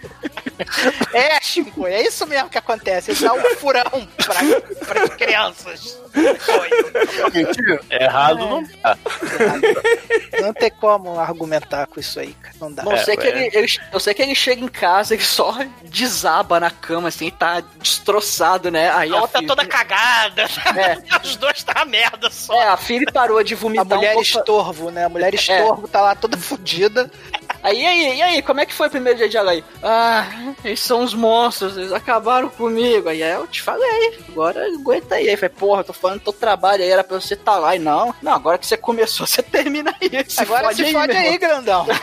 É, 1.12 1.40
Chico, 1.40 1.86
é 1.86 2.02
isso 2.02 2.26
mesmo 2.26 2.48
que 2.48 2.58
acontece. 2.58 3.10
Ele 3.10 3.20
dá 3.20 3.32
um 3.32 3.54
furão 3.56 4.08
pra, 4.16 4.86
pra 4.86 5.08
crianças. 5.10 5.98
Errado 7.90 8.38
não 8.38 8.64
tá. 8.66 8.98
Não 10.40 10.52
tem 10.52 10.70
como 10.70 11.18
argumentar 11.18 11.86
com 11.86 12.00
isso 12.00 12.18
aí, 12.20 12.32
cara. 12.34 12.54
Não 12.60 12.72
dá. 12.72 12.82
Não 12.82 12.96
sei 12.98 13.16
que 13.16 13.26
ele, 13.26 13.50
ele- 13.52 13.66
eu 13.92 14.00
sei 14.00 14.14
que 14.14 14.22
ele 14.22 14.34
chega 14.34 14.62
em 14.62 14.68
casa 14.68 15.14
e 15.14 15.20
só 15.20 15.58
desaba 15.84 16.58
na 16.60 16.70
cama, 16.70 17.08
assim, 17.08 17.30
tá 17.30 17.60
destroçado, 17.80 18.70
né? 18.70 18.90
Aí 18.92 19.10
A 19.12 19.20
outra 19.20 19.38
filha- 19.40 19.48
toda 19.48 19.66
cagada. 19.66 20.42
É. 20.42 21.16
Os 21.22 21.36
dois 21.36 21.62
tá 21.62 21.84
merda 21.84 22.30
só. 22.30 22.54
É, 22.54 22.68
a 22.68 22.76
filha 22.76 23.10
parou 23.12 23.42
de 23.42 23.54
A 23.54 23.56
vomitar 23.56 23.86
mulher 23.86 24.10
um 24.10 24.14
pouco. 24.14 24.26
estorvo, 24.28 24.90
né? 24.90 25.04
A 25.04 25.08
mulher 25.08 25.34
estorvo 25.34 25.88
tá 25.88 26.00
lá 26.00 26.14
toda 26.14 26.36
fodida. 26.36 27.10
Aí, 27.62 27.84
aí, 27.84 28.16
e 28.18 28.22
aí, 28.22 28.42
como 28.42 28.60
é 28.60 28.66
que 28.66 28.72
foi 28.74 28.86
o 28.86 28.90
primeiro 28.90 29.18
dia 29.18 29.28
de 29.28 29.36
aula 29.36 29.50
aí? 29.52 29.64
Ah, 29.82 30.26
eles 30.64 30.80
são 30.80 31.02
os 31.02 31.14
monstros, 31.14 31.76
eles 31.76 31.92
acabaram 31.92 32.48
comigo. 32.48 33.08
Aí 33.08 33.20
eu 33.20 33.46
te 33.46 33.60
falei, 33.62 34.18
agora 34.28 34.66
aguenta 34.66 35.16
aí. 35.16 35.28
Aí 35.28 35.36
foi, 35.36 35.48
porra, 35.48 35.82
tô 35.82 35.92
falando 35.92 36.20
teu 36.20 36.32
trabalho 36.32 36.82
aí, 36.82 36.90
era 36.90 37.02
pra 37.02 37.20
você 37.20 37.34
estar 37.34 37.58
lá. 37.58 37.74
E 37.74 37.78
não, 37.78 38.14
não, 38.22 38.32
agora 38.32 38.56
que 38.58 38.66
você 38.66 38.76
começou, 38.76 39.26
você 39.26 39.42
termina 39.42 39.94
aí. 40.00 40.24
Se 40.28 40.40
Agora 40.40 40.72
se 40.74 40.92
fode 40.92 41.12
meu 41.12 41.18
aí, 41.18 41.26
irmão. 41.34 41.38
grandão. 41.38 41.86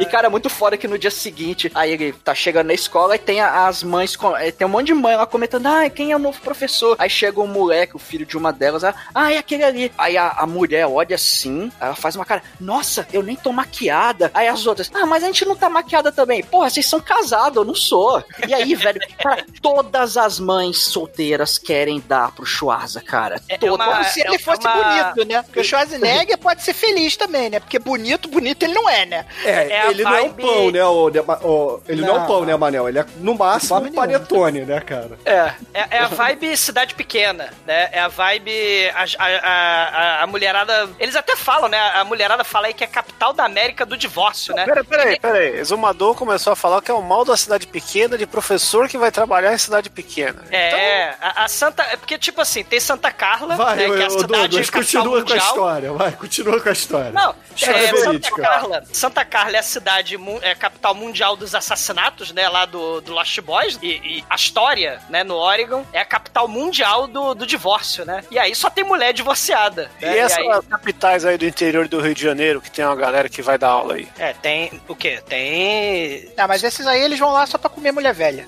E, 0.00 0.04
cara, 0.04 0.28
muito 0.28 0.50
foda 0.50 0.76
que 0.76 0.86
no 0.86 0.98
dia 0.98 1.10
seguinte, 1.10 1.70
aí 1.74 1.92
ele 1.92 2.12
tá 2.12 2.34
chegando 2.34 2.66
na 2.66 2.74
escola 2.74 3.14
e 3.14 3.18
tem 3.18 3.40
as 3.40 3.82
mães, 3.82 4.16
com- 4.16 4.36
eh, 4.36 4.50
tem 4.50 4.66
um 4.66 4.70
monte 4.70 4.88
de 4.88 4.94
mãe 4.94 5.16
lá 5.16 5.24
comentando, 5.24 5.66
ah, 5.66 5.88
quem 5.88 6.12
é 6.12 6.16
o 6.16 6.18
novo 6.18 6.38
professor? 6.42 6.94
Aí 6.98 7.08
chega 7.08 7.40
um 7.40 7.46
moleque, 7.46 7.96
o 7.96 7.98
filho 7.98 8.26
de 8.26 8.36
uma 8.36 8.52
delas, 8.52 8.84
ah, 8.84 8.94
ah, 9.14 9.32
é 9.32 9.38
aquele 9.38 9.64
ali. 9.64 9.90
Aí 9.96 10.18
a, 10.18 10.28
a 10.30 10.46
mulher 10.46 10.86
olha 10.86 11.14
assim, 11.14 11.72
ela 11.80 11.94
faz 11.94 12.16
uma 12.16 12.24
cara, 12.26 12.42
nossa, 12.60 13.08
eu 13.12 13.22
nem 13.22 13.34
tô 13.34 13.50
maquiada. 13.50 13.87
Aí 14.34 14.48
as 14.48 14.66
outras, 14.66 14.90
ah, 14.94 15.06
mas 15.06 15.22
a 15.22 15.26
gente 15.26 15.44
não 15.44 15.56
tá 15.56 15.68
maquiada 15.68 16.10
também. 16.12 16.42
Porra, 16.42 16.70
vocês 16.70 16.86
são 16.86 17.00
casados, 17.00 17.56
eu 17.56 17.64
não 17.64 17.74
sou. 17.74 18.22
E 18.46 18.54
aí, 18.54 18.74
velho, 18.74 19.00
cara, 19.22 19.44
todas 19.62 20.16
as 20.16 20.38
mães 20.38 20.78
solteiras 20.84 21.58
querem 21.58 22.02
dar 22.06 22.32
pro 22.32 22.44
Schwarza, 22.46 23.00
cara. 23.00 23.40
É 23.48 23.56
Todas. 23.58 23.74
uma- 23.86 23.94
Como 23.98 24.04
se 24.04 24.20
ele 24.20 24.34
é 24.36 24.38
fosse 24.38 24.60
uma- 24.66 24.74
bonito, 25.12 25.28
né? 25.28 25.42
Porque 25.42 25.60
o 25.60 25.64
Schwarzenegger 25.64 26.38
pode 26.38 26.62
ser 26.62 26.74
feliz 26.74 27.16
também, 27.16 27.50
né? 27.50 27.60
Porque 27.60 27.78
bonito, 27.78 28.28
bonito 28.28 28.62
ele 28.64 28.74
não 28.74 28.88
é, 28.88 29.06
né? 29.06 29.26
É, 29.44 29.50
É 29.84 29.90
ele 29.90 30.02
não 30.04 30.14
é 30.14 30.22
um 30.22 30.32
pão, 30.32 30.70
né? 30.70 30.84
O, 30.84 31.08
o- 31.08 31.82
ele 31.88 32.02
não, 32.02 32.08
é 32.08 32.12
um 32.12 32.20
Não. 32.20 32.26
pão, 32.26 32.44
né, 32.44 32.56
Manel? 32.56 32.88
Ele 32.88 32.98
é, 32.98 33.06
no 33.18 33.34
máximo, 33.34 33.78
um 33.80 33.92
panetone, 33.92 34.60
né, 34.64 34.80
cara? 34.80 35.18
É. 35.24 35.52
É, 35.74 35.86
é 35.90 35.98
a 36.00 36.06
vibe 36.08 36.56
cidade 36.56 36.94
pequena, 36.94 37.50
né? 37.66 37.88
É 37.92 38.00
a 38.00 38.08
vibe. 38.08 38.88
A, 38.94 39.04
a, 39.18 39.26
a, 39.48 40.22
a 40.22 40.26
mulherada. 40.26 40.88
Eles 40.98 41.16
até 41.16 41.36
falam, 41.36 41.68
né? 41.68 41.78
A 41.78 42.04
mulherada 42.04 42.44
fala 42.44 42.66
aí 42.68 42.74
que 42.74 42.84
é 42.84 42.86
capital 42.86 43.32
da 43.32 43.44
América 43.44 43.77
do 43.84 43.96
divórcio, 43.96 44.54
né? 44.54 44.64
Pera, 44.64 44.84
peraí, 44.84 45.18
peraí. 45.18 45.56
Exumador 45.58 46.14
começou 46.14 46.52
a 46.52 46.56
falar 46.56 46.80
que 46.82 46.90
é 46.90 46.94
o 46.94 47.02
mal 47.02 47.24
da 47.24 47.36
cidade 47.36 47.66
pequena 47.66 48.16
de 48.16 48.26
professor 48.26 48.88
que 48.88 48.98
vai 48.98 49.10
trabalhar 49.10 49.52
em 49.52 49.58
cidade 49.58 49.90
pequena. 49.90 50.42
É, 50.50 51.14
a, 51.20 51.44
a 51.44 51.48
Santa. 51.48 51.82
É 51.84 51.96
porque, 51.96 52.18
tipo 52.18 52.40
assim, 52.40 52.62
tem 52.64 52.80
Santa 52.80 53.10
Carla, 53.10 53.56
Vai, 53.56 53.76
né, 53.76 53.84
que 53.84 54.02
é 54.02 54.06
a 54.06 54.10
cidade 54.10 54.26
Douglas, 54.48 54.70
capital 54.70 55.02
continua 55.02 55.12
com 55.12 55.16
a 55.16 55.20
mundial. 55.34 55.46
história. 55.46 55.92
Vai, 55.92 56.12
continua 56.12 56.60
com 56.60 56.68
a 56.68 56.72
história. 56.72 57.10
Não, 57.12 57.34
História 57.54 57.78
é, 57.78 57.96
Santa. 57.96 58.30
Carla. 58.30 58.82
Santa 58.92 59.24
Carla 59.24 59.56
é 59.56 59.60
a 59.60 59.62
cidade, 59.62 60.16
é 60.42 60.50
a 60.52 60.56
capital 60.56 60.94
mundial 60.94 61.36
dos 61.36 61.54
assassinatos, 61.54 62.32
né? 62.32 62.48
Lá 62.48 62.64
do, 62.66 63.00
do 63.00 63.12
Lost 63.12 63.40
Boys. 63.40 63.78
E, 63.82 63.86
e 63.88 64.24
a 64.28 64.34
história, 64.36 65.00
né, 65.08 65.24
no 65.24 65.34
Oregon, 65.34 65.84
é 65.92 66.00
a 66.00 66.04
capital 66.04 66.46
mundial 66.48 67.06
do, 67.06 67.34
do 67.34 67.46
divórcio, 67.46 68.04
né? 68.04 68.22
E 68.30 68.38
aí 68.38 68.54
só 68.54 68.70
tem 68.70 68.84
mulher 68.84 69.12
divorciada. 69.12 69.90
E 70.00 70.04
né? 70.04 70.18
essas 70.18 70.38
aí- 70.38 70.62
capitais 70.68 71.24
aí 71.24 71.36
do 71.38 71.44
interior 71.44 71.88
do 71.88 72.00
Rio 72.00 72.14
de 72.14 72.22
Janeiro, 72.22 72.60
que 72.60 72.70
tem 72.70 72.84
uma 72.84 72.96
galera 72.96 73.28
que 73.28 73.42
vai 73.42 73.58
dar 73.58 73.67
aula 73.70 73.94
aí. 73.94 74.08
É, 74.18 74.32
tem. 74.32 74.80
O 74.88 74.94
quê? 74.96 75.20
Tem. 75.28 76.28
Ah, 76.36 76.46
mas 76.48 76.62
esses 76.62 76.86
aí 76.86 77.00
eles 77.02 77.18
vão 77.18 77.32
lá 77.32 77.46
só 77.46 77.58
pra 77.58 77.70
comer 77.70 77.92
mulher 77.92 78.14
velha. 78.14 78.46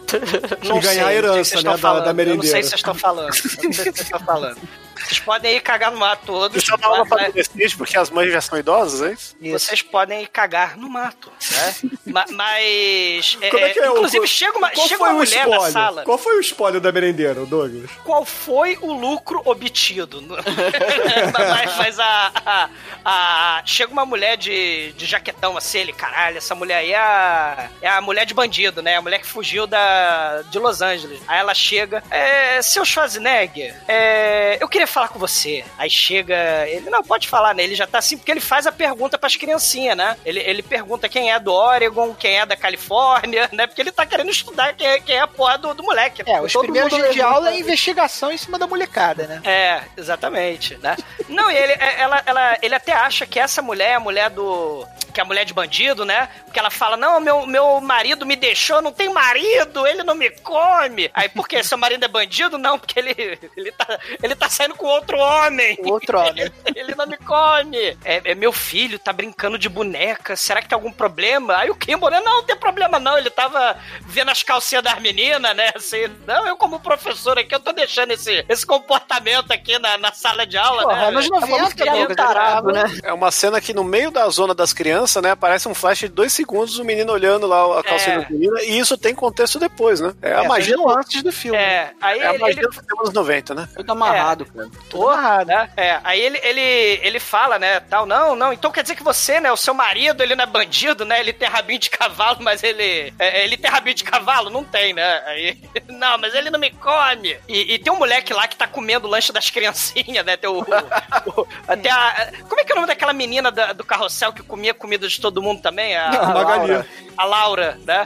Não 0.64 0.78
E 0.78 0.80
ganhar 0.82 1.04
a 1.04 1.08
sei, 1.08 1.16
herança, 1.16 1.44
se 1.44 1.50
vocês 1.50 1.64
né, 1.64 1.70
estão 1.70 1.72
da- 1.72 1.78
falando, 1.78 2.04
da 2.04 2.10
Eu 2.10 2.14
não 2.36 2.42
sei 2.42 2.52
merendeira. 2.52 2.62
se 2.62 2.68
vocês 2.68 2.78
estão 2.78 2.94
falando. 2.94 3.26
Não 3.26 3.32
sei 3.32 3.72
se 3.72 3.82
vocês 3.82 4.00
estão 4.00 4.20
falando. 4.20 4.58
Vocês 5.00 5.18
podem 5.20 5.56
ir 5.56 5.60
cagar 5.60 5.90
no 5.90 5.98
mato 5.98 6.26
todos. 6.26 6.52
Deixa 6.52 6.72
eu 6.74 6.78
dar 6.78 6.86
aula 6.88 7.06
pra 7.06 7.16
mas- 7.18 7.26
adolescente, 7.28 7.76
porque 7.76 7.96
as 7.96 8.10
mães 8.10 8.32
já 8.32 8.40
são 8.40 8.58
idosas, 8.58 9.02
é 9.02 9.12
isso? 9.12 9.36
Vocês 9.40 9.82
podem 9.82 10.22
ir 10.22 10.28
cagar 10.28 10.76
no 10.76 10.88
mato, 10.88 11.30
né? 11.50 11.74
Ma- 12.06 12.24
mas. 12.30 13.38
é, 13.40 13.50
Como 13.50 13.64
é 13.64 13.70
que 13.70 13.78
é? 13.78 13.90
o- 13.90 13.96
inclusive, 13.96 14.26
chega 14.26 14.58
uma, 14.58 14.70
qual 14.70 14.88
chega 14.88 15.02
uma 15.02 15.12
o 15.12 15.16
mulher 15.16 15.46
na 15.46 15.52
espólio? 15.56 15.72
sala. 15.72 16.02
Qual 16.04 16.18
foi 16.18 16.36
o 16.36 16.40
espólio 16.40 16.80
da 16.80 16.90
merendeira, 16.92 17.44
Douglas? 17.46 17.90
Qual 18.04 18.24
foi 18.24 18.76
o 18.80 18.92
lucro 18.92 19.40
obtido? 19.44 20.20
mas 21.32 21.76
mas 21.76 21.98
a, 21.98 22.32
a- 22.44 22.68
a- 23.04 23.62
Chega 23.64 23.92
uma 23.92 24.04
mulher 24.06 24.36
de, 24.36 24.92
de 24.92 25.06
jaquetão 25.06 25.56
assim, 25.56 25.78
ele, 25.78 25.92
caralho, 25.92 26.38
essa 26.38 26.54
mulher 26.54 26.76
aí 26.78 26.92
é 26.92 26.98
a, 26.98 27.68
é 27.82 27.88
a 27.88 28.00
mulher 28.00 28.24
de 28.26 28.34
bandido, 28.34 28.82
né? 28.82 28.96
A 28.96 29.02
mulher 29.02 29.18
que 29.20 29.26
fugiu 29.26 29.66
da, 29.66 30.42
de 30.50 30.58
Los 30.58 30.80
Angeles. 30.82 31.20
Aí 31.28 31.38
ela 31.38 31.54
chega, 31.54 32.02
é, 32.10 32.60
seu 32.62 32.84
Schwarzenegger, 32.84 33.74
é, 33.86 34.58
eu 34.60 34.68
queria 34.68 34.86
falar 34.90 35.08
com 35.08 35.18
você. 35.18 35.64
Aí 35.78 35.88
chega, 35.88 36.36
ele, 36.68 36.90
não, 36.90 37.02
pode 37.02 37.28
falar, 37.28 37.54
né? 37.54 37.62
Ele 37.62 37.74
já 37.74 37.86
tá 37.86 37.98
assim, 37.98 38.16
porque 38.16 38.30
ele 38.30 38.40
faz 38.40 38.66
a 38.66 38.72
pergunta 38.72 39.18
pras 39.18 39.36
criancinhas, 39.36 39.96
né? 39.96 40.16
Ele, 40.24 40.40
ele 40.40 40.62
pergunta 40.62 41.08
quem 41.08 41.32
é 41.32 41.38
do 41.38 41.52
Oregon, 41.52 42.14
quem 42.14 42.38
é 42.40 42.46
da 42.46 42.56
Califórnia, 42.56 43.48
né? 43.52 43.66
Porque 43.66 43.80
ele 43.80 43.92
tá 43.92 44.04
querendo 44.04 44.30
estudar 44.30 44.74
quem 44.74 44.86
é, 44.86 45.00
quem 45.00 45.16
é 45.16 45.20
a 45.20 45.26
porra 45.26 45.56
do, 45.58 45.74
do 45.74 45.82
moleque. 45.82 46.22
É, 46.26 46.40
os 46.40 46.52
Todo 46.52 46.62
primeiros 46.62 46.92
dias 46.92 47.12
de 47.14 47.22
aula 47.22 47.50
é 47.50 47.58
investigação 47.58 48.32
em 48.32 48.36
cima 48.36 48.58
da 48.58 48.66
molecada, 48.66 49.26
né? 49.26 49.40
é, 49.44 49.82
exatamente, 49.96 50.76
né? 50.78 50.96
Não, 51.28 51.50
e 51.50 51.56
ele, 51.56 51.72
é- 51.72 52.00
ela, 52.00 52.22
ela, 52.26 52.58
ele 52.62 52.74
até 52.74 52.92
acha 52.92 53.26
que 53.26 53.38
essa 53.38 53.62
mulher 53.62 53.90
é 53.90 53.94
a 53.94 54.00
mulher 54.00 54.30
do. 54.30 54.86
Que 55.10 55.20
é 55.20 55.22
a 55.22 55.26
mulher 55.26 55.44
de 55.44 55.54
bandido, 55.54 56.04
né? 56.04 56.28
Porque 56.44 56.58
ela 56.58 56.70
fala: 56.70 56.96
Não, 56.96 57.20
meu, 57.20 57.46
meu 57.46 57.80
marido 57.80 58.26
me 58.26 58.36
deixou, 58.36 58.82
não 58.82 58.92
tem 58.92 59.08
marido, 59.08 59.86
ele 59.86 60.02
não 60.02 60.14
me 60.14 60.30
come. 60.30 61.10
Aí, 61.14 61.28
por 61.28 61.48
quê? 61.48 61.62
Seu 61.62 61.78
marido 61.78 62.04
é 62.04 62.08
bandido? 62.08 62.58
Não, 62.58 62.78
porque 62.78 62.98
ele, 62.98 63.38
ele, 63.56 63.72
tá, 63.72 63.98
ele 64.22 64.34
tá 64.34 64.48
saindo 64.48 64.74
com 64.74 64.86
outro 64.86 65.18
homem. 65.18 65.78
Outro 65.84 66.18
homem. 66.18 66.50
ele 66.74 66.94
não 66.94 67.06
me 67.06 67.16
come. 67.16 67.96
É, 68.04 68.32
é 68.32 68.34
meu 68.34 68.52
filho, 68.52 68.98
tá 68.98 69.12
brincando 69.12 69.58
de 69.58 69.68
boneca. 69.68 70.36
Será 70.36 70.62
que 70.62 70.68
tem 70.68 70.76
algum 70.76 70.92
problema? 70.92 71.56
Aí 71.56 71.70
o 71.70 71.74
Kimball, 71.74 72.10
né? 72.10 72.20
Não, 72.20 72.36
não 72.36 72.44
tem 72.44 72.56
problema 72.56 72.98
não. 72.98 73.18
Ele 73.18 73.30
tava 73.30 73.76
vendo 74.02 74.30
as 74.30 74.42
calcinhas 74.42 74.84
das 74.84 75.00
meninas, 75.00 75.54
né? 75.56 75.70
Assim, 75.74 76.08
não, 76.26 76.46
eu 76.46 76.56
como 76.56 76.80
professor 76.80 77.38
aqui, 77.38 77.54
eu 77.54 77.60
tô 77.60 77.72
deixando 77.72 78.12
esse, 78.12 78.44
esse 78.48 78.66
comportamento 78.66 79.50
aqui 79.50 79.78
na, 79.78 79.96
na 79.98 80.12
sala 80.12 80.46
de 80.46 80.56
aula, 80.56 80.82
Porra, 80.82 80.96
né? 80.96 81.06
anos 81.06 81.30
90, 81.30 81.84
É 81.84 82.04
um 82.04 82.14
tarado, 82.14 82.72
né? 82.72 82.84
É 83.02 83.12
uma 83.12 83.30
cena 83.30 83.60
que 83.60 83.72
no 83.72 83.82
meio 83.82 84.10
da 84.10 84.28
zona 84.28 84.54
das 84.54 84.72
crianças, 84.72 84.99
né, 85.22 85.30
aparece 85.30 85.68
um 85.68 85.74
flash 85.74 86.00
de 86.00 86.08
dois 86.08 86.32
segundos, 86.32 86.78
o 86.78 86.84
menino 86.84 87.12
olhando 87.12 87.46
lá 87.46 87.78
a 87.78 87.82
calcinha 87.82 88.16
É. 88.16 88.20
da 88.20 88.30
menina, 88.30 88.62
e 88.62 88.78
isso 88.78 88.96
tem 88.98 89.14
contexto 89.14 89.58
depois, 89.58 90.00
né? 90.00 90.12
É 90.22 90.32
a 90.34 90.44
É, 90.44 90.48
magia 90.48 90.74
tem 90.76 90.84
nuances 90.84 91.22
do 91.22 91.32
filme. 91.32 91.56
É, 91.58 91.92
aí 92.00 92.20
É 92.20 92.26
a 92.26 92.30
ele, 92.30 92.38
magia 92.38 92.60
ele 92.62 92.68
dos 92.68 92.78
anos 92.98 93.12
90, 93.12 93.54
né? 93.54 93.68
Tudo 93.76 93.92
amarrado, 93.92 94.44
cara. 94.46 94.68
Porra, 94.90 95.44
né? 95.44 95.70
É, 95.76 96.00
aí 96.04 96.20
ele, 96.20 96.38
ele, 96.42 96.60
ele 97.02 97.20
fala, 97.20 97.58
né, 97.58 97.80
tal, 97.80 98.06
não, 98.06 98.34
não, 98.34 98.52
então 98.52 98.70
quer 98.70 98.82
dizer 98.82 98.94
que 98.96 99.02
você, 99.02 99.40
né, 99.40 99.50
o 99.52 99.56
seu 99.56 99.72
marido, 99.74 100.22
ele 100.22 100.34
não 100.34 100.44
é 100.44 100.46
bandido, 100.46 101.04
né, 101.04 101.20
ele 101.20 101.32
tem 101.32 101.48
rabinho 101.48 101.78
de 101.78 101.90
cavalo, 101.90 102.38
mas 102.40 102.62
ele, 102.62 103.12
é, 103.18 103.44
ele 103.44 103.56
tem 103.56 103.70
rabinho 103.70 103.94
de 103.94 104.04
cavalo? 104.04 104.50
Não 104.50 104.64
tem, 104.64 104.92
né? 104.92 105.22
Aí, 105.26 105.58
não, 105.88 106.18
mas 106.18 106.34
ele 106.34 106.50
não 106.50 106.58
me 106.58 106.70
come. 106.70 107.36
E, 107.48 107.74
e 107.74 107.78
tem 107.78 107.92
um 107.92 107.96
moleque 107.98 108.32
lá 108.32 108.46
que 108.48 108.56
tá 108.56 108.66
comendo 108.66 109.06
o 109.06 109.10
lanche 109.10 109.32
das 109.32 109.50
criancinhas, 109.50 110.24
né, 110.24 110.36
tem 110.36 110.48
o, 110.50 110.60
o- 110.60 111.40
o- 111.40 111.48
até 111.68 111.90
a, 111.90 112.32
como 112.48 112.60
é 112.60 112.64
que 112.64 112.72
é 112.72 112.74
o 112.74 112.76
nome 112.76 112.86
daquela 112.88 113.12
menina 113.12 113.50
da- 113.50 113.72
do 113.72 113.84
carrossel 113.84 114.32
que 114.32 114.42
comia 114.42 114.74
comida 114.74 114.89
de 114.98 115.20
todo 115.20 115.42
mundo 115.42 115.60
também? 115.60 115.96
A, 115.96 116.08
A 116.08 116.34
Magali. 116.34 116.70
Laura. 116.72 116.86
A 117.20 117.24
Laura, 117.24 117.78
né? 117.86 118.04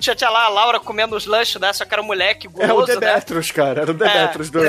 Tinha, 0.00 0.14
tinha 0.16 0.30
lá 0.30 0.44
a 0.44 0.48
Laura 0.48 0.80
comendo 0.80 1.14
os 1.16 1.26
lanches, 1.26 1.60
né, 1.60 1.72
só 1.72 1.84
que 1.84 1.92
era 1.94 2.02
um 2.02 2.06
moleque 2.06 2.46
É 2.58 2.64
o 2.72 2.76
guloso, 2.76 2.98
né? 3.00 3.20
Cara. 3.54 3.82
Era 3.82 3.90
o 3.90 3.94
Demetrius 3.94 4.50
do. 4.50 4.58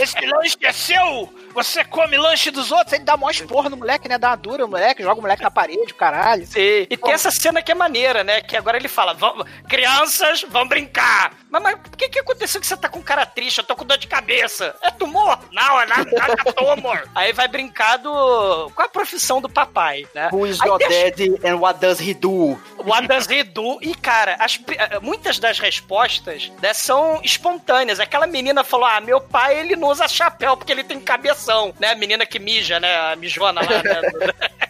Esse 0.00 0.26
lanche 0.26 0.56
é 0.62 0.72
seu! 0.72 1.32
Você 1.54 1.84
come 1.84 2.16
lanche 2.16 2.50
dos 2.50 2.70
outros, 2.70 2.92
ele 2.92 3.04
dá 3.04 3.16
mó 3.16 3.28
esporro 3.28 3.68
no 3.68 3.76
moleque, 3.76 4.08
né? 4.08 4.18
Dá 4.18 4.28
uma 4.30 4.36
dura 4.36 4.62
no 4.64 4.68
moleque, 4.68 5.02
joga 5.02 5.18
o 5.18 5.22
moleque 5.22 5.42
na 5.42 5.50
parede, 5.50 5.92
o 5.92 5.96
caralho. 5.96 6.46
Sim. 6.46 6.86
E 6.88 6.96
tem 6.96 7.12
essa 7.12 7.30
cena 7.30 7.60
que 7.60 7.72
é 7.72 7.74
maneira, 7.74 8.22
né? 8.22 8.40
Que 8.40 8.56
agora 8.56 8.76
ele 8.76 8.88
fala: 8.88 9.12
"Vamos- 9.14 9.46
crianças, 9.68 10.42
vão 10.48 10.66
brincar. 10.68 11.32
Mas, 11.50 11.62
mas 11.62 11.74
por 11.80 11.96
que 11.96 12.08
que 12.08 12.18
aconteceu 12.20 12.60
que 12.60 12.66
você 12.66 12.76
tá 12.76 12.88
com 12.88 13.02
cara 13.02 13.26
triste? 13.26 13.58
Eu 13.58 13.64
tô 13.64 13.74
com 13.74 13.84
dor 13.84 13.98
de 13.98 14.06
cabeça. 14.06 14.74
É 14.82 14.90
tumor? 14.90 15.38
Não, 15.52 15.80
é 15.80 15.86
nada, 15.86 16.10
nada 16.12 16.34
é 16.46 16.52
tumor. 16.52 17.08
Aí 17.14 17.32
vai 17.32 17.48
brincar 17.48 17.96
do. 17.98 18.70
com 18.74 18.82
a 18.82 18.88
profissão 18.88 19.40
do 19.40 19.48
papai, 19.48 20.06
né? 20.14 20.28
Who 20.32 20.46
is 20.46 20.60
Aí 20.60 20.68
your 20.68 20.78
deixa- 20.78 21.04
daddy 21.10 21.34
and 21.44 21.56
what 21.56 21.69
does 21.72 22.00
he 22.00 22.14
do? 22.14 22.58
What 22.84 23.06
does 23.06 23.26
he 23.26 23.42
do? 23.42 23.78
E, 23.82 23.94
cara, 23.94 24.36
as 24.38 24.60
eh, 24.68 25.00
muitas 25.00 25.38
das 25.38 25.58
respostas 25.58 26.50
né, 26.62 26.72
são 26.72 27.20
espontâneas. 27.22 28.00
Aquela 28.00 28.26
menina 28.26 28.64
falou: 28.64 28.86
Ah, 28.86 29.00
meu 29.00 29.20
pai 29.20 29.58
ele 29.58 29.76
não 29.76 29.88
usa 29.88 30.08
chapéu 30.08 30.56
porque 30.56 30.72
ele 30.72 30.84
tem 30.84 31.00
cabeção, 31.00 31.74
né? 31.78 31.90
A 31.90 31.94
menina 31.94 32.26
que 32.26 32.38
mija, 32.38 32.80
né? 32.80 33.12
A 33.12 33.16
mijona 33.16 33.60
lá, 33.60 33.82
né? 33.82 34.69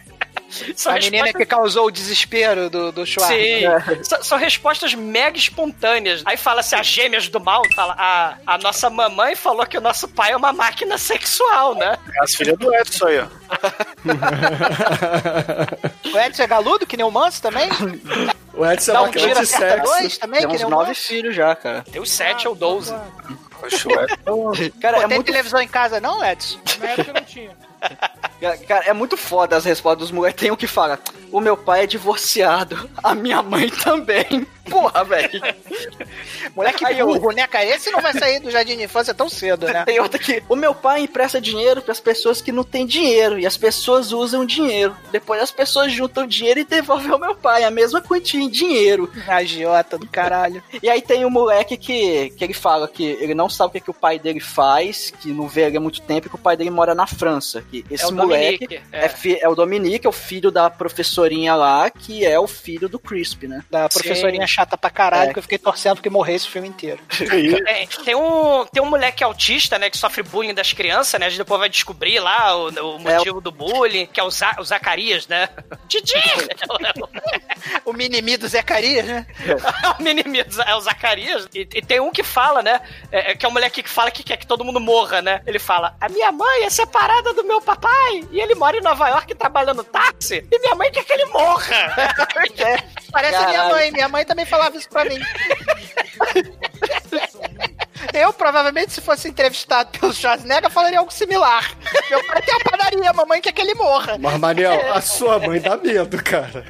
São 0.75 0.91
a 0.93 0.95
menina 0.95 1.31
que 1.33 1.45
causou 1.45 1.87
o 1.87 1.91
desespero 1.91 2.69
do, 2.69 2.91
do 2.91 3.05
Schwarz. 3.05 3.33
Sim, 3.33 3.61
são, 4.03 4.23
são 4.23 4.37
respostas 4.37 4.93
mega 4.93 5.37
espontâneas. 5.37 6.21
Aí 6.25 6.37
fala 6.37 6.59
assim, 6.61 6.75
as 6.75 6.87
gêmeas 6.87 7.27
do 7.29 7.39
mal, 7.39 7.61
fala, 7.75 7.95
a, 7.97 8.35
a 8.45 8.57
nossa 8.57 8.89
mamãe 8.89 9.35
falou 9.35 9.65
que 9.65 9.77
o 9.77 9.81
nosso 9.81 10.07
pai 10.07 10.31
é 10.31 10.35
uma 10.35 10.51
máquina 10.53 10.97
sexual, 10.97 11.75
né? 11.75 11.97
É 12.19 12.23
as 12.23 12.35
filhas 12.35 12.57
do 12.57 12.73
Edson 12.75 13.07
aí, 13.07 13.19
ó. 13.19 13.27
O 16.13 16.19
Edson 16.19 16.43
é 16.43 16.47
galudo, 16.47 16.85
que 16.85 16.97
nem 16.97 17.05
o 17.05 17.11
Manso 17.11 17.41
também? 17.41 17.69
O 18.53 18.65
Edson 18.69 18.91
é 18.91 18.93
Dá 18.95 19.01
um 19.03 19.05
máquina 19.05 19.33
de 19.35 19.45
sexo. 19.47 19.83
dois 19.85 20.17
também, 20.17 20.41
que 20.41 20.47
Temos 20.47 20.61
nem 20.61 20.69
nove 20.69 20.87
Manso? 20.89 21.07
filhos 21.07 21.33
já, 21.33 21.55
cara. 21.55 21.85
Tem 21.89 22.01
os 22.01 22.11
sete 22.11 22.49
ou 22.49 22.53
doze. 22.53 22.93
Poxa, 23.61 23.87
o 23.87 23.91
Edson- 23.93 24.71
Cara, 24.81 24.97
Pô, 24.97 25.03
é 25.03 25.07
tem 25.07 25.15
muito 25.15 25.27
televisão 25.27 25.61
em 25.61 25.67
casa 25.69 26.01
não, 26.01 26.21
Edson? 26.23 26.59
Na 26.81 26.89
época 26.89 27.13
não 27.13 27.21
tinha. 27.23 27.51
Cara, 28.67 28.85
é 28.85 28.93
muito 28.93 29.15
foda 29.15 29.55
as 29.55 29.65
respostas 29.65 29.99
dos 29.99 30.11
moleques. 30.11 30.41
Tem 30.41 30.51
um 30.51 30.55
que 30.55 30.67
fala: 30.67 30.99
O 31.31 31.39
meu 31.39 31.55
pai 31.55 31.83
é 31.83 31.87
divorciado, 31.87 32.89
a 33.03 33.13
minha 33.13 33.41
mãe 33.41 33.69
também. 33.69 34.47
Porra, 34.69 35.03
velho. 35.03 35.41
Moleque 36.55 36.85
Aí 36.85 36.97
eu- 36.97 37.07
burro, 37.07 37.31
né, 37.31 37.45
cara? 37.45 37.65
Esse 37.65 37.91
não 37.91 38.01
vai 38.01 38.13
sair 38.13 38.39
do 38.39 38.49
jardim 38.49 38.77
de 38.77 38.83
infância 38.83 39.13
tão 39.13 39.27
cedo, 39.27 39.65
né? 39.67 39.83
Tem 39.85 39.99
outra 39.99 40.17
que 40.17 40.41
o 40.47 40.55
meu 40.55 40.73
pai 40.73 41.01
empresta 41.01 41.41
dinheiro 41.41 41.81
para 41.81 41.91
as 41.91 41.99
pessoas 41.99 42.41
que 42.41 42.51
não 42.53 42.63
têm 42.63 42.85
dinheiro 42.85 43.37
e 43.37 43.45
as 43.45 43.57
pessoas 43.57 44.13
usam 44.13 44.45
dinheiro. 44.45 44.95
Depois 45.11 45.41
as 45.41 45.51
pessoas 45.51 45.91
juntam 45.91 46.25
dinheiro 46.25 46.61
e 46.61 46.63
devolvem 46.63 47.11
ao 47.11 47.19
meu 47.19 47.35
pai 47.35 47.63
a 47.65 47.71
mesma 47.71 48.01
quantia 48.01 48.39
em 48.41 48.49
dinheiro. 48.49 49.11
Agiota 49.27 49.97
do 49.97 50.07
caralho. 50.07 50.63
E 50.81 50.89
aí 50.89 51.01
tem 51.01 51.25
um 51.25 51.29
moleque 51.29 51.75
que, 51.75 52.29
que 52.29 52.43
ele 52.43 52.53
fala 52.53 52.87
que 52.87 53.03
ele 53.03 53.33
não 53.35 53.49
sabe 53.49 53.69
o 53.69 53.73
que, 53.73 53.81
que 53.81 53.91
o 53.91 53.93
pai 53.95 54.17
dele 54.19 54.39
faz, 54.39 55.11
que 55.19 55.33
não 55.33 55.47
vê 55.49 55.63
ele 55.63 55.77
há 55.77 55.81
muito 55.81 56.01
tempo 56.01 56.27
e 56.27 56.29
que 56.29 56.35
o 56.35 56.39
pai 56.39 56.55
dele 56.55 56.69
mora 56.69 56.95
na 56.95 57.05
França. 57.07 57.63
Que 57.71 57.85
esse 57.89 58.03
É 58.03 58.07
o 58.07 58.11
moleque 58.11 58.67
Dominique, 58.67 58.83
é. 58.91 59.05
é. 59.05 59.39
é 59.43 59.47
o 59.49 59.55
Dominique, 59.55 60.05
é 60.05 60.09
o 60.09 60.13
filho 60.13 60.51
da 60.51 60.69
professorinha 60.69 61.55
lá, 61.55 61.89
que 61.89 62.25
é 62.25 62.37
o 62.37 62.45
filho 62.47 62.89
do 62.89 62.99
Crisp, 62.99 63.47
né? 63.47 63.63
Da 63.71 63.87
professorinha 63.87 64.45
chata 64.45 64.77
pra 64.77 64.89
caralho, 64.89 65.29
É. 65.29 65.33
que 65.33 65.39
eu 65.39 65.43
fiquei 65.43 65.57
torcendo 65.57 66.01
que 66.01 66.09
morresse 66.09 66.47
o 66.47 66.51
filme 66.51 66.67
inteiro. 66.67 66.99
É, 67.71 67.85
tem, 68.03 68.15
um, 68.15 68.65
tem 68.65 68.81
um 68.83 68.85
moleque 68.89 69.23
autista, 69.23 69.77
né, 69.79 69.89
que 69.89 69.97
sofre 69.97 70.21
bullying 70.23 70.53
das 70.53 70.73
crianças, 70.73 71.19
né? 71.19 71.27
A 71.27 71.29
gente 71.29 71.37
depois 71.39 71.59
vai 71.59 71.69
descobrir 71.69 72.19
lá 72.19 72.55
o, 72.57 72.69
o 72.95 72.99
motivo 72.99 73.39
do 73.39 73.51
bullying, 73.51 74.05
que 74.05 74.19
é 74.19 74.23
o, 74.23 74.29
Za- 74.29 74.55
o 74.59 74.63
Zacarias, 74.63 75.27
né? 75.27 75.47
Didi! 75.87 76.13
O 77.85 77.93
minimi 77.93 78.37
do 78.37 78.47
Zacarias, 78.47 79.05
né? 79.05 79.25
o 79.99 80.03
minimi 80.03 80.39
é 80.39 80.75
o 80.75 80.81
Zacarias. 80.81 81.47
E, 81.53 81.61
e 81.73 81.81
tem 81.81 81.99
um 81.99 82.11
que 82.11 82.23
fala, 82.23 82.61
né? 82.61 82.81
é, 83.11 83.31
é, 83.31 83.35
que 83.35 83.45
é 83.45 83.49
o 83.49 83.51
moleque 83.51 83.83
que 83.83 83.89
fala 83.89 84.09
que 84.11 84.23
quer 84.23 84.37
que 84.37 84.47
todo 84.47 84.63
mundo 84.63 84.79
morra, 84.79 85.21
né? 85.21 85.41
Ele 85.45 85.59
fala: 85.59 85.95
A 85.99 86.09
minha 86.09 86.31
mãe 86.31 86.63
é 86.63 86.69
separada 86.69 87.33
do 87.33 87.43
meu 87.43 87.60
papai 87.61 88.27
e 88.31 88.39
ele 88.39 88.55
mora 88.55 88.77
em 88.77 88.81
Nova 88.81 89.09
York 89.09 89.35
trabalhando 89.35 89.77
no 89.77 89.83
táxi 89.83 90.45
e 90.51 90.59
minha 90.59 90.75
mãe 90.75 90.91
quer 90.91 91.03
que 91.03 91.13
ele 91.13 91.25
morra. 91.25 91.93
Parece 93.11 93.35
a 93.35 93.47
minha 93.47 93.53
Caralho. 93.53 93.75
mãe. 93.75 93.91
Minha 93.91 94.09
mãe 94.09 94.25
também 94.25 94.45
falava 94.45 94.75
isso 94.77 94.89
pra 94.89 95.05
mim. 95.05 95.19
Eu, 98.13 98.33
provavelmente, 98.33 98.93
se 98.93 99.01
fosse 99.01 99.27
entrevistado 99.29 99.89
pelo 99.97 100.13
Schwarzenegger, 100.13 100.69
falaria 100.69 100.99
algo 100.99 101.11
similar. 101.11 101.71
Meu 102.09 102.23
pai 102.25 102.41
tem 102.41 102.53
uma 102.55 102.63
padaria, 102.71 103.09
a 103.09 103.13
mamãe 103.13 103.41
quer 103.41 103.51
que 103.51 103.61
ele 103.61 103.73
morra. 103.75 104.17
Mas, 104.19 104.37
Manel, 104.39 104.93
a 104.93 105.01
sua 105.01 105.39
mãe 105.39 105.59
dá 105.59 105.77
medo, 105.77 106.21
cara. 106.23 106.65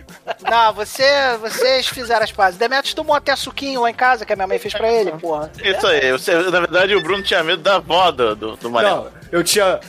Não, 0.50 0.74
você, 0.74 1.04
vocês 1.42 1.88
fizeram 1.88 2.24
as 2.24 2.32
pazes. 2.32 2.58
Demetrius 2.60 2.94
tomou 2.94 3.16
até 3.16 3.36
suquinho 3.36 3.82
lá 3.82 3.90
em 3.90 3.94
casa 3.94 4.26
que 4.26 4.34
a 4.34 4.36
minha 4.36 4.48
mãe 4.48 4.60
fez 4.60 4.74
pra 4.74 4.92
ele, 4.92 5.12
porra. 5.14 5.52
Isso 5.64 5.88
aí. 5.88 6.12
Você, 6.12 6.34
na 6.36 6.60
verdade, 6.60 6.96
o 6.96 7.02
Bruno 7.02 7.24
tinha 7.24 7.44
medo 7.44 7.62
da 7.62 7.76
avó 7.76 8.12
do, 8.12 8.36
do, 8.36 8.56
do 8.58 8.70
Manel. 8.70 8.96
Não, 8.96 9.12
eu 9.32 9.44
tinha. 9.44 9.80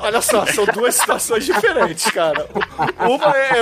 Olha 0.00 0.20
só, 0.20 0.44
são 0.46 0.64
duas 0.66 0.96
situações 0.96 1.44
diferentes, 1.44 2.10
cara. 2.10 2.46
Uma 2.98 3.36
é, 3.36 3.60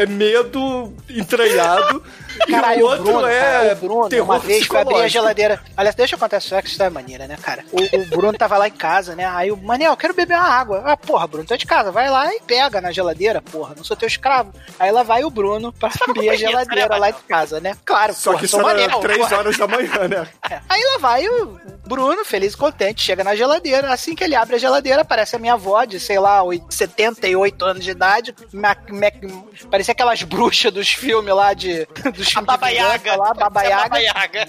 é- 0.00 0.02
é 0.02 0.06
medo 0.06 0.94
entranhado 1.08 2.02
Caralho, 2.50 2.84
o 2.84 2.88
outro 2.88 3.04
Bruno, 3.04 3.26
é 3.26 3.40
cara, 3.40 3.72
o 3.72 3.76
Bruno, 3.76 4.22
uma 4.24 4.38
vez 4.38 4.66
foi 4.66 4.80
abrir 4.80 5.00
a 5.02 5.08
geladeira. 5.08 5.60
Aliás, 5.76 5.94
deixa 5.94 6.14
eu 6.14 6.18
contar 6.18 6.38
história, 6.38 6.62
que 6.62 6.68
isso 6.70 6.82
é 6.82 6.90
maneira, 6.90 7.26
né, 7.26 7.36
cara? 7.40 7.64
O, 7.72 7.96
o 7.98 8.06
Bruno 8.06 8.36
tava 8.36 8.56
lá 8.58 8.68
em 8.68 8.72
casa, 8.72 9.14
né? 9.14 9.26
Aí 9.26 9.50
o 9.50 9.56
Manel, 9.56 9.96
quero 9.96 10.14
beber 10.14 10.36
uma 10.36 10.48
água. 10.48 10.82
Ah, 10.84 10.96
porra, 10.96 11.26
Bruno, 11.26 11.46
tô 11.46 11.56
de 11.56 11.66
casa. 11.66 11.90
Vai 11.90 12.08
lá 12.10 12.32
e 12.34 12.40
pega 12.40 12.80
na 12.80 12.92
geladeira, 12.92 13.40
porra. 13.42 13.74
Não 13.76 13.84
sou 13.84 13.96
teu 13.96 14.06
escravo. 14.06 14.52
Aí 14.78 14.90
lá 14.90 15.02
vai 15.02 15.24
o 15.24 15.30
Bruno 15.30 15.72
pra 15.72 15.88
abrir 15.88 16.10
a 16.10 16.12
preguiça, 16.32 16.36
geladeira 16.36 16.88
né, 16.88 16.96
lá 16.96 17.10
de 17.10 17.22
casa, 17.22 17.60
né? 17.60 17.76
Claro, 17.84 18.14
Só 18.14 18.32
porra, 18.32 18.46
que 18.46 18.54
era 18.56 18.62
Manel. 18.62 19.00
três 19.00 19.18
porra. 19.18 19.36
horas 19.38 19.56
da 19.56 19.66
manhã, 19.66 20.08
né? 20.08 20.26
É. 20.50 20.60
Aí 20.68 20.82
lá 20.92 20.98
vai 20.98 21.28
o 21.28 21.58
Bruno, 21.86 22.24
feliz 22.24 22.52
e 22.52 22.56
contente, 22.56 23.02
chega 23.02 23.24
na 23.24 23.34
geladeira. 23.34 23.92
Assim 23.92 24.14
que 24.14 24.22
ele 24.24 24.34
abre 24.34 24.56
a 24.56 24.58
geladeira, 24.58 25.02
aparece 25.02 25.36
a 25.36 25.38
minha 25.38 25.54
avó 25.54 25.84
de, 25.84 25.98
sei 25.98 26.18
lá, 26.18 26.42
oit- 26.42 26.64
78 26.68 27.64
anos 27.64 27.84
de 27.84 27.90
idade. 27.90 28.34
Ma- 28.52 28.76
ma- 28.90 29.68
parecia 29.70 29.92
aquelas 29.92 30.22
bruxas 30.22 30.72
dos 30.72 30.88
filmes 30.90 31.34
lá 31.34 31.52
de. 31.54 31.86
Dos 32.18 32.27
filmes 32.30 32.46
Baba 32.46 32.68
Yaga. 32.68 33.16
lá, 33.16 33.34
Baba 33.34 33.60
a 33.60 33.64
Yaga. 33.64 33.82
Baba 33.82 33.98
Yaga. 33.98 34.48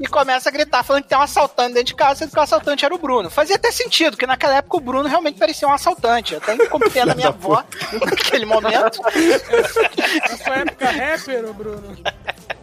E 0.00 0.06
começa 0.06 0.48
a 0.48 0.52
gritar, 0.52 0.82
falando 0.82 1.02
que 1.02 1.08
tem 1.08 1.18
um 1.18 1.22
assaltante 1.22 1.74
dentro 1.74 1.84
de 1.86 1.94
casa, 1.94 2.20
sendo 2.20 2.32
que 2.32 2.38
o 2.38 2.42
assaltante 2.42 2.84
era 2.84 2.94
o 2.94 2.98
Bruno. 2.98 3.30
Fazia 3.30 3.56
até 3.56 3.70
sentido, 3.70 4.16
que 4.16 4.26
naquela 4.26 4.56
época 4.56 4.76
o 4.76 4.80
Bruno 4.80 5.08
realmente 5.08 5.38
parecia 5.38 5.66
um 5.68 5.72
assaltante. 5.72 6.34
Eu 6.34 6.38
até 6.38 6.56
comprei 6.66 7.04
da 7.04 7.14
minha 7.14 7.28
avó 7.28 7.62
naquele 8.04 8.44
momento. 8.46 9.00
Na 9.02 10.36
sua 10.36 10.54
época 10.56 10.90
rapper, 10.90 11.44
ô 11.48 11.52
Bruno. 11.52 11.96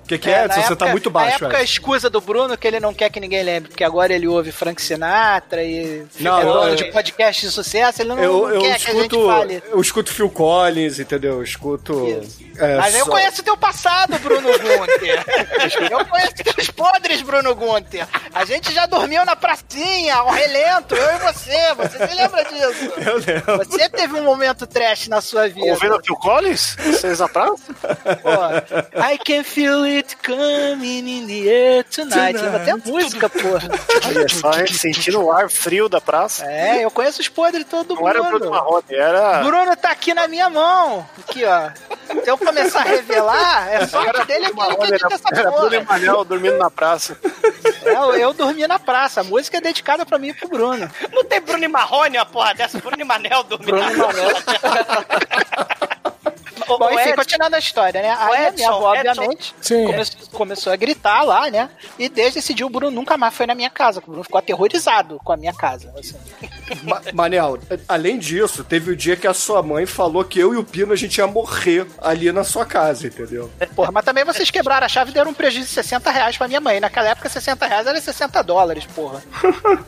O 0.08 0.10
que, 0.10 0.18
que 0.18 0.30
é, 0.30 0.38
na 0.40 0.46
Edson? 0.46 0.62
Você 0.62 0.68
tá 0.68 0.72
época- 0.86 0.92
muito 0.92 1.10
baixo, 1.12 1.32
A 1.44 1.48
época 1.48 1.62
Edson. 1.62 1.64
escusa 1.64 2.10
do 2.10 2.22
Bruno 2.22 2.58
que 2.58 2.66
ele 2.66 2.80
não 2.80 2.94
quer 2.94 3.10
que 3.10 3.20
ninguém 3.20 3.44
lembre, 3.44 3.70
porque 3.70 3.84
agora 3.84 4.14
ele 4.14 4.26
ouve 4.28 4.54
Frank 4.54 4.82
Sinatra 4.82 5.62
e 5.64 6.06
Não, 6.20 6.40
é 6.40 6.44
dono 6.46 6.70
eu- 6.70 6.76
de 6.76 6.86
podcast 6.86 7.46
de 7.46 7.52
sucesso, 7.52 8.02
ele 8.02 8.10
não, 8.10 8.24
Eu, 8.24 8.32
não 8.44 8.50
eu 8.52 8.62
quer 8.62 8.80
que 8.80 8.90
a 8.90 8.94
gente 8.94 9.02
escuto. 9.16 9.28
fale. 9.28 9.64
Eu 9.70 9.82
escuto 9.82 10.14
Phil 10.14 10.30
Collins, 10.30 11.00
entendeu? 11.00 11.34
Eu 11.34 11.44
escuto. 11.44 12.24
é, 12.58 12.78
Mas 12.78 12.96
eu 12.96 13.04
só- 13.06 13.12
conheço 13.12 13.44
teu 13.44 13.58
passado, 13.58 14.18
Bruno 14.20 14.48
Gunter. 14.48 15.26
eu 15.92 16.06
conheço 16.06 16.34
teus 16.36 16.72
podres, 16.72 17.22
Bruno 17.22 17.54
Gunter. 17.54 18.08
A 18.34 18.46
gente 18.46 18.74
já 18.74 18.86
dormiu 18.86 19.26
na 19.26 19.36
pracinha, 19.36 20.16
ao 20.16 20.30
relento, 20.32 20.96
eu 20.96 21.16
e 21.16 21.20
você. 21.20 21.74
Você 21.76 22.08
se 22.08 22.16
lembra 22.16 22.44
disso? 22.46 22.94
Eu 23.08 23.18
lembro. 23.18 23.58
Você 23.58 23.90
teve 23.90 24.14
um 24.16 24.24
momento 24.24 24.66
trash 24.68 25.08
na 25.08 25.20
sua 25.22 25.48
vida. 25.50 25.66
Ouvindo 25.68 26.00
Phil 26.04 26.16
Collins? 26.16 26.76
Vocês 26.80 27.20
na 27.20 27.28
praça? 27.28 27.58
Pô, 28.22 29.00
I 29.02 29.18
can 29.18 29.44
feel 29.44 29.84
it 29.84 29.97
coming 30.26 31.08
in 31.08 31.28
the 31.28 31.48
air 31.50 31.84
tonight. 31.84 32.34
Lembra 32.38 32.62
até 32.62 32.72
a 32.72 32.78
música, 32.78 33.30
porra. 33.30 33.70
Olha 34.08 34.28
só, 34.30 34.52
hein? 34.60 34.68
Sentindo 34.68 35.22
o 35.22 35.32
ar 35.32 35.50
frio 35.50 35.88
da 35.90 36.00
praça. 36.02 36.46
É, 36.46 36.84
eu 36.84 36.92
conheço 36.92 37.22
os 37.22 37.28
podres 37.28 37.64
de 37.64 37.70
todo 37.70 37.96
Não 37.96 38.08
era 38.08 38.22
mundo. 38.22 38.40
Bruno 38.40 38.52
Marrone, 38.52 38.84
era. 38.92 39.44
Bruno 39.44 39.76
tá 39.76 39.92
aqui 39.92 40.14
na 40.14 40.28
minha 40.28 40.50
mão. 40.50 41.08
Aqui, 41.20 41.44
ó. 41.46 41.70
Se 42.24 42.30
eu 42.30 42.38
começar 42.38 42.82
a 42.82 42.84
revelar, 42.84 43.68
é 43.74 43.86
sorte 43.88 44.26
dele 44.26 44.46
que 44.46 44.52
ele 44.52 44.54
Marrone, 44.54 44.76
acredita 44.76 45.06
era, 45.06 45.10
nessa 45.10 45.30
era 45.32 45.52
Bruno 45.52 45.64
porra. 45.64 45.76
Emanuel 45.76 46.24
dormindo 46.26 46.58
na 46.58 46.72
praça. 46.72 47.18
É, 47.84 47.92
eu, 47.94 48.14
eu 48.16 48.34
dormi 48.34 48.68
na 48.68 48.80
praça. 48.80 49.22
A 49.22 49.24
música 49.24 49.58
é 49.58 49.62
dedicada 49.62 50.06
pra 50.06 50.18
mim 50.18 50.30
e 50.30 50.34
pro 50.34 50.48
Bruno. 50.48 50.90
Não 51.12 51.24
tem 51.24 51.42
Bruno 51.42 51.64
e 51.64 51.68
Marrone, 51.68 52.18
uma 52.18 52.26
porra 52.26 52.54
dessa. 52.54 52.80
Bruno 52.80 52.98
e 53.00 53.04
Manel 53.04 53.44
dormindo. 53.44 53.72
Bruno 53.72 53.92
e 53.92 53.98
Bom, 56.68 56.78
ô, 56.86 56.90
enfim, 56.92 57.02
Edson, 57.02 57.16
continuando 57.16 57.56
a 57.56 57.60
história, 57.60 58.02
né? 58.02 58.10
Aí 58.10 58.48
a 58.48 58.52
minha 58.52 58.68
Edson, 58.68 58.74
avó, 58.76 58.96
Edson. 58.96 59.10
obviamente, 59.12 59.56
Sim. 59.62 59.86
come- 59.86 60.06
começou 60.32 60.74
a 60.74 60.76
gritar 60.76 61.24
lá, 61.24 61.50
né? 61.50 61.70
E 61.98 62.10
desde 62.10 62.40
esse 62.40 62.54
dia 62.54 62.66
o 62.66 62.70
Bruno 62.70 62.92
nunca 62.96 63.18
mais 63.18 63.34
foi 63.34 63.46
na 63.46 63.56
minha 63.56 63.70
casa. 63.70 64.00
O 64.00 64.04
Bruno 64.06 64.24
ficou 64.24 64.38
aterrorizado 64.40 65.20
com 65.24 65.32
a 65.34 65.38
minha 65.38 65.54
casa. 65.54 65.94
assim. 65.98 66.16
Ma- 66.84 67.02
Manel, 67.14 67.58
além 67.88 68.18
disso, 68.20 68.64
teve 68.64 68.92
o 68.92 68.96
dia 68.96 69.16
que 69.16 69.28
a 69.28 69.34
sua 69.34 69.64
mãe 69.64 69.86
falou 69.86 70.24
que 70.24 70.40
eu 70.40 70.54
e 70.54 70.58
o 70.58 70.64
Pino 70.64 70.94
a 70.94 70.96
gente 70.98 71.18
ia 71.18 71.28
morrer 71.28 71.88
ali 72.02 72.32
na 72.32 72.44
sua 72.44 72.66
casa, 72.66 73.08
entendeu? 73.08 73.50
Porra, 73.76 73.92
mas 73.92 74.04
também 74.06 74.24
vocês 74.26 74.52
quebraram 74.52 74.86
a 74.86 74.90
chave 74.90 75.12
e 75.12 75.14
deram 75.14 75.32
um 75.32 75.34
prejuízo 75.34 75.68
de 75.68 75.74
60 75.74 76.12
reais 76.12 76.38
pra 76.38 76.48
minha 76.48 76.60
mãe. 76.60 76.80
Naquela 76.80 77.10
época, 77.10 77.30
60 77.30 77.66
reais 77.66 77.88
era 77.88 78.00
60 78.02 78.42
dólares, 78.44 78.86
porra. 78.86 79.22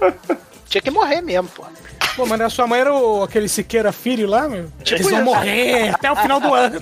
Tinha 0.69 0.82
que 0.82 0.91
morrer 0.91 1.21
mesmo, 1.21 1.49
porra. 1.49 1.71
Pô, 2.16 2.26
mas 2.26 2.41
a 2.41 2.49
sua 2.49 2.68
mãe 2.68 2.82
era 2.82 2.93
o, 2.93 3.24
aquele 3.24 3.47
Siqueira 3.47 3.91
Filho 3.91 4.28
lá, 4.28 4.47
meu? 4.49 4.72
Tipo 4.84 5.01
Eles 5.01 5.10
vão 5.12 5.24
morrer 5.24 5.89
até 5.95 6.12
o 6.12 6.16
final 6.16 6.39
do 6.39 6.53
ano. 6.53 6.80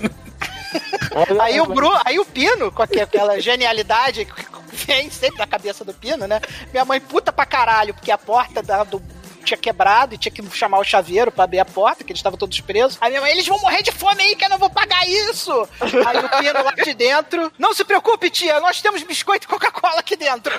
Aí 1.41 1.59
o 1.61 1.65
Bru, 1.65 1.89
aí 2.05 2.19
o 2.19 2.25
Pino, 2.25 2.71
com 2.71 2.81
aque- 2.81 2.99
aquela 3.01 3.39
genialidade 3.39 4.25
que 4.25 4.45
vem 4.85 5.09
sempre 5.09 5.39
na 5.39 5.47
cabeça 5.47 5.83
do 5.85 5.93
Pino, 5.93 6.27
né? 6.27 6.39
Minha 6.71 6.85
mãe 6.85 6.99
puta 6.99 7.31
pra 7.31 7.45
caralho, 7.45 7.93
porque 7.93 8.11
a 8.11 8.17
porta 8.17 8.61
da- 8.61 8.83
do 8.83 9.01
tinha 9.43 9.57
quebrado 9.57 10.13
e 10.13 10.17
tinha 10.17 10.31
que 10.31 10.43
chamar 10.51 10.77
o 10.77 10.83
chaveiro 10.83 11.31
pra 11.31 11.45
abrir 11.45 11.59
a 11.59 11.65
porta, 11.65 12.03
que 12.03 12.11
eles 12.11 12.19
estavam 12.19 12.37
todos 12.37 12.59
presos. 12.59 12.97
Aí 12.99 13.09
minha 13.11 13.21
mãe, 13.21 13.31
eles 13.31 13.47
vão 13.47 13.57
morrer 13.61 13.81
de 13.81 13.93
fome 13.93 14.21
aí, 14.21 14.35
que 14.35 14.43
eu 14.43 14.49
não 14.49 14.57
vou 14.57 14.69
pagar 14.69 15.07
isso! 15.07 15.51
Aí 15.81 16.17
o 16.17 16.29
Pino 16.37 16.63
lá 16.63 16.73
de 16.83 16.93
dentro, 16.93 17.49
não 17.57 17.73
se 17.73 17.85
preocupe, 17.85 18.29
tia, 18.29 18.59
nós 18.59 18.81
temos 18.81 19.01
biscoito 19.03 19.45
e 19.45 19.47
Coca-Cola 19.47 20.01
aqui 20.01 20.17
dentro. 20.17 20.53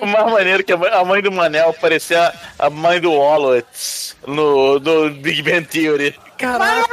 O 0.00 0.06
mais 0.06 0.30
maneiro 0.30 0.62
que 0.64 0.72
a 0.72 1.04
mãe, 1.04 1.22
do 1.22 1.32
Manel 1.32 1.74
parecia 1.80 2.32
a 2.58 2.68
mãe 2.68 3.00
do 3.00 3.12
Wallowitz 3.12 4.16
no, 4.26 4.78
no 4.78 5.10
Big 5.10 5.42
Bang 5.42 5.66
Theory. 5.66 6.14
Caraca. 6.38 6.86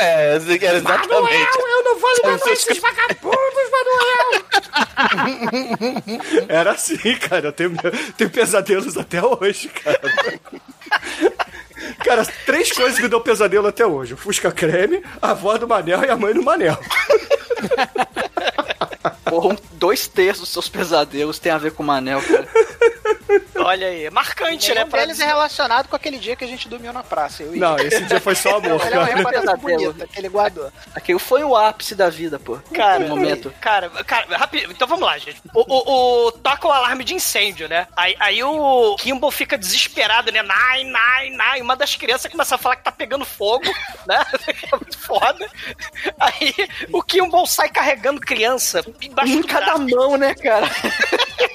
É, 0.00 0.32
era 0.32 0.76
exatamente. 0.78 1.58
eu 1.58 1.84
não 1.84 1.98
vou 1.98 2.38
pra 2.38 2.52
esses 2.52 2.78
vagabundos, 2.78 3.70
Manuel! 3.70 4.44
Era 6.48 6.72
assim, 6.72 7.16
cara. 7.16 7.48
Eu 7.48 7.52
tenho, 7.52 7.76
tenho 8.16 8.30
pesadelos 8.30 8.96
até 8.96 9.22
hoje, 9.22 9.68
cara. 9.68 10.00
Cara, 12.04 12.24
três 12.46 12.72
coisas 12.72 12.98
me 12.98 13.08
dão 13.08 13.20
pesadelo 13.20 13.66
até 13.66 13.84
hoje: 13.84 14.14
o 14.14 14.16
Fusca 14.16 14.50
Creme, 14.50 15.02
a 15.20 15.32
avó 15.32 15.58
do 15.58 15.68
Manel 15.68 16.02
e 16.02 16.10
a 16.10 16.16
mãe 16.16 16.32
do 16.32 16.42
Manel. 16.42 16.78
Porra, 19.40 19.58
dois 19.72 20.06
terços 20.06 20.42
dos 20.42 20.50
seus 20.50 20.68
pesadelos 20.68 21.40
tem 21.40 21.50
a 21.50 21.58
ver 21.58 21.72
com 21.72 21.82
o 21.82 21.86
Manel, 21.86 22.22
cara. 22.22 22.48
Olha 23.56 23.86
aí, 23.88 24.10
marcante, 24.10 24.68
né? 24.70 24.74
Nenhum 24.76 24.88
Pra 24.90 25.00
deles 25.00 25.20
é 25.20 25.24
relacionado 25.26 25.88
com 25.88 25.96
aquele 25.96 26.18
dia 26.18 26.36
que 26.36 26.44
a 26.44 26.48
gente 26.48 26.68
dormiu 26.68 26.92
na 26.92 27.02
praça. 27.02 27.42
Eu 27.42 27.54
e 27.54 27.58
Não, 27.58 27.76
esse 27.78 28.02
dia 28.04 28.20
foi 28.20 28.34
só 28.34 28.56
amor, 28.56 28.80
Ele 28.84 28.94
é 28.94 28.98
uma 28.98 29.06
cara. 29.06 29.16
recordação 29.16 29.58
Pesadelo. 29.58 29.92
bonita 29.92 30.06
que 30.06 30.18
ele 30.18 30.28
guardou. 30.28 30.72
Aquilo 30.94 31.18
foi 31.18 31.42
o 31.44 31.56
ápice 31.56 31.94
da 31.94 32.10
vida, 32.10 32.38
pô. 32.38 32.58
Cara, 32.74 33.06
momento. 33.06 33.52
Cara, 33.60 33.88
cara, 34.04 34.36
rapidinho. 34.36 34.70
Então 34.70 34.86
vamos 34.88 35.04
lá, 35.04 35.16
gente. 35.18 35.40
O, 35.54 35.60
o, 35.60 36.26
o- 36.28 36.32
toca 36.32 36.68
o 36.68 36.72
alarme 36.72 37.04
de 37.04 37.14
incêndio, 37.14 37.68
né? 37.68 37.86
Aí, 37.96 38.16
aí 38.20 38.42
o 38.42 38.96
Kimball 38.96 39.30
fica 39.30 39.56
desesperado, 39.56 40.30
né? 40.32 40.42
Nai, 40.42 40.84
nai, 40.84 41.30
nai. 41.30 41.60
Uma 41.60 41.76
das 41.76 41.94
crianças 41.96 42.30
começa 42.30 42.54
a 42.54 42.58
falar 42.58 42.76
que 42.76 42.84
tá 42.84 42.92
pegando 42.92 43.24
fogo, 43.24 43.64
né? 44.06 44.22
É 44.72 44.76
muito 44.76 44.98
foda. 44.98 45.48
Aí 46.20 46.54
o 46.92 47.02
Kimball 47.02 47.46
sai 47.46 47.68
carregando 47.68 48.20
criança 48.20 48.84
embaixo 49.00 49.32
Um 49.32 49.36
em 49.36 49.40
do 49.40 49.48
cada 49.48 49.66
braço. 49.78 49.96
mão, 49.96 50.16
né, 50.16 50.34
cara? 50.34 50.66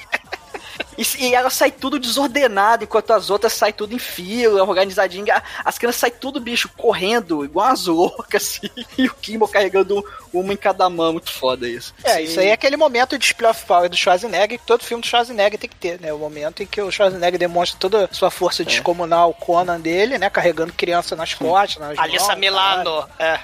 E, 0.99 1.23
e 1.27 1.33
ela 1.33 1.49
sai 1.49 1.71
tudo 1.71 1.97
desordenada, 1.97 2.83
enquanto 2.83 3.11
as 3.11 3.29
outras 3.29 3.53
saem 3.53 3.73
tudo 3.73 3.93
em 3.95 3.99
fila, 3.99 4.63
organizadinha. 4.63 5.41
As 5.63 5.77
crianças 5.77 6.01
saem 6.01 6.13
tudo, 6.19 6.39
bicho, 6.41 6.69
correndo, 6.75 7.45
igual 7.45 7.67
as 7.67 7.85
loucas, 7.85 8.59
assim. 8.59 8.69
E 8.97 9.07
o 9.07 9.13
Kimball 9.15 9.47
carregando 9.47 10.03
uma 10.33 10.51
em 10.53 10.57
cada 10.57 10.89
mão. 10.89 11.13
Muito 11.13 11.31
foda 11.31 11.67
isso. 11.67 11.93
É, 12.03 12.21
isso 12.21 12.39
aí 12.39 12.47
é 12.47 12.51
aquele 12.53 12.75
momento 12.75 13.11
de 13.17 13.19
display 13.19 13.49
of 13.49 13.65
power 13.65 13.89
do 13.89 13.95
Schwarzenegger 13.95 14.59
que 14.59 14.65
todo 14.65 14.83
filme 14.83 15.01
do 15.01 15.07
Schwarzenegger 15.07 15.57
tem 15.59 15.69
que 15.69 15.75
ter, 15.75 15.99
né? 16.01 16.11
O 16.11 16.17
momento 16.17 16.61
em 16.61 16.65
que 16.67 16.81
o 16.81 16.91
Schwarzenegger 16.91 17.39
demonstra 17.39 17.79
toda 17.79 18.05
a 18.05 18.13
sua 18.13 18.29
força 18.29 18.65
descomunal, 18.65 19.29
o 19.29 19.33
Conan 19.33 19.79
dele, 19.79 20.17
né? 20.17 20.29
Carregando 20.29 20.73
criança 20.73 21.15
nas 21.15 21.33
costas, 21.33 21.79
nas 21.81 21.97
Alissa 21.97 22.27
mãos, 22.27 22.39
Milano. 22.39 23.07
É. 23.17 23.39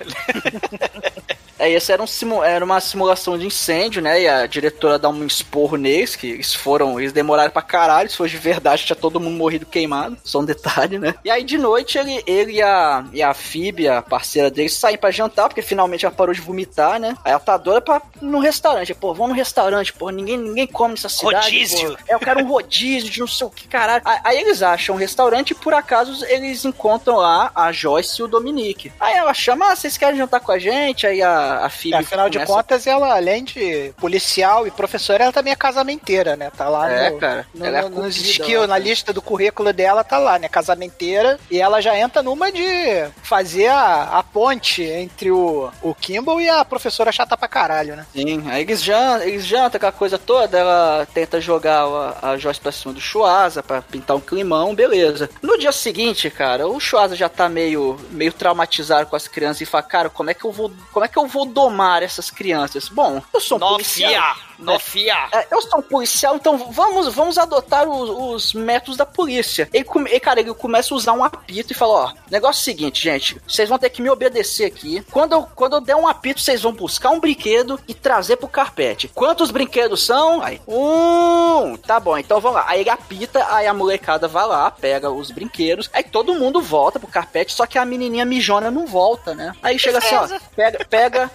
É, 1.58 1.72
esse 1.72 1.90
era, 1.92 2.04
um 2.04 2.08
simu- 2.08 2.44
era 2.44 2.64
uma 2.66 2.82
simulação 2.82 3.38
de 3.38 3.46
incêndio, 3.46 4.02
né? 4.02 4.22
E 4.22 4.28
a 4.28 4.46
diretora 4.46 5.00
dá 5.00 5.08
um 5.08 5.26
esporro 5.26 5.78
neles, 5.78 6.14
que 6.16 6.28
eles 6.32 6.54
foram, 6.54 7.00
eles 7.00 7.14
demoraram 7.14 7.45
pra 7.50 7.62
caralho, 7.62 8.10
se 8.10 8.18
fosse 8.18 8.32
de 8.32 8.38
verdade, 8.38 8.86
tinha 8.86 8.96
todo 8.96 9.20
mundo 9.20 9.36
morrido 9.38 9.66
queimado. 9.66 10.18
Só 10.24 10.40
um 10.40 10.46
detalhe, 10.46 10.98
né? 11.00 11.16
E 11.24 11.30
aí 11.30 11.44
de 11.44 11.58
noite 11.58 11.98
ele, 11.98 12.24
ele 12.26 12.54
e 12.54 12.62
a, 12.62 13.06
e 13.14 13.22
a 13.24 13.34
Phoebe, 13.34 13.88
a 13.88 14.02
parceira 14.02 14.50
deles, 14.52 14.74
saem 14.74 14.98
pra 14.98 15.12
jantar, 15.12 15.48
porque 15.50 15.62
finalmente 15.62 16.06
ela 16.06 16.14
parou 16.16 16.34
de 16.34 16.42
vomitar, 16.42 17.00
né? 17.00 17.16
Aí 17.24 17.32
ela 17.32 17.40
tá 17.40 17.58
doida 17.58 17.82
pra 17.82 18.02
ir 18.22 18.26
no 18.26 18.40
restaurante. 18.40 18.94
Pô, 18.94 19.14
vamos 19.14 19.30
no 19.32 19.36
restaurante, 19.36 19.94
pô, 19.94 20.10
ninguém, 20.10 20.38
ninguém 20.38 20.68
come 20.68 20.94
nessa 20.94 21.10
cidade. 21.10 21.36
Rodízio. 21.46 21.92
pô. 21.92 21.98
É, 22.08 22.14
eu 22.16 22.20
quero 22.20 22.40
um 22.42 22.48
rodízio 22.48 23.10
de 23.10 23.20
não 23.20 23.28
sei 23.28 23.48
o 23.48 23.50
que, 23.50 23.68
caralho. 23.68 24.02
Aí, 24.06 24.20
aí 24.24 24.38
eles 24.40 24.62
acham 24.62 24.96
um 24.96 24.98
restaurante 24.98 25.52
e 25.52 25.56
por 25.56 25.74
acaso 25.74 26.26
eles 26.26 26.64
encontram 26.66 27.16
lá 27.18 27.52
a 27.56 27.72
Joyce 27.72 28.22
e 28.22 28.24
o 28.24 28.28
Dominique. 28.28 28.92
Aí 29.00 29.14
ela 29.16 29.34
chama, 29.34 29.72
ah, 29.72 29.76
vocês 29.76 29.98
querem 29.98 30.18
jantar 30.18 30.40
com 30.40 30.52
a 30.52 30.60
gente? 30.60 31.06
Aí 31.08 31.22
a, 31.22 31.66
a 31.66 31.70
Phoebe. 31.70 31.96
É, 31.96 32.00
afinal 32.00 32.30
de 32.30 32.38
começa- 32.38 32.54
contas, 32.54 32.88
ela, 32.88 33.16
além 33.16 33.44
de 33.44 33.94
policial 33.98 34.66
e 34.68 34.72
professora, 34.72 35.24
ela 35.24 35.34
também 35.34 35.52
é 35.54 35.56
casamenteira, 35.56 36.36
né? 36.36 36.52
Tá 36.56 36.70
lá 36.70 36.90
É, 36.90 37.10
no, 37.10 37.18
cara. 37.36 37.48
no, 37.54 37.66
Ela 37.66 37.78
é 37.80 37.84
cumprida, 37.84 38.08
skills, 38.10 38.54
ela. 38.54 38.68
na 38.68 38.78
lista 38.78 39.12
do 39.14 39.22
currículo 39.22 39.72
dela, 39.74 40.04
tá 40.04 40.18
lá, 40.18 40.38
né? 40.40 40.48
Casamenteira. 40.48 41.40
E 41.50 41.60
ela 41.60 41.82
já 41.82 41.98
entra 41.98 42.22
numa 42.22 42.52
de 42.52 43.08
fazer 43.24 43.68
a, 43.68 44.20
a 44.20 44.24
ponte 44.24 44.84
entre 44.84 45.32
o, 45.32 45.70
o 45.82 45.94
Kimball 45.94 46.42
e 46.42 46.50
a 46.50 46.64
professora 46.66 47.12
chata 47.12 47.38
pra 47.38 47.48
caralho, 47.48 47.96
né? 47.96 48.06
Sim, 48.14 48.44
aí 48.50 48.62
eles 48.64 48.84
jantam, 48.84 49.28
eles 49.28 49.46
jantam 49.46 49.78
aquela 49.78 49.92
coisa 49.92 50.18
toda, 50.18 50.58
ela 50.58 51.08
tenta 51.14 51.40
jogar 51.42 51.84
a, 51.84 52.32
a 52.32 52.38
Joyce 52.38 52.60
pra 52.60 52.72
cima 52.72 52.94
do 52.94 53.02
Chuasa 53.02 53.62
pra 53.64 53.82
pintar 53.82 54.16
um 54.16 54.22
climão, 54.22 54.74
beleza. 54.76 55.30
No 55.42 55.58
dia 55.58 55.72
seguinte, 55.72 56.30
cara, 56.30 56.68
o 56.68 56.80
Chuasa 56.80 57.16
já 57.16 57.30
tá 57.30 57.48
meio, 57.50 57.98
meio 58.12 58.34
traumatizado 58.34 59.08
com 59.10 59.16
as 59.16 59.28
crianças 59.28 59.62
e 59.62 59.66
fala, 59.66 59.84
cara, 59.84 60.10
como 60.10 60.30
é 60.30 60.34
que 60.34 60.46
eu 60.46 60.52
vou, 60.52 60.72
como 60.92 61.06
é 61.06 61.08
que 61.08 61.18
eu 61.18 61.28
vou 61.28 61.46
domar 61.46 62.04
essas 62.04 62.30
crianças? 62.30 62.90
Bom, 62.90 63.22
eu 63.34 63.42
sou 63.42 63.58
um 63.58 63.62
policial. 63.62 64.36
Nofia. 64.60 65.16
Nofia. 65.16 65.30
É, 65.32 65.48
eu 65.52 65.62
sou 65.62 65.80
um 65.80 65.82
policial, 65.82 66.36
então 66.36 66.58
vamos, 66.72 67.14
vamos 67.14 67.38
adotar 67.38 67.88
os, 67.88 68.10
os 68.10 68.54
métodos 68.54 68.98
da 68.98 69.06
polícia. 69.06 69.70
Ele, 69.74 69.86
e, 70.12 70.20
cara, 70.20 70.40
ele 70.40 70.54
começa 70.54 70.94
a 70.94 70.98
usar 70.98 71.14
um 71.14 71.24
apito 71.24 71.74
e 71.74 71.76
fala: 71.76 71.94
Ó, 71.94 72.14
negócio 72.30 72.60
é 72.60 72.62
o 72.62 72.64
seguinte, 72.64 73.04
gente, 73.04 73.42
vocês 73.48 73.70
vão 73.70 73.78
ter 73.78 73.90
que 73.90 74.02
me 74.02 74.10
obedecer 74.10 74.66
aqui. 74.66 75.06
Quando 75.12 75.34
eu, 75.34 75.44
quando 75.56 75.76
eu 75.76 75.82
der 75.82 75.96
um 75.96 76.08
apito, 76.08 76.42
vocês 76.42 76.62
vão 76.62 76.74
buscar 76.74 77.10
um 77.10 77.20
brinquedo 77.20 77.80
e 77.88 77.94
trazer 77.94 78.38
pro 78.38 78.48
carpete. 78.48 79.08
Quantos 79.10 79.52
brinquedos 79.52 80.04
são? 80.04 80.42
Aí, 80.42 80.62
um, 80.68 81.76
tá 81.78 82.00
bom, 82.00 82.18
então 82.18 82.40
vamos 82.40 82.58
lá. 82.58 82.66
Aí 82.68 82.82
ele 82.82 82.90
apita, 82.90 83.46
aí 83.54 83.68
a 83.68 83.74
molecada 83.74 84.28
vai 84.28 84.46
lá, 84.46 84.70
pega 84.72 85.10
os 85.10 85.32
brinquedos, 85.32 85.90
aí 85.94 86.04
todo 86.04 86.36
mundo 86.36 86.62
volta 86.62 87.00
pro 87.00 87.08
carpete, 87.08 87.54
só 87.54 87.66
que 87.66 87.78
a 87.78 87.86
menininha 87.86 88.26
mijona 88.26 88.72
não 88.72 88.86
volta, 88.86 89.34
né? 89.34 89.54
Aí 89.62 89.78
chega 89.78 89.98
assim, 89.98 90.16
ó, 90.16 90.28
pega, 90.56 90.86
pega, 90.86 91.32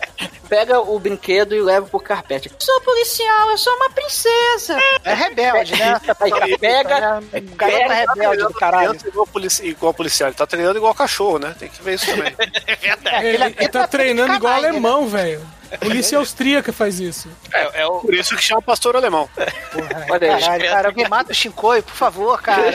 pega 0.48 0.80
o 0.80 0.98
brinquedo 0.98 1.54
e 1.54 1.60
leva 1.60 1.86
pro 1.86 2.00
carpete. 2.00 2.50
Sou 2.58 2.80
policial, 2.80 3.09
eu 3.18 3.58
sou 3.58 3.74
uma 3.74 3.90
princesa. 3.90 4.78
É 5.04 5.14
rebelde, 5.14 5.76
né? 5.76 6.00
Aí, 6.20 6.30
cara, 6.30 6.58
pega, 6.58 7.22
É 7.32 7.40
garota 7.40 7.94
rebelde 7.94 8.42
do 8.42 8.54
caralho. 8.54 8.96
Igual, 9.06 9.26
polici 9.26 9.66
igual 9.66 9.94
policial, 9.94 10.28
ele 10.28 10.36
tá 10.36 10.46
treinando 10.46 10.78
igual 10.78 10.94
cachorro, 10.94 11.38
né? 11.38 11.54
Tem 11.58 11.68
que 11.68 11.82
ver 11.82 11.94
isso 11.94 12.06
também. 12.06 12.34
É 12.66 12.76
verdade. 12.76 13.26
Ele, 13.26 13.44
ele 13.44 13.68
tá 13.68 13.86
treinando 13.86 14.34
igual 14.34 14.54
alemão, 14.54 15.08
velho. 15.08 15.40
Polícia 15.78 16.18
austríaca 16.18 16.72
faz 16.72 16.98
isso. 16.98 17.28
É, 17.52 17.82
é 17.82 17.86
o... 17.86 18.00
Por 18.00 18.14
isso 18.14 18.36
que 18.36 18.42
chama 18.42 18.60
pastor 18.60 18.96
alemão. 18.96 19.28
Porra, 19.72 20.18
caralho, 20.18 20.70
cara, 20.70 20.88
alguém 20.88 21.08
mata 21.08 21.30
o 21.32 21.34
Shinkoi, 21.34 21.82
por 21.82 21.94
favor, 21.94 22.42
cara. 22.42 22.72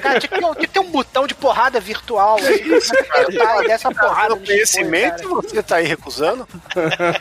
Cara, 0.00 0.18
tinha 0.18 0.28
que, 0.28 0.40
ter 0.40 0.44
um, 0.44 0.54
tinha 0.54 0.66
que 0.66 0.72
ter 0.72 0.80
um 0.80 0.90
botão 0.90 1.26
de 1.26 1.34
porrada 1.34 1.78
virtual. 1.78 2.36
Assim, 2.36 3.36
cara, 3.36 3.62
dessa 3.62 3.90
porrada 3.92 4.30
no 4.30 4.40
conhecimento 4.44 5.22
Shinkoi, 5.22 5.42
você 5.42 5.62
tá 5.62 5.76
aí 5.76 5.86
recusando? 5.86 6.48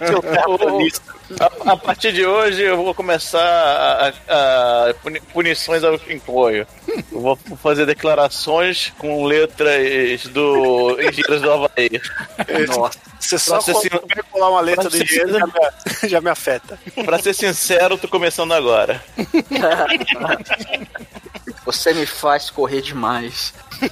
Seu 0.08 0.22
terrorista. 0.22 1.14
A, 1.40 1.74
a 1.74 1.78
partir 1.78 2.14
de 2.14 2.26
hoje 2.26 2.62
eu 2.62 2.78
vou 2.78 2.94
começar 2.94 3.40
a, 3.42 4.14
a- 4.34 4.90
a 4.90 4.94
puni- 4.96 5.22
punições 5.34 5.84
ao 5.84 5.98
Quincoio. 5.98 6.68
Eu 7.12 7.20
vou 7.20 7.36
fazer 7.62 7.86
declarações 7.86 8.94
com 8.98 9.26
letras 9.26 10.24
do 10.28 10.92
Engenheiros 11.02 11.42
do 11.42 11.52
Havaí. 11.52 12.02
Nossa. 12.68 13.00
Você 13.20 13.40
só 13.40 13.60
ser 13.60 13.74
sin- 13.76 13.90
colar 14.32 14.52
uma 14.52 14.62
letra 14.62 14.90
do 14.90 14.96
ser 14.96 15.04
engenheiro 15.04 15.40
já 15.40 15.48
me, 15.48 15.54
já 16.10 16.22
me 16.22 16.30
afeta. 16.30 16.80
Pra 17.04 17.18
ser 17.20 17.34
sincero, 17.34 17.98
tô 17.98 18.08
começando 18.08 18.54
agora. 18.54 19.04
Você 21.66 21.94
me 21.94 22.06
faz 22.06 22.50
correr 22.52 22.82
demais. 22.82 23.52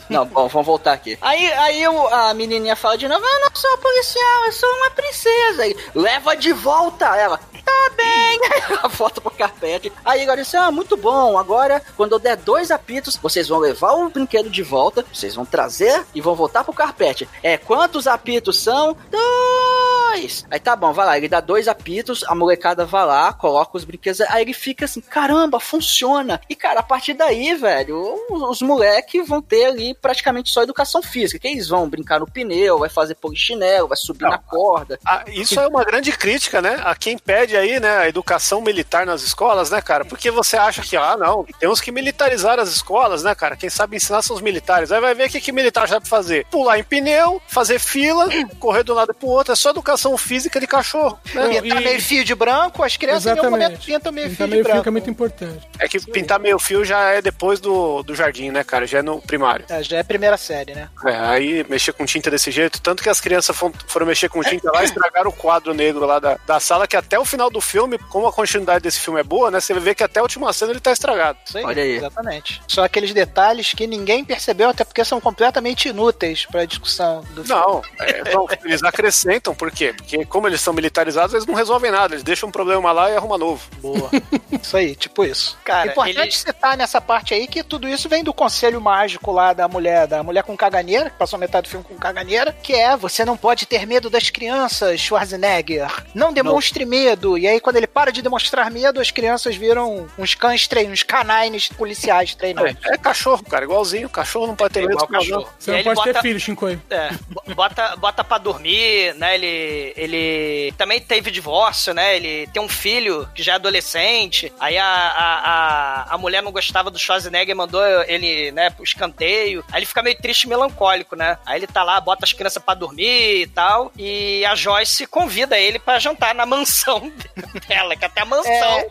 Não, 0.10 0.26
bom, 0.26 0.48
vamos 0.48 0.66
voltar 0.66 0.94
aqui. 0.94 1.18
Aí, 1.22 1.52
aí 1.54 1.84
a 2.12 2.34
menininha 2.34 2.76
fala 2.76 2.98
de 2.98 3.08
novo: 3.08 3.26
Eu 3.26 3.42
não 3.42 3.50
sou 3.54 3.78
policial, 3.78 4.46
eu 4.46 4.52
sou 4.52 4.70
uma 4.70 4.92
princesa. 4.92 5.64
Aí, 5.64 5.76
leva 5.96 6.36
de 6.36 6.54
volta. 6.54 7.06
Ela, 7.16 7.40
tá 7.64 7.92
bem. 7.96 8.40
A 8.84 8.90
foto 8.90 9.22
pro 9.22 9.32
carpete. 9.32 9.92
Aí 10.04 10.22
agora 10.22 10.42
disse: 10.42 10.58
Ah, 10.58 10.72
muito 10.72 10.96
bom. 10.98 11.38
Agora, 11.38 11.82
quando 11.96 12.14
eu 12.14 12.20
der 12.20 12.38
dois 12.38 12.72
apitos, 12.72 13.18
vocês 13.18 13.48
vão 13.48 13.60
levar 13.60 13.94
o 13.94 14.10
brinquedo 14.10 14.50
de 14.50 14.64
volta, 14.64 15.06
vocês 15.12 15.36
vão 15.36 15.46
trazer 15.46 16.06
e 16.14 16.22
vão 16.22 16.36
voltar 16.36 16.64
pro 16.64 16.74
carpete. 16.74 17.28
É, 17.42 17.58
quantos 17.58 18.08
apitos 18.08 18.60
são? 18.60 18.96
Dois. 19.10 20.46
Aí 20.50 20.60
tá 20.60 20.76
bom, 20.76 20.94
vai 20.94 21.06
lá. 21.06 21.18
Ele 21.18 21.30
dá 21.30 21.40
dois 21.40 21.68
apitos, 21.68 22.24
a 22.28 22.36
molecada 22.36 22.86
vai 22.86 23.06
lá, 23.06 23.34
coloca 23.34 23.78
os 23.78 23.84
brinquedos. 23.84 24.22
Aí 24.22 24.42
ele 24.42 24.54
fica 24.54 24.86
assim: 24.86 25.02
caramba, 25.02 25.60
funciona. 25.60 26.42
E 26.50 26.56
cara, 26.56 26.82
a 26.82 26.84
partir 26.84 27.14
daí, 27.14 27.56
velho, 27.56 28.20
os, 28.30 28.42
os 28.42 28.62
moleques 28.62 29.28
vão 29.28 29.42
ter 29.42 29.73
ali 29.74 29.94
praticamente 29.94 30.52
só 30.52 30.64
educação 30.64 31.02
física. 31.02 31.40
Que 31.40 31.48
eles 31.48 31.68
vão 31.68 31.90
brincar 31.90 32.20
no 32.20 32.30
pneu, 32.30 32.80
vai 32.80 32.90
fazer 32.90 33.16
polichinelo, 33.16 33.88
vai 33.88 33.98
subir 33.98 34.24
na 34.24 34.38
corda. 34.38 35.00
Ah, 35.06 35.24
isso 35.28 35.60
é 35.60 35.68
uma 35.68 35.84
grande 35.84 36.12
crítica, 36.12 36.62
né? 36.62 36.82
A 36.84 36.96
quem 36.96 37.18
pede 37.18 37.58
aí, 37.58 37.80
né, 37.80 37.98
a 37.98 38.08
educação 38.08 38.62
militar 38.62 39.06
nas 39.06 39.24
escolas, 39.24 39.70
né, 39.70 39.82
cara? 39.82 40.06
Porque 40.06 40.32
você 40.32 40.56
acha 40.56 40.82
que, 40.82 40.96
ah, 40.96 41.18
não, 41.18 41.46
temos 41.60 41.82
que 41.82 41.92
militarizar 41.92 42.60
as 42.60 42.70
escolas, 42.70 43.24
né, 43.24 43.36
cara? 43.36 43.56
Quem 43.56 43.70
sabe 43.70 43.98
ensinar 43.98 44.22
são 44.22 44.36
os 44.36 44.42
militares. 44.42 44.92
Aí 44.92 45.02
vai 45.02 45.14
ver 45.14 45.28
o 45.28 45.30
que, 45.30 45.42
que 45.42 45.52
militar 45.52 45.88
sabe 45.88 46.08
fazer. 46.08 46.46
Pular 46.52 46.78
em 46.80 46.84
pneu, 46.84 47.42
fazer 47.48 47.80
fila, 47.80 48.28
correr 48.60 48.84
de 48.84 48.92
um 48.92 48.96
lado 48.96 49.14
pro 49.14 49.28
outro. 49.28 49.54
É 49.54 49.56
só 49.56 49.72
educação 49.72 50.18
física 50.18 50.60
de 50.60 50.68
cachorro. 50.68 51.20
Né? 51.34 51.62
Pintar 51.62 51.82
meio 51.82 52.02
fio 52.02 52.24
de 52.24 52.36
branco, 52.36 52.84
as 52.84 52.98
crianças 52.98 53.26
em 53.26 53.36
nenhum 53.36 53.50
momento 53.50 53.80
pintam 53.80 54.12
meio 54.12 54.30
Pintar 54.30 54.48
fio 54.48 54.48
meio 54.48 54.64
de 54.64 54.64
fio 54.64 54.72
branco. 54.72 54.84
que 54.84 54.90
é 54.90 54.92
muito 54.92 55.10
importante. 55.10 55.68
É 55.80 55.88
que 55.88 56.00
pintar 56.00 56.40
meio 56.40 56.60
fio 56.60 56.86
já 56.86 57.10
é 57.12 57.22
depois 57.22 57.60
do, 57.60 58.04
do 58.04 58.16
jardim, 58.16 58.52
né, 58.52 58.64
cara? 58.64 58.86
Já 58.86 59.00
é 59.00 59.02
no 59.02 59.22
primário. 59.22 59.63
É, 59.70 59.84
já 59.84 59.98
é 59.98 60.04
primeira 60.04 60.38
série, 60.38 60.74
né? 60.74 60.90
É, 61.06 61.16
aí 61.18 61.66
mexer 61.70 61.94
com 61.94 62.06
tinta 62.06 62.30
desse 62.30 62.52
jeito, 62.52 62.82
tanto 62.82 63.02
que 63.04 63.10
as 63.10 63.20
crianças 63.22 63.56
foram, 63.56 63.74
foram 63.88 64.06
mexer 64.06 64.30
com 64.30 64.42
tinta 64.42 64.72
lá 64.72 64.82
e 64.82 64.86
estragaram 64.86 65.30
o 65.30 65.34
quadro 65.34 65.74
negro 65.74 66.06
lá 66.06 66.20
da, 66.20 66.38
da 66.46 66.60
sala, 66.60 66.88
que 66.88 66.96
até 66.96 67.18
o 67.20 67.26
final 67.26 67.50
do 67.50 67.62
filme, 67.62 67.98
como 68.10 68.28
a 68.28 68.34
continuidade 68.34 68.84
desse 68.84 69.00
filme 69.00 69.20
é 69.20 69.24
boa, 69.24 69.50
né? 69.52 69.60
Você 69.60 69.74
ver 69.74 69.96
que 69.96 70.04
até 70.04 70.20
a 70.20 70.24
última 70.24 70.52
cena 70.54 70.72
ele 70.72 70.80
tá 70.80 70.92
estragado. 70.92 71.38
Isso 71.46 71.58
aí, 71.58 71.64
Olha 71.64 71.84
aí. 71.84 71.96
Exatamente. 71.98 72.62
São 72.68 72.84
aqueles 72.84 73.14
detalhes 73.14 73.74
que 73.74 73.88
ninguém 73.88 74.24
percebeu, 74.24 74.70
até 74.70 74.84
porque 74.84 75.04
são 75.04 75.20
completamente 75.20 75.90
inúteis 75.90 76.46
pra 76.46 76.66
discussão 76.66 77.22
do 77.32 77.44
filme. 77.44 77.50
Não, 77.62 77.82
é, 78.00 78.34
não, 78.34 78.48
eles 78.64 78.84
acrescentam, 78.84 79.54
por 79.56 79.72
quê? 79.72 79.94
Porque 79.96 80.26
como 80.26 80.48
eles 80.48 80.62
são 80.62 80.74
militarizados, 80.74 81.34
eles 81.34 81.46
não 81.46 81.56
resolvem 81.56 81.92
nada, 81.92 82.14
eles 82.14 82.24
deixam 82.24 82.50
um 82.50 82.52
problema 82.52 82.92
lá 82.92 83.10
e 83.12 83.16
arrumam 83.16 83.38
novo. 83.38 83.62
Boa. 83.82 84.10
Isso 84.62 84.78
aí, 84.78 84.96
tipo 84.96 85.24
isso. 85.26 85.58
Cara, 85.64 85.92
Importante 85.92 86.18
ele- 86.20 86.32
citar 86.32 86.78
nessa 86.78 87.02
parte 87.02 87.34
aí 87.34 87.48
que 87.48 87.64
tudo 87.64 87.88
isso 87.88 88.08
vem 88.08 88.24
do 88.24 88.34
conselho 88.34 88.80
mágico 88.80 89.32
lá 89.32 89.53
da 89.54 89.68
mulher, 89.68 90.08
da 90.08 90.24
mulher 90.24 90.44
com 90.44 90.56
caganeira, 90.58 91.10
que 91.10 91.18
passou 91.18 91.38
metade 91.40 91.68
do 91.68 91.72
filme 91.72 91.86
com 91.86 91.96
caganeira, 91.96 92.52
que 92.54 92.74
é 92.74 92.96
você 92.96 93.24
não 93.26 93.36
pode 93.38 93.66
ter 93.66 93.86
medo 93.86 94.10
das 94.10 94.30
crianças, 94.30 95.00
Schwarzenegger. 95.00 95.88
Não 96.14 96.32
demonstre 96.34 96.86
medo. 96.86 97.38
E 97.38 97.48
aí, 97.48 97.60
quando 97.60 97.78
ele 97.78 97.88
para 97.88 98.12
de 98.12 98.22
demonstrar 98.22 98.70
medo, 98.72 99.00
as 99.00 99.12
crianças 99.12 99.56
viram 99.56 100.08
uns 100.18 100.36
cães 100.36 100.68
treinados, 100.68 101.00
uns 101.00 101.04
canines 101.04 101.70
policiais 101.70 102.36
treinados. 102.36 102.76
É, 102.86 102.94
é 102.96 102.98
cachorro, 102.98 103.44
cara, 103.44 103.64
igualzinho. 103.66 104.10
Cachorro 104.10 104.48
não 104.48 104.56
pode 104.56 104.74
ter 104.74 104.82
medo 104.82 104.92
Igual 104.94 105.08
de 105.08 105.12
cachorro. 105.14 105.42
cachorro. 105.44 105.56
Você 105.60 105.72
E 105.72 105.76
não 105.76 105.84
pode 105.84 106.00
ele 106.00 106.04
ter 106.04 106.14
bota- 106.14 106.22
filho, 106.22 106.40
Shinkoi. 106.40 106.80
É, 106.90 107.10
bo- 107.30 107.44
bota, 107.56 107.96
bota 107.96 108.24
pra 108.24 108.38
dormir, 108.38 109.14
né? 109.16 109.36
Ele, 109.36 109.94
ele 109.96 110.74
também 110.78 111.00
teve 111.00 111.32
divórcio, 111.32 111.94
né? 111.94 112.16
Ele 112.16 112.48
tem 112.48 112.62
um 112.62 112.70
filho 112.70 113.28
que 113.34 113.42
já 113.44 113.54
é 113.54 113.56
adolescente. 113.56 114.52
Aí 114.60 114.78
a, 114.78 114.86
a, 114.86 116.06
a, 116.10 116.16
a 116.16 116.18
mulher 116.18 116.42
não 116.42 116.52
gostava 116.52 116.90
do 116.92 117.00
Schwarzenegger, 117.00 117.56
mandou 117.56 117.82
ele, 118.04 118.52
né, 118.52 118.70
pro 118.70 118.84
escanteio. 118.84 119.43
Aí 119.72 119.80
ele 119.80 119.86
fica 119.86 120.02
meio 120.02 120.18
triste 120.18 120.44
e 120.44 120.50
melancólico, 120.50 121.16
né? 121.16 121.38
Aí 121.46 121.60
ele 121.60 121.68
tá 121.68 121.84
lá, 121.84 122.00
bota 122.00 122.26
as 122.26 122.34
crianças 122.34 122.62
pra 122.64 122.74
dormir 122.74 123.42
e 123.42 123.48
tal. 123.48 123.92
E 123.98 124.46
a 124.46 124.56
Joyce 124.56 125.06
convida 125.08 125.58
ele 125.58 125.80
pra 125.80 126.00
jantar 126.00 126.34
na 126.34 126.46
mansão 126.46 127.12
dela, 127.68 127.96
que 127.96 128.06
até 128.06 128.22
a 128.22 128.26
mansão. 128.26 128.52
É, 128.54 128.88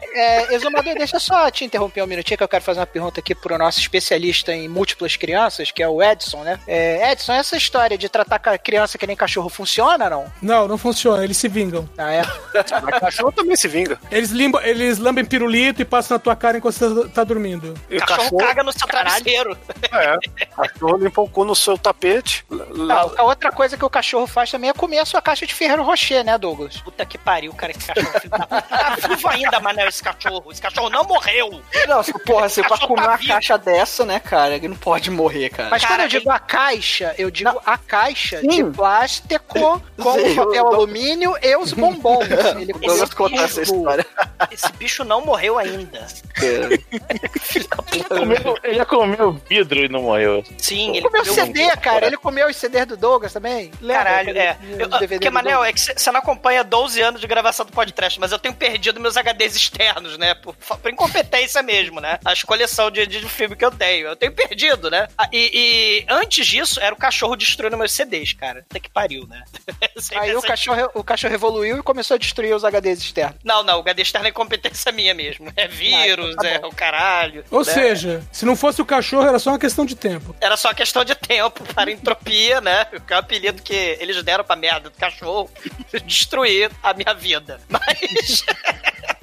é, 0.50 0.54
Exumador, 0.54 0.94
deixa 0.94 1.16
eu 1.16 1.20
só 1.20 1.50
te 1.50 1.64
interromper 1.64 2.02
um 2.02 2.06
minutinho 2.06 2.36
que 2.38 2.44
eu 2.44 2.48
quero 2.48 2.64
fazer 2.64 2.80
uma 2.80 2.86
pergunta 2.86 3.20
aqui 3.20 3.34
pro 3.34 3.56
nosso 3.58 3.78
especialista 3.80 4.52
em 4.52 4.68
múltiplas 4.68 5.16
crianças, 5.16 5.70
que 5.70 5.82
é 5.82 5.88
o 5.88 6.02
Edson, 6.02 6.42
né? 6.42 6.58
É, 6.66 7.12
Edson, 7.12 7.32
essa 7.32 7.56
história 7.56 7.96
de 7.98 8.08
tratar 8.08 8.38
ca- 8.38 8.58
criança 8.58 8.98
que 8.98 9.06
nem 9.06 9.16
cachorro 9.16 9.48
funciona, 9.48 10.08
não? 10.10 10.30
Não, 10.40 10.68
não 10.68 10.78
funciona, 10.78 11.24
eles 11.24 11.36
se 11.36 11.48
vingam. 11.48 11.88
Ah, 11.96 12.12
é? 12.12 12.22
Mas 12.82 13.00
cachorro 13.00 13.32
também 13.32 13.56
se 13.56 13.68
vinga. 13.68 13.98
Eles, 14.10 14.30
limba, 14.30 14.60
eles 14.66 14.98
lambem 14.98 15.24
pirulito 15.24 15.80
e 15.82 15.84
passam 15.84 16.16
na 16.16 16.18
tua 16.18 16.36
cara 16.36 16.58
enquanto 16.58 16.74
você 16.74 17.08
tá 17.08 17.24
dormindo. 17.24 17.74
E 17.90 17.96
o 17.96 18.00
cachorro, 18.00 18.18
cachorro, 18.22 18.38
caga 18.38 18.62
no 18.62 18.72
seu 18.72 18.86
travesseiro. 18.88 19.56
é, 19.92 20.16
cachorro 20.46 20.96
limpa 20.96 21.20
o 21.20 21.28
cu 21.28 21.44
no 21.44 21.54
seu 21.54 21.76
tapete. 21.78 22.44
Não, 22.50 23.12
a 23.16 23.22
outra 23.24 23.50
coisa 23.52 23.76
que 23.76 23.84
o 23.84 23.90
cachorro 23.90 24.26
faz 24.26 24.50
também 24.50 24.70
é 24.70 24.72
comer 24.72 24.98
a 24.98 25.04
sua 25.06 25.20
caixa 25.22 25.46
de 25.46 25.54
Ferreiro 25.54 25.82
Rocher, 25.82 26.24
né, 26.24 26.36
Douglas? 26.38 26.76
Puta 26.78 27.04
que 27.06 27.16
pariu, 27.18 27.52
cara, 27.54 27.72
esse 27.72 27.86
cachorro. 27.86 28.30
Tá 28.68 28.96
vivo 29.08 29.28
ainda, 29.28 29.60
Manel, 29.60 29.88
esse 29.88 30.02
cachorro. 30.02 30.50
Esse 30.50 30.60
cachorro 30.62 30.90
não 30.90 31.04
morreu. 31.04 31.60
Não, 31.88 32.02
se- 32.02 32.12
porra, 32.24 32.48
você 32.48 32.60
pra 32.62 32.70
Cachorro 32.70 32.88
comer 32.88 33.02
tá 33.02 33.08
uma 33.10 33.16
vivo. 33.16 33.32
caixa 33.32 33.58
dessa, 33.58 34.04
né, 34.04 34.18
cara? 34.20 34.54
Ele 34.56 34.68
não 34.68 34.76
pode 34.76 35.10
morrer, 35.10 35.50
cara. 35.50 35.70
Mas 35.70 35.82
Cara, 35.82 35.94
quando 35.94 36.00
eu 36.02 36.08
digo 36.08 36.30
a 36.30 36.38
caixa, 36.38 37.14
eu 37.18 37.30
digo 37.30 37.60
a 37.64 37.78
caixa 37.78 38.40
de 38.42 38.54
Sim. 38.56 38.72
plástico 38.72 39.80
com 40.00 40.12
Sim, 40.14 40.34
papel 40.34 40.66
alumínio 40.66 41.34
e 41.42 41.56
os 41.56 41.72
bombons. 41.72 42.26
Ele 42.60 42.72
O 42.72 42.78
Douglas 42.78 43.14
contar 43.14 43.42
essa 43.44 43.62
história. 43.62 44.06
Esse 44.50 44.70
bicho 44.74 45.04
não 45.04 45.24
morreu 45.24 45.58
ainda. 45.58 46.06
Comeu- 48.08 48.58
ele 48.64 48.74
já 48.74 48.84
comeu 48.86 49.32
vidro 49.48 49.78
e 49.80 49.88
não 49.88 50.02
morreu. 50.02 50.31
Sim, 50.58 50.90
Ele 50.90 50.98
ele 50.98 51.08
comeu 51.08 51.24
comeu 51.24 51.34
CD, 51.34 51.76
cara. 51.76 52.06
Ele 52.06 52.16
comeu 52.16 52.48
os 52.48 52.56
CDs 52.56 52.86
do 52.86 52.96
Douglas 52.96 53.32
também. 53.32 53.70
Lembra? 53.80 54.04
Caralho, 54.04 54.38
é. 54.38 54.58
Eu, 54.78 54.88
DVD 54.88 55.14
porque, 55.16 55.30
Manel, 55.30 55.64
é 55.64 55.72
que 55.72 55.80
você 55.80 56.10
não 56.10 56.20
acompanha 56.20 56.62
12 56.62 57.00
anos 57.00 57.20
de 57.20 57.26
gravação 57.26 57.66
do 57.66 57.72
podcast, 57.72 58.18
mas 58.18 58.32
eu 58.32 58.38
tenho 58.38 58.54
perdido 58.54 59.00
meus 59.00 59.16
HDs 59.16 59.56
externos, 59.56 60.16
né? 60.16 60.34
Por, 60.34 60.54
por 60.54 60.90
incompetência 60.90 61.62
mesmo, 61.62 62.00
né? 62.00 62.18
As 62.24 62.42
coleção 62.42 62.90
de, 62.90 63.06
de 63.06 63.20
filme 63.28 63.56
que 63.56 63.64
eu 63.64 63.70
tenho. 63.70 64.08
Eu 64.08 64.16
tenho 64.16 64.32
perdido, 64.32 64.90
né? 64.90 65.08
Ah, 65.16 65.28
E, 65.32 65.50
e 65.54 66.12
antes 66.12 66.46
disso, 66.46 66.80
era 66.80 66.94
o 66.94 66.98
cachorro 66.98 67.36
destruindo 67.36 67.76
meus 67.76 67.92
CDs, 67.92 68.32
cara. 68.32 68.64
Até 68.70 68.80
que 68.80 68.90
pariu, 68.90 69.26
né? 69.26 69.42
Aí 70.16 70.34
o 70.36 70.42
cachorro, 70.42 70.90
o 70.94 71.04
cachorro 71.04 71.34
evoluiu 71.34 71.78
e 71.78 71.82
começou 71.82 72.14
a 72.14 72.18
destruir 72.18 72.54
os 72.54 72.64
HDs 72.64 73.00
externos. 73.00 73.36
Não, 73.44 73.62
não, 73.62 73.78
o 73.78 73.80
HD 73.80 74.02
externo 74.02 74.26
é 74.26 74.30
incompetência 74.30 74.92
minha 74.92 75.14
mesmo. 75.14 75.52
É 75.56 75.66
vírus, 75.66 76.34
tá 76.36 76.48
é 76.48 76.58
bom. 76.58 76.68
o 76.68 76.74
caralho. 76.74 77.44
Ou 77.50 77.64
né? 77.64 77.72
seja, 77.72 78.22
se 78.30 78.44
não 78.44 78.56
fosse 78.56 78.80
o 78.80 78.84
cachorro, 78.84 79.26
era 79.26 79.38
só 79.38 79.50
uma 79.50 79.58
questão 79.58 79.84
de 79.84 79.94
tempo. 79.94 80.21
Era 80.40 80.56
só 80.56 80.72
questão 80.74 81.04
de 81.04 81.14
tempo 81.14 81.62
para 81.74 81.90
entropia, 81.92 82.60
né? 82.60 82.84
Que 83.06 83.12
é 83.12 83.16
o 83.16 83.18
apelido 83.20 83.62
que 83.62 83.74
eles 84.00 84.22
deram 84.22 84.44
pra 84.44 84.56
merda 84.56 84.90
do 84.90 84.96
cachorro 84.98 85.50
destruir 86.06 86.70
a 86.82 86.92
minha 86.94 87.14
vida. 87.14 87.60
Mas. 87.68 88.44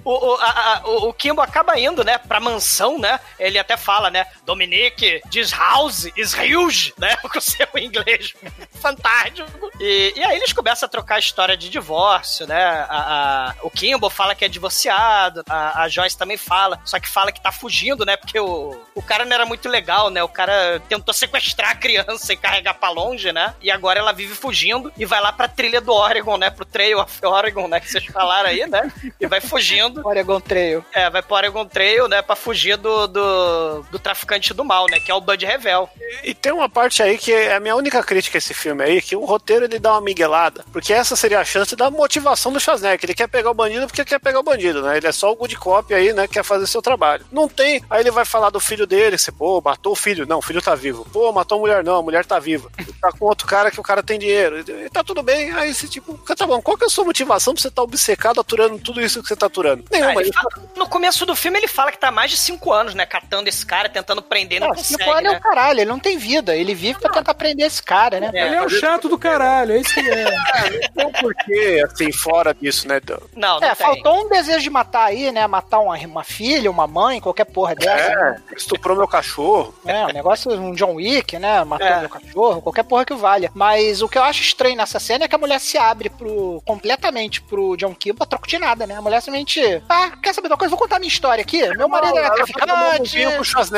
O, 0.04 0.12
o, 0.12 0.36
a- 0.38 0.46
a- 0.78 0.82
o, 0.88 1.10
o 1.10 1.14
Kimbo 1.14 1.42
acaba 1.42 1.78
indo, 1.78 2.04
né, 2.06 2.18
pra 2.18 2.40
mansão, 2.40 2.98
né? 2.98 3.20
Ele 3.38 3.60
até 3.60 3.76
fala, 3.76 4.10
né? 4.10 4.26
Dominique, 4.50 5.22
this 5.32 5.52
house 5.52 6.10
is 6.18 6.34
huge, 6.34 6.92
né? 6.98 7.16
Com 7.22 7.38
o 7.38 7.42
seu 7.42 7.68
inglês 7.78 8.34
fantástico. 8.82 9.70
E, 9.80 10.14
e 10.16 10.24
aí 10.24 10.38
eles 10.38 10.54
começam 10.54 10.88
a 10.88 10.90
trocar 10.90 11.16
a 11.16 11.20
história 11.20 11.56
de 11.56 11.70
divórcio, 11.70 12.48
né? 12.48 12.64
A, 12.90 13.50
a- 13.52 13.56
o 13.62 13.70
Kimbo 13.70 14.10
fala 14.10 14.34
que 14.34 14.44
é 14.44 14.48
divorciado, 14.48 15.44
a, 15.48 15.84
a 15.84 15.88
Joyce 15.88 16.18
também 16.18 16.36
fala, 16.38 16.80
só 16.84 17.00
que 17.00 17.08
fala 17.08 17.32
que 17.32 17.40
tá 17.42 17.52
fugindo, 17.52 18.06
né? 18.06 18.18
Porque 18.18 18.40
o, 18.40 18.76
o 18.96 19.02
cara 19.04 19.24
não 19.24 19.34
era 19.36 19.46
muito 19.46 19.70
legal, 19.70 20.10
né? 20.10 20.24
O 20.24 20.28
cara 20.30 20.82
tentou 20.90 21.14
sequestrar 21.14 21.72
a 21.72 21.76
criança 21.76 22.34
e 22.34 22.38
carregar 22.38 22.74
pra 22.74 22.90
longe, 22.90 23.32
né? 23.32 23.54
E 23.62 23.70
agora 23.70 24.00
ela 24.00 24.12
vive 24.14 24.34
fugindo 24.34 24.92
e 24.98 25.06
vai 25.06 25.22
lá 25.22 25.32
pra 25.32 25.48
trilha 25.48 25.80
do 25.80 25.94
Oregon, 25.94 26.38
né? 26.38 26.50
Pro 26.50 26.66
Trail 26.66 27.00
of 27.00 27.20
Oregon, 27.24 27.68
né? 27.68 27.80
Que 27.80 27.90
vocês 27.92 28.06
falaram 28.06 28.50
aí, 28.50 28.66
né? 28.68 28.92
E 29.20 29.28
vai 29.28 29.42
fugindo. 29.42 30.02
Oregon 30.08 30.40
Trail. 30.42 30.84
É, 30.94 31.08
vai 31.10 31.22
pro 31.22 31.36
Oregon 31.36 31.66
Trail, 31.66 32.08
né? 32.08 32.22
Pra 32.24 32.36
fugir 32.36 32.78
do, 32.78 33.08
do, 33.08 33.84
do 33.92 34.00
traficante 34.00 34.39
do 34.54 34.64
mal, 34.64 34.86
né? 34.90 35.00
Que 35.00 35.12
é 35.12 35.14
o 35.14 35.22
Bud 35.22 35.46
Revel. 35.46 35.90
E 36.24 36.34
tem 36.34 36.52
uma 36.52 36.70
parte 36.70 37.04
aí 37.04 37.18
que 37.18 37.32
é 37.32 37.56
a 37.56 37.60
minha 37.60 37.76
única 37.76 38.04
crítica 38.04 38.38
a 38.38 38.40
esse 38.40 38.54
filme 38.54 38.84
aí, 38.84 39.02
que 39.02 39.16
o 39.16 39.26
roteiro 39.26 39.66
ele 39.66 39.80
dá 39.80 39.94
uma 39.94 40.02
miguelada. 40.02 40.66
Porque 40.72 40.94
essa 40.94 41.16
seria 41.16 41.40
a 41.40 41.46
chance 41.46 41.76
da 41.76 41.92
motivação 41.92 42.52
do 42.52 42.60
Schwarzenegger. 42.60 43.02
Ele 43.04 43.14
quer 43.14 43.28
pegar 43.28 43.52
o 43.52 43.54
bandido 43.54 43.88
porque 43.88 44.06
quer 44.06 44.20
pegar 44.20 44.40
o 44.40 44.44
bandido, 44.44 44.82
né? 44.82 44.98
Ele 44.98 45.08
é 45.08 45.12
só 45.12 45.32
o 45.32 45.36
good 45.36 45.56
cop 45.58 45.94
aí, 45.94 46.14
né? 46.14 46.28
Quer 46.28 46.44
fazer 46.44 46.66
seu 46.68 46.82
trabalho. 46.82 47.26
Não 47.32 47.48
tem. 47.48 47.84
Aí 47.90 48.02
ele 48.02 48.12
vai 48.12 48.26
falar 48.26 48.50
do 48.50 48.60
filho 48.60 48.88
dele, 48.88 49.18
você, 49.18 49.32
pô, 49.32 49.62
matou 49.62 49.94
o 49.94 49.96
filho. 49.96 50.26
Não, 50.26 50.40
o 50.40 50.42
filho 50.42 50.62
tá 50.62 50.76
vivo. 50.76 51.06
Pô, 51.12 51.32
matou 51.32 51.58
a 51.58 51.62
mulher. 51.62 51.84
Não, 51.84 51.98
a 51.98 52.04
mulher 52.04 52.26
tá 52.26 52.40
viva. 52.40 52.72
Ele 52.78 52.94
tá 52.94 53.12
com 53.12 53.26
outro 53.26 53.48
cara 53.48 53.70
que 53.72 53.80
o 53.80 53.84
cara 53.84 54.02
tem 54.02 54.18
dinheiro. 54.18 54.60
E 54.60 54.90
tá 54.90 55.04
tudo 55.04 55.22
bem. 55.22 55.52
Aí 55.52 55.74
você, 55.74 55.88
tipo, 55.88 56.18
tá 56.36 56.48
bom, 56.48 56.62
qual 56.62 56.78
que 56.78 56.84
é 56.84 56.88
a 56.88 56.90
sua 56.90 57.04
motivação 57.04 57.54
pra 57.54 57.62
você 57.62 57.68
estar 57.68 57.82
tá 57.82 57.84
obcecado 57.84 58.40
aturando 58.40 58.80
tudo 58.80 59.02
isso 59.02 59.22
que 59.22 59.28
você 59.28 59.36
tá 59.36 59.48
aturando? 59.48 59.86
Nenhuma. 59.92 60.20
Ah, 60.20 60.22
ele 60.22 60.34
fala, 60.34 60.50
no 60.76 60.88
começo 60.88 61.26
do 61.26 61.36
filme 61.36 61.60
ele 61.60 61.68
fala 61.68 61.92
que 61.92 61.98
tá 61.98 62.10
há 62.10 62.12
mais 62.12 62.32
de 62.32 62.38
cinco 62.38 62.72
anos, 62.72 62.94
né? 62.94 63.06
Catando 63.06 63.50
esse 63.50 63.66
cara, 63.66 63.90
tentando 63.90 64.22
prender, 64.30 64.60
não, 64.60 64.68
não 64.70 64.76
consegue, 64.76 65.04
anos 65.10 65.24
né? 65.24 65.34
é 65.34 65.38
o 65.38 65.42
caralho, 65.42 65.80
ele 65.80 65.90
não 65.90 66.00
tem 66.00 66.18
vida. 66.18 66.56
Ele 66.56 66.74
vive 66.76 67.00
pra 67.00 67.12
tentar 67.12 67.34
prender 67.34 67.66
esse 67.68 67.82
cara, 67.82 68.20
né? 68.20 68.30
Ele 68.34 68.56
é 68.56 68.62
o 68.62 68.70
chato 68.70 69.10
do 69.10 69.18
caralho, 69.18 69.74
é 69.74 69.78
isso 69.80 69.94
que 69.94 70.00
é. 70.10 70.30
Não 70.80 70.90
tem 70.94 71.08
um 71.08 71.12
porquê, 71.12 71.84
assim, 71.86 72.12
fora 72.12 72.54
disso, 72.54 72.88
né? 72.88 73.02
Não, 73.36 73.60
não 73.60 73.68
É, 73.68 73.74
tem. 73.76 73.86
faltou 73.86 74.26
um 74.26 74.30
desejo 74.30 74.60
de 74.62 74.70
matar 74.70 75.06
aí, 75.06 75.32
né? 75.32 75.48
Matar 75.48 75.80
uma, 75.80 75.98
uma 75.98 76.24
filha, 76.24 76.70
uma 76.70 76.86
mãe, 76.88 77.20
qualquer 77.20 77.46
porra 77.46 77.76
dessa. 77.76 78.16
né? 78.16 78.42
É, 78.52 78.56
estuprou 78.56 78.96
meu 78.96 79.08
cachorro. 79.08 79.74
É, 79.86 80.06
um 80.06 80.14
negócio, 80.14 80.52
um 80.52 80.74
John 80.74 80.96
Wick, 80.96 81.38
né? 81.40 81.64
Matou 81.64 81.88
É. 81.88 82.00
meu 82.02 82.10
cachorro, 82.10 82.62
qualquer 82.62 82.84
porra 82.84 83.06
que 83.06 83.14
valha. 83.14 83.50
Mas 83.54 84.02
o 84.02 84.08
que 84.10 84.18
eu 84.18 84.24
acho 84.24 84.42
estranho 84.42 84.76
nessa 84.76 85.00
cena 85.00 85.26
é 85.26 85.28
que 85.28 85.36
a 85.36 85.40
mulher 85.40 85.60
se 85.60 85.78
abre 85.78 86.10
pro, 86.10 86.62
completamente 86.66 87.42
pro 87.42 87.76
John 87.78 87.94
Kiba 87.96 88.24
a 88.24 88.28
troco 88.28 88.48
de 88.48 88.58
nada, 88.60 88.86
né? 88.86 88.96
A 88.96 89.02
mulher 89.02 89.22
simplesmente, 89.22 89.82
ah, 89.90 90.12
quer 90.22 90.34
saber 90.34 90.48
de 90.48 90.54
uma 90.54 90.58
coisa? 90.60 90.70
Vou 90.70 90.80
contar 90.80 91.00
minha 91.00 91.08
história 91.08 91.42
aqui. 91.42 91.66
Meu 91.76 91.88
marido 91.90 92.18
era 92.18 92.28
ela 92.28 92.36
tá 92.36 92.44
um 92.44 92.46
traficante, 92.46 93.18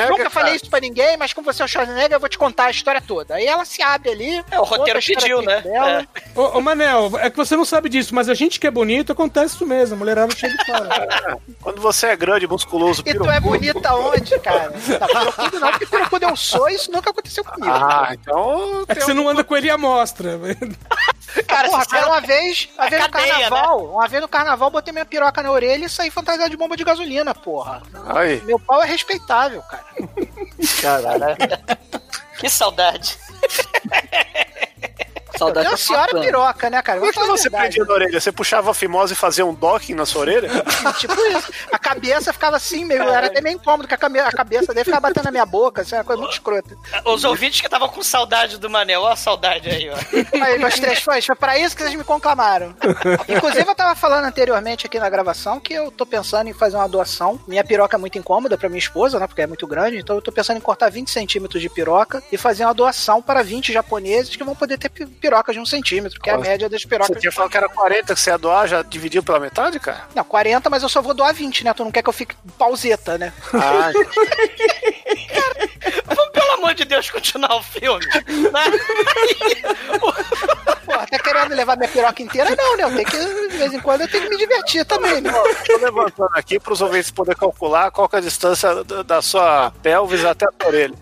nunca 0.10 0.30
falei 0.42 0.56
isso 0.56 0.70
pra 0.70 0.80
ninguém, 0.80 1.18
mas 1.18 1.34
como 1.34 1.46
você 1.46 1.62
é 1.62 1.66
o 1.66 1.68
Schwarzenegger, 1.68 2.14
eu 2.14 2.20
vou 2.20 2.30
te 2.30 2.38
contar 2.38 2.66
a 2.66 2.72
história 2.72 3.02
toda. 3.02 3.36
Aí 3.36 3.46
ela 3.46 3.66
se 3.66 3.82
abre 3.82 4.12
ali. 4.12 4.44
É, 4.52 4.60
o 4.60 4.64
roteiro 4.64 5.00
pediu, 5.00 5.42
né? 5.42 5.62
dela. 5.62 6.08
Ô, 6.36 6.58
ô, 6.58 6.62
Manel, 6.62 7.12
é 7.20 7.30
que 7.30 7.38
você 7.38 7.56
não 7.56 7.66
sabe 7.66 7.89
disso, 7.89 8.14
mas 8.14 8.30
a 8.30 8.34
gente 8.34 8.60
que 8.60 8.68
é 8.68 8.72
bonito 8.72 9.12
acontece 9.12 9.56
isso 9.56 9.66
mesmo. 9.66 9.96
A 9.96 10.00
mulherada 10.00 10.36
chega 10.36 10.54
e 10.54 10.66
fala. 10.66 10.89
Quando 11.62 11.82
você 11.82 12.08
é 12.08 12.16
grande, 12.16 12.47
musculoso, 12.47 13.04
E 13.05 13.13
tu 13.13 13.30
é 13.30 13.39
bonita 13.39 13.93
onde, 13.96 14.39
cara? 14.39 14.72
Tá 14.72 15.08
pirocudo 15.08 15.59
não, 15.59 15.72
porque 15.72 15.86
pirocudo 15.86 16.26
eu 16.26 16.36
sou 16.36 16.70
isso 16.70 16.92
nunca 16.92 17.12
aconteceu 17.12 17.43
comigo. 17.43 17.72
Ah, 17.72 18.09
então. 18.12 18.84
É 18.88 18.96
que 18.96 19.04
você 19.04 19.13
não 19.13 19.28
anda 19.28 19.43
com 19.43 19.55
ele 19.55 19.68
e 19.68 19.72
amostra. 19.72 20.39
Cara, 21.47 21.67
porra, 21.70 21.86
cara, 21.86 22.08
uma 22.08 22.21
vez, 22.21 22.70
uma 22.78 22.89
vez 22.89 23.03
no 23.03 23.09
cadeia, 23.09 23.33
carnaval, 23.33 23.86
uma 23.86 24.08
vez 24.08 24.21
no 24.21 24.28
carnaval, 24.28 24.70
botei 24.70 24.91
minha 24.91 25.05
piroca 25.05 25.41
na 25.41 25.51
orelha 25.51 25.86
e 25.86 25.89
saí 25.89 26.09
fantasiado 26.09 26.49
de 26.49 26.58
bomba 26.58 26.75
de 26.75 26.83
gasolina, 26.83 27.33
porra. 27.33 27.82
Aí. 28.08 28.41
Meu 28.41 28.59
pau 28.59 28.82
é 28.83 28.86
respeitável, 28.86 29.62
cara. 29.63 29.86
Caralho. 30.82 31.37
Que 32.41 32.49
saudade. 32.49 33.20
Saudade 35.37 35.67
É 35.67 35.71
da 35.71 35.78
senhora 35.78 36.12
sua 36.12 36.21
piroca, 36.21 36.70
né, 36.70 36.82
cara? 36.82 36.99
Como 36.99 37.09
é 37.09 37.13
que 37.13 37.20
você 37.25 37.49
prendia 37.49 37.86
na 37.86 37.93
orelha? 37.93 38.20
Você 38.20 38.32
puxava 38.32 38.71
a 38.71 38.74
fimose 38.74 39.13
e 39.13 39.16
fazia 39.16 39.45
um 39.45 39.53
docking 39.53 39.93
na 39.93 40.05
sua 40.05 40.21
orelha? 40.21 40.49
Tipo 40.99 41.13
isso. 41.13 41.51
A 41.71 41.79
cabeça 41.79 42.33
ficava 42.33 42.58
assim, 42.58 42.86
meio, 42.86 43.03
era 43.03 43.28
até 43.28 43.41
meio 43.41 43.55
incômodo, 43.55 43.87
que 43.87 43.93
a 43.93 43.97
cabeça 43.97 44.74
dele 44.74 44.86
ficava 44.86 45.01
batendo 45.01 45.25
na 45.25 45.32
minha 45.32 45.45
boca, 45.45 45.82
assim, 45.82 45.95
uma 45.95 46.03
coisa 46.03 46.21
muito 46.21 46.33
escrota. 46.33 46.78
Os 47.05 47.24
ouvintes 47.24 47.62
que 47.62 47.67
estavam 47.67 47.87
com 47.89 48.03
saudade 48.03 48.58
do 48.58 48.70
Manel, 48.70 49.01
ó 49.01 49.12
a 49.12 49.16
saudade 49.16 49.70
aí, 49.70 49.89
ó. 49.89 49.95
Aí, 50.41 50.58
meus 50.58 50.79
três 50.79 51.01
fãs, 51.01 51.25
foi 51.25 51.36
pra 51.36 51.58
isso 51.58 51.75
que 51.75 51.83
vocês 51.83 51.95
me 51.95 52.03
conclamaram. 52.03 52.75
Inclusive, 53.28 53.67
eu 53.67 53.75
tava 53.75 53.95
falando 53.95 54.25
anteriormente 54.25 54.86
aqui 54.86 54.99
na 54.99 55.09
gravação 55.09 55.59
que 55.59 55.74
eu 55.74 55.91
tô 55.91 56.05
pensando 56.05 56.49
em 56.49 56.53
fazer 56.53 56.78
uma 56.78 56.87
doação. 56.87 57.39
Minha 57.47 57.63
piroca 57.63 57.95
é 57.95 57.99
muito 57.99 58.17
incômoda 58.17 58.58
pra 58.58 58.70
minha 58.70 58.79
esposa, 58.79 59.20
né? 59.20 59.28
Porque 59.28 59.41
é 59.41 59.47
muito 59.47 59.67
grande. 59.67 59.97
Então 59.97 60.16
eu 60.16 60.21
tô 60.21 60.32
pensando 60.32 60.58
em 60.58 60.62
cortar 60.62 60.89
20 60.89 61.09
centímetros 61.09 61.62
de 61.62 61.70
piroca 61.70 62.24
e 62.32 62.37
fazer 62.37 62.66
uma 62.66 62.74
doação 62.74 63.21
para 63.21 63.43
20 63.43 63.71
japoneses 63.71 64.36
que 64.36 64.43
vão 64.43 64.55
poder 64.55 64.78
ter 64.78 64.89
pi- 65.22 65.28
piroca 65.28 65.54
de 65.54 65.60
um 65.60 65.66
centímetro, 65.66 66.20
que 66.20 66.30
é 66.30 66.34
a 66.34 66.38
média 66.38 66.68
das 66.70 66.82
Você 66.82 66.88
pirocas. 66.88 67.20
tinha 67.20 67.32
falado 67.32 67.52
que 67.52 67.58
era 67.58 67.70
40 67.70 68.14
que 68.14 68.20
você 68.20 68.30
ia 68.32 68.38
doar, 68.38 68.68
já 68.68 68.82
dividiu 68.82 69.24
pela 69.24 69.39
metade, 69.39 69.80
cara? 69.80 70.04
Não, 70.16 70.24
40, 70.24 70.70
mas 70.70 70.84
eu 70.84 70.89
só 70.89 71.02
vou 71.02 71.14
doar 71.14 71.34
20, 71.34 71.64
né? 71.64 71.74
Tu 71.74 71.84
não 71.84 71.92
quer 71.92 72.02
que 72.04 72.10
eu 72.10 72.14
fique 72.14 72.36
pauseta, 72.58 73.18
né? 73.18 73.32
Ah, 73.54 73.92
Vamos, 76.06 76.32
pelo 76.32 76.52
amor 76.54 76.74
de 76.74 76.86
Deus, 76.86 77.10
continuar 77.10 77.56
o 77.56 77.64
filme. 77.64 78.06
Né? 78.06 78.66
Pô, 80.86 80.93
tá 80.93 81.20
querendo 81.20 81.56
levar 81.56 81.76
minha 81.78 81.89
piroca 81.89 82.22
inteira? 82.22 82.56
Não, 82.56 82.78
né? 82.78 82.84
Eu 82.84 82.96
tenho 82.96 83.06
que, 83.06 83.18
de 83.50 83.58
vez 83.58 83.74
em 83.74 83.80
quando, 83.80 84.02
eu 84.02 84.08
tenho 84.10 84.24
que 84.24 84.30
me 84.30 84.38
divertir 84.38 84.86
também, 84.86 85.22
né? 85.22 85.32
tô 85.66 85.78
levantando 85.78 86.30
aqui 86.36 86.60
para 86.60 86.74
os 86.74 86.82
ouvintes 86.82 87.12
poderem 87.12 87.39
calcular 87.39 87.92
qual 87.92 88.08
que 88.10 88.16
é 88.16 88.20
a 88.20 88.22
distância 88.22 88.84
da, 88.84 89.22
sua 89.22 89.72
pelvis 89.82 90.24
até 90.26 90.46
a 90.46 90.68
orelha. 90.68 90.96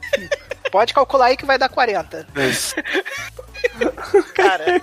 Pode 0.71 0.93
calcular 0.93 1.25
aí 1.27 1.37
que 1.37 1.45
vai 1.45 1.57
dar 1.57 1.67
40. 1.69 2.27
Cara, 4.33 4.81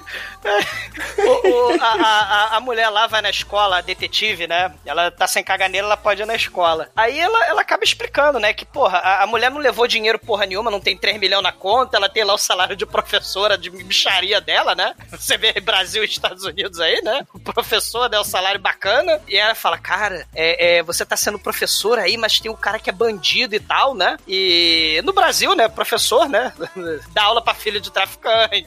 o- 1.18 1.48
o- 1.48 1.82
a, 1.82 1.86
a- 2.52 2.56
a 2.56 2.60
mulher 2.60 2.88
lá 2.88 3.06
vai 3.06 3.20
na 3.22 3.30
escola, 3.30 3.78
a 3.78 3.80
detetive, 3.80 4.46
né? 4.46 4.72
Ela 4.84 5.10
tá 5.10 5.26
sem 5.26 5.42
caganeira, 5.42 5.86
ela 5.86 5.96
pode 5.96 6.22
ir 6.22 6.26
na 6.26 6.34
escola. 6.34 6.88
Aí 6.96 7.18
ela, 7.18 7.46
ela 7.46 7.60
acaba 7.62 7.84
explicando, 7.84 8.38
né? 8.38 8.52
Que, 8.52 8.64
porra, 8.64 8.98
a, 8.98 9.24
a 9.24 9.26
mulher 9.26 9.50
não 9.50 9.58
levou 9.58 9.86
dinheiro 9.86 10.18
porra 10.18 10.46
nenhuma, 10.46 10.70
não 10.70 10.80
tem 10.80 10.96
3 10.96 11.18
milhões 11.18 11.42
na 11.42 11.52
conta, 11.52 11.96
ela 11.96 12.08
tem 12.08 12.24
lá 12.24 12.34
o 12.34 12.38
salário 12.38 12.76
de 12.76 12.86
professora 12.86 13.56
de 13.58 13.70
bicharia 13.70 14.40
dela, 14.40 14.74
né? 14.74 14.94
Você 15.10 15.36
vê 15.36 15.52
Brasil 15.60 16.02
e 16.02 16.06
Estados 16.06 16.44
Unidos 16.44 16.80
aí, 16.80 17.00
né? 17.02 17.26
O 17.34 17.38
professor 17.40 18.08
dá 18.08 18.20
o 18.20 18.24
salário 18.24 18.60
bacana. 18.60 19.20
E 19.28 19.36
ela 19.36 19.54
fala, 19.54 19.78
cara, 19.78 20.26
é, 20.34 20.78
é, 20.78 20.82
você 20.82 21.04
tá 21.04 21.16
sendo 21.16 21.38
professor 21.38 21.98
aí, 21.98 22.16
mas 22.16 22.38
tem 22.38 22.50
um 22.50 22.56
cara 22.56 22.78
que 22.78 22.90
é 22.90 22.92
bandido 22.92 23.54
e 23.54 23.60
tal, 23.60 23.94
né? 23.94 24.16
E 24.26 25.00
no 25.04 25.12
Brasil, 25.12 25.54
né? 25.54 25.68
Professor, 25.68 26.28
né? 26.28 26.52
Dá 27.12 27.24
aula 27.24 27.42
pra 27.42 27.54
filho 27.54 27.80
de 27.80 27.90
traficante. 27.90 28.65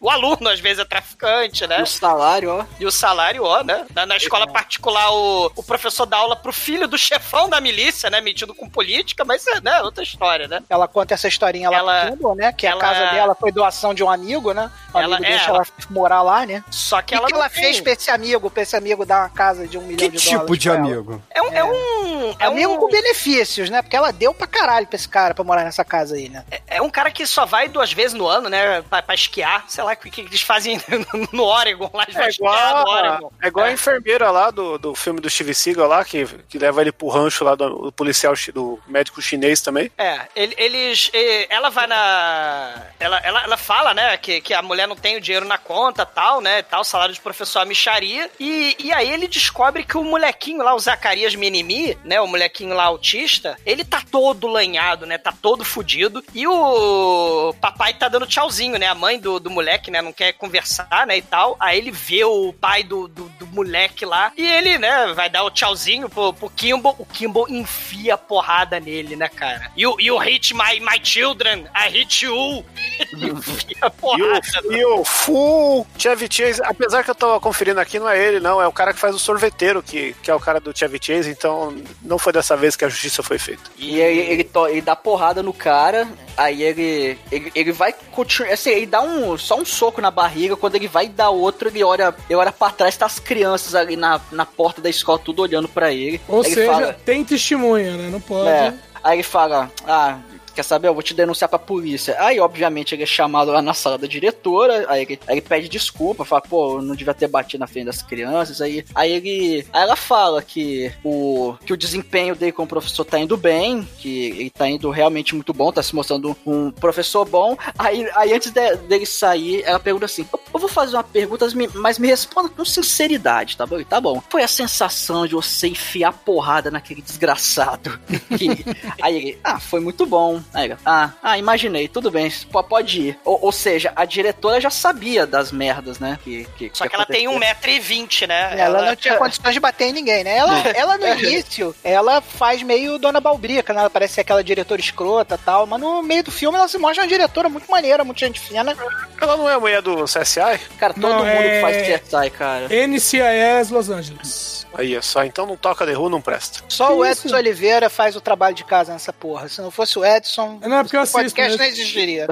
O 0.00 0.10
aluno, 0.10 0.48
às 0.48 0.60
vezes, 0.60 0.78
é 0.80 0.84
traficante, 0.84 1.66
né? 1.66 1.82
O 1.82 1.86
salário, 1.86 2.50
ó. 2.50 2.64
E 2.78 2.86
o 2.86 2.90
salário, 2.90 3.44
ó, 3.44 3.62
né? 3.62 3.86
Na, 3.94 4.04
na 4.06 4.16
escola 4.16 4.46
particular, 4.46 5.10
o, 5.12 5.52
o 5.56 5.62
professor 5.62 6.06
dá 6.06 6.16
aula 6.18 6.36
pro 6.36 6.52
filho 6.52 6.86
do 6.88 6.98
chefão 6.98 7.48
da 7.48 7.60
milícia, 7.60 8.10
né? 8.10 8.20
Metido 8.20 8.54
com 8.54 8.68
política, 8.68 9.24
mas 9.24 9.46
é, 9.46 9.60
né? 9.60 9.82
Outra 9.82 10.02
história, 10.02 10.48
né? 10.48 10.62
Ela 10.68 10.86
conta 10.88 11.14
essa 11.14 11.28
historinha 11.28 11.70
lá 11.70 11.76
Ela- 11.78 12.10
Kimball, 12.10 12.34
né? 12.34 12.52
Que 12.52 12.66
ela- 12.66 12.76
a 12.76 12.80
casa 12.80 13.06
dela 13.12 13.34
foi 13.34 13.52
doação 13.52 13.94
de 13.94 14.02
um 14.02 14.10
amigo, 14.10 14.52
né? 14.52 14.70
O 14.92 14.98
Ela- 14.98 15.16
amigo 15.16 15.24
é, 15.24 15.30
deixa 15.36 15.48
ela- 15.50 15.58
ela 15.58 15.66
morar 15.90 16.22
lá, 16.22 16.44
né? 16.46 16.62
Só 16.70 17.00
que 17.02 17.14
O 17.14 17.18
ela 17.18 17.26
que 17.26 17.32
não 17.32 17.40
ela 17.40 17.48
tem- 17.50 17.62
fez 17.62 17.80
pra 17.80 17.92
esse 17.92 18.10
amigo, 18.10 18.50
pra 18.50 18.62
esse 18.62 18.76
amigo 18.76 19.04
dar 19.06 19.20
uma 19.22 19.30
casa 19.30 19.66
de 19.66 19.78
um 19.78 19.82
milhão 19.82 19.98
Que 19.98 20.08
de 20.08 20.18
tipo 20.18 20.38
dólares 20.38 20.58
de 20.58 20.68
pra 20.68 20.78
ela? 20.78 20.86
amigo? 20.86 21.22
É 21.30 21.42
um. 21.42 21.46
É 21.56 21.64
um, 21.64 22.36
é 22.38 22.44
amigo 22.46 22.72
um, 22.74 22.78
com 22.78 22.88
benefícios, 22.90 23.70
né? 23.70 23.82
Porque 23.82 23.96
ela 23.96 24.12
deu 24.12 24.34
pra 24.34 24.46
caralho 24.46 24.86
pra 24.86 24.96
esse 24.96 25.08
cara 25.08 25.34
pra 25.34 25.44
morar 25.44 25.64
nessa 25.64 25.84
casa 25.84 26.16
aí, 26.16 26.28
né? 26.28 26.44
é 26.66 26.82
um 26.82 26.90
cara 26.90 27.10
que 27.10 27.26
só 27.26 27.46
vai 27.46 27.68
duas 27.68 27.92
vezes 27.92 28.12
no 28.12 28.26
ano, 28.26 28.48
né? 28.48 28.82
Pra, 28.82 29.02
pra 29.02 29.14
esquiar. 29.36 29.64
Sei 29.68 29.84
lá 29.84 29.92
o 29.92 29.96
que, 29.96 30.10
que 30.10 30.20
eles 30.22 30.40
fazem 30.40 30.80
no 31.32 31.44
Oregon. 31.44 31.90
Lá, 31.92 32.06
É 32.08 32.18
no 32.26 32.30
igual, 32.30 32.54
a, 32.54 32.84
Oregon. 32.90 33.32
é 33.42 33.46
igual 33.48 33.66
a 33.66 33.72
enfermeira 33.72 34.30
lá 34.30 34.50
do, 34.50 34.78
do 34.78 34.94
filme 34.94 35.20
do 35.20 35.28
Steve 35.28 35.54
Seagal 35.54 35.86
lá, 35.88 36.04
que, 36.04 36.26
que 36.48 36.58
leva 36.58 36.80
ele 36.80 36.92
pro 36.92 37.08
rancho 37.08 37.44
lá 37.44 37.54
do, 37.54 37.68
do 37.86 37.92
policial, 37.92 38.34
do 38.52 38.78
médico 38.86 39.20
chinês 39.20 39.60
também. 39.60 39.90
É, 39.98 40.20
ele- 40.34 40.54
eles. 40.58 41.10
Ela 41.48 41.68
vai 41.70 41.86
na. 41.86 42.82
Ela, 42.98 43.18
ela, 43.18 43.42
ela 43.42 43.56
fala, 43.56 43.92
né, 43.94 44.16
que, 44.16 44.40
que 44.40 44.54
a 44.54 44.62
mulher 44.62 44.86
não 44.88 44.96
tem 44.96 45.16
o 45.16 45.20
dinheiro 45.20 45.46
na 45.46 45.58
conta, 45.58 46.06
tal, 46.06 46.40
né? 46.40 46.62
Tal, 46.62 46.84
salário 46.84 47.14
de 47.14 47.20
professor 47.20 47.58
é 47.58 47.62
uma 47.62 47.66
micharia. 47.68 48.30
E, 48.40 48.76
e 48.78 48.92
aí 48.92 49.10
ele 49.10 49.28
descobre 49.28 49.84
que 49.84 49.96
o 49.98 50.04
molequinho 50.04 50.62
lá, 50.62 50.74
o 50.74 50.78
Zacarias 50.78 51.34
Minimi, 51.34 51.96
né? 52.04 52.20
O 52.20 52.26
molequinho 52.26 52.74
lá 52.74 52.84
autista, 52.84 53.56
ele 53.66 53.84
tá 53.84 54.02
todo 54.10 54.46
lanhado, 54.46 55.06
né? 55.06 55.18
Tá 55.18 55.32
todo 55.32 55.64
fudido. 55.64 56.24
E 56.34 56.46
o 56.46 57.54
papai 57.60 57.94
tá 57.94 58.08
dando 58.08 58.26
tchauzinho, 58.26 58.78
né? 58.78 58.86
A 58.86 58.94
mãe 58.94 59.18
do, 59.26 59.40
do 59.40 59.50
moleque, 59.50 59.90
né? 59.90 60.00
Não 60.00 60.12
quer 60.12 60.32
conversar, 60.34 61.04
né? 61.06 61.16
E 61.16 61.22
tal. 61.22 61.56
Aí 61.58 61.78
ele 61.78 61.90
vê 61.90 62.24
o 62.24 62.52
pai 62.52 62.84
do, 62.84 63.08
do, 63.08 63.28
do 63.30 63.46
moleque 63.48 64.04
lá. 64.06 64.30
E 64.36 64.46
ele, 64.46 64.78
né, 64.78 65.12
vai 65.14 65.28
dar 65.28 65.42
o 65.42 65.50
tchauzinho 65.50 66.08
pro, 66.08 66.32
pro 66.32 66.48
Kimball. 66.50 66.94
O 66.98 67.04
Kimball 67.04 67.48
enfia 67.48 68.14
a 68.14 68.18
porrada 68.18 68.78
nele, 68.78 69.16
né, 69.16 69.28
cara? 69.28 69.70
E 69.76 69.84
o, 69.84 69.96
e 70.00 70.10
o 70.12 70.16
Hit 70.18 70.54
My, 70.54 70.78
my 70.80 71.00
Children, 71.02 71.66
I 71.74 71.88
hit 71.90 72.24
you. 72.24 72.64
enfia 73.12 73.76
a 73.80 73.90
porrada. 73.90 74.40
o, 74.64 74.72
e 74.72 74.84
o 74.84 75.04
Full 75.04 75.86
Chevy 75.98 76.28
Chase, 76.30 76.60
apesar 76.64 77.02
que 77.02 77.10
eu 77.10 77.14
tô 77.14 77.40
conferindo 77.40 77.80
aqui, 77.80 77.98
não 77.98 78.08
é 78.08 78.18
ele, 78.24 78.38
não. 78.38 78.62
É 78.62 78.68
o 78.68 78.72
cara 78.72 78.94
que 78.94 79.00
faz 79.00 79.14
o 79.14 79.18
sorveteiro, 79.18 79.82
que, 79.82 80.14
que 80.22 80.30
é 80.30 80.34
o 80.34 80.40
cara 80.40 80.60
do 80.60 80.76
Chevy 80.76 81.00
Chase. 81.02 81.30
Então, 81.30 81.76
não 82.02 82.18
foi 82.18 82.32
dessa 82.32 82.56
vez 82.56 82.76
que 82.76 82.84
a 82.84 82.88
justiça 82.88 83.22
foi 83.22 83.38
feita. 83.38 83.62
E 83.76 84.00
aí 84.00 84.18
ele, 84.18 84.44
to- 84.44 84.68
ele 84.68 84.80
dá 84.82 84.94
porrada 84.94 85.42
no 85.42 85.52
cara, 85.52 86.06
aí 86.36 86.62
ele, 86.62 87.18
ele, 87.30 87.52
ele 87.54 87.72
vai 87.72 87.94
continuar. 88.12 88.52
Assim, 88.52 88.70
ele 88.70 88.86
dá 88.86 89.00
um, 89.02 89.36
só 89.38 89.58
um 89.58 89.64
soco 89.64 90.00
na 90.00 90.10
barriga, 90.10 90.56
quando 90.56 90.74
ele 90.76 90.88
vai 90.88 91.08
dar 91.08 91.30
outro, 91.30 91.68
ele 91.68 91.82
olha, 91.82 92.14
ele 92.28 92.38
olha 92.38 92.52
pra 92.52 92.70
trás, 92.70 92.96
tá 92.96 93.06
as 93.06 93.18
crianças 93.18 93.74
ali 93.74 93.96
na, 93.96 94.20
na 94.30 94.44
porta 94.46 94.80
da 94.80 94.90
escola, 94.90 95.18
tudo 95.18 95.42
olhando 95.42 95.68
pra 95.68 95.92
ele. 95.92 96.20
Ou 96.28 96.40
Aí 96.40 96.46
ele 96.46 96.54
seja, 96.54 96.72
fala- 96.72 96.92
tem 97.04 97.24
testemunha, 97.24 97.96
né? 97.96 98.08
Não 98.10 98.20
pode. 98.20 98.48
É. 98.48 98.74
Aí 99.02 99.16
ele 99.16 99.22
fala, 99.22 99.70
ah, 99.86 100.18
quer 100.56 100.62
saber? 100.64 100.88
Eu 100.88 100.94
vou 100.94 101.02
te 101.02 101.14
denunciar 101.14 101.48
pra 101.48 101.58
polícia. 101.58 102.16
Aí, 102.18 102.40
obviamente, 102.40 102.94
ele 102.94 103.02
é 103.02 103.06
chamado 103.06 103.50
lá 103.52 103.62
na 103.62 103.74
sala 103.74 103.96
da 103.98 104.06
diretora, 104.06 104.86
aí 104.88 105.02
ele, 105.02 105.18
aí 105.26 105.34
ele 105.34 105.40
pede 105.40 105.68
desculpa, 105.68 106.24
fala, 106.24 106.40
pô, 106.42 106.80
não 106.82 106.94
devia 106.96 107.14
ter 107.14 107.28
batido 107.28 107.60
na 107.60 107.66
frente 107.66 107.86
das 107.86 108.02
crianças. 108.02 108.60
Aí, 108.60 108.84
aí 108.94 109.12
ele. 109.12 109.66
Aí 109.72 109.82
ela 109.82 109.96
fala 109.96 110.42
que 110.42 110.92
o, 111.04 111.54
que 111.64 111.72
o 111.72 111.76
desempenho 111.76 112.34
dele 112.34 112.52
como 112.52 112.66
professor 112.68 113.04
tá 113.04 113.18
indo 113.18 113.36
bem, 113.36 113.86
que 113.98 114.26
ele 114.30 114.50
tá 114.50 114.68
indo 114.68 114.90
realmente 114.90 115.34
muito 115.34 115.52
bom, 115.52 115.70
tá 115.70 115.82
se 115.82 115.94
mostrando 115.94 116.36
um 116.46 116.70
professor 116.70 117.24
bom. 117.28 117.56
Aí, 117.78 118.08
aí 118.16 118.32
antes 118.32 118.50
de- 118.50 118.76
dele 118.76 119.06
sair, 119.06 119.62
ela 119.64 119.78
pergunta 119.78 120.06
assim: 120.06 120.26
eu, 120.52 120.58
vou 120.58 120.68
fazer 120.68 120.96
uma 120.96 121.04
pergunta, 121.04 121.46
mas 121.74 121.98
me 121.98 122.08
responda 122.08 122.48
com 122.48 122.64
sinceridade, 122.64 123.56
tá 123.56 123.66
bom? 123.66 123.76
Ele, 123.76 123.84
Tá 123.84 124.00
bom. 124.00 124.20
Foi 124.28 124.42
a 124.42 124.48
sensação 124.48 125.26
de 125.26 125.34
você 125.34 125.68
enfiar 125.68 126.12
porrada 126.12 126.70
naquele 126.70 127.00
desgraçado. 127.00 127.98
Que- 128.36 128.64
aí 129.02 129.16
ele, 129.16 129.38
ah, 129.44 129.60
foi 129.60 129.80
muito 129.80 130.04
bom. 130.06 130.42
Aí 130.54 130.74
ah, 130.84 131.10
ah, 131.22 131.38
imaginei, 131.38 131.88
tudo 131.88 132.10
bem, 132.10 132.32
pode 132.68 133.00
ir. 133.00 133.18
Ou, 133.24 133.38
ou 133.42 133.52
seja, 133.52 133.92
a 133.94 134.04
diretora 134.04 134.60
já 134.60 134.70
sabia 134.70 135.26
das 135.26 135.52
merdas, 135.52 135.98
né? 135.98 136.18
Que, 136.22 136.46
que, 136.56 136.70
Só 136.72 136.88
que 136.88 136.94
ela 136.94 137.04
tem 137.06 137.26
1,20m, 137.28 138.26
né? 138.26 138.58
Ela, 138.58 138.86
não 138.86 138.96
tinha 138.96 139.16
condições 139.18 139.54
de 139.54 139.60
bater 139.60 139.88
em 139.88 139.92
ninguém, 139.92 140.24
né? 140.24 140.36
Ela, 140.36 140.58
ela 140.74 140.98
no 140.98 141.06
início, 141.06 141.74
ela 141.84 142.20
faz 142.20 142.62
meio 142.62 142.98
Dona 142.98 143.20
Balbrica, 143.20 143.72
né? 143.72 143.80
Ela 143.80 143.90
parece 143.90 144.14
ser 144.14 144.20
aquela 144.22 144.42
diretora 144.42 144.80
escrota 144.80 145.34
e 145.34 145.44
tal, 145.44 145.66
mas 145.66 145.80
no 145.80 146.02
meio 146.02 146.24
do 146.24 146.30
filme 146.30 146.56
ela 146.56 146.68
se 146.68 146.78
mostra 146.78 147.02
uma 147.02 147.08
diretora 147.08 147.48
muito 147.48 147.70
maneira, 147.70 148.04
muito 148.04 148.20
gente 148.20 148.40
fina. 148.40 148.74
Ela 149.20 149.36
não 149.36 149.48
é 149.48 149.54
a 149.54 149.60
mulher 149.60 149.82
do 149.82 150.04
CSI? 150.04 150.58
Cara, 150.78 150.94
todo 150.94 151.02
Não, 151.02 151.18
mundo 151.18 151.28
é- 151.28 151.60
faz 151.60 151.76
CSI, 151.76 152.30
cara. 152.30 152.68
NCIS 152.68 153.70
Los 153.70 153.90
Angeles. 153.90 154.55
Aí 154.78 154.94
é 154.94 155.00
só, 155.02 155.24
então 155.24 155.46
não 155.46 155.56
toca 155.56 155.86
The 155.86 155.96
Who, 155.96 156.08
não 156.08 156.20
presta. 156.20 156.60
Só 156.68 156.96
o 156.96 157.04
Isso. 157.04 157.26
Edson 157.26 157.36
Oliveira 157.36 157.88
faz 157.88 158.14
o 158.16 158.20
trabalho 158.20 158.54
de 158.54 158.64
casa 158.64 158.92
nessa 158.92 159.12
porra. 159.12 159.48
Se 159.48 159.60
não 159.60 159.70
fosse 159.70 159.98
o 159.98 160.04
Edson, 160.04 160.58
Não, 160.62 160.78
é 160.78 160.82
porque 160.82 160.96
eu 160.96 161.00
o 161.00 161.02
assisto 161.02 161.18
podcast 161.18 161.50
mesmo. 161.52 161.58
não 161.58 161.66
existiria. 161.70 162.26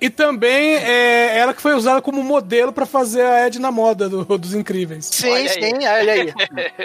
E 0.00 0.08
também 0.10 0.76
é 0.76 1.38
ela 1.38 1.52
que 1.54 1.60
foi 1.62 1.74
usada 1.74 2.00
como 2.00 2.22
modelo 2.22 2.72
pra 2.72 2.86
fazer 2.86 3.22
a 3.22 3.46
Ed 3.46 3.58
na 3.58 3.70
moda 3.70 4.08
do- 4.08 4.24
dos 4.38 4.54
Incríveis. 4.54 5.06
Sim, 5.06 5.30
Olha 5.30 5.42
aí. 5.42 5.48
sim, 5.48 5.74
olha 5.86 6.12
aí. 6.12 6.34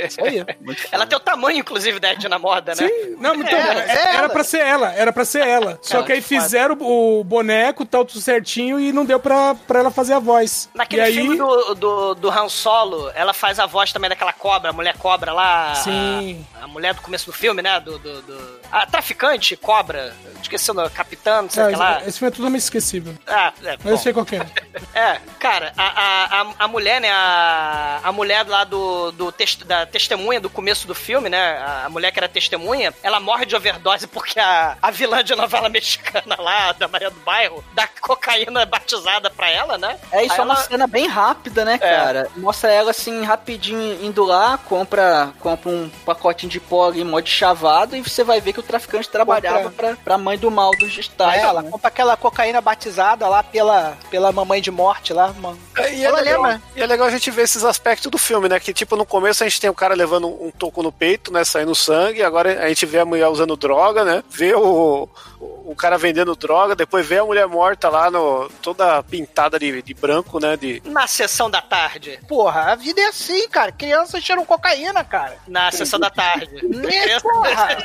Isso 0.08 0.24
aí. 0.24 0.46
Ela 0.92 1.06
tem 1.06 1.18
o 1.18 1.22
tamanho, 1.22 1.60
inclusive, 1.60 2.00
da 2.00 2.12
Ed 2.14 2.28
na 2.28 2.40
moda, 2.40 2.74
né? 2.76 2.88
Sim, 2.88 3.16
não, 3.20 3.36
então, 3.36 3.58
É, 3.58 4.16
era, 4.16 4.26
é 4.26 4.30
pra 4.30 4.44
ser 4.44 4.60
ela, 4.60 4.94
era 4.94 5.14
pra 5.14 5.26
ser 5.26 5.46
ela. 5.48 5.80
Só 5.82 6.04
que 6.04 6.12
aí 6.12 6.22
que 6.22 6.28
fizeram 6.28 6.78
o 6.80 7.24
boneco, 7.24 7.86
tal, 7.86 8.04
tudo 8.06 8.20
certinho, 8.22 8.80
e 8.80 8.92
não 8.92 9.06
deu 9.06 9.20
pra, 9.20 9.56
pra 9.56 9.80
ela 9.80 9.92
fazer 9.92 10.14
a 10.14 10.20
voz. 10.20 10.70
Naquele 10.74 11.02
e 11.02 11.06
aí, 11.06 11.14
filme 11.14 11.38
do, 11.38 11.76
do, 11.76 12.16
do 12.16 12.30
Han 12.30 12.50
Solo, 12.50 13.12
ela 13.16 13.34
faz 13.34 13.60
a 13.60 13.66
voz 13.66 13.92
também 13.92 14.10
daquela 14.10 14.34
cobra, 14.34 14.70
a 14.70 14.74
mulher 14.74 14.97
cobra 14.98 15.34
lá. 15.34 15.76
Sim. 15.76 16.46
A, 16.60 16.66
a 16.66 16.68
mulher 16.68 16.94
do 16.94 17.02
começo 17.02 17.26
do 17.28 17.34
filme, 17.34 17.62
né? 17.62 17.80
Do. 17.80 17.98
do, 18.00 18.22
do- 18.22 18.58
a 18.72 18.86
traficante, 18.86 19.56
cobra. 19.56 20.14
Esqueci 20.42 20.70
o 20.70 20.74
nome, 20.74 20.90
capitã, 20.90 21.42
não 21.42 21.50
sei 21.50 21.64
o 21.64 21.68
Ah, 21.68 21.70
que 21.72 21.76
lá. 21.78 22.02
esse 22.06 22.20
filme 22.20 22.32
é 22.34 22.36
totalmente 22.36 22.62
esquecível. 22.62 23.16
Ah, 23.26 23.54
é, 23.64 23.78
Mas 23.78 23.86
eu 23.86 23.92
bom. 23.92 23.98
sei 23.98 24.14
qual 24.14 24.26
que 24.26 24.36
é. 24.36 24.46
É, 24.94 25.20
cara, 25.40 25.72
a, 25.78 25.84
a, 25.86 26.42
a, 26.42 26.46
a 26.60 26.68
mulher, 26.68 27.00
né? 27.00 27.10
A, 27.12 28.00
a 28.04 28.12
mulher 28.12 28.46
lá 28.48 28.64
do, 28.64 29.12
do 29.12 29.32
tes- 29.32 29.56
da 29.58 29.86
testemunha 29.86 30.40
do 30.40 30.50
começo 30.50 30.88
do 30.88 30.94
filme, 30.96 31.30
né? 31.30 31.58
A, 31.60 31.86
a 31.86 31.90
mulher 31.90 32.12
que 32.12 32.20
era 32.20 32.28
testemunha, 32.28 32.94
ela 33.04 33.20
morre 33.20 33.46
de 33.46 33.56
overdose 33.56 34.08
porque 34.08 34.40
a, 34.40 34.76
a 34.82 34.92
vilã 34.92 35.24
de 35.24 35.36
novela 35.36 35.70
mexicana 35.70 36.36
lá, 36.40 36.72
da 36.74 36.88
Maria 36.88 37.10
do 37.10 37.20
Bairro, 37.22 37.64
dá 37.74 37.88
cocaína 38.02 38.66
batizada 38.66 39.30
pra 39.30 39.50
ela, 39.50 39.78
né? 39.78 39.98
É, 40.12 40.24
isso 40.24 40.34
Aí 40.34 40.40
é 40.40 40.44
uma 40.44 40.54
ela- 40.56 40.64
cena 40.64 40.88
bem 40.88 41.08
rápida, 41.08 41.64
né, 41.64 41.78
cara? 41.78 42.28
Mostra 42.36 42.72
ela 42.72 42.92
assim, 42.92 43.24
rapidinho, 43.24 44.04
indo 44.04 44.24
lá, 44.26 44.58
compra, 44.58 44.87
compra 44.88 45.70
um 45.70 45.90
pacotinho 46.06 46.52
de 46.52 46.60
pó 46.60 46.88
ali, 46.90 47.04
mó 47.04 47.20
de 47.20 47.30
chavado, 47.30 47.96
e 47.96 48.02
você 48.02 48.24
vai 48.24 48.40
ver 48.42 48.54
que 48.54 48.60
o 48.60 48.64
traficante 48.64 49.10
trabalhava 49.10 49.70
pra, 49.70 49.96
pra 49.96 50.18
mãe 50.18 50.38
do 50.38 50.50
mal 50.50 50.72
dos 50.72 50.96
É, 50.98 51.00
estádios. 51.00 51.44
ela 51.44 51.64
compra 51.64 51.88
aquela 51.88 52.18
cocaína 52.18 52.62
batizada 52.62 53.28
lá 53.28 53.44
pela, 53.44 53.98
pela 54.10 54.32
mamãe 54.32 54.62
de 54.62 54.72
morte 54.72 55.14
lá, 55.14 55.34
mano. 55.34 55.58
É, 55.78 55.94
e, 55.94 56.04
é 56.04 56.12
legal, 56.12 56.42
lembra. 56.44 56.62
e 56.76 56.82
é 56.82 56.86
legal 56.86 57.08
a 57.08 57.12
gente 57.12 57.30
ver 57.32 57.44
esses 57.44 57.64
aspectos 57.64 58.10
do 58.10 58.18
filme, 58.18 58.48
né? 58.50 58.60
Que 58.60 58.74
tipo, 58.74 58.96
no 58.96 59.06
começo 59.06 59.44
a 59.44 59.48
gente 59.48 59.60
tem 59.62 59.70
o 59.70 59.74
cara 59.74 59.94
levando 59.96 60.28
um 60.28 60.52
toco 60.52 60.82
no 60.82 60.92
peito, 60.92 61.32
né? 61.32 61.44
Saindo 61.44 61.76
sangue, 61.76 62.24
agora 62.24 62.64
a 62.64 62.70
gente 62.70 62.86
vê 62.86 63.00
a 63.00 63.06
mulher 63.06 63.28
usando 63.28 63.56
droga, 63.58 64.04
né? 64.04 64.24
Vê 64.30 64.54
o, 64.56 65.08
o 65.40 65.76
cara 65.76 65.98
vendendo 65.98 66.36
droga, 66.36 66.76
depois 66.76 67.06
vê 67.06 67.20
a 67.20 67.26
mulher 67.26 67.46
morta 67.48 67.90
lá, 67.90 68.10
no, 68.10 68.50
toda 68.62 69.04
pintada 69.04 69.60
de, 69.60 69.82
de 69.82 69.94
branco, 69.94 70.40
né? 70.40 70.56
De, 70.58 70.82
Na 70.86 71.06
sessão 71.08 71.50
da 71.50 71.62
tarde. 71.62 72.20
Porra, 72.28 72.72
a 72.72 72.76
vida 72.76 73.00
é 73.02 73.06
assim, 73.08 73.48
cara. 73.50 73.72
Crianças 73.72 74.24
cheiram 74.24 74.46
cocaína, 74.46 75.04
cara. 75.04 75.38
Na 75.48 75.72
sessão 75.72 76.00
da 76.00 76.10
tarde. 76.10 76.48
É, 77.08 77.20
porra. 77.20 77.78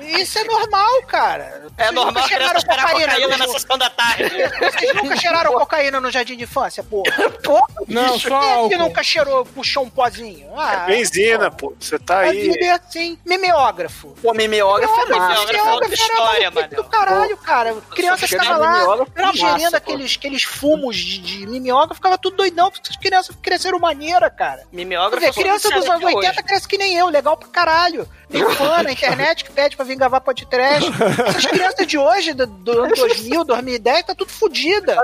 Isso 0.00 0.38
é 0.38 0.44
normal, 0.44 1.02
cara. 1.06 1.66
É 1.76 1.84
Vocês 1.84 1.94
normal 1.94 2.12
nunca 2.14 2.24
a 2.24 2.28
criança 2.28 2.60
cheiraram 2.60 2.88
cheirar 2.96 3.14
cocaína 3.16 3.36
na 3.36 3.46
no- 3.46 3.52
sessão 3.52 3.78
da 3.78 3.90
tarde. 3.90 4.30
Vocês 4.60 4.94
nunca 4.94 5.16
cheiraram 5.16 5.52
cocaína 5.52 6.00
no 6.00 6.10
jardim 6.10 6.36
de 6.36 6.44
infância, 6.44 6.82
porra? 6.82 7.10
Porra, 7.42 7.66
Não, 7.88 8.12
bicho, 8.12 8.28
só 8.28 8.38
quem 8.40 8.48
é 8.48 8.68
que 8.68 8.74
álcool. 8.74 8.78
nunca 8.78 9.02
cheirou, 9.02 9.44
puxou 9.46 9.84
um 9.84 9.90
pozinho? 9.90 10.48
Ah, 10.58 10.84
benzina, 10.86 11.50
pô. 11.50 11.74
Você 11.78 11.98
tá 11.98 12.18
A 12.18 12.20
aí. 12.20 12.50
vida 12.50 12.64
é 12.64 12.70
assim. 12.70 13.18
Mimeógrafo. 13.26 14.14
Pô, 14.22 14.32
mimeógrafo 14.32 14.92
é 14.94 15.06
massa. 15.06 15.28
mimeógrafo 15.28 15.66
é 15.68 15.72
outra 15.72 15.94
história, 15.94 16.29
era 16.36 16.50
Manel. 16.50 16.82
do 16.82 16.88
caralho, 16.88 17.36
cara. 17.36 17.76
Criança 17.90 18.26
ficava 18.26 18.56
lá 18.56 19.06
é 19.14 19.28
ingerindo 19.28 19.76
aqueles, 19.76 20.16
aqueles 20.16 20.42
fumos 20.42 20.96
de, 20.96 21.18
de 21.18 21.46
mimeógrafo, 21.46 21.94
ficava 21.94 22.18
tudo 22.18 22.36
doidão, 22.36 22.70
porque 22.70 22.90
as 22.90 22.96
crianças 22.96 23.36
cresceram 23.40 23.78
maneira, 23.78 24.30
cara. 24.30 24.58
Quer 24.58 24.76
Mimeógrafo 24.76 25.26
dizer, 25.26 25.40
criança 25.40 25.70
dos 25.70 25.88
anos 25.88 26.04
80 26.04 26.42
cresce 26.42 26.68
que 26.68 26.78
nem 26.78 26.96
eu, 26.96 27.08
legal 27.08 27.36
pra 27.36 27.48
caralho. 27.48 28.08
Tem 28.30 28.42
fã 28.54 28.82
na 28.82 28.92
internet 28.92 29.44
que 29.44 29.50
pede 29.50 29.76
pra 29.76 29.84
vir 29.84 29.96
gravar 29.96 30.20
podcast. 30.20 30.90
Essas 31.26 31.46
crianças 31.46 31.86
de 31.86 31.98
hoje, 31.98 32.32
do, 32.32 32.46
do 32.46 32.82
ano 32.82 32.94
2000, 32.94 33.44
2010, 33.44 34.04
tá 34.04 34.14
tudo 34.14 34.30
fodida. 34.30 34.96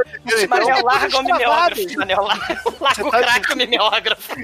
Manel, 0.49 0.85
larga 0.85 1.19
o 1.19 1.23
mimeógrafo. 1.23 1.97
Manel, 1.97 2.23
larga, 2.81 3.07
o 3.07 3.11
tá 3.11 3.19
crack 3.19 3.53
o 3.53 3.57
mimeógrafo. 3.57 4.35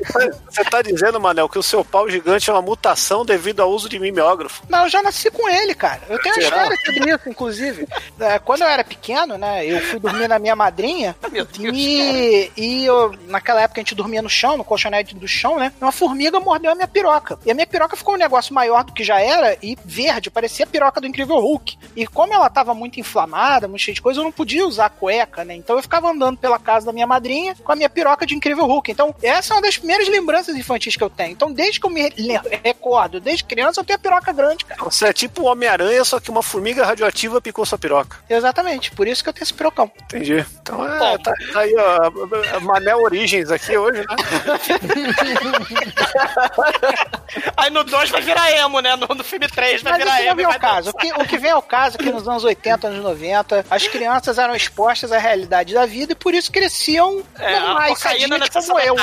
Você 0.49 0.65
tá 0.65 0.83
dizendo, 0.83 1.21
Manel, 1.21 1.49
que 1.49 1.59
o 1.59 1.63
seu 1.63 1.85
pau 1.85 2.09
gigante 2.09 2.51
é 2.51 2.53
uma 2.53 2.63
mutação 2.63 3.25
devido 3.25 3.61
ao 3.61 3.71
uso 3.71 3.89
de 3.89 3.99
mimeógrafo. 3.99 4.63
Mas 4.69 4.83
eu 4.83 4.89
já 4.89 5.03
nasci 5.03 5.31
com 5.31 5.49
ele, 5.49 5.75
cara. 5.75 6.03
Eu 6.09 6.21
tenho 6.21 6.35
Será? 6.35 6.62
História 6.63 6.79
sobre 6.85 7.15
isso, 7.15 7.29
inclusive. 7.29 7.89
É, 8.21 8.39
Quando 8.39 8.63
eu 8.63 8.69
era 8.69 8.85
pequeno, 8.85 9.37
né, 9.37 9.67
eu 9.67 9.81
fui 9.81 9.99
dormir 9.99 10.29
na 10.29 10.39
minha 10.39 10.57
madrinha. 10.57 11.17
Meu 11.31 11.45
Deus, 11.45 11.75
E, 11.77 12.51
e 12.57 12.85
eu, 12.85 13.15
naquela 13.27 13.63
época 13.63 13.81
a 13.81 13.83
gente 13.83 13.95
dormia 13.95 14.23
no 14.23 14.29
chão, 14.29 14.57
no 14.57 14.65
colchonete 14.65 15.15
do 15.15 15.27
chão, 15.27 15.59
né? 15.59 15.73
Uma 15.81 15.93
formiga 15.93 16.39
mordeu 16.41 16.71
a 16.71 16.75
minha 16.75 16.89
piroca. 16.89 17.39
E 17.45 17.51
a 17.51 17.55
minha 17.55 17.67
piroca 17.67 17.97
ficou 17.97 18.15
um 18.15 18.19
negócio 18.19 18.55
maior 18.55 18.85
do 18.85 18.93
que 18.93 19.03
já 19.05 19.21
era 19.21 19.57
e 19.63 19.77
verde, 19.85 20.31
parecia 20.31 20.65
a 20.65 20.69
piroca 20.69 21.01
do 21.01 21.07
Incrível 21.07 21.39
Hulk. 21.39 21.79
E 21.97 22.07
como 22.07 22.35
ela 22.35 22.49
tava 22.51 22.75
muito 22.75 23.01
inflamada, 23.01 23.69
muito 23.69 23.83
cheia 23.83 23.95
de 23.95 24.03
coisa, 24.03 24.21
eu 24.21 24.25
não 24.25 24.33
podia 24.33 24.67
usar 24.67 24.91
cueca, 24.91 25.45
né? 25.45 25.55
Então 25.55 25.77
eu 25.77 25.83
ficava 25.83 26.11
andando 26.11 26.39
pela 26.39 26.59
casa 26.59 26.87
da 26.87 26.93
minha 26.93 27.07
madrinha 27.07 27.55
com 27.63 27.73
a 27.73 27.77
minha 27.77 27.91
piroca 27.91 28.27
de 28.27 28.35
Incrível 28.35 28.67
Hulk. 28.67 28.91
Então 28.91 29.15
essa 29.23 29.55
é 29.55 29.57
uma 29.57 29.63
das 29.63 29.79
primeiras 29.79 30.09
lembranças 30.09 30.57
infantis 30.57 30.97
que 30.97 31.03
eu 31.05 31.11
tenho. 31.11 31.33
Então 31.33 31.53
desde 31.53 31.81
que 31.81 31.87
eu 31.87 31.91
me 31.91 32.11
recordo, 32.63 33.21
desde 33.21 33.45
criança, 33.45 33.81
eu 33.81 33.85
tenho 33.85 33.99
a 33.99 34.03
piroca 34.03 34.33
grande, 34.33 34.65
cara. 34.65 34.83
Você 34.85 35.07
é 35.07 35.13
tipo 35.13 35.43
o 35.43 35.47
Homem-Aranha, 35.47 36.05
só 36.05 36.21
que 36.21 36.31
uma 36.31 36.43
formiga 36.53 36.85
radioativa 36.85 37.41
picou 37.41 37.65
sua 37.65 37.79
piroca. 37.79 38.19
Exatamente, 38.29 38.91
por 38.93 39.07
isso 39.09 39.23
que 39.23 39.29
eu 39.29 39.33
tenho 39.33 39.45
esse 39.45 39.55
pirocão. 39.55 39.91
Entendi. 40.03 40.45
Então 40.61 40.87
é, 40.87 40.99
Bom. 40.99 41.19
tá, 41.19 41.33
tá 41.53 41.61
aí, 41.61 41.75
ó, 41.77 42.03
a- 42.03 42.57
a 42.57 42.61
Manel 42.61 43.01
Origens 43.03 43.51
aqui 43.51 43.77
hoje, 43.77 44.01
né? 44.01 44.05
Aí 47.57 47.71
no 47.71 47.83
2 47.85 48.11
vai 48.11 48.21
virar 48.21 48.51
emo, 48.53 48.81
né? 48.81 48.95
No, 48.97 49.07
no 49.15 49.25
filme 49.25 49.49
3 49.49 49.83
vai 49.83 49.93
Mas 49.93 50.03
virar 50.03 50.17
não 50.19 50.23
emo. 50.25 50.33
e 50.33 50.37
vem 50.37 50.45
ao 50.55 50.61
caso. 50.61 50.91
O 50.91 50.95
que, 50.95 51.13
o 51.13 51.25
que 51.27 51.39
vem 51.39 51.51
ao 51.51 51.63
caso 51.63 51.97
é 51.97 51.99
que 52.03 52.11
nos 52.11 52.27
anos 52.29 52.45
80, 52.45 52.89
anos 52.89 53.03
90, 53.03 53.65
as 53.71 53.87
crianças 53.89 54.39
eram 54.39 54.55
expostas 54.55 55.13
à 55.13 55.19
realidade 55.19 55.73
da 55.75 55.87
vida 55.87 56.13
e 56.13 56.17
por 56.17 56.35
isso 56.35 56.51
cresciam 56.53 57.23
É, 57.39 57.59
normais, 57.61 57.99
sadias 57.99 58.49
como 58.51 58.79
eu. 58.81 58.97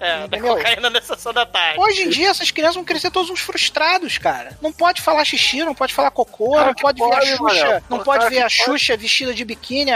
É, 0.00 0.24
Entendeu? 0.24 0.56
cocaína 0.56 0.90
na 0.90 1.00
sessão 1.00 1.32
da 1.32 1.46
tarde. 1.46 1.78
Hoje 1.80 2.02
em 2.02 2.08
dia, 2.08 2.30
essas 2.30 2.50
crianças 2.50 2.74
vão 2.76 2.84
crescer 2.84 3.10
todos 3.10 3.30
uns 3.30 3.40
frustrados, 3.40 4.18
cara. 4.18 4.56
Não 4.60 4.72
pode 4.72 5.00
falar 5.02 5.24
xixi, 5.24 5.62
não 5.64 5.74
pode 5.74 5.94
falar 5.94 6.10
cocô, 6.10 6.52
Cara, 6.54 6.66
não 6.66 6.74
que 6.74 6.82
pode 6.96 7.26
ver 7.26 7.32
a 7.32 7.36
Xuxa, 7.36 7.64
Manel. 7.64 7.82
não 7.88 7.98
pode 8.00 8.28
ver 8.28 8.42
a. 8.42 8.48
Xuxa 8.48 8.96
vestida 8.96 9.34
de 9.34 9.44
biquíni 9.44 9.90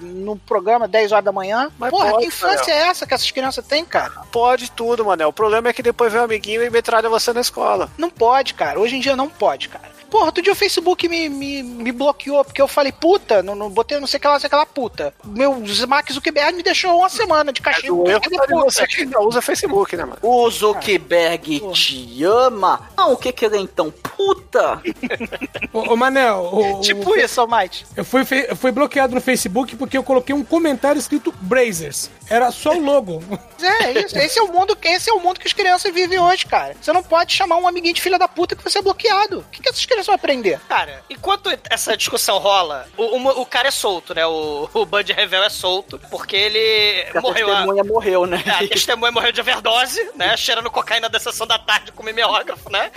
no 0.00 0.36
programa 0.36 0.88
10 0.88 1.12
horas 1.12 1.24
da 1.24 1.32
manhã. 1.32 1.70
Mas 1.78 1.90
Porra, 1.90 2.10
pode, 2.10 2.22
que 2.22 2.28
infância 2.28 2.72
é 2.72 2.88
essa 2.88 3.06
que 3.06 3.14
essas 3.14 3.30
crianças 3.30 3.66
têm, 3.66 3.84
cara? 3.84 4.22
Pode 4.32 4.70
tudo, 4.70 5.04
Manel. 5.04 5.28
O 5.28 5.32
problema 5.32 5.68
é 5.68 5.72
que 5.72 5.82
depois 5.82 6.12
vem 6.12 6.20
um 6.20 6.24
amiguinho 6.24 6.62
e 6.62 6.70
metralha 6.70 7.08
você 7.08 7.32
na 7.32 7.40
escola. 7.40 7.90
Não 7.96 8.10
pode, 8.10 8.54
cara. 8.54 8.78
Hoje 8.80 8.96
em 8.96 9.00
dia 9.00 9.16
não 9.16 9.28
pode, 9.28 9.68
cara. 9.68 9.97
Porra, 10.10 10.26
outro 10.26 10.42
dia 10.42 10.52
o 10.52 10.56
Facebook 10.56 11.08
me, 11.08 11.28
me, 11.28 11.62
me 11.62 11.92
bloqueou 11.92 12.44
porque 12.44 12.60
eu 12.62 12.68
falei 12.68 12.92
puta, 12.92 13.42
não, 13.42 13.54
não 13.54 13.70
botei 13.70 13.98
não 14.00 14.06
sei 14.06 14.18
o 14.18 14.20
que 14.20 14.26
lá, 14.26 14.32
não 14.34 14.40
sei 14.40 14.46
o 14.46 14.50
que 14.50 14.56
lá, 14.56 14.66
puta. 14.66 15.14
Meu 15.24 15.62
Mark 15.86 16.10
Zuckerberg 16.12 16.56
me 16.56 16.62
deixou 16.62 16.96
uma 16.98 17.08
semana 17.08 17.52
de 17.52 17.60
castigo. 17.60 18.02
O 18.04 18.08
erro 18.10 18.20
porque 18.20 18.36
tá 18.36 18.46
de 18.46 18.52
puta. 18.52 18.64
você 18.70 18.86
que 18.86 19.02
ainda 19.02 19.20
usa 19.20 19.42
Facebook, 19.42 19.96
né, 19.96 20.04
mano? 20.04 20.18
O 20.22 20.50
Zuckerberg 20.50 21.60
te 21.72 22.24
ama? 22.24 22.88
Ah, 22.96 23.06
o 23.08 23.16
que 23.16 23.32
que 23.32 23.44
ele 23.44 23.56
é 23.56 23.60
então? 23.60 23.90
Puta! 23.90 24.80
Ô, 25.72 25.92
ô 25.92 25.96
Manel, 25.96 26.50
o- 26.52 26.80
Tipo 26.80 27.10
o- 27.10 27.16
isso, 27.16 27.40
Almighty. 27.40 27.84
eu 27.96 28.04
fui, 28.04 28.22
eu 28.48 28.56
fui 28.56 28.72
bloqueado 28.72 29.14
no 29.14 29.20
Facebook 29.20 29.76
porque 29.76 29.96
eu 29.98 30.02
coloquei 30.02 30.34
um 30.34 30.44
comentário 30.44 30.98
escrito 30.98 31.32
Brazers. 31.40 32.10
Era 32.30 32.50
só 32.50 32.72
o 32.74 32.80
logo. 32.80 33.22
É, 33.60 33.90
isso. 34.04 34.16
Esse 34.16 34.38
é 34.38 34.42
o 34.42 34.52
mundo, 34.52 34.78
esse 34.84 35.10
é 35.10 35.12
o 35.12 35.18
mundo 35.18 35.40
que 35.40 35.46
as 35.48 35.52
crianças 35.52 35.92
vivem 35.92 36.16
hoje, 36.20 36.46
cara. 36.46 36.76
Você 36.80 36.92
não 36.92 37.02
pode 37.02 37.34
chamar 37.34 37.56
um 37.56 37.66
amiguinho 37.66 37.92
de 37.92 38.00
filha 38.00 38.16
da 38.16 38.28
puta 38.28 38.54
que 38.54 38.62
você 38.62 38.78
é 38.78 38.82
bloqueado. 38.82 39.40
O 39.40 39.44
que, 39.50 39.60
que 39.60 39.68
essas 39.68 39.84
crianças 39.84 39.97
eles 39.98 40.06
vão 40.06 40.14
aprender? 40.14 40.58
Cara, 40.68 41.02
enquanto 41.10 41.50
essa 41.70 41.96
discussão 41.96 42.38
rola, 42.38 42.86
o, 42.96 43.02
o, 43.02 43.40
o 43.42 43.46
cara 43.46 43.68
é 43.68 43.70
solto, 43.70 44.14
né? 44.14 44.26
O, 44.26 44.68
o 44.72 44.86
Bud 44.86 45.12
Revel 45.12 45.42
é 45.42 45.48
solto, 45.50 45.98
porque 46.10 46.36
ele 46.36 47.06
morreu. 47.20 47.50
a- 47.52 47.56
testemunha 47.56 47.84
morreu, 47.84 48.26
né? 48.26 48.42
É, 48.46 48.50
a 48.50 48.68
testemunha 48.68 49.12
morreu 49.12 49.32
de 49.32 49.40
overdose, 49.40 50.10
né? 50.14 50.36
Cheirando 50.36 50.70
cocaína 50.70 51.08
da 51.08 51.18
sessão 51.20 51.46
da 51.46 51.58
tarde 51.58 51.92
com 51.92 52.02
mimeógrafo, 52.02 52.70
né? 52.70 52.90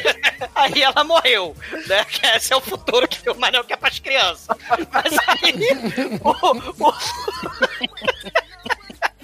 aí 0.54 0.82
ela 0.82 1.04
morreu, 1.04 1.56
né? 1.86 2.04
Que 2.04 2.26
esse 2.26 2.52
é 2.52 2.56
o 2.56 2.60
futuro 2.60 3.06
que 3.08 3.28
o 3.30 3.34
Manel 3.38 3.64
quer 3.64 3.76
pras 3.76 3.98
crianças. 3.98 4.46
Mas 4.92 5.12
aí 5.28 6.18
o, 6.22 6.88
o- 6.88 6.94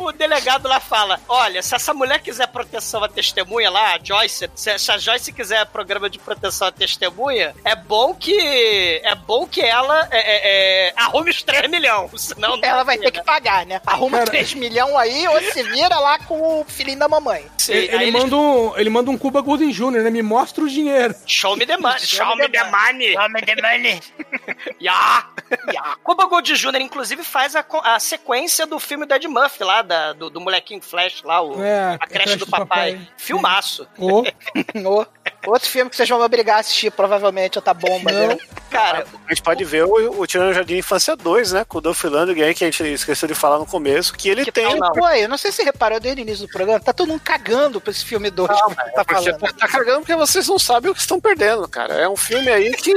o 0.05 0.13
delegado 0.13 0.69
lá 0.69 0.81
fala: 0.81 1.21
olha, 1.29 1.63
se 1.63 1.75
essa 1.75 1.93
mulher 1.95 2.21
quiser 2.21 2.47
proteção 2.49 3.03
à 3.03 3.09
testemunha 3.09 3.71
lá, 3.71 3.95
a 3.95 3.99
Joyce, 4.03 4.51
se, 4.55 4.79
se 4.79 4.93
a 4.93 4.99
Joyce 4.99 5.33
quiser 5.33 5.67
programa 5.67 6.09
de 6.09 6.19
proteção 6.19 6.69
à 6.69 6.73
testemunha, 6.73 7.55
é 7.65 7.75
bom 7.75 8.15
que. 8.15 9.01
É 9.05 9.15
bom 9.15 9.47
que 9.47 9.61
ela 9.61 10.09
é, 10.11 10.19
é, 10.19 10.89
é, 10.89 10.93
arrume 10.97 11.31
os 11.31 11.43
3 11.43 11.71
milhões. 11.71 12.11
Senão 12.21 12.57
não 12.59 12.69
Ela 12.69 12.85
vai 12.85 12.99
ter 12.99 13.11
que 13.11 13.23
pagar, 13.23 13.67
né? 13.67 13.81
Arruma 13.87 14.25
3 14.25 14.55
milhões 14.55 14.95
aí 14.97 15.27
ou 15.29 15.41
se 15.53 15.63
vira 15.63 15.99
lá 15.99 16.19
com 16.19 16.61
o 16.61 16.65
filhinho 16.65 16.99
da 16.99 17.09
mamãe. 17.09 17.45
Ele, 17.69 17.95
ele 17.95 18.11
manda 18.11 18.37
um, 18.37 18.77
ele 18.79 18.91
manda 18.91 19.11
um 19.11 19.19
Cuba 19.19 19.41
Golden 19.41 19.71
Jr., 19.71 20.03
né? 20.03 20.11
Me 20.11 20.23
mostra 20.23 20.65
o 20.65 20.69
dinheiro. 20.69 21.15
Show 21.27 21.57
me 21.57 21.67
the 21.67 21.77
money. 21.77 22.01
Show 22.01 22.37
me 22.37 22.49
the 22.49 22.65
money. 22.65 23.13
Show 23.13 23.29
me 23.29 23.41
the 23.43 23.63
money. 23.63 24.01
Ya! 24.81 25.27
Ya! 25.73 25.97
Cuba 26.03 26.27
Gold 26.27 26.53
Jr., 26.55 26.81
inclusive, 26.81 27.23
faz 27.25 27.57
a, 27.57 27.65
a 27.85 27.99
sequência 27.99 28.67
do 28.67 28.79
filme 28.79 29.07
do 29.07 29.15
Ed 29.15 29.27
Murphy 29.27 29.65
lá, 29.65 29.83
da- 29.83 30.13
do, 30.13 30.31
do 30.31 30.41
molequinho 30.41 30.81
Flash 30.83 31.23
lá, 31.23 31.41
o, 31.41 31.63
É, 31.63 31.97
a 32.01 32.07
creche 32.07 32.37
do 32.37 32.47
papai. 32.47 33.01
Filmaço. 33.17 33.89
Ô, 33.99 34.21
Ô, 34.85 35.07
Outro 35.47 35.69
filme 35.69 35.89
que 35.91 35.97
vocês 35.97 36.09
vão 36.09 36.19
me 36.19 36.25
obrigar 36.25 36.57
a 36.57 36.61
assistir, 36.61 36.91
provavelmente, 36.91 37.59
outra 37.59 37.73
bomba, 37.73 38.11
Não. 38.13 38.29
né? 38.29 38.39
Cara, 38.79 39.07
A 39.27 39.29
gente 39.31 39.43
pode 39.43 39.65
ver 39.65 39.85
o, 39.85 40.21
o 40.21 40.27
Tirano 40.27 40.53
Jardim 40.53 40.77
Infância 40.77 41.17
2, 41.17 41.53
né? 41.53 41.65
Com 41.65 41.79
o 41.79 41.81
Dolph 41.81 42.05
Lundgren, 42.05 42.55
que 42.55 42.65
a 42.65 42.71
gente 42.71 42.83
esqueceu 42.85 43.27
de 43.29 43.35
falar 43.35 43.59
no 43.59 43.67
começo, 43.67 44.13
que 44.15 44.29
ele 44.29 44.45
Que 44.45 44.53
tem... 44.53 44.67
tal 44.69 44.77
não? 44.79 44.93
Pô, 44.93 45.09
eu 45.11 45.29
não 45.29 45.37
sei 45.39 45.51
se 45.53 45.63
reparou 45.63 45.99
desde 46.01 46.21
o 46.21 46.23
início 46.23 46.47
do 46.47 46.53
programa, 46.53 46.81
tá 46.81 46.93
todo 46.93 47.09
mundo 47.09 47.21
cagando 47.21 47.81
pra 47.81 47.91
esse 47.91 48.05
filme 48.05 48.31
2 48.31 48.49
que 48.49 48.57
tá 48.57 49.05
Você 49.05 49.05
falando. 49.33 49.39
tá, 49.41 49.53
tá 49.53 49.69
cagando 49.69 49.99
porque 50.01 50.15
vocês 50.17 50.47
não 50.49 50.59
sabem 50.59 50.91
o 50.91 50.95
que 50.95 51.01
estão 51.01 51.21
perdendo, 51.21 51.67
cara. 51.69 51.95
É 51.95 52.09
um 52.09 52.17
filme 52.17 52.49
aí 52.51 52.73
que 52.75 52.93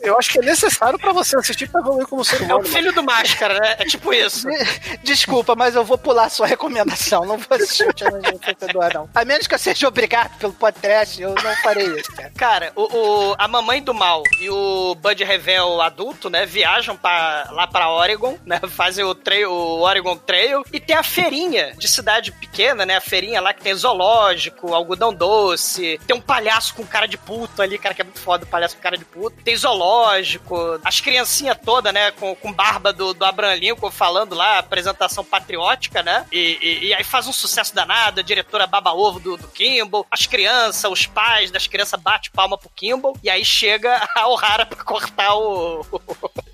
eu 0.00 0.16
acho 0.18 0.30
que 0.30 0.38
é 0.38 0.42
necessário 0.42 0.98
pra 0.98 1.12
você 1.12 1.36
assistir 1.36 1.68
pra 1.68 1.80
evoluir 1.80 2.06
como 2.06 2.24
ser 2.24 2.42
é 2.42 2.44
humano. 2.46 2.60
o 2.60 2.64
filho 2.64 2.92
do 2.92 3.02
máscara, 3.02 3.54
né? 3.58 3.76
É 3.78 3.84
tipo 3.84 4.12
isso. 4.12 4.46
Desculpa, 5.02 5.54
mas 5.54 5.74
eu 5.74 5.84
vou 5.84 5.98
pular 5.98 6.24
a 6.24 6.28
sua 6.30 6.46
recomendação. 6.46 7.24
Não 7.24 7.38
vou 7.38 7.56
assistir 7.56 7.88
o 7.88 7.92
Tirano 7.92 8.20
de 8.22 8.34
Infância 8.34 8.68
2, 8.72 8.94
não. 8.94 9.08
A 9.14 9.24
menos 9.24 9.46
que 9.46 9.54
eu 9.54 9.58
seja 9.58 9.88
obrigado 9.88 10.36
pelo 10.38 10.52
podcast, 10.52 11.20
eu 11.20 11.34
não 11.34 11.56
farei 11.62 11.86
isso, 11.86 12.12
cara. 12.14 12.32
Cara, 12.36 12.72
o, 12.76 12.82
o- 13.30 13.34
a 13.38 13.48
mamãe 13.48 13.82
do 13.82 13.92
mal 13.94 14.22
e 14.40 14.48
o 14.50 14.67
Bud 14.96 15.22
Revel 15.24 15.80
adulto, 15.80 16.28
né, 16.30 16.44
viajam 16.46 16.96
pra, 16.96 17.48
lá 17.52 17.66
pra 17.66 17.90
Oregon, 17.90 18.38
né, 18.44 18.60
fazem 18.68 19.04
o, 19.04 19.14
trail, 19.14 19.50
o 19.50 19.80
Oregon 19.80 20.16
Trail, 20.16 20.62
e 20.72 20.80
tem 20.80 20.96
a 20.96 21.02
feirinha 21.02 21.74
de 21.76 21.88
cidade 21.88 22.32
pequena, 22.32 22.84
né, 22.86 22.96
a 22.96 23.00
feirinha 23.00 23.40
lá 23.40 23.52
que 23.52 23.62
tem 23.62 23.74
zoológico, 23.74 24.74
algodão 24.74 25.12
doce, 25.12 25.98
tem 26.06 26.16
um 26.16 26.20
palhaço 26.20 26.74
com 26.74 26.86
cara 26.86 27.06
de 27.06 27.16
puto 27.18 27.60
ali, 27.62 27.78
cara 27.78 27.94
que 27.94 28.00
é 28.02 28.04
muito 28.04 28.20
foda, 28.20 28.44
o 28.44 28.48
palhaço 28.48 28.76
com 28.76 28.82
cara 28.82 28.96
de 28.96 29.04
puto, 29.04 29.36
tem 29.42 29.56
zoológico, 29.56 30.56
as 30.84 31.00
criancinhas 31.00 31.58
todas, 31.64 31.92
né, 31.92 32.10
com, 32.12 32.34
com 32.34 32.52
barba 32.52 32.92
do, 32.92 33.12
do 33.14 33.24
Abraham 33.24 33.54
Lincoln 33.56 33.90
falando 33.90 34.34
lá, 34.34 34.58
apresentação 34.58 35.24
patriótica, 35.24 36.02
né, 36.02 36.26
e, 36.32 36.58
e- 36.60 36.84
e 36.88 36.94
aí 36.94 37.04
faz 37.04 37.26
um 37.26 37.32
sucesso 37.32 37.74
danado, 37.74 38.20
a 38.20 38.22
diretora 38.22 38.66
baba 38.66 38.92
ovo 38.92 39.18
do, 39.20 39.36
do 39.36 39.48
Kimball, 39.48 40.06
as 40.10 40.26
crianças, 40.26 40.90
os 40.90 41.06
pais 41.06 41.50
das 41.50 41.66
crianças 41.66 42.00
bate 42.00 42.30
palma 42.30 42.56
pro 42.56 42.70
Kimball, 42.70 43.16
e 43.22 43.28
aí 43.30 43.44
chega 43.44 44.08
a 44.14 44.28
O'Hara 44.28 44.57
pra 44.66 44.84
cortar 44.84 45.34
o... 45.36 45.84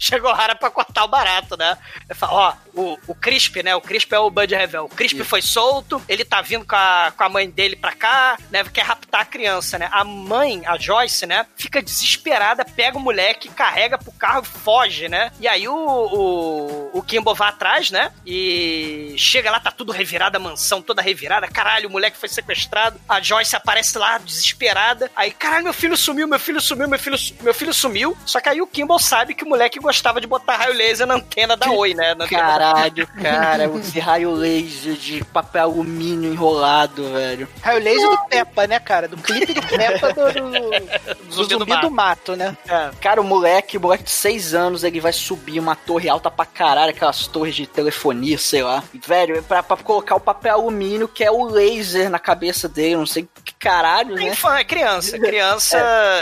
chega 0.04 0.28
a 0.28 0.32
O'Hara 0.32 0.54
pra 0.54 0.70
cortar 0.70 1.04
o 1.04 1.08
barato, 1.08 1.56
né, 1.56 1.78
Ele 2.08 2.18
fala, 2.18 2.32
ó, 2.32 2.54
o, 2.74 2.98
o 3.08 3.14
Crisp, 3.14 3.62
né, 3.62 3.74
o 3.74 3.80
Crisp 3.80 4.12
é 4.12 4.18
o 4.18 4.30
Bud 4.30 4.54
Revel, 4.54 4.84
o 4.84 4.88
Crisp 4.88 5.24
foi 5.24 5.40
solto, 5.40 6.02
ele 6.06 6.24
tá 6.24 6.42
vindo 6.42 6.66
com 6.66 6.76
a, 6.76 7.12
com 7.16 7.24
a 7.24 7.28
mãe 7.28 7.48
dele 7.48 7.74
pra 7.74 7.92
cá, 7.92 8.36
né, 8.50 8.62
quer 8.64 8.82
raptar 8.82 9.22
a 9.22 9.24
criança, 9.24 9.78
né, 9.78 9.88
a 9.90 10.04
mãe, 10.04 10.62
a 10.66 10.76
Joyce, 10.76 11.24
né, 11.24 11.46
fica 11.56 11.80
desesperada, 11.80 12.64
pega 12.64 12.98
o 12.98 13.00
moleque, 13.00 13.48
carrega 13.48 13.96
pro 13.96 14.12
carro 14.12 14.42
e 14.42 14.58
foge, 14.58 15.08
né, 15.08 15.32
e 15.40 15.48
aí 15.48 15.66
o, 15.66 15.74
o, 15.74 16.98
o 16.98 17.02
Kimball 17.02 17.34
vai 17.34 17.48
atrás, 17.48 17.90
né, 17.90 18.12
e 18.26 19.14
chega 19.16 19.50
lá, 19.50 19.58
tá 19.58 19.70
tudo 19.70 19.90
revirado, 19.90 20.36
a 20.36 20.40
mansão 20.40 20.82
toda 20.82 21.00
revirada, 21.00 21.48
caralho, 21.48 21.88
o 21.88 21.92
moleque 21.92 22.18
foi 22.18 22.28
sequestrado, 22.28 23.00
a 23.08 23.20
Joyce 23.22 23.56
aparece 23.56 23.96
lá, 23.96 24.18
desesperada, 24.18 25.10
aí, 25.16 25.30
caralho, 25.30 25.64
meu 25.64 25.72
filho 25.72 25.96
sumiu, 25.96 26.28
meu 26.28 26.38
filho 26.38 26.60
sumiu, 26.60 26.88
meu 26.88 26.98
filho, 26.98 27.16
meu 27.40 27.54
filho 27.54 27.72
sumiu, 27.72 28.16
só 28.26 28.38
que 28.40 28.50
aí 28.50 28.60
o 28.60 28.66
Kimball 28.66 28.98
sabe 28.98 29.34
que 29.34 29.44
o 29.44 29.48
moleque 29.48 29.80
gostava 29.94 30.20
de 30.20 30.26
botar 30.26 30.56
raio 30.56 30.74
laser 30.74 31.06
na 31.06 31.14
antena 31.14 31.56
da 31.56 31.70
Oi, 31.70 31.94
né, 31.94 32.14
na 32.14 32.24
antena 32.24 32.42
da- 32.42 32.48
Caralho, 32.48 33.06
cara, 33.22 33.64
esse 33.78 33.98
raio 34.00 34.32
laser 34.34 34.94
de 34.94 35.24
papel 35.26 35.62
alumínio 35.64 36.32
enrolado, 36.32 37.12
velho. 37.12 37.48
Raio 37.62 37.82
laser 37.82 38.10
do 38.10 38.18
Peppa, 38.28 38.66
né, 38.66 38.78
cara? 38.80 39.06
Do 39.08 39.16
clipe 39.16 39.54
do 39.54 39.62
Peppa 39.62 40.12
do, 40.12 40.32
do, 40.32 40.50
do 41.24 41.32
Zumbi 41.32 41.48
do 41.54 41.58
zumbi 41.58 41.80
do 41.80 41.90
mato, 41.90 42.34
né? 42.34 42.56
Cara, 43.00 43.20
o 43.20 43.24
moleque, 43.24 43.76
o 43.76 43.80
moleque 43.80 44.04
de 44.04 44.10
6 44.10 44.52
anos, 44.54 44.82
ele 44.84 45.00
vai 45.00 45.12
subir 45.12 45.60
uma 45.60 45.76
torre 45.76 46.08
alta 46.08 46.30
pra 46.30 46.44
caralho, 46.44 46.90
aquelas 46.90 47.26
torres 47.28 47.54
de 47.54 47.66
telefonia, 47.66 48.36
sei 48.36 48.62
lá. 48.62 48.82
Velho, 49.06 49.42
pra, 49.44 49.62
pra 49.62 49.76
colocar 49.76 50.16
o 50.16 50.20
papel 50.20 50.54
alumínio, 50.54 51.06
que 51.06 51.22
é 51.22 51.30
o 51.30 51.44
laser 51.44 52.10
na 52.10 52.18
cabeça 52.18 52.68
dele, 52.68 52.96
não 52.96 53.06
sei 53.06 53.28
que 53.44 53.54
caralho, 53.54 54.18
É 54.18 54.24
né? 54.24 54.28
infã, 54.30 54.56
é 54.58 54.64
criança. 54.64 55.18
Criança, 55.18 55.78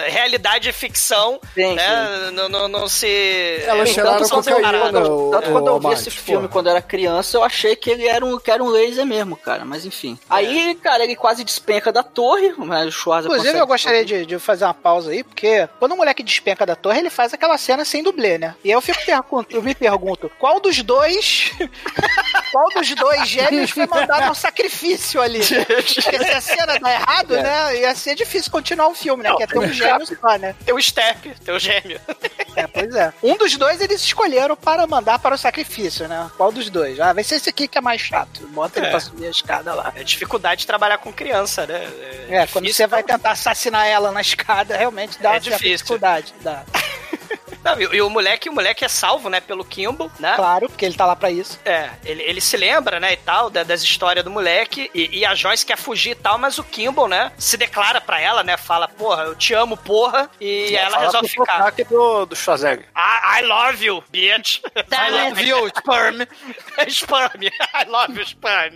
realidade 0.07 0.69
e 0.69 0.73
ficção, 0.73 1.41
Sim, 1.55 1.75
né? 1.75 2.31
Não, 2.33 2.49
não, 2.49 2.69
não 2.69 2.89
se. 2.89 3.52
Elas 3.67 3.89
é, 3.91 3.93
cheiraram 3.93 4.19
tanto 4.19 4.31
quando 4.31 4.49
eu- 4.49 4.57
cocaína, 4.57 4.93
Tanto, 4.93 5.31
tanto 5.31 5.51
quando 5.53 5.67
eu 5.69 5.81
vi 5.81 5.93
esse 5.93 6.11
filme 6.11 6.49
quando 6.49 6.67
eu 6.67 6.71
era 6.73 6.83
criança, 6.83 7.37
eu 7.37 7.45
achei 7.45 7.77
que 7.77 7.91
ele 7.91 8.07
era 8.07 8.25
um, 8.25 8.39
que 8.39 8.51
era 8.51 8.63
um 8.63 8.69
laser 8.69 9.05
mesmo, 9.07 9.37
cara. 9.37 9.65
Mas 9.65 9.85
enfim. 9.85 10.19
Aí, 10.29 10.75
cara, 10.77 11.05
ele 11.05 11.17
quase 11.17 11.45
despenca 11.45 11.93
da 11.93 12.03
torre, 12.03 12.53
mas 12.59 12.89
o 12.89 12.93
Schwarza 12.93 13.29
Inclusive, 13.29 13.53
consegue- 13.53 13.63
eu 13.63 13.67
gostaria 13.67 14.05
de, 14.05 14.27
de 14.27 14.39
fazer 14.39 14.65
uma 14.65 14.75
pausa 14.75 15.11
aí, 15.11 15.23
porque 15.23 15.69
quando 15.79 15.93
o 15.93 15.97
moleque 15.97 16.23
despenca 16.23 16.65
da 16.67 16.75
torre, 16.77 16.99
ele 16.99 17.11
faz 17.11 17.33
aquela 17.35 17.57
cena 17.59 17.85
sem 17.85 18.03
dublê, 18.03 18.39
né? 18.39 18.55
E 18.65 18.69
aí 18.69 18.73
eu 18.75 18.81
fico 18.81 19.05
pergun- 19.05 19.45
eu 19.51 19.63
me 19.63 19.75
pergunto, 19.75 20.31
qual 20.39 20.61
dos 20.61 20.83
dois. 20.83 21.53
qual 22.53 22.69
dos 22.71 22.95
dois 22.95 23.29
gêmeos 23.29 23.71
foi 23.71 23.87
mandado 23.87 24.25
ao 24.29 24.35
sacrifício 24.35 25.21
ali? 25.21 25.41
Porque 25.43 26.19
se 26.19 26.31
a 26.31 26.41
cena 26.41 26.79
dá 26.79 26.93
errado, 26.93 27.35
né? 27.37 27.79
Ia 27.81 27.95
ser 27.95 28.15
difícil 28.15 28.51
continuar 28.51 28.89
o 28.89 28.95
filme, 28.95 29.23
né? 29.23 29.35
Que 29.37 29.43
é 29.43 29.47
ter 29.47 29.59
um 29.59 29.69
gêmeo 29.73 30.07
só, 30.07 30.37
né? 30.39 30.55
Teu 30.65 30.81
step, 30.81 31.35
teu 31.45 31.59
gêmeo. 31.59 32.01
É, 32.57 32.67
pois 32.67 32.95
é. 32.95 33.13
Um 33.23 33.37
dos 33.43 33.57
dois 33.57 33.81
eles 33.81 34.03
escolheram 34.03 34.55
para 34.57 34.87
mandar 34.87 35.19
para 35.19 35.35
o 35.35 35.39
sacrifício, 35.39 36.07
né? 36.07 36.31
Qual 36.37 36.53
dos 36.53 36.71
dois? 36.71 36.99
Ah, 37.01 37.13
vai 37.13 37.25
ser 37.25 37.37
esse 37.37 37.49
aqui 37.51 37.67
que 37.67 37.77
é 37.77 37.81
mais 37.81 38.01
chato. 38.01 38.47
Bota 38.49 38.79
ele 38.79 38.87
É. 38.87 38.91
pra 38.91 39.01
subir 39.01 39.27
a 39.27 39.31
escada 39.31 39.75
lá. 39.75 39.93
É 39.97 40.05
dificuldade 40.05 40.61
de 40.61 40.67
trabalhar 40.67 40.99
com 40.99 41.13
criança, 41.13 41.67
né? 41.67 41.83
É, 42.29 42.47
quando 42.47 42.65
difícil, 42.65 42.85
você 42.85 42.87
vai 42.87 43.03
tentar 43.03 43.33
assassinar 43.33 43.87
ela 43.87 44.13
na 44.13 44.21
escada, 44.21 44.77
realmente 44.77 45.19
dá 45.21 45.35
É 45.35 45.41
dificuldade. 45.41 46.33
Dá. 46.41 46.63
Não, 47.65 47.81
e, 47.81 47.97
e 47.97 48.03
o 48.03 48.11
moleque, 48.11 48.49
o 48.49 48.53
moleque 48.53 48.85
é 48.85 48.89
salvo, 48.89 49.29
né, 49.31 49.41
pelo 49.41 49.65
Kimball, 49.65 50.11
né? 50.19 50.35
Claro, 50.37 50.69
porque 50.69 50.85
ele 50.85 50.95
tá 50.97 51.07
lá 51.07 51.15
pra 51.15 51.31
isso. 51.31 51.59
É, 51.65 51.91
ele, 52.05 52.23
ele 52.23 52.41
se 52.41 52.57
lembra, 52.57 52.99
né, 52.99 53.13
e 53.13 53.17
tal, 53.17 53.49
da- 53.51 53.63
das 53.63 53.83
histórias 53.83 54.25
do 54.25 54.31
moleque, 54.31 54.91
e, 54.95 55.19
e 55.21 55.25
a 55.25 55.35
Joyce 55.35 55.65
quer 55.65 55.77
fugir 55.79 56.11
e 56.11 56.15
tal, 56.17 56.39
mas 56.39 56.59
o 56.59 56.65
Kimball, 56.65 57.09
né, 57.09 57.31
se 57.39 57.57
declara 57.57 58.01
pra 58.01 58.21
ela, 58.21 58.43
né, 58.43 58.57
fala, 58.57 58.89
porra, 58.89 59.25
eu 59.25 59.35
te 59.37 59.55
amo, 59.55 59.77
porra, 59.77 60.29
e 60.41 60.75
ela 60.75 60.91
Fala 60.93 61.05
resolve 61.07 61.29
ficar. 61.29 61.53
sotaque 61.59 61.85
do, 61.85 62.27
do 62.27 62.35
Schwarzenegger. 62.37 62.87
I, 62.97 63.41
I 63.41 63.43
love 63.43 63.85
you, 63.85 64.03
bitch. 64.11 64.61
I 64.91 65.11
love 65.11 65.43
you, 65.43 65.69
sperm. 65.77 66.27
sperm. 66.89 67.43
I 67.75 67.85
love 67.89 68.19
you, 68.19 68.27
sperm. 68.27 68.75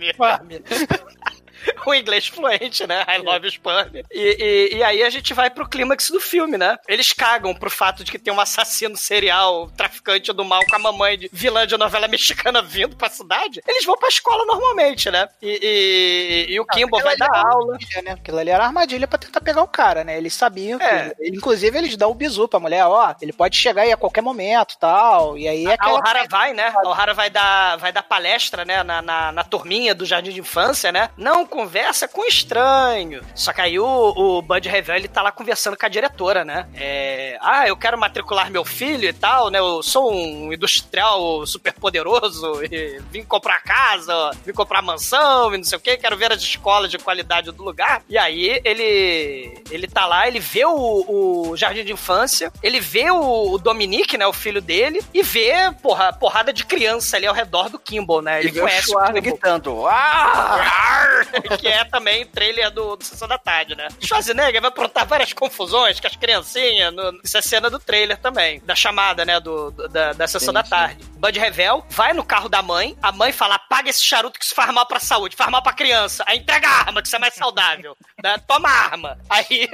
o 1.85 1.93
inglês 1.93 2.27
fluente, 2.27 2.85
né? 2.85 3.05
I 3.07 3.17
love 3.19 3.45
you, 3.45 3.51
sperm. 3.51 3.95
E, 3.95 4.03
e, 4.11 4.77
e 4.77 4.83
aí 4.83 5.03
a 5.03 5.09
gente 5.09 5.33
vai 5.33 5.49
pro 5.49 5.67
clímax 5.67 6.09
do 6.09 6.19
filme, 6.19 6.57
né? 6.57 6.77
Eles 6.87 7.13
cagam 7.13 7.53
pro 7.53 7.69
fato 7.69 8.03
de 8.03 8.11
que 8.11 8.19
tem 8.19 8.33
um 8.33 8.39
assassino 8.39 8.97
serial, 8.97 9.69
traficante 9.75 10.31
do 10.33 10.43
mal 10.43 10.61
com 10.69 10.75
a 10.75 10.79
mamãe 10.79 11.17
de 11.17 11.29
vilã 11.31 11.65
de 11.65 11.77
novela 11.77 12.07
mexicana 12.07 12.61
vindo 12.61 12.95
pra 12.95 13.09
cidade. 13.09 13.61
Eles 13.67 13.85
vão 13.85 13.97
pra 13.97 14.09
escola 14.09 14.45
normalmente, 14.45 15.09
né? 15.09 15.27
E, 15.41 16.47
e, 16.49 16.59
o 16.59 16.65
Kimball 16.65 17.01
vai 17.01 17.17
dar 17.17 17.29
aula. 17.33 17.77
Né? 18.03 18.11
Aquilo 18.11 18.39
ali 18.39 18.49
era 18.49 18.65
armadilha 18.65 19.07
pra 19.07 19.17
tentar 19.17 19.41
pegar 19.41 19.61
o 19.61 19.67
cara, 19.67 20.03
né? 20.03 20.17
Eles 20.17 20.33
sabiam 20.33 20.79
que. 20.79 20.85
É. 20.85 21.13
Inclusive, 21.21 21.77
eles 21.77 21.97
dão 21.97 22.11
o 22.11 22.15
bizu 22.15 22.47
pra 22.47 22.59
mulher, 22.59 22.85
ó, 22.85 23.15
ele 23.21 23.33
pode 23.33 23.55
chegar 23.55 23.83
aí 23.83 23.91
a 23.91 23.97
qualquer 23.97 24.21
momento 24.21 24.77
tal. 24.79 25.37
E 25.37 25.47
aí 25.47 25.65
é 25.65 25.71
A 25.71 25.73
aquela. 25.73 25.99
O'Hara 25.99 26.27
vai, 26.29 26.53
né? 26.53 26.73
A 26.75 26.89
O'Hara 26.89 27.13
vai 27.13 27.29
dar, 27.29 27.77
vai 27.77 27.91
dar 27.91 28.03
palestra, 28.03 28.65
né? 28.65 28.83
Na, 28.83 29.01
na, 29.01 29.31
na 29.31 29.43
turminha 29.43 29.95
do 29.95 30.05
Jardim 30.05 30.31
de 30.31 30.39
Infância, 30.39 30.91
né? 30.91 31.09
Não 31.17 31.46
conversa 31.47 32.07
com 32.07 32.25
estranho. 32.25 33.23
Só 33.35 33.53
que 33.53 33.61
aí 33.61 33.79
o, 33.79 33.85
o 33.85 34.41
Bud 34.41 34.67
revela, 34.67 34.99
ele 34.99 35.07
tá 35.07 35.21
lá 35.21 35.31
conversando 35.31 35.77
com 35.77 35.85
a 35.85 35.89
diretora, 35.89 36.43
né? 36.43 36.67
É, 36.75 37.37
ah, 37.41 37.67
eu 37.67 37.77
quero 37.77 37.97
matricular 37.97 38.51
meu 38.51 38.65
filho 38.65 39.07
e 39.07 39.13
tal, 39.13 39.49
né? 39.49 39.59
Eu 39.59 39.81
sou 39.81 40.13
um 40.13 40.53
industrial 40.53 41.45
super 41.45 41.73
poderoso 41.73 42.63
e 42.63 43.01
vim 43.11 43.23
comprar 43.23 43.61
casa, 43.63 44.31
vim 44.45 44.53
comprar 44.53 44.81
mansão 44.81 45.53
e 45.53 45.57
não 45.57 45.63
sei 45.63 45.77
o 45.77 45.81
que, 45.81 45.97
quero 45.97 46.17
ver 46.17 46.31
as 46.31 46.41
escolas 46.41 46.91
de 46.91 46.97
qualidade 46.97 47.51
do 47.51 47.63
lugar. 47.63 48.01
E 48.09 48.17
aí 48.17 48.61
ele 48.63 49.63
ele 49.69 49.87
tá 49.87 50.05
lá, 50.05 50.27
ele 50.27 50.39
vê 50.39 50.65
o, 50.65 51.51
o 51.51 51.57
jardim 51.57 51.83
de 51.83 51.91
infância, 51.91 52.51
ele 52.61 52.79
vê 52.79 53.09
o, 53.11 53.51
o 53.53 53.57
Dominique, 53.57 54.17
né, 54.17 54.25
o 54.25 54.33
filho 54.33 54.61
dele, 54.61 55.01
e 55.13 55.21
vê, 55.23 55.71
porra, 55.81 56.13
porrada 56.13 56.53
de 56.53 56.65
criança 56.65 57.17
ali 57.17 57.25
ao 57.25 57.33
redor 57.33 57.69
do 57.69 57.79
Kimball, 57.79 58.21
né? 58.21 58.39
Ele 58.39 58.57
o 58.57 58.61
conhece 58.61 58.87
Schwarzenegger 58.87 59.33
gritando, 59.33 59.87
"Ah!" 59.87 61.25
que 61.59 61.67
é 61.67 61.83
também 61.85 62.25
trailer 62.25 62.71
do, 62.71 62.95
do 62.95 63.03
Sessão 63.03 63.27
da 63.27 63.37
Tarde, 63.37 63.75
né? 63.75 63.87
Schwarzenegger 64.01 64.61
vai 64.61 64.69
aprontar 64.69 65.05
várias 65.05 65.33
confusões 65.33 65.99
com 65.99 66.07
as 66.07 66.15
criancinhas, 66.15 66.93
no, 66.93 67.19
isso 67.23 67.37
é 67.37 67.41
cena 67.41 67.69
do 67.69 67.79
trailer 67.79 68.17
também, 68.17 68.59
da 68.65 68.75
chamada, 68.75 69.25
né, 69.25 69.39
do, 69.39 69.71
do- 69.71 69.87
da, 69.87 70.13
da 70.13 70.27
Sessão 70.27 70.49
Sim, 70.49 70.53
da 70.53 70.63
sim. 70.63 70.69
Tarde. 70.69 71.03
Bud 71.17 71.39
Revel 71.39 71.85
vai 71.89 72.13
no 72.13 72.23
carro 72.23 72.47
da 72.49 72.61
mãe, 72.61 72.97
a 73.01 73.11
mãe 73.11 73.31
fala, 73.31 73.55
apaga 73.55 73.89
esse 73.89 74.03
charuto 74.03 74.37
que 74.39 74.45
isso 74.45 74.53
faz 74.55 74.71
mal 74.73 74.85
pra 74.85 74.99
saúde, 74.99 75.35
faz 75.35 75.49
mal 75.49 75.61
pra 75.61 75.73
criança, 75.73 76.23
aí 76.27 76.37
entrega 76.37 76.67
a 76.67 76.71
arma, 76.81 77.01
que 77.01 77.07
isso 77.07 77.15
é 77.15 77.19
mais 77.19 77.33
saudável, 77.33 77.95
né? 78.23 78.37
Toma 78.47 78.69
a 78.69 78.71
arma. 78.85 79.17
Aí, 79.29 79.67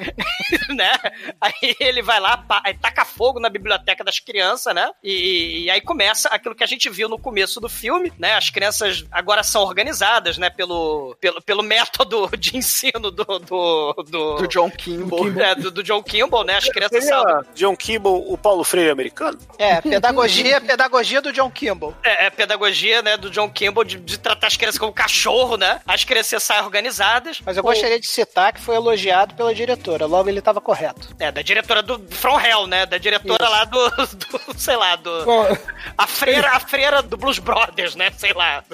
né, 0.74 0.92
aí 1.40 1.76
ele 1.80 2.02
vai 2.02 2.20
lá, 2.20 2.44
aí 2.64 2.74
taca 2.74 3.04
fogo 3.04 3.40
na 3.40 3.48
biblioteca 3.48 4.04
das 4.04 4.18
crianças, 4.18 4.74
né, 4.74 4.90
e, 5.02 5.64
e 5.64 5.70
aí 5.70 5.80
começa 5.80 6.28
aquilo 6.28 6.54
que 6.54 6.64
a 6.64 6.66
gente 6.66 6.88
viu 6.90 7.08
no 7.08 7.18
começo 7.18 7.60
do 7.60 7.68
filme, 7.68 8.12
né, 8.18 8.34
as 8.34 8.50
crianças 8.50 9.04
agora 9.10 9.42
são 9.42 9.62
organizadas, 9.62 10.38
né, 10.38 10.50
pelo, 10.50 10.95
pelo, 11.20 11.40
pelo 11.42 11.62
método 11.62 12.28
de 12.38 12.56
ensino 12.56 13.10
do... 13.10 13.24
Do, 13.24 13.92
do, 14.08 14.34
Do 14.36 14.48
John 14.48 14.70
Kimball. 14.70 15.28
É, 15.40 15.54
do, 15.54 15.70
do 15.70 15.82
John 15.82 16.02
Kimball, 16.02 16.44
né, 16.44 16.56
as 16.56 16.68
crianças 16.68 17.04
Seria 17.04 17.20
são... 17.22 17.44
John 17.54 17.76
Kimball, 17.76 18.32
o 18.32 18.36
Paulo 18.38 18.64
Freire 18.64 18.90
americano? 18.90 19.38
É, 19.58 19.80
pedagogia, 19.80 20.60
pedagogia 20.60 21.20
do 21.20 21.32
John 21.32 21.50
Kimball. 21.50 21.94
É, 22.04 22.26
é 22.26 22.30
pedagogia, 22.30 23.02
né, 23.02 23.16
do 23.16 23.30
John 23.30 23.48
Kimball 23.50 23.84
de, 23.84 23.96
de 23.98 24.18
tratar 24.18 24.46
as 24.46 24.56
crianças 24.56 24.78
como 24.78 24.92
cachorro, 24.92 25.56
né? 25.56 25.80
As 25.86 26.04
crianças 26.04 26.42
saem 26.42 26.62
organizadas. 26.62 27.40
Mas 27.44 27.56
eu 27.56 27.62
gostaria 27.62 27.98
de 28.00 28.06
citar 28.06 28.52
que 28.52 28.60
foi 28.60 28.76
elogiado 28.76 29.34
pela 29.34 29.54
diretora, 29.54 30.06
logo 30.06 30.28
ele 30.28 30.40
tava 30.40 30.60
correto. 30.60 31.14
É, 31.18 31.30
da 31.32 31.42
diretora 31.42 31.82
do 31.82 31.98
From 32.10 32.40
Hell, 32.40 32.66
né? 32.66 32.86
Da 32.86 32.98
diretora 32.98 33.42
Isso. 33.44 33.52
lá 33.52 33.64
do, 33.64 33.90
do- 34.16 34.58
Sei 34.58 34.76
lá, 34.76 34.96
do. 34.96 35.10
Ó, 35.28 35.56
A 35.98 36.06
freira, 36.06 36.50
a 36.52 36.60
freira 36.60 37.02
do 37.02 37.16
Blues 37.16 37.38
Brothers, 37.38 37.94
né? 37.94 38.10
Sei 38.16 38.32
lá. 38.32 38.64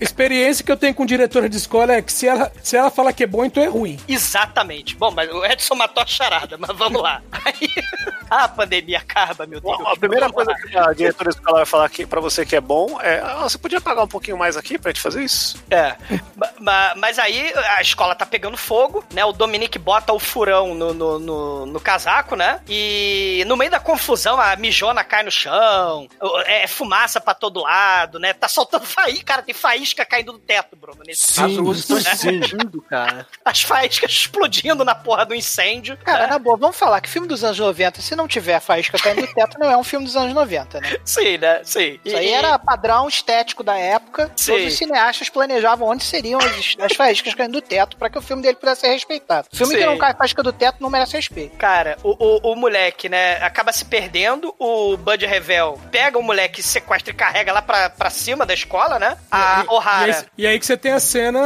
experiência 0.00 0.64
que 0.64 0.70
eu 0.70 0.76
tenho 0.76 0.94
com 0.94 1.04
diretora 1.06 1.48
de 1.48 1.56
escola 1.64 1.94
é 1.94 2.02
que 2.02 2.12
se 2.12 2.26
ela, 2.26 2.52
se 2.62 2.76
ela 2.76 2.90
fala 2.90 3.12
que 3.12 3.24
é 3.24 3.26
bom, 3.26 3.44
então 3.44 3.62
é 3.62 3.66
ruim. 3.66 3.98
Exatamente. 4.06 4.94
Bom, 4.94 5.10
mas 5.10 5.30
o 5.30 5.44
Edson 5.44 5.74
matou 5.74 6.02
a 6.02 6.06
charada, 6.06 6.56
mas 6.58 6.76
vamos 6.76 7.02
lá. 7.02 7.22
Aí, 7.32 7.68
a 8.42 8.48
pandemia 8.48 8.98
acaba, 8.98 9.46
meu 9.46 9.60
Deus. 9.60 9.78
A 9.86 9.96
primeira 9.96 10.30
coisa 10.30 10.50
lá. 10.50 10.56
que 10.58 10.76
a 10.76 10.92
diretora 10.92 11.30
da 11.30 11.36
escola 11.36 11.56
vai 11.58 11.66
falar 11.66 11.84
aqui 11.86 12.04
pra 12.04 12.20
você 12.20 12.44
que 12.44 12.56
é 12.56 12.60
bom 12.60 13.00
é: 13.00 13.20
ah, 13.20 13.42
você 13.42 13.56
podia 13.56 13.80
pagar 13.80 14.02
um 14.02 14.08
pouquinho 14.08 14.36
mais 14.36 14.56
aqui 14.56 14.78
pra 14.78 14.90
gente 14.90 15.00
fazer 15.00 15.22
isso? 15.22 15.62
É. 15.70 15.96
Ma- 16.36 16.50
ma- 16.60 16.94
Mas 16.96 17.18
aí 17.18 17.52
a 17.76 17.80
escola 17.80 18.14
tá 18.14 18.26
pegando 18.26 18.56
fogo, 18.56 19.04
né? 19.12 19.24
O 19.24 19.32
Dominique 19.32 19.78
bota 19.78 20.12
o 20.12 20.18
furão 20.18 20.74
no, 20.74 20.92
no, 20.94 21.18
no- 21.18 21.66
no 21.66 21.80
casaco, 21.80 22.34
né? 22.36 22.60
E 22.68 23.44
no 23.46 23.56
meio 23.56 23.70
da 23.70 23.80
confusão, 23.80 24.40
a 24.40 24.56
mijona 24.56 25.04
cai 25.04 25.22
no 25.22 25.30
chão, 25.30 26.08
o- 26.20 26.38
é 26.40 26.66
fumaça 26.66 27.20
pra 27.20 27.34
todo 27.34 27.60
lado, 27.62 28.18
né? 28.18 28.32
Tá 28.32 28.48
soltando 28.48 28.84
faísca, 28.86 29.24
cara, 29.24 29.42
tem 29.42 29.54
faísca 29.54 30.04
caindo 30.04 30.32
do 30.32 30.38
teto, 30.38 30.76
Bruno. 30.76 31.02
Nesse 31.06 31.32
Sim, 31.32 31.44
As 31.44 31.56
luzes 31.56 31.82
estão 31.88 32.00
sim. 32.00 32.38
explodindo, 32.40 32.82
cara. 32.82 33.26
As 33.44 33.62
faíscas 33.62 34.10
explodindo 34.12 34.84
na 34.84 34.94
porra 34.94 35.24
do 35.26 35.34
incêndio. 35.34 35.96
Cara, 35.98 36.26
na 36.26 36.38
boa, 36.38 36.56
vamos 36.56 36.76
falar 36.76 37.00
que 37.00 37.08
filme 37.08 37.26
dos 37.28 37.42
anos 37.44 37.58
90, 37.58 38.00
se 38.00 38.14
não 38.16 38.23
tiver 38.28 38.60
faísca 38.60 38.98
caindo 38.98 39.20
no 39.22 39.26
teto, 39.34 39.58
não 39.58 39.70
é 39.70 39.76
um 39.76 39.84
filme 39.84 40.06
dos 40.06 40.16
anos 40.16 40.32
90, 40.34 40.80
né? 40.80 40.96
Sim, 41.04 41.38
né? 41.38 41.60
Sim. 41.64 41.98
Isso 42.04 42.16
aí 42.16 42.26
E- 42.28 42.32
era 42.32 42.58
padrão 42.58 43.06
estético 43.08 43.62
da 43.62 43.76
época. 43.78 44.30
Sim. 44.36 44.52
Todos 44.52 44.66
os 44.68 44.74
cineastas 44.78 45.28
planejavam 45.28 45.88
onde 45.88 46.04
seriam 46.04 46.38
as, 46.40 46.74
as 46.80 46.92
faíscas 46.96 47.34
caindo 47.34 47.52
do 47.52 47.60
teto 47.62 47.96
pra 47.96 48.08
que 48.10 48.18
o 48.18 48.22
filme 48.22 48.42
dele 48.42 48.56
pudesse 48.56 48.82
ser 48.82 48.88
respeitado. 48.88 49.48
Filme 49.52 49.74
que 49.74 49.80
Sim. 49.80 49.86
não 49.86 49.98
cai 49.98 50.14
faísca 50.14 50.42
do 50.42 50.52
teto 50.52 50.78
não 50.80 50.90
merece 50.90 51.16
respeito. 51.16 51.56
Cara, 51.56 51.96
o, 52.02 52.10
o, 52.48 52.52
o 52.52 52.56
moleque, 52.56 53.08
né, 53.08 53.36
acaba 53.42 53.72
se 53.72 53.84
perdendo, 53.84 54.54
o 54.58 54.96
Bud 54.96 55.24
Revel 55.26 55.80
pega 55.90 56.18
o 56.18 56.22
moleque, 56.22 56.62
sequestra 56.62 57.10
e 57.12 57.14
carrega 57.16 57.52
lá 57.52 57.62
pra, 57.62 57.90
pra 57.90 58.10
cima 58.10 58.44
da 58.46 58.54
escola, 58.54 58.98
né? 58.98 59.16
A 59.30 59.60
E- 59.60 59.64
E, 59.64 59.68
O'Hara. 59.68 60.12
aí, 60.18 60.24
e 60.38 60.46
aí 60.46 60.58
que 60.58 60.66
você 60.66 60.76
tem 60.76 60.92
a 60.92 61.00
cena 61.00 61.40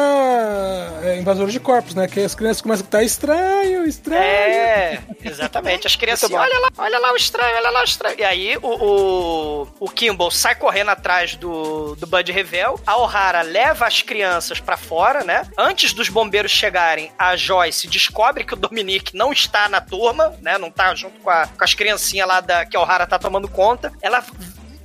é, 1.02 1.16
invasora 1.18 1.50
de 1.50 1.60
corpos, 1.60 1.94
né? 1.94 2.06
Que 2.08 2.20
as 2.20 2.34
crianças 2.34 2.60
começam 2.62 2.82
a 2.84 2.88
gritar 2.88 3.02
estranho, 3.02 3.84
estranho. 3.86 4.22
É, 4.22 4.98
exatamente. 5.24 5.86
As 5.86 5.96
crianças, 5.96 6.28
Muito 6.30 6.40
bom. 6.40 6.44
Olha 6.58 6.70
lá, 6.76 6.84
olha 6.84 6.98
lá 6.98 7.12
o 7.12 7.16
estranho, 7.16 7.56
olha 7.56 7.70
lá 7.70 7.80
o 7.80 7.84
estranho. 7.84 8.16
E 8.18 8.24
aí 8.24 8.56
o, 8.56 8.66
o, 8.68 9.68
o 9.80 9.88
Kimball 9.90 10.30
sai 10.30 10.54
correndo 10.54 10.90
atrás 10.90 11.34
do, 11.36 11.94
do 11.96 12.06
Bud 12.06 12.30
Revel. 12.32 12.80
A 12.86 12.96
O'Hara 12.96 13.42
leva 13.42 13.86
as 13.86 14.02
crianças 14.02 14.60
pra 14.60 14.76
fora, 14.76 15.24
né? 15.24 15.48
Antes 15.56 15.92
dos 15.92 16.08
bombeiros 16.08 16.50
chegarem, 16.52 17.12
a 17.18 17.36
Joyce 17.36 17.86
descobre 17.88 18.44
que 18.44 18.54
o 18.54 18.56
Dominique 18.56 19.16
não 19.16 19.32
está 19.32 19.68
na 19.68 19.80
turma, 19.80 20.34
né? 20.42 20.58
Não 20.58 20.70
tá 20.70 20.94
junto 20.94 21.18
com, 21.20 21.30
a- 21.30 21.46
com 21.46 21.64
as 21.64 21.74
criancinhas 21.74 22.26
lá 22.28 22.40
da, 22.40 22.66
que 22.66 22.76
a 22.76 22.80
O'Hara 22.80 23.06
tá 23.06 23.18
tomando 23.18 23.48
conta. 23.48 23.92
Ela 24.02 24.24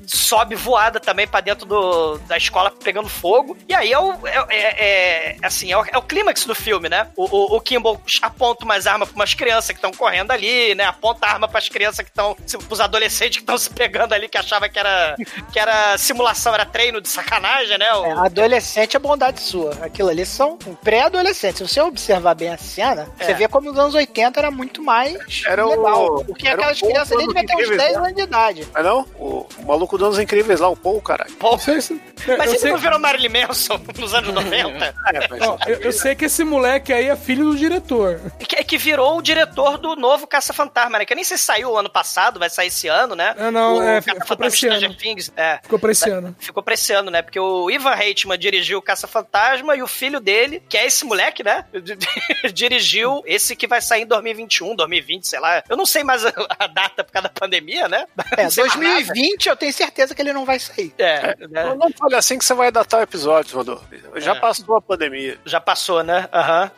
sobe 0.06 0.56
voada 0.56 1.00
também 1.00 1.28
pra 1.28 1.42
dentro 1.42 1.66
do, 1.66 2.18
da 2.20 2.38
escola 2.38 2.72
pegando 2.84 3.08
fogo. 3.10 3.58
E 3.68 3.74
aí 3.74 3.92
é 3.92 4.00
o. 4.00 4.14
É, 4.28 4.46
é- 4.50 4.84
é- 4.84 5.36
assim, 5.44 5.72
é 5.72 5.78
o, 5.78 5.86
é 5.92 5.98
o 5.98 6.02
clímax 6.02 6.46
do 6.46 6.56
filme, 6.56 6.90
né? 6.90 7.08
O, 7.16 7.24
o, 7.24 7.58
o 7.58 7.62
Kimball 7.62 8.00
aponta 8.22 8.66
umas 8.66 8.88
armas 8.88 9.10
pra 9.10 9.16
umas 9.16 9.34
crianças 9.34 9.68
que 9.70 9.74
estão 9.76 9.92
correndo 9.92 10.32
ali, 10.32 10.76
né? 10.76 10.86
Aponta 10.86 11.26
a 11.28 11.32
arma 11.32 11.48
pras 11.48 11.70
crianças 11.70 12.04
que 12.06 12.12
estão. 12.12 12.36
pros 12.68 12.80
adolescentes 12.80 13.38
que 13.38 13.44
estão 13.44 13.58
se 13.58 13.70
pegando 13.70 14.14
ali, 14.14 14.28
que 14.30 14.38
achava 14.38 14.68
que 14.70 14.78
era, 14.80 15.16
que 15.52 15.60
era 15.60 15.98
simulação, 15.98 16.54
era 16.54 16.66
treino 16.66 17.02
de 17.02 17.10
sacanagem, 17.10 17.78
né? 17.78 17.92
O- 17.94 18.06
É, 18.06 18.12
adolescente 18.26 18.96
é 18.96 19.00
bondade 19.00 19.42
sua. 19.42 19.72
Aquilo 19.82 20.10
ali 20.10 20.26
são 20.26 20.58
pré-adolescentes. 20.84 21.58
Se 21.58 21.68
você 21.76 21.82
observar 21.82 22.34
bem 22.36 22.50
a 22.50 22.58
cena, 22.58 23.08
É. 23.20 23.26
você 23.26 23.34
vê 23.34 23.48
como 23.48 23.70
nos 23.70 23.80
anos 23.80 23.96
80 23.96 24.40
era 24.40 24.52
muito 24.52 24.82
mais 24.84 25.44
Era 25.48 25.66
o- 25.66 25.70
legal. 25.70 26.24
Porque 26.26 26.48
era 26.48 26.58
o 26.58 26.60
aquelas 26.62 26.80
crianças 26.82 27.12
ali 27.12 27.28
deviam 27.28 27.46
ter 27.46 27.54
uns 27.56 27.60
Incríveis, 27.62 27.82
10 27.82 27.94
né? 27.94 27.98
anos 28.00 28.16
de 28.16 28.22
idade. 28.22 28.68
Mas 28.74 28.84
não? 28.86 29.02
O, 29.18 29.48
o 29.60 29.66
maluco 29.66 29.93
dos 29.98 30.08
anos 30.08 30.20
incríveis 30.20 30.60
lá, 30.60 30.70
o 30.70 30.76
Paul, 30.76 31.02
caralho. 31.02 31.32
Pô, 31.36 31.52
Não 31.52 31.58
sei 31.60 31.82
se- 31.82 31.94
eu, 32.28 32.38
mas 32.38 32.50
ele 32.52 32.60
sei, 32.60 32.72
não 32.72 32.78
virou 32.78 33.00
Marilyn 33.00 33.30
Manson 33.30 33.80
nos 33.98 34.14
anos 34.14 34.34
90? 34.34 34.86
É, 34.86 35.28
mas- 35.30 35.42
ó, 35.42 35.58
eu- 35.68 35.80
eu 35.82 35.92
sei 35.92 36.16
que 36.16 36.26
esse 36.26 36.44
moleque 36.44 36.92
aí 36.94 37.08
é 37.08 37.16
filho 37.16 37.46
do 37.46 37.56
diretor. 37.56 38.20
que, 38.40 38.64
que 38.64 38.78
virou 38.78 39.18
o 39.18 39.22
diretor 39.22 39.78
do 39.78 39.96
novo 39.96 40.26
Caça-Fantasma, 40.28 41.00
né? 41.00 41.06
Que 41.06 41.14
eu 41.14 41.16
nem 41.16 41.24
sei 41.26 41.38
se 41.38 41.44
saiu 41.46 41.72
o 41.72 41.78
ano 41.78 41.90
passado, 41.90 42.40
vai 42.40 42.50
sair 42.50 42.68
esse 42.68 42.88
ano, 42.88 43.16
né? 43.16 43.36
Ah, 43.38 43.52
não, 43.52 43.78
o 43.78 43.84
é, 43.84 44.02
ficou 44.02 44.38
pra 44.38 44.48
esse 44.48 44.68
ano. 44.68 44.94
Things, 44.96 45.32
é. 45.36 45.60
Ficou 45.64 45.80
pra 45.80 45.92
esse 45.92 46.10
ano. 46.10 46.36
Ficou 46.40 46.64
pra 46.64 46.74
esse 46.74 46.94
ano, 46.94 47.10
né? 47.12 47.22
Porque 47.22 47.40
o 47.40 47.70
Ivan 47.70 47.94
Reitman 47.96 48.38
dirigiu 48.38 48.80
o 48.80 48.82
Caça-Fantasma 48.82 49.76
e 49.76 49.82
o 49.84 49.88
filho 49.88 50.20
dele, 50.20 50.62
que 50.70 50.78
é 50.78 50.86
esse 50.86 51.04
moleque, 51.06 51.44
né? 51.44 51.66
dirigiu 52.54 53.22
esse 53.26 53.56
que 53.56 53.68
vai 53.68 53.82
sair 53.82 54.04
em 54.04 54.06
2021, 54.06 54.76
2020, 54.76 55.28
sei 55.28 55.40
lá. 55.40 55.64
Eu 55.70 55.78
não 55.78 55.86
sei 55.86 56.04
mais 56.04 56.26
a, 56.26 56.34
a 56.60 56.68
data 56.68 57.04
por 57.04 57.12
causa 57.12 57.28
da 57.28 57.34
pandemia, 57.34 57.88
né? 57.88 58.06
É, 58.38 58.44
Não 58.44 58.52
sei 58.52 58.64
mais 58.66 58.76
nada. 58.80 58.94
2020 58.96 59.48
eu 59.50 59.56
tenho 59.56 59.72
certeza 59.74 59.83
que 59.92 60.22
ele 60.22 60.34
não 60.34 60.46
vai 60.46 60.60
sair. 60.60 60.94
É, 60.98 61.36
Não, 61.40 61.48
né? 61.50 61.76
não 61.76 61.92
fale 61.92 62.16
assim 62.16 62.38
que 62.38 62.46
você 62.46 62.54
vai 62.54 62.72
datar 62.72 63.00
o 63.00 63.04
episódio, 63.04 63.56
Rodolfo. 63.58 63.86
Já 64.18 64.36
É. 64.36 64.40
passou 64.40 64.76
a 64.76 64.82
pandemia. 64.82 65.38
Já 65.46 65.60
passou, 65.60 66.04
né? 66.04 66.28
Aham. 66.34 66.72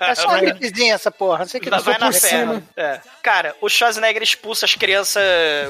É 0.00 0.14
só 0.14 0.28
uma 0.28 0.38
gripezinha 0.40 0.94
essa 0.94 1.10
porra. 1.10 1.40
Não 1.40 1.46
sei 1.46 1.60
que 1.60 1.70
Vai, 1.70 1.78
não 1.78 1.84
vai 1.84 1.98
na 1.98 2.12
cima. 2.12 2.62
É. 2.76 3.00
Cara, 3.28 3.54
o 3.60 3.68
Schwarzenegger 3.68 4.22
expulsa 4.22 4.64
as 4.64 4.74
crianças, 4.74 5.22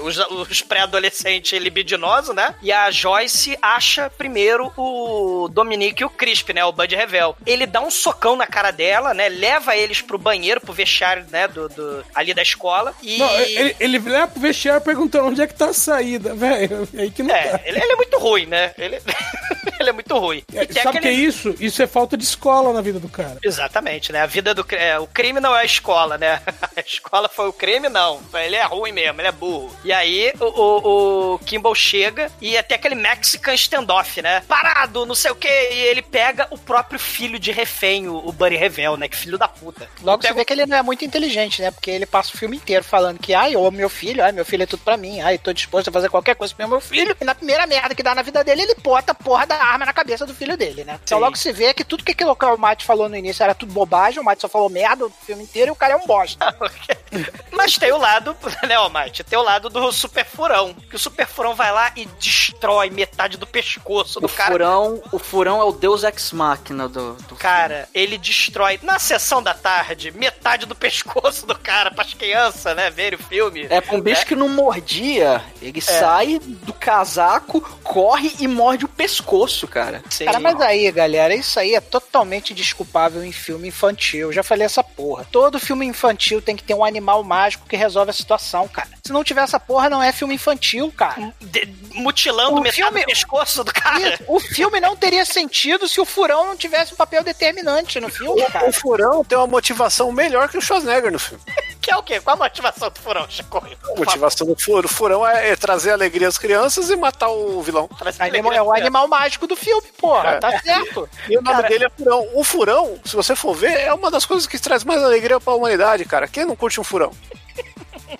os, 0.04 0.16
os 0.48 0.62
pré-adolescentes 0.62 1.60
libidinosos, 1.60 2.32
né? 2.32 2.54
E 2.62 2.70
a 2.70 2.88
Joyce 2.88 3.58
acha 3.60 4.08
primeiro 4.10 4.72
o 4.76 5.48
Dominique 5.50 6.02
e 6.02 6.04
o 6.06 6.10
Crisp, 6.10 6.50
né? 6.52 6.64
O 6.64 6.70
Bud 6.70 6.94
Revel. 6.94 7.36
Ele 7.44 7.66
dá 7.66 7.80
um 7.80 7.90
socão 7.90 8.36
na 8.36 8.46
cara 8.46 8.70
dela, 8.70 9.12
né? 9.12 9.28
Leva 9.28 9.74
eles 9.76 10.00
pro 10.00 10.16
banheiro, 10.16 10.60
pro 10.60 10.72
vestiário, 10.72 11.26
né? 11.32 11.48
Do, 11.48 11.68
do- 11.68 12.04
ali 12.14 12.32
da 12.32 12.42
escola. 12.42 12.94
E. 13.02 13.18
Não, 13.18 13.40
ele, 13.40 13.74
ele 13.80 13.98
leva 13.98 14.28
pro 14.28 14.40
vestiário 14.40 14.80
perguntando 14.80 15.26
onde 15.26 15.42
é 15.42 15.46
que 15.48 15.54
tá 15.54 15.70
a 15.70 15.72
saída, 15.74 16.36
velho. 16.36 16.88
Aí 16.96 17.10
que 17.10 17.24
não 17.24 17.34
É, 17.34 17.48
tá. 17.48 17.60
ele, 17.64 17.80
ele 17.82 17.92
é 17.92 17.96
muito 17.96 18.18
ruim, 18.18 18.46
né? 18.46 18.72
Ele, 18.78 19.00
ele 19.82 19.90
é 19.90 19.92
muito 19.92 20.16
ruim. 20.18 20.42
Tem 20.42 20.72
Sabe 20.72 20.98
o 20.98 21.00
que 21.00 21.08
é 21.08 21.12
isso? 21.12 21.54
Isso 21.60 21.82
é 21.82 21.86
falta 21.86 22.16
de 22.16 22.24
escola 22.24 22.72
na 22.72 22.80
vida 22.80 22.98
do 22.98 23.08
cara. 23.08 23.38
Exatamente, 23.42 24.12
né? 24.12 24.22
A 24.22 24.26
vida 24.26 24.54
do 24.54 24.66
é, 24.70 24.98
o 24.98 25.06
crime 25.06 25.40
não 25.40 25.56
é 25.56 25.62
a 25.62 25.64
escola, 25.64 26.18
né? 26.18 26.40
A 26.76 26.80
escola 26.80 27.28
foi 27.28 27.48
o 27.48 27.52
crime, 27.52 27.88
não. 27.88 28.20
Ele 28.34 28.54
é 28.54 28.64
ruim 28.64 28.92
mesmo, 28.92 29.20
ele 29.20 29.28
é 29.28 29.32
burro. 29.32 29.74
E 29.84 29.92
aí 29.92 30.32
o, 30.38 30.44
o, 30.44 31.34
o 31.34 31.38
Kimball 31.40 31.74
chega 31.74 32.30
e 32.40 32.56
até 32.56 32.76
aquele 32.76 32.94
Mexican 32.94 33.52
standoff, 33.54 34.22
né? 34.22 34.42
Parado, 34.46 35.04
não 35.04 35.14
sei 35.14 35.30
o 35.30 35.34
que, 35.34 35.48
e 35.48 35.80
ele 35.80 36.02
pega 36.02 36.46
o 36.50 36.58
próprio 36.58 36.98
filho 36.98 37.38
de 37.38 37.50
refém, 37.50 38.08
o, 38.08 38.16
o 38.16 38.32
Buddy 38.32 38.56
Revel, 38.56 38.96
né? 38.96 39.08
Que 39.08 39.16
filho 39.16 39.36
da 39.36 39.48
puta. 39.48 39.88
Logo 40.02 40.22
Pega 40.22 40.34
você 40.34 40.38
vê 40.38 40.44
que 40.44 40.52
ele 40.52 40.66
não 40.66 40.76
é 40.76 40.82
muito 40.82 41.04
inteligente, 41.04 41.60
né? 41.60 41.70
Porque 41.70 41.90
ele 41.90 42.06
passa 42.06 42.32
o 42.34 42.38
filme 42.38 42.56
inteiro 42.56 42.84
falando 42.84 43.18
que, 43.18 43.34
ai, 43.34 43.54
eu 43.54 43.66
amo 43.66 43.76
meu 43.76 43.88
filho, 43.88 44.22
ai, 44.22 44.32
meu 44.32 44.44
filho 44.44 44.62
é 44.62 44.66
tudo 44.66 44.82
pra 44.84 44.96
mim, 44.96 45.20
ai, 45.20 45.36
tô 45.36 45.52
disposto 45.52 45.88
a 45.88 45.92
fazer 45.92 46.08
qualquer 46.08 46.36
coisa 46.36 46.54
pro 46.54 46.68
meu 46.68 46.80
filho. 46.80 47.16
E 47.20 47.24
na 47.24 47.34
primeira 47.34 47.66
merda 47.66 47.94
que 47.94 48.02
dá 48.02 48.14
na 48.14 48.22
vida 48.22 48.44
dele, 48.44 48.62
ele 48.62 48.74
bota 48.76 49.12
a 49.12 49.14
porra 49.14 49.46
da 49.46 49.56
arma 49.68 49.86
na 49.86 49.92
cabeça 49.92 50.26
do 50.26 50.34
filho 50.34 50.56
dele, 50.56 50.84
né? 50.84 50.98
Então 51.02 51.18
logo 51.18 51.36
se 51.36 51.52
vê 51.52 51.72
que 51.74 51.84
tudo 51.84 52.04
que 52.04 52.12
aquilo 52.12 52.34
que 52.34 52.44
o 52.44 52.56
Mate 52.56 52.84
falou 52.84 53.08
no 53.08 53.16
início 53.16 53.42
era 53.42 53.54
tudo 53.54 53.72
bobagem, 53.72 54.20
o 54.20 54.24
Mate 54.24 54.42
só 54.42 54.48
falou 54.48 54.68
merda 54.68 55.06
o 55.06 55.10
filme 55.10 55.42
inteiro 55.42 55.70
e 55.70 55.72
o 55.72 55.76
cara 55.76 55.94
é 55.94 55.96
um 55.96 56.06
bosta. 56.06 56.54
Mas 57.52 57.76
tem 57.76 57.92
o 57.92 57.98
lado, 57.98 58.36
né, 58.66 58.74
Almighty? 58.74 59.24
Tem 59.24 59.38
o 59.38 59.42
lado 59.42 59.68
do 59.68 59.90
super 59.92 60.24
furão. 60.24 60.74
Que 60.74 60.96
o 60.96 60.98
super 60.98 61.26
furão 61.26 61.54
vai 61.54 61.72
lá 61.72 61.92
e 61.96 62.06
destrói 62.18 62.90
metade 62.90 63.36
do 63.36 63.46
pescoço 63.46 64.20
do 64.20 64.26
O 64.26 64.28
cara. 64.28 64.52
furão, 64.52 65.02
o 65.12 65.18
furão 65.18 65.60
é 65.60 65.64
o 65.64 65.72
deus 65.72 66.04
ex 66.04 66.32
machina 66.32 66.88
do, 66.88 67.14
do 67.14 67.36
Cara, 67.36 67.88
ele 67.94 68.18
destrói 68.18 68.78
na 68.82 68.98
sessão 68.98 69.42
da 69.42 69.54
tarde 69.54 70.10
metade 70.10 70.66
do 70.66 70.74
pescoço 70.74 71.46
do 71.46 71.58
cara 71.58 71.90
pras 71.90 72.14
crianças, 72.14 72.76
né? 72.76 72.90
Verem 72.90 73.18
o 73.18 73.22
filme. 73.22 73.66
É, 73.68 73.80
pra 73.80 73.96
um 73.96 74.00
bicho 74.00 74.26
que 74.26 74.34
não 74.34 74.48
mordia, 74.48 75.42
ele 75.60 75.80
sai 75.80 76.38
do 76.38 76.72
casaco, 76.72 77.60
corre 77.82 78.34
e 78.38 78.46
morde 78.46 78.84
o 78.84 78.88
pescoço, 78.88 79.57
cara. 79.66 80.02
Cara, 80.24 80.38
mas 80.38 80.60
aí, 80.60 80.90
galera, 80.92 81.34
isso 81.34 81.58
aí 81.58 81.74
é 81.74 81.80
totalmente 81.80 82.52
desculpável 82.54 83.24
em 83.24 83.32
filme 83.32 83.68
infantil. 83.68 84.28
Eu 84.28 84.32
já 84.32 84.42
falei 84.42 84.66
essa 84.66 84.84
porra. 84.84 85.26
Todo 85.32 85.58
filme 85.58 85.86
infantil 85.86 86.42
tem 86.42 86.54
que 86.54 86.62
ter 86.62 86.74
um 86.74 86.84
animal 86.84 87.24
mágico 87.24 87.66
que 87.66 87.76
resolve 87.76 88.10
a 88.10 88.14
situação, 88.14 88.68
cara. 88.68 88.90
Se 89.08 89.12
não 89.12 89.24
tiver 89.24 89.40
essa 89.40 89.58
porra, 89.58 89.88
não 89.88 90.02
é 90.02 90.12
filme 90.12 90.34
infantil, 90.34 90.92
cara. 90.94 91.32
De- 91.40 91.66
mutilando 91.94 92.52
O 92.58 92.60
metade 92.60 92.76
filme- 92.76 93.00
do 93.00 93.06
pescoço 93.06 93.64
do 93.64 93.72
cara. 93.72 94.20
O 94.28 94.38
filme 94.38 94.80
não 94.80 94.94
teria 94.94 95.24
sentido 95.24 95.88
se 95.88 95.98
o 95.98 96.04
furão 96.04 96.46
não 96.48 96.56
tivesse 96.58 96.92
um 96.92 96.96
papel 96.96 97.24
determinante 97.24 97.98
no 98.00 98.10
filme, 98.10 98.44
cara. 98.48 98.68
O 98.68 98.72
Furão 98.72 99.24
tem 99.24 99.38
uma 99.38 99.46
motivação 99.46 100.12
melhor 100.12 100.50
que 100.50 100.58
o 100.58 100.60
Schwarzenegger 100.60 101.10
no 101.10 101.18
filme. 101.18 101.42
Que 101.80 101.92
é 101.92 101.96
o 101.96 102.02
quê? 102.02 102.20
Qual 102.20 102.36
a 102.36 102.38
motivação 102.38 102.90
do 102.90 103.00
furão, 103.00 103.26
Chico? 103.30 103.56
A 103.56 103.98
motivação 103.98 104.46
do 104.46 104.54
Furão, 104.60 104.84
o 104.84 104.88
Furão 104.88 105.26
é, 105.26 105.52
é 105.52 105.56
trazer 105.56 105.90
alegria 105.92 106.28
às 106.28 106.36
crianças 106.36 106.90
e 106.90 106.96
matar 106.96 107.28
o 107.30 107.62
vilão. 107.62 107.88
Anima- 108.18 108.54
É 108.54 108.60
o 108.60 108.74
animal 108.74 109.08
mágico 109.08 109.46
do 109.46 109.56
filme, 109.56 109.86
porra. 109.96 110.38
Tá 110.38 110.60
certo. 110.60 111.08
E 111.30 111.38
o 111.38 111.40
nome 111.40 111.56
Cara, 111.56 111.66
dele 111.68 111.86
é 111.86 111.88
Furão. 111.88 112.28
O 112.34 112.44
Furão, 112.44 113.00
se 113.06 113.16
você 113.16 113.34
for 113.34 113.54
ver, 113.54 113.72
é 113.80 113.94
uma 113.94 114.10
das 114.10 114.26
coisas 114.26 114.46
que 114.46 114.58
traz 114.58 114.84
mais 114.84 115.02
alegria 115.02 115.40
pra 115.40 115.54
humanidade, 115.54 116.04
cara. 116.04 116.28
Quem 116.28 116.44
não 116.44 116.54
curte 116.54 116.78
um 116.78 116.84
Furão? 116.84 117.10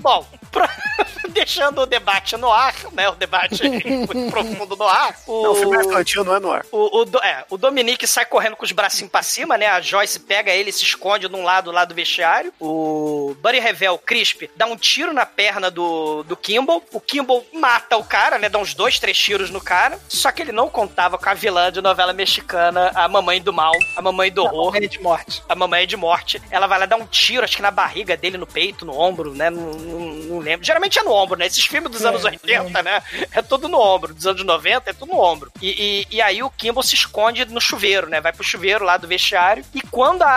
Bom, 0.00 0.26
pro- 0.50 0.68
deixando 1.30 1.82
o 1.82 1.86
debate 1.86 2.36
no 2.36 2.50
ar, 2.52 2.74
né? 2.92 3.08
O 3.08 3.14
debate 3.14 3.62
muito 3.68 4.30
profundo 4.30 4.76
no 4.76 4.84
ar. 4.88 5.14
O, 5.26 5.42
Não, 5.42 5.52
o 5.52 5.54
filme 5.54 5.86
infantil, 5.86 6.24
não 6.24 6.34
é 6.36 6.40
no 6.40 6.50
ar. 6.52 6.64
o, 6.72 7.02
o, 7.04 7.18
é, 7.22 7.44
o 7.50 7.56
Dominique 7.58 8.06
sai 8.06 8.24
correndo 8.26 8.56
com 8.56 8.64
os 8.64 8.72
bracinhos 8.72 9.10
pra 9.10 9.22
cima, 9.22 9.56
né? 9.58 9.66
A 9.66 9.80
Joyce 9.80 10.20
pega 10.20 10.50
ele 10.52 10.70
e 10.70 10.72
se 10.72 10.84
esconde 10.84 11.28
de 11.28 11.34
um 11.36 11.42
lado 11.44 11.70
lá 11.70 11.84
do 11.84 11.94
vestiário. 11.94 12.52
O 12.60 13.34
Buddy 13.40 13.60
Revel, 13.60 13.98
Crisp, 13.98 14.50
dá 14.56 14.66
um 14.66 14.76
tiro 14.76 15.12
na 15.12 15.26
perna 15.26 15.70
do, 15.70 16.22
do 16.24 16.36
Kimball. 16.36 16.82
O 16.92 17.00
Kimball 17.00 17.44
mata 17.52 17.96
o 17.96 18.04
cara, 18.04 18.38
né? 18.38 18.48
Dá 18.48 18.58
uns 18.58 18.74
dois, 18.74 18.98
três 18.98 19.16
tiros 19.18 19.50
no 19.50 19.60
cara. 19.60 19.98
Só 20.08 20.30
que 20.32 20.42
ele 20.42 20.52
não 20.52 20.68
contava 20.68 21.18
com 21.18 21.28
a 21.28 21.34
vilã 21.34 21.70
de 21.70 21.80
novela 21.80 22.12
mexicana, 22.12 22.90
a 22.94 23.06
Mamãe 23.08 23.40
do 23.40 23.52
Mal, 23.52 23.72
a 23.96 24.02
Mamãe 24.02 24.30
do 24.30 24.44
Horror. 24.44 24.72
Mamãe 24.74 24.88
de 24.88 24.98
morte. 25.00 25.42
A 25.48 25.54
mamãe 25.54 25.82
é 25.82 25.86
de 25.86 25.96
morte. 25.96 26.42
Ela 26.50 26.66
vai 26.66 26.78
lá 26.78 26.86
dar 26.86 26.96
um 26.96 27.06
tiro, 27.06 27.44
acho 27.44 27.56
que 27.56 27.62
na 27.62 27.70
barriga 27.70 28.16
dele, 28.16 28.36
no 28.38 28.46
peito, 28.46 28.84
no 28.84 28.98
ombro, 28.98 29.34
né? 29.34 29.50
Não, 29.50 29.72
não- 29.78 29.98
não 30.28 30.38
lembro. 30.38 30.64
Geralmente 30.66 30.98
é 30.98 31.02
no 31.02 31.12
ombro, 31.12 31.38
né? 31.38 31.46
Esses 31.46 31.64
filmes 31.64 31.90
dos 31.90 32.04
anos 32.04 32.24
80, 32.24 32.82
né? 32.82 33.02
É 33.32 33.42
tudo 33.42 33.68
no 33.68 33.78
ombro. 33.80 34.14
Dos 34.14 34.26
anos 34.26 34.44
90 34.44 34.90
é 34.90 34.92
tudo 34.92 35.12
no 35.12 35.20
ombro. 35.20 35.50
E, 35.60 36.06
e, 36.10 36.16
e 36.16 36.22
aí 36.22 36.42
o 36.42 36.50
Kimball 36.50 36.82
se 36.82 36.94
esconde 36.94 37.44
no 37.46 37.60
chuveiro, 37.60 38.08
né? 38.08 38.20
Vai 38.20 38.32
pro 38.32 38.42
chuveiro 38.44 38.84
lá 38.84 38.96
do 38.96 39.06
vestiário. 39.08 39.64
E 39.74 39.80
quando 39.82 40.22
a, 40.22 40.28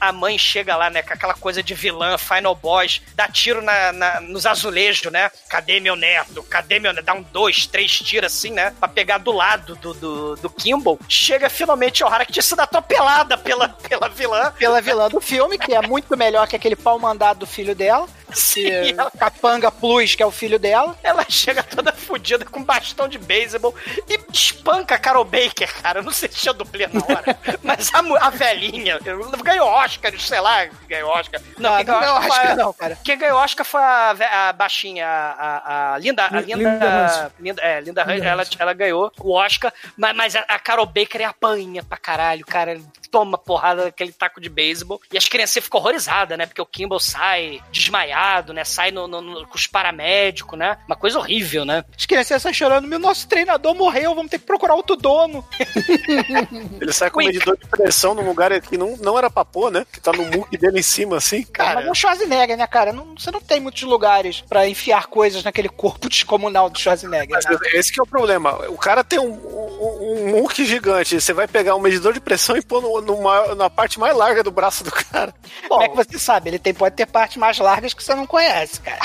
a, 0.00 0.08
a 0.08 0.12
mãe 0.12 0.38
chega 0.38 0.76
lá, 0.76 0.90
né? 0.90 1.02
Com 1.02 1.12
aquela 1.12 1.34
coisa 1.34 1.62
de 1.62 1.74
vilã, 1.74 2.16
Final 2.18 2.54
Boss, 2.54 3.00
dá 3.14 3.28
tiro 3.28 3.60
na, 3.62 3.92
na- 3.92 4.20
nos 4.20 4.46
azulejos, 4.46 5.10
né? 5.12 5.30
Cadê 5.48 5.80
meu 5.80 5.96
neto? 5.96 6.42
Cadê 6.44 6.78
meu 6.78 6.92
neto? 6.92 7.04
Dá 7.04 7.14
um 7.14 7.22
dois, 7.22 7.66
três 7.66 7.98
tiros 7.98 8.32
assim, 8.32 8.50
né? 8.50 8.74
Pra 8.78 8.88
pegar 8.88 9.18
do 9.18 9.32
lado 9.32 9.76
do, 9.76 9.94
do, 9.94 10.36
do 10.36 10.50
Kimball. 10.50 10.98
Chega 11.08 11.48
finalmente 11.50 12.02
a 12.02 12.06
hora 12.06 12.24
que 12.24 12.32
tinha 12.32 12.42
sido 12.42 12.60
atropelada 12.60 13.36
pela, 13.38 13.68
pela 13.68 14.08
vilã. 14.08 14.52
Pela 14.52 14.80
vilã 14.80 15.08
do 15.08 15.20
filme, 15.20 15.58
que 15.58 15.74
é 15.74 15.82
muito 15.82 16.16
melhor 16.16 16.46
que 16.46 16.56
aquele 16.56 16.76
pau 16.76 16.98
mandado 16.98 17.40
do 17.40 17.46
filho 17.46 17.74
dela. 17.74 18.06
Que- 18.34 18.94
ela- 18.98 19.10
Capanga 19.10 19.70
Plus, 19.70 20.14
que 20.14 20.22
é 20.22 20.26
o 20.26 20.30
filho 20.30 20.58
dela. 20.58 20.96
Ela 21.02 21.24
chega 21.28 21.62
toda 21.62 21.92
fodida 21.92 22.44
com 22.44 22.62
bastão 22.62 23.08
de 23.08 23.18
beisebol 23.18 23.74
e 24.08 24.18
espanca 24.32 24.94
a 24.94 24.98
Carol 24.98 25.24
Baker, 25.24 25.72
cara. 25.82 26.00
Eu 26.00 26.02
não 26.02 26.12
sei 26.12 26.28
se 26.28 26.40
tinha 26.40 26.52
dublê 26.52 26.86
na 26.86 27.00
hora. 27.00 27.38
mas 27.62 27.90
a, 27.94 27.98
a 28.26 28.30
velhinha 28.30 28.98
eu- 29.04 29.30
ganhou 29.42 29.68
Oscar, 29.68 30.12
sei 30.18 30.40
lá, 30.40 30.66
ganhou 30.88 31.10
Oscar. 31.10 31.40
Não, 31.58 31.70
Não, 31.70 31.76
quem 31.76 31.86
ganhou 31.86 32.00
não 32.00 32.06
ganhou 32.06 32.18
Oscar, 32.18 32.36
a- 32.36 32.40
Oscar 32.42 32.56
não, 32.56 32.72
cara. 32.72 32.98
Quem 33.04 33.18
ganhou 33.18 33.38
Oscar 33.38 33.64
foi 33.66 33.80
a, 33.80 34.48
a 34.48 34.52
baixinha, 34.52 35.06
a, 35.06 35.92
a- 35.94 35.98
Linda. 35.98 36.26
A 36.26 36.40
Linda, 36.40 36.56
Linda. 36.56 37.32
Linda, 37.40 37.62
é, 37.62 37.80
Linda, 37.80 38.02
Linda 38.04 38.26
ela, 38.28 38.44
ela 38.58 38.72
ganhou 38.72 39.12
o 39.20 39.32
Oscar, 39.32 39.72
mas, 39.96 40.14
mas 40.16 40.36
a, 40.36 40.40
a 40.48 40.58
Carol 40.58 40.86
Baker 40.86 41.20
é 41.20 41.24
apanha 41.24 41.82
pra 41.82 41.96
caralho, 41.98 42.44
cara. 42.44 42.80
Toma 43.14 43.38
porrada 43.38 43.84
daquele 43.84 44.10
taco 44.10 44.40
de 44.40 44.48
beisebol. 44.48 45.00
E 45.12 45.16
as 45.16 45.28
crianças 45.28 45.62
ficam 45.62 45.78
horrorizadas, 45.78 46.36
né? 46.36 46.46
Porque 46.46 46.60
o 46.60 46.66
Kimball 46.66 46.98
sai 46.98 47.60
desmaiado, 47.70 48.52
né? 48.52 48.64
Sai 48.64 48.90
no, 48.90 49.06
no- 49.06 49.20
no- 49.20 49.46
com 49.46 49.54
os 49.54 49.68
paramédicos, 49.68 50.58
né? 50.58 50.76
Uma 50.88 50.96
coisa 50.96 51.16
horrível, 51.20 51.64
né? 51.64 51.84
As 51.96 52.06
crianças 52.06 52.42
saem 52.42 52.52
chorando, 52.52 52.88
meu 52.88 52.98
nosso 52.98 53.28
treinador 53.28 53.72
morreu, 53.72 54.16
vamos 54.16 54.32
ter 54.32 54.40
que 54.40 54.46
procurar 54.46 54.74
outro 54.74 54.96
dono. 54.96 55.46
Ele 56.80 56.92
sai 56.92 57.08
com 57.08 57.20
um 57.20 57.24
Ui. 57.24 57.26
medidor 57.32 57.56
de 57.56 57.66
pressão 57.68 58.14
num 58.14 58.26
lugar 58.26 58.50
que 58.60 58.76
não, 58.76 58.96
não 58.96 59.16
era 59.16 59.30
pra 59.30 59.44
pôr, 59.44 59.70
né? 59.70 59.86
Que 59.92 60.00
tá 60.00 60.12
no 60.12 60.24
muque 60.24 60.56
dele 60.58 60.80
em 60.80 60.82
cima, 60.82 61.16
assim. 61.18 61.44
Cara, 61.44 61.76
Mas 61.76 61.86
é 61.86 61.90
o 61.90 61.94
Schwarzenegger, 61.94 62.56
né, 62.56 62.66
cara? 62.66 62.92
Não- 62.92 63.14
você 63.16 63.30
não 63.30 63.40
tem 63.40 63.60
muitos 63.60 63.82
lugares 63.82 64.40
pra 64.48 64.68
enfiar 64.68 65.06
coisas 65.06 65.44
naquele 65.44 65.68
corpo 65.68 66.08
descomunal 66.08 66.68
do 66.68 66.78
Schwarzenegger. 66.80 67.28
Mas 67.30 67.44
né? 67.44 67.56
esse 67.74 67.92
que 67.92 68.00
é 68.00 68.02
o 68.02 68.06
problema. 68.06 68.54
O 68.70 68.76
cara 68.76 69.04
tem 69.04 69.18
um, 69.18 69.32
um, 69.32 70.18
um 70.18 70.28
muque 70.40 70.64
gigante. 70.64 71.20
Você 71.20 71.32
vai 71.32 71.46
pegar 71.46 71.76
um 71.76 71.80
medidor 71.80 72.12
de 72.12 72.20
pressão 72.20 72.56
e 72.56 72.62
pôr 72.62 72.82
no, 72.82 73.00
no 73.04 73.22
maior- 73.22 73.54
na 73.54 73.68
parte 73.70 73.98
mais 74.00 74.16
larga 74.16 74.42
do 74.42 74.50
braço 74.50 74.82
do 74.84 74.90
cara. 74.92 75.34
Como 75.68 75.82
é 75.82 75.88
que 75.88 75.96
você 75.96 76.18
sabe? 76.18 76.50
Ele 76.50 76.58
tem, 76.58 76.74
pode 76.74 76.96
ter 76.96 77.06
partes 77.06 77.36
mais 77.36 77.58
largas 77.58 77.94
que 77.94 78.02
você 78.02 78.14
não 78.14 78.26
conhece, 78.26 78.80
cara. 78.80 78.98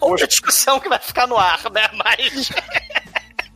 Outra 0.00 0.26
discussão 0.26 0.80
que 0.80 0.88
vai 0.88 0.98
ficar 0.98 1.26
no 1.26 1.36
ar, 1.36 1.60
né? 1.70 1.88
Mas. 1.92 2.50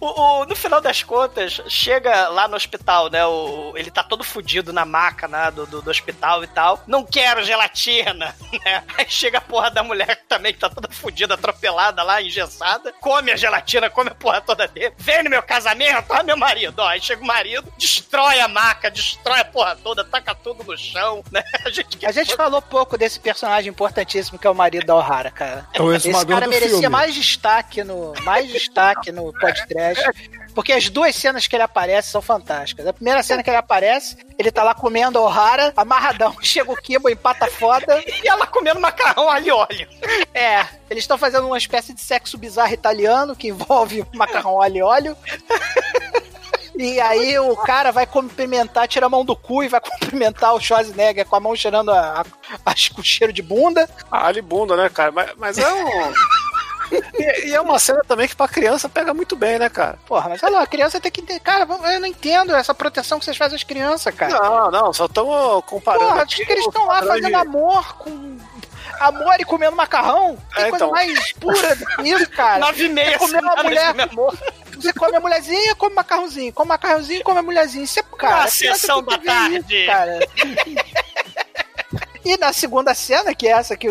O, 0.01 0.07
o- 0.41 0.47
no 0.47 0.57
final 0.57 0.81
das 0.81 1.03
contas, 1.03 1.61
chega 1.69 2.29
lá 2.29 2.49
no 2.49 2.57
hospital, 2.57 3.11
né? 3.11 3.25
O, 3.27 3.73
ele 3.77 3.91
tá 3.91 4.03
todo 4.03 4.25
fudido 4.25 4.73
na 4.73 4.85
maca 4.85 5.29
né, 5.29 5.51
do, 5.51 5.67
do, 5.67 5.83
do 5.83 5.91
hospital 5.91 6.43
e 6.43 6.47
tal. 6.47 6.83
Não 6.87 7.05
quero 7.05 7.45
gelatina, 7.45 8.35
né? 8.65 8.83
Aí 8.97 9.07
chega 9.09 9.39
a 9.39 9.43
porra 9.43 9.71
da 9.71 9.83
mulher 9.83 10.23
também, 10.29 10.53
que 10.55 10.59
tá 10.59 10.71
toda 10.71 10.89
fudida, 10.91 11.35
atropelada 11.35 12.03
lá, 12.03 12.23
engessada. 12.23 12.93
Come 13.01 13.31
a 13.33 13.37
gelatina, 13.37 13.91
come 13.91 14.11
a 14.11 14.15
porra 14.15 14.41
toda 14.41 14.67
dele. 14.67 14.95
Vem 14.99 15.23
no 15.23 15.31
meu 15.31 15.43
casamento, 15.43 16.07
ó, 16.11 16.23
meu 16.23 16.37
marido. 16.37 16.79
Ó, 16.81 16.87
aí 16.89 17.01
chega 17.01 17.23
o 17.23 17.27
marido, 17.27 17.71
destrói 17.79 18.41
a 18.41 18.49
maca, 18.49 18.91
destrói 18.91 19.41
a 19.41 19.45
porra 19.45 19.77
toda, 19.77 20.03
taca 20.05 20.35
tudo 20.35 20.65
no 20.65 20.79
chão, 20.79 21.23
né? 21.31 21.43
A 21.65 21.71
gente, 21.71 22.07
A 22.07 22.13
gente 22.13 22.35
falou 22.35 22.63
pouco 22.63 22.97
desse 22.97 23.21
personagem 23.21 23.69
importantíssimo 23.71 24.39
que 24.39 24.47
é 24.47 24.51
o 24.51 24.55
marido 24.55 24.87
da 24.87 24.97
O'Hara, 24.97 25.31
cara. 25.31 25.67
É 25.75 25.83
o 25.83 25.93
Esse 25.93 26.09
exumador 26.09 26.35
cara 26.37 26.47
do 26.47 26.51
merecia 26.51 26.71
filme. 26.79 26.89
mais 26.89 27.15
destaque 27.15 27.85
no 27.85 28.13
mais 28.23 28.49
destaque 28.51 29.13
no 29.13 29.33
podcast. 29.33 29.90
Porque 30.55 30.73
as 30.73 30.89
duas 30.89 31.15
cenas 31.15 31.47
que 31.47 31.55
ele 31.55 31.63
aparece 31.63 32.11
são 32.11 32.21
fantásticas. 32.21 32.85
A 32.87 32.93
primeira 32.93 33.23
cena 33.23 33.43
que 33.43 33.49
ele 33.49 33.57
aparece, 33.57 34.17
ele 34.37 34.51
tá 34.51 34.65
lá 34.65 34.75
comendo 34.75 35.19
a 35.19 35.23
O'Hara, 35.23 35.73
amarradão. 35.77 36.37
Chega 36.43 36.73
o 36.73 36.77
Kimbo, 36.77 37.09
empata 37.09 37.47
foda. 37.47 38.03
E 38.23 38.27
ela 38.29 38.47
comendo 38.47 38.81
macarrão 38.81 39.31
alho 39.31 39.55
óleo. 39.57 39.89
É, 40.35 40.67
eles 40.91 41.05
estão 41.05 41.17
fazendo 41.17 41.47
uma 41.47 41.57
espécie 41.59 41.95
de 41.95 42.01
sexo 42.01 42.37
bizarro 42.37 42.73
italiano 42.75 43.37
que 43.37 43.49
envolve 43.49 44.05
macarrão 44.13 44.61
alho 44.61 44.77
e 44.77 44.83
óleo. 44.83 45.17
E 46.77 46.99
aí 47.01 47.39
o 47.39 47.55
cara 47.57 47.91
vai 47.93 48.07
cumprimentar, 48.07 48.89
tira 48.89 49.05
a 49.05 49.09
mão 49.09 49.25
do 49.25 49.37
cu 49.37 49.63
e 49.63 49.69
vai 49.69 49.81
cumprimentar 49.81 50.55
o 50.55 50.61
Schwarzenegger 50.61 51.27
com 51.27 51.37
a 51.37 51.41
mão 51.41 51.55
cheirando 51.55 51.91
a, 51.91 52.21
a, 52.23 52.25
a- 52.65 52.75
com 52.95 53.03
cheiro 53.03 53.33
de 53.33 53.43
bunda. 53.43 53.89
Ah, 54.11 54.29
ali 54.29 54.41
bunda, 54.41 54.75
né, 54.77 54.89
cara? 54.89 55.13
Mas, 55.13 55.31
mas 55.37 55.59
é 55.59 55.73
um. 55.73 56.13
E, 56.93 57.49
e 57.49 57.55
é 57.55 57.61
uma 57.61 57.79
cena 57.79 58.03
também 58.07 58.27
que 58.29 58.35
pra 58.37 58.49
criança 58.49 58.89
pega 58.89 59.13
muito 59.15 59.37
bem, 59.37 59.59
né, 59.59 59.69
cara? 59.69 59.99
Porra, 60.07 60.29
mas 60.29 60.43
olha 60.43 60.57
lá, 60.57 60.63
a 60.63 60.67
criança 60.67 61.01
tem 61.01 61.11
que 61.11 61.21
entender. 61.21 61.41
Cara, 61.41 61.67
eu 61.93 62.01
não 62.01 62.07
entendo 62.07 62.55
essa 62.55 62.75
proteção 62.75 63.19
que 63.19 63.25
vocês 63.25 63.37
fazem 63.37 63.57
às 63.57 63.63
crianças, 63.65 64.15
cara. 64.15 64.33
Não, 64.39 64.71
não, 64.71 64.93
só 64.93 65.07
estamos 65.07 65.65
comparando. 65.67 66.07
Porra, 66.07 66.23
acho 66.23 66.37
que 66.37 66.53
eles 66.53 66.67
estão 66.67 66.87
lá 66.87 67.03
fazendo 67.03 67.29
de- 67.29 67.35
amor 67.35 67.97
com. 67.99 68.39
Amor 68.99 69.35
e 69.41 69.45
comendo 69.45 69.75
macarrão. 69.75 70.37
Tem 70.55 70.65
É, 70.67 70.71
coisa 70.71 70.85
então. 70.85 70.91
mais 70.91 71.33
pura 71.33 71.75
do 71.75 71.87
que 71.87 72.03
isso, 72.03 72.29
cara. 72.33 72.59
Nove 72.59 72.85
e 72.85 72.89
meia 72.91 73.13
Você 73.13 73.19
comer 73.19 73.43
uma 73.43 73.63
mulher. 73.63 73.95
Você 74.77 74.93
come 74.93 75.17
a 75.17 75.21
mulherzinha, 75.21 75.75
come 75.75 75.95
macarrãozinho. 75.95 76.53
Come 76.53 76.69
macarrãozinho, 76.69 77.23
come 77.25 77.39
a 77.39 77.43
mulherzinha. 77.43 77.85
Isso 77.85 77.99
é, 77.99 78.03
cara. 78.03 78.37
Na 78.37 78.45
a 78.45 78.51
criança 78.51 78.79
sessão 78.81 79.03
da 79.03 79.17
tarde. 79.17 79.87
cara. 79.87 80.19
E 82.25 82.37
na 82.37 82.53
segunda 82.53 82.95
cena, 82.95 83.35
que 83.35 83.47
é 83.49 83.53
essa 83.53 83.77
que 83.77 83.89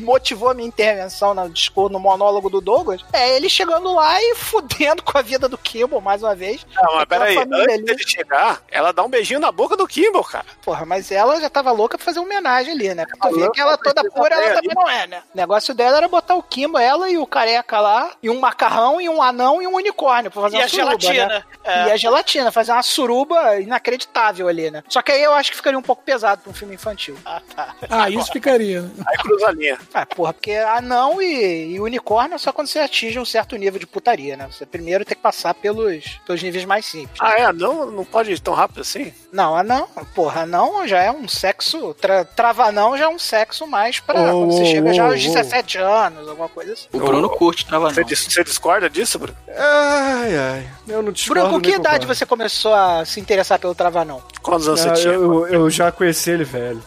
motivou 0.00 0.50
a 0.50 0.54
minha 0.54 0.68
intervenção 0.68 1.34
no 1.34 1.48
discurso, 1.48 1.92
no 1.92 1.98
monólogo 2.00 2.50
do 2.50 2.60
Douglas, 2.60 3.04
é 3.12 3.36
ele 3.36 3.48
chegando 3.48 3.92
lá 3.94 4.20
e 4.20 4.34
fudendo 4.34 5.02
com 5.02 5.16
a 5.16 5.22
vida 5.22 5.48
do 5.48 5.56
Kimball, 5.56 6.00
mais 6.00 6.22
uma 6.22 6.34
vez. 6.34 6.66
Não, 6.74 6.94
mas 6.94 7.02
Aquela 7.02 7.24
peraí, 7.26 7.38
antes 7.38 7.74
ali. 7.74 7.84
dele 7.84 8.02
chegar, 8.06 8.62
ela 8.70 8.92
dá 8.92 9.02
um 9.02 9.08
beijinho 9.08 9.40
na 9.40 9.52
boca 9.52 9.76
do 9.76 9.86
Kimball, 9.86 10.24
cara. 10.24 10.44
Porra, 10.62 10.84
mas 10.84 11.10
ela 11.12 11.40
já 11.40 11.48
tava 11.48 11.70
louca 11.72 11.96
pra 11.96 12.04
fazer 12.04 12.18
uma 12.18 12.26
homenagem 12.26 12.72
ali, 12.72 12.94
né? 12.94 13.06
Tu 13.06 13.28
vê 13.30 13.40
louca 13.40 13.52
que 13.52 13.60
ela 13.60 13.78
pra 13.78 13.92
toda 13.94 14.10
pura, 14.10 14.34
ela 14.34 14.54
também 14.56 14.74
não 14.74 14.88
é, 14.88 15.06
né? 15.06 15.22
O 15.32 15.36
negócio 15.36 15.74
dela 15.74 15.98
era 15.98 16.08
botar 16.08 16.34
o 16.34 16.42
Kimbo, 16.42 16.78
ela 16.78 17.08
e 17.10 17.16
o 17.18 17.26
careca 17.26 17.80
lá, 17.80 18.10
e 18.22 18.28
um 18.28 18.38
macarrão, 18.40 19.00
e 19.00 19.08
um 19.08 19.22
anão 19.22 19.62
e 19.62 19.66
um 19.66 19.74
unicórnio 19.76 20.30
pra 20.30 20.42
fazer 20.42 20.56
E 20.56 20.58
uma 20.60 20.64
a 20.66 20.68
suruba, 20.68 20.98
gelatina. 21.00 21.26
né? 21.28 21.44
É. 21.64 21.86
E 21.88 21.92
a 21.92 21.96
gelatina, 21.96 22.50
fazer 22.52 22.72
uma 22.72 22.82
suruba 22.82 23.56
inacreditável 23.60 24.48
ali, 24.48 24.70
né? 24.70 24.82
Só 24.88 25.00
que 25.02 25.12
aí 25.12 25.22
eu 25.22 25.32
acho 25.32 25.50
que 25.50 25.56
ficaria 25.56 25.78
um 25.78 25.82
pouco 25.82 26.02
pesado 26.02 26.42
pra 26.42 26.50
um 26.50 26.54
filme 26.54 26.74
infantil. 26.74 27.16
Ah, 27.24 27.40
tá. 27.54 27.67
Ah, 27.90 28.08
isso 28.10 28.32
ficaria. 28.32 28.82
né? 28.82 28.90
Aí 29.06 29.16
cruza 29.18 29.46
a 29.48 29.52
linha. 29.52 29.78
Ah, 29.94 30.06
porra, 30.06 30.32
porque 30.32 30.52
anão 30.52 31.20
e, 31.22 31.74
e 31.74 31.80
unicórnio 31.80 32.34
é 32.34 32.38
só 32.38 32.52
quando 32.52 32.66
você 32.68 32.78
atinge 32.80 33.18
um 33.18 33.24
certo 33.24 33.56
nível 33.56 33.78
de 33.78 33.86
putaria, 33.86 34.36
né? 34.36 34.48
Você 34.50 34.64
primeiro 34.66 35.04
tem 35.04 35.16
que 35.16 35.22
passar 35.22 35.54
pelos, 35.54 36.20
pelos 36.26 36.42
níveis 36.42 36.64
mais 36.64 36.86
simples. 36.86 37.18
Ah, 37.20 37.34
é? 37.38 37.52
Não, 37.52 37.90
não 37.90 38.04
pode 38.04 38.32
ir 38.32 38.40
tão 38.40 38.54
rápido 38.54 38.80
assim? 38.80 39.12
Não, 39.32 39.56
anão, 39.56 39.88
porra, 40.14 40.42
anão 40.42 40.86
já 40.86 41.02
é 41.02 41.10
um 41.10 41.28
sexo. 41.28 41.94
Tra, 41.94 42.24
travanão 42.24 42.96
já 42.96 43.04
é 43.04 43.08
um 43.08 43.18
sexo 43.18 43.66
mais 43.66 44.00
pra 44.00 44.18
Oh, 44.20 44.40
quando 44.40 44.52
você 44.52 44.62
oh, 44.62 44.66
chega 44.66 44.92
já 44.94 45.04
oh, 45.08 45.12
aos 45.12 45.24
oh. 45.24 45.28
17 45.28 45.78
anos, 45.78 46.28
alguma 46.28 46.48
coisa 46.48 46.72
assim. 46.72 46.86
O 46.92 46.98
Bruno 46.98 47.28
curte 47.30 47.66
trava 47.66 47.90
Você, 47.90 48.04
você 48.04 48.44
discorda 48.44 48.88
disso, 48.90 49.18
Bruno? 49.18 49.36
Ai, 49.48 50.36
ai. 50.36 50.68
Eu 50.88 51.02
não 51.02 51.12
discordo 51.12 51.42
Bruno, 51.44 51.56
com 51.56 51.60
que 51.62 51.70
idade 51.70 52.00
concordo. 52.00 52.14
você 52.14 52.26
começou 52.26 52.74
a 52.74 53.04
se 53.04 53.20
interessar 53.20 53.58
pelo 53.58 53.74
travanão? 53.74 54.22
Quantos 54.42 54.66
anos 54.68 54.80
Ah, 54.86 54.94
você 54.94 55.02
tinha? 55.02 55.14
eu, 55.14 55.46
eu- 55.46 55.54
eu 55.54 55.70
já 55.70 55.90
conheci 55.92 56.30
ele 56.30 56.44
velho. 56.44 56.82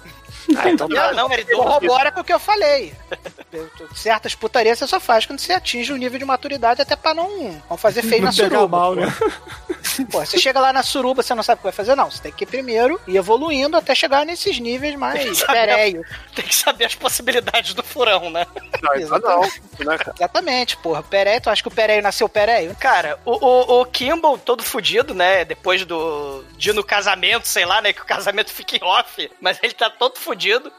Ah, 0.58 0.70
então 0.70 0.88
não, 0.88 1.32
era 1.32 1.42
idoso. 1.42 1.62
Corrobora 1.64 2.12
com 2.12 2.22
o 2.22 2.24
que 2.24 2.34
eu 2.34 2.40
falei. 2.40 2.94
Certas 3.96 4.34
putarias 4.36 4.80
você 4.80 4.88
só 4.88 5.00
faz 5.00 5.26
quando 5.26 5.40
você 5.40 5.54
atinge 5.54 5.92
o 5.92 5.98
nível 5.98 6.18
de 6.20 6.26
maturidade, 6.26 6.82
até 6.82 6.96
pra 6.96 7.14
não, 7.14 7.62
não 7.70 7.78
fazer 7.78 8.02
feio 8.02 8.22
na 8.22 8.30
Não 8.30 8.36
pegar 8.36 8.50
suruba. 8.58 8.78
mal, 8.78 8.94
pô. 8.96 9.02
né? 9.02 9.14
Pô, 10.12 10.20
você 10.26 10.38
chega 10.38 10.60
lá 10.60 10.72
na 10.72 10.84
suruba, 10.84 11.22
você 11.22 11.34
não 11.36 11.44
sabe 11.44 11.58
o 11.58 11.60
que 11.60 11.64
vai 11.66 11.72
fazer? 11.74 11.96
Não, 11.96 12.10
você 12.10 12.22
tem 12.22 12.32
que 12.32 12.44
ir 12.44 12.48
primeiro 12.48 13.00
e 13.08 13.18
evoluindo 13.18 13.76
até 13.76 13.94
chegar 13.94 14.26
nesses 14.26 14.60
níveis 14.60 14.96
mais 14.96 15.44
pereios. 15.44 16.08
Tem 16.36 16.46
que 16.46 16.56
saber 16.56 16.86
as 16.86 16.96
possibilidades 16.96 17.74
do 17.74 17.84
furão, 17.84 18.30
né? 18.30 18.46
Não, 18.82 18.96
então 18.96 19.20
não. 19.20 19.42
Né, 19.42 19.98
cara? 19.98 20.14
Exatamente, 20.18 20.78
porra. 20.78 21.04
Pereio, 21.04 21.42
tu 21.42 21.50
acha 21.50 21.62
que 21.62 21.68
o 21.68 21.72
Pereio 21.72 22.02
nasceu 22.02 22.30
Pereio? 22.30 22.76
Cara, 22.80 23.20
o, 23.26 23.32
o, 23.32 23.82
o 23.82 23.86
Kimball 23.86 24.38
todo 24.38 24.64
fudido, 24.64 25.14
né? 25.14 25.44
Depois 25.44 25.84
do. 25.86 26.44
de 26.58 26.70
ir 26.70 26.74
no 26.74 26.84
casamento, 26.84 27.48
sei 27.48 27.66
lá, 27.66 27.82
né? 27.82 27.92
Que 27.92 28.02
o 28.02 28.06
casamento 28.06 28.52
fica 28.52 28.78
em 28.78 28.84
off, 28.84 29.30
mas 29.42 29.58
ele 29.62 29.74
tá 29.74 29.90
todo 29.90 30.18
fudido. 30.18 30.31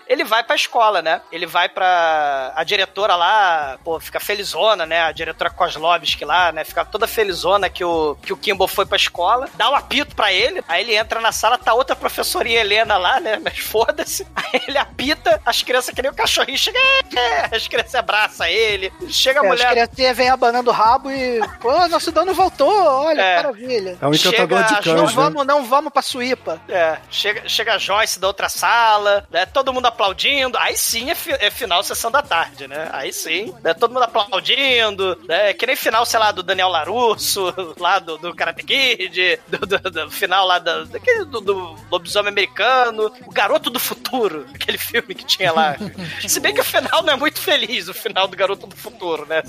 Ele 0.07 0.24
vai 0.24 0.43
pra 0.43 0.57
escola, 0.57 1.01
né? 1.03 1.20
Ele 1.31 1.47
vai 1.47 1.69
pra. 1.69 2.53
A 2.55 2.65
diretora 2.65 3.15
lá, 3.16 3.79
pô, 3.85 3.99
fica 4.01 4.20
felizona, 4.20 4.85
né? 4.87 5.03
A 5.03 5.12
diretora 5.12 5.51
Kozlovski 5.51 6.24
lá, 6.24 6.53
né? 6.53 6.65
Fica 6.65 6.85
toda 6.85 7.07
felizona 7.07 7.69
que 7.69 7.85
o, 7.85 8.16
que 8.23 8.33
o 8.33 8.37
Kimball 8.37 8.69
foi 8.69 8.87
pra 8.87 8.97
escola. 8.97 9.49
Dá 9.55 9.70
um 9.70 9.74
apito 9.74 10.15
pra 10.15 10.33
ele. 10.33 10.62
Aí 10.69 10.83
ele 10.83 10.95
entra 10.95 11.20
na 11.20 11.33
sala, 11.33 11.59
tá 11.59 11.74
outra 11.74 11.95
professorinha 11.97 12.61
Helena 12.61 12.97
lá, 12.99 13.20
né? 13.20 13.41
Mas 13.43 13.59
foda-se. 13.59 14.27
Aí 14.35 14.61
ele 14.69 14.79
apita, 14.79 15.41
as 15.47 15.62
crianças 15.62 15.95
que 15.95 16.03
nem 16.03 16.11
o 16.11 16.15
cachorrinho 16.15 16.59
chega. 16.59 16.79
"É, 16.79 17.49
é", 17.53 17.57
As 17.57 17.66
crianças 17.69 17.95
abraçam 17.95 18.47
ele. 18.47 18.93
Chega 19.09 19.41
a 19.41 19.45
É, 19.45 19.49
mulher. 19.49 19.66
As 19.66 19.73
criancinhas 19.73 20.16
vêm 20.16 20.29
abanando 20.29 20.70
o 20.70 20.73
rabo 20.74 21.11
e. 21.11 21.41
Pô, 21.61 21.89
nosso 21.89 22.11
dono 22.12 22.35
voltou, 22.35 22.69
olha, 22.85 23.20
É. 23.20 23.37
que 23.37 23.43
maravilha. 23.43 23.99
É 24.01 24.07
um 24.07 24.15
encantador 24.15 24.59
Chega 24.59 24.62
de 24.62 24.83
cães, 24.83 24.97
Não 24.97 25.07
né? 25.07 25.12
vamos, 25.12 25.47
não 25.47 25.65
vamos 25.65 25.93
pra 25.93 26.03
Suípa. 26.03 26.61
É, 26.69 26.99
chega, 27.11 27.49
chega 27.49 27.74
a 27.74 27.79
Joyce 27.79 28.19
da 28.19 28.27
outra 28.27 28.49
sala, 28.49 29.27
né? 29.31 29.41
Todo 29.47 29.73
mundo 29.73 29.86
aplaudindo. 29.86 30.56
Aí 30.59 30.77
sim 30.77 31.10
é, 31.10 31.14
fi- 31.14 31.32
é 31.39 31.51
final 31.51 31.82
sessão 31.82 32.10
da 32.10 32.23
tarde, 32.23 32.66
né? 32.69 32.89
Aí 32.93 33.12
sim, 33.12 33.52
né? 33.62 33.74
Todo 33.74 33.93
mundo 33.93 34.02
aplaudindo, 34.05 35.19
né? 35.28 35.52
Que 35.55 35.66
nem 35.66 35.77
final, 35.77 36.05
sei 36.06 36.19
lá, 36.20 36.31
do 36.32 36.43
Daniel 36.43 36.69
Larusso, 36.69 37.52
lá 37.78 37.98
do, 37.98 38.19
do 38.19 38.35
Karate 38.35 38.62
Kid, 38.64 39.40
do, 39.48 39.59
do- 39.66 39.90
do 39.90 40.10
final 40.10 40.47
lá 40.47 40.59
da, 40.59 40.85
daquele 40.85 41.24
do, 41.24 41.40
do 41.40 41.77
lobisomem 41.90 42.31
americano, 42.31 43.12
o 43.27 43.31
Garoto 43.32 43.70
do 43.70 43.78
Futuro, 43.81 44.47
aquele 44.55 44.78
filme 44.78 45.14
que 45.14 45.24
tinha 45.24 45.52
lá. 45.52 45.77
Se 46.27 46.40
bem 46.40 46.55
que 46.55 46.60
o 46.60 46.64
final 46.64 47.02
não 47.02 47.12
é 47.14 47.16
muito 47.16 47.40
feliz, 47.40 47.89
o 47.89 47.94
final 47.94 48.27
do 48.28 48.36
Garoto 48.36 48.66
do 48.66 48.77
Futuro, 48.77 49.27
né? 49.27 49.43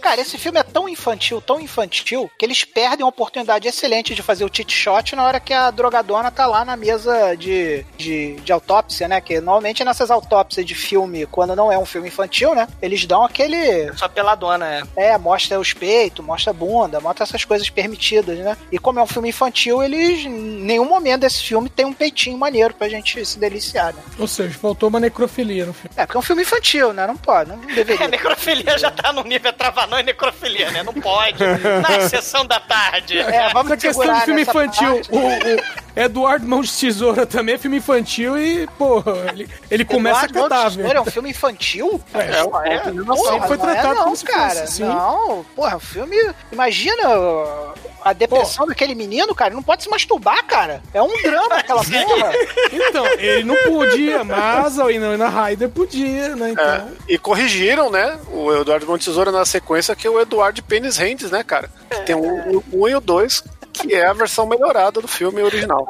Cara, 0.00 0.20
esse 0.20 0.38
filme 0.38 0.58
é 0.58 0.62
tão 0.62 0.88
infantil, 0.88 1.40
tão 1.40 1.60
infantil, 1.60 2.30
que 2.38 2.44
eles 2.44 2.64
perdem 2.64 3.04
uma 3.04 3.10
oportunidade 3.10 3.68
excelente 3.68 4.14
de 4.14 4.22
fazer 4.22 4.44
o 4.44 4.50
cheat 4.52 4.72
shot 4.72 5.14
na 5.14 5.24
hora 5.24 5.40
que 5.40 5.52
a 5.52 5.70
drogadona 5.70 6.30
tá 6.30 6.46
lá 6.46 6.64
na 6.64 6.76
mesa 6.76 7.34
de, 7.36 7.84
de, 7.96 8.36
de 8.36 8.52
autópsia, 8.52 9.06
né? 9.06 9.20
Que 9.20 9.40
normalmente 9.40 9.84
nessas 9.84 10.10
autópsias 10.10 10.64
de 10.64 10.74
filme, 10.74 11.26
quando 11.26 11.54
não 11.54 11.70
é 11.70 11.78
um 11.78 11.84
filme 11.84 12.08
infantil, 12.08 12.54
né? 12.54 12.66
Eles 12.80 13.04
dão 13.04 13.24
aquele. 13.24 13.92
Só 13.96 14.08
peladona, 14.08 14.66
é. 14.96 15.10
É, 15.10 15.18
mostra 15.18 15.60
os 15.60 15.72
peitos, 15.72 16.24
mostra 16.24 16.50
a 16.50 16.54
bunda, 16.54 17.00
mostra 17.00 17.24
essas 17.24 17.44
coisas 17.44 17.68
permitidas, 17.68 18.38
né? 18.38 18.56
E 18.72 18.78
como 18.78 18.98
é 18.98 19.02
um 19.02 19.06
filme 19.06 19.28
infantil, 19.28 19.82
eles. 19.82 20.24
Em 20.24 20.30
nenhum 20.30 20.88
momento 20.88 21.20
desse 21.20 21.42
filme 21.42 21.68
tem 21.68 21.84
um 21.84 21.92
peitinho 21.92 22.38
maneiro 22.38 22.74
pra 22.74 22.88
gente 22.88 23.24
se 23.24 23.38
deliciar, 23.38 23.94
né? 23.94 24.02
Ou 24.18 24.26
seja, 24.26 24.58
faltou 24.58 24.88
uma 24.88 25.00
necrofilia 25.00 25.66
no 25.66 25.72
filme. 25.72 25.90
É, 25.96 26.06
porque 26.06 26.16
é 26.16 26.20
um 26.20 26.22
filme 26.22 26.42
infantil, 26.42 26.92
né? 26.92 27.06
Não 27.06 27.16
pode, 27.16 27.50
não 27.50 27.58
deveria. 27.58 28.00
É, 28.00 28.08
necrofilia 28.08 28.78
já 28.78 28.90
tá 28.90 29.12
no 29.12 29.22
nível 29.22 29.52
travanão 29.90 29.98
e 29.98 30.02
necrofilia, 30.04 30.70
né? 30.70 30.82
Não 30.82 30.94
pode. 30.94 31.42
Na 31.82 32.08
sessão 32.08 32.46
da 32.46 32.60
tarde. 32.60 33.18
É, 33.18 33.52
vamos 33.52 33.72
Essa 33.72 33.88
questão 33.88 34.14
de 34.14 34.20
filme 34.22 34.42
infantil. 34.42 35.00
O, 35.10 35.18
o 35.18 36.00
Eduardo 36.00 36.46
Mãos 36.46 36.68
de 36.68 36.78
Tesoura 36.78 37.26
também 37.26 37.56
é 37.56 37.58
filme 37.58 37.78
infantil 37.78 38.38
e, 38.38 38.66
porra, 38.78 39.12
ele, 39.32 39.48
ele 39.70 39.84
começa 39.84 40.26
Eduardo 40.26 40.34
Mão 40.34 40.44
de 40.44 40.48
cadáver. 40.48 40.76
Tesoura 40.76 40.98
É 40.98 41.00
um 41.00 41.06
filme 41.06 41.30
infantil? 41.30 42.00
É, 42.14 42.20
é, 42.20 42.44
Porra, 42.44 43.46
foi 43.46 43.56
não 43.56 43.64
tratado 43.64 43.92
é 43.92 43.94
não, 43.94 44.04
como 44.04 44.16
se 44.16 44.24
cara. 44.24 44.60
fosse, 44.60 44.72
sim. 44.74 44.84
Não, 44.84 45.44
porra, 45.56 45.76
o 45.76 45.80
filme. 45.80 46.16
Imagina 46.52 47.08
uh, 47.08 47.74
a 48.02 48.12
depressão 48.12 48.66
daquele 48.66 48.94
menino, 48.94 49.34
cara. 49.34 49.50
Ele 49.50 49.56
não 49.56 49.62
pode 49.62 49.82
se 49.82 49.90
masturbar, 49.90 50.44
cara. 50.44 50.82
É 50.94 51.02
um 51.02 51.22
drama 51.22 51.56
aquela 51.56 51.82
porra. 51.82 52.32
Então, 52.72 53.06
ele 53.18 53.44
não 53.44 53.56
podia, 53.56 54.24
mas 54.24 54.78
a 54.78 54.84
Winona 54.84 55.28
Ryder 55.28 55.68
podia, 55.68 56.36
né? 56.36 56.50
Então. 56.50 56.64
É, 56.64 56.86
e 57.08 57.18
corrigiram, 57.18 57.90
né? 57.90 58.18
O 58.32 58.52
Eduardo 58.54 58.86
Montesoura 58.86 59.32
na 59.32 59.44
sequência, 59.44 59.79
que 59.94 60.06
é 60.06 60.10
o 60.10 60.20
Eduardo 60.20 60.62
Penis 60.62 60.96
Hands, 60.96 61.30
né, 61.30 61.42
cara? 61.42 61.70
Que 61.90 62.00
tem 62.02 62.14
o 62.14 62.62
1 62.72 62.82
um, 62.82 62.88
e 62.88 62.94
o 62.94 63.00
2, 63.00 63.44
que 63.72 63.94
é 63.94 64.06
a 64.06 64.12
versão 64.12 64.46
melhorada 64.46 65.00
do 65.00 65.08
filme 65.08 65.42
original. 65.42 65.88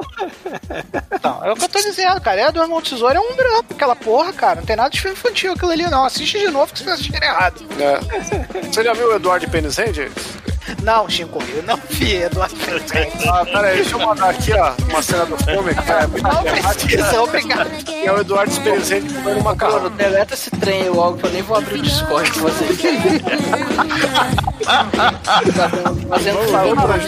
Não, 1.23 1.45
é 1.45 1.53
o 1.53 1.57
que 1.57 1.65
eu 1.65 1.69
tô 1.69 1.81
dizendo, 1.81 2.21
cara. 2.21 2.41
É 2.41 2.53
do 2.53 2.61
Irmão 2.61 2.81
Tesouro 2.81 3.17
é 3.17 3.21
um 3.21 3.37
drama. 3.37 3.65
Aquela 3.71 3.97
porra, 3.97 4.33
cara. 4.33 4.61
Não 4.61 4.67
tem 4.67 4.77
nada 4.77 4.91
de 4.91 5.01
filme 5.01 5.17
infantil 5.17 5.53
aquilo 5.53 5.73
ali, 5.73 5.89
não. 5.89 6.05
Assiste 6.05 6.39
de 6.39 6.49
novo 6.49 6.73
que 6.73 6.79
você 6.79 6.85
tá 6.85 6.93
assistindo 6.95 7.23
errado. 7.23 7.63
É. 7.79 8.63
Você 8.67 8.85
já 8.85 8.93
viu 8.93 9.09
o 9.09 9.17
Eduardo 9.17 9.49
Penis 9.51 9.77
Hands? 9.77 10.13
Não, 10.83 11.09
Chico, 11.09 11.43
eu 11.55 11.63
não 11.63 11.79
vi 11.89 12.17
Eduardo 12.17 12.55
Ah, 13.33 13.45
pera 13.45 13.69
aí, 13.69 13.77
deixa 13.77 13.95
eu 13.97 13.99
mandar 14.07 14.31
aqui, 14.31 14.53
ó, 14.53 14.73
uma 14.89 15.03
cena 15.03 15.27
do 15.27 15.37
filme 15.39 15.75
que 15.75 15.91
é 15.91 16.07
muito 16.07 16.23
Não 16.23 16.43
precisa, 16.43 17.23
obrigado. 17.23 17.71
E 17.89 18.07
é 18.07 18.13
o 18.13 18.21
Eduardo 18.21 18.53
Hands 18.61 18.89
comendo 19.23 19.43
macarrão. 19.43 19.81
Bruno, 19.81 19.97
deleta 19.97 20.35
esse 20.35 20.51
trem 20.51 20.89
logo, 20.89 21.19
que 21.19 21.27
eu 21.27 21.31
nem 21.31 21.43
vou 21.43 21.57
abrir 21.57 21.79
o 21.79 21.83
Discord 21.83 22.31
fazer 22.31 22.71
isso. 22.71 22.83
Fazendo 26.09 26.39
favor 26.51 26.77
pra. 26.77 26.99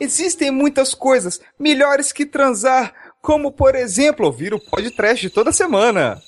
Existem 0.00 0.50
muitas 0.50 0.94
coisas 0.94 1.40
melhores 1.58 2.10
que 2.10 2.24
transar, 2.24 2.94
como 3.20 3.52
por 3.52 3.74
exemplo 3.74 4.26
ouvir 4.26 4.54
o 4.54 4.58
podcast 4.58 5.28
toda 5.28 5.52
semana. 5.52 6.20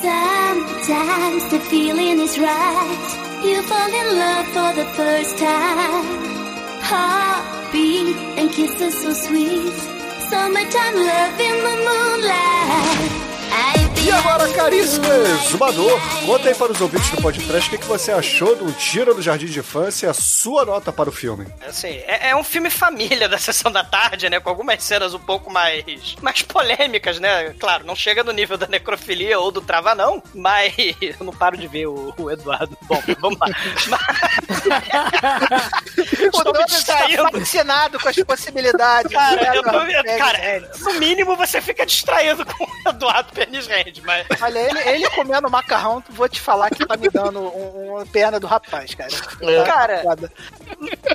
Sometimes 0.00 1.44
the 1.50 1.60
feeling 1.68 2.20
is 2.20 2.38
right. 2.38 3.20
You 3.44 3.62
fall 3.62 3.92
in 3.92 4.18
love 4.18 4.46
for 4.48 4.72
the 4.74 4.86
first 4.96 5.36
time. 5.38 6.04
Heartbeat 6.80 8.16
and 8.38 8.50
kisses 8.50 9.00
so 9.02 9.12
sweet. 9.12 9.72
Summertime 10.30 10.96
love 10.96 11.40
in 11.40 11.56
the 11.66 11.76
moonlight. 11.86 13.10
I 13.52 13.89
E 14.02 14.10
agora, 14.10 14.50
caríssimas, 14.54 15.28
Zumador, 15.50 16.00
conta 16.24 16.48
aí 16.48 16.54
para 16.54 16.72
os 16.72 16.80
ouvintes 16.80 17.10
do 17.10 17.20
podcast 17.20 17.68
o 17.68 17.70
que, 17.70 17.78
que 17.78 17.86
você 17.86 18.10
achou 18.10 18.56
do 18.56 18.72
Tira 18.72 19.12
do 19.12 19.20
Jardim 19.20 19.44
de 19.46 19.58
Infância 19.58 20.06
e 20.06 20.08
a 20.08 20.14
sua 20.14 20.64
nota 20.64 20.90
para 20.90 21.10
o 21.10 21.12
filme. 21.12 21.46
Assim, 21.66 22.00
é, 22.06 22.30
é 22.30 22.36
um 22.36 22.42
filme 22.42 22.70
família 22.70 23.28
da 23.28 23.36
sessão 23.36 23.70
da 23.70 23.84
tarde, 23.84 24.30
né? 24.30 24.40
Com 24.40 24.48
algumas 24.48 24.82
cenas 24.82 25.12
um 25.12 25.18
pouco 25.18 25.52
mais, 25.52 26.16
mais 26.22 26.40
polêmicas, 26.40 27.20
né? 27.20 27.54
Claro, 27.58 27.84
não 27.84 27.94
chega 27.94 28.24
no 28.24 28.32
nível 28.32 28.56
da 28.56 28.66
necrofilia 28.66 29.38
ou 29.38 29.52
do 29.52 29.60
trava, 29.60 29.94
não, 29.94 30.22
mas 30.34 30.72
eu 31.00 31.16
não 31.20 31.32
paro 31.32 31.58
de 31.58 31.68
ver 31.68 31.86
o, 31.86 32.14
o 32.16 32.30
Eduardo. 32.30 32.76
Bom, 32.82 33.02
vamos 33.20 33.38
lá. 33.38 33.48
O 36.32 36.44
Douglas 36.44 36.72
está 36.72 36.98
fascinado 37.32 37.98
com 37.98 38.08
as 38.08 38.16
possibilidades. 38.16 39.12
Cara, 39.12 39.56
eu 39.56 39.62
tô, 39.62 39.70
Pérez 39.70 40.18
cara, 40.18 40.38
Reis. 40.38 40.80
no 40.80 40.94
mínimo 40.94 41.36
você 41.36 41.60
fica 41.60 41.84
distraído 41.84 42.44
com 42.44 42.64
o 42.64 42.88
Eduardo 42.88 43.32
Pernis 43.32 43.66
Mas. 44.04 44.26
Olha, 44.42 44.58
ele, 44.58 44.78
ele 44.88 45.10
comendo 45.10 45.50
macarrão, 45.50 46.02
vou 46.10 46.28
te 46.28 46.40
falar 46.40 46.70
que 46.70 46.86
tá 46.86 46.96
me 46.96 47.08
dando 47.08 47.40
um- 47.40 47.94
uma 47.94 48.06
perna 48.06 48.38
do 48.38 48.46
rapaz, 48.46 48.94
cara. 48.94 49.10
Tá 49.10 49.64
Cara. 49.64 50.02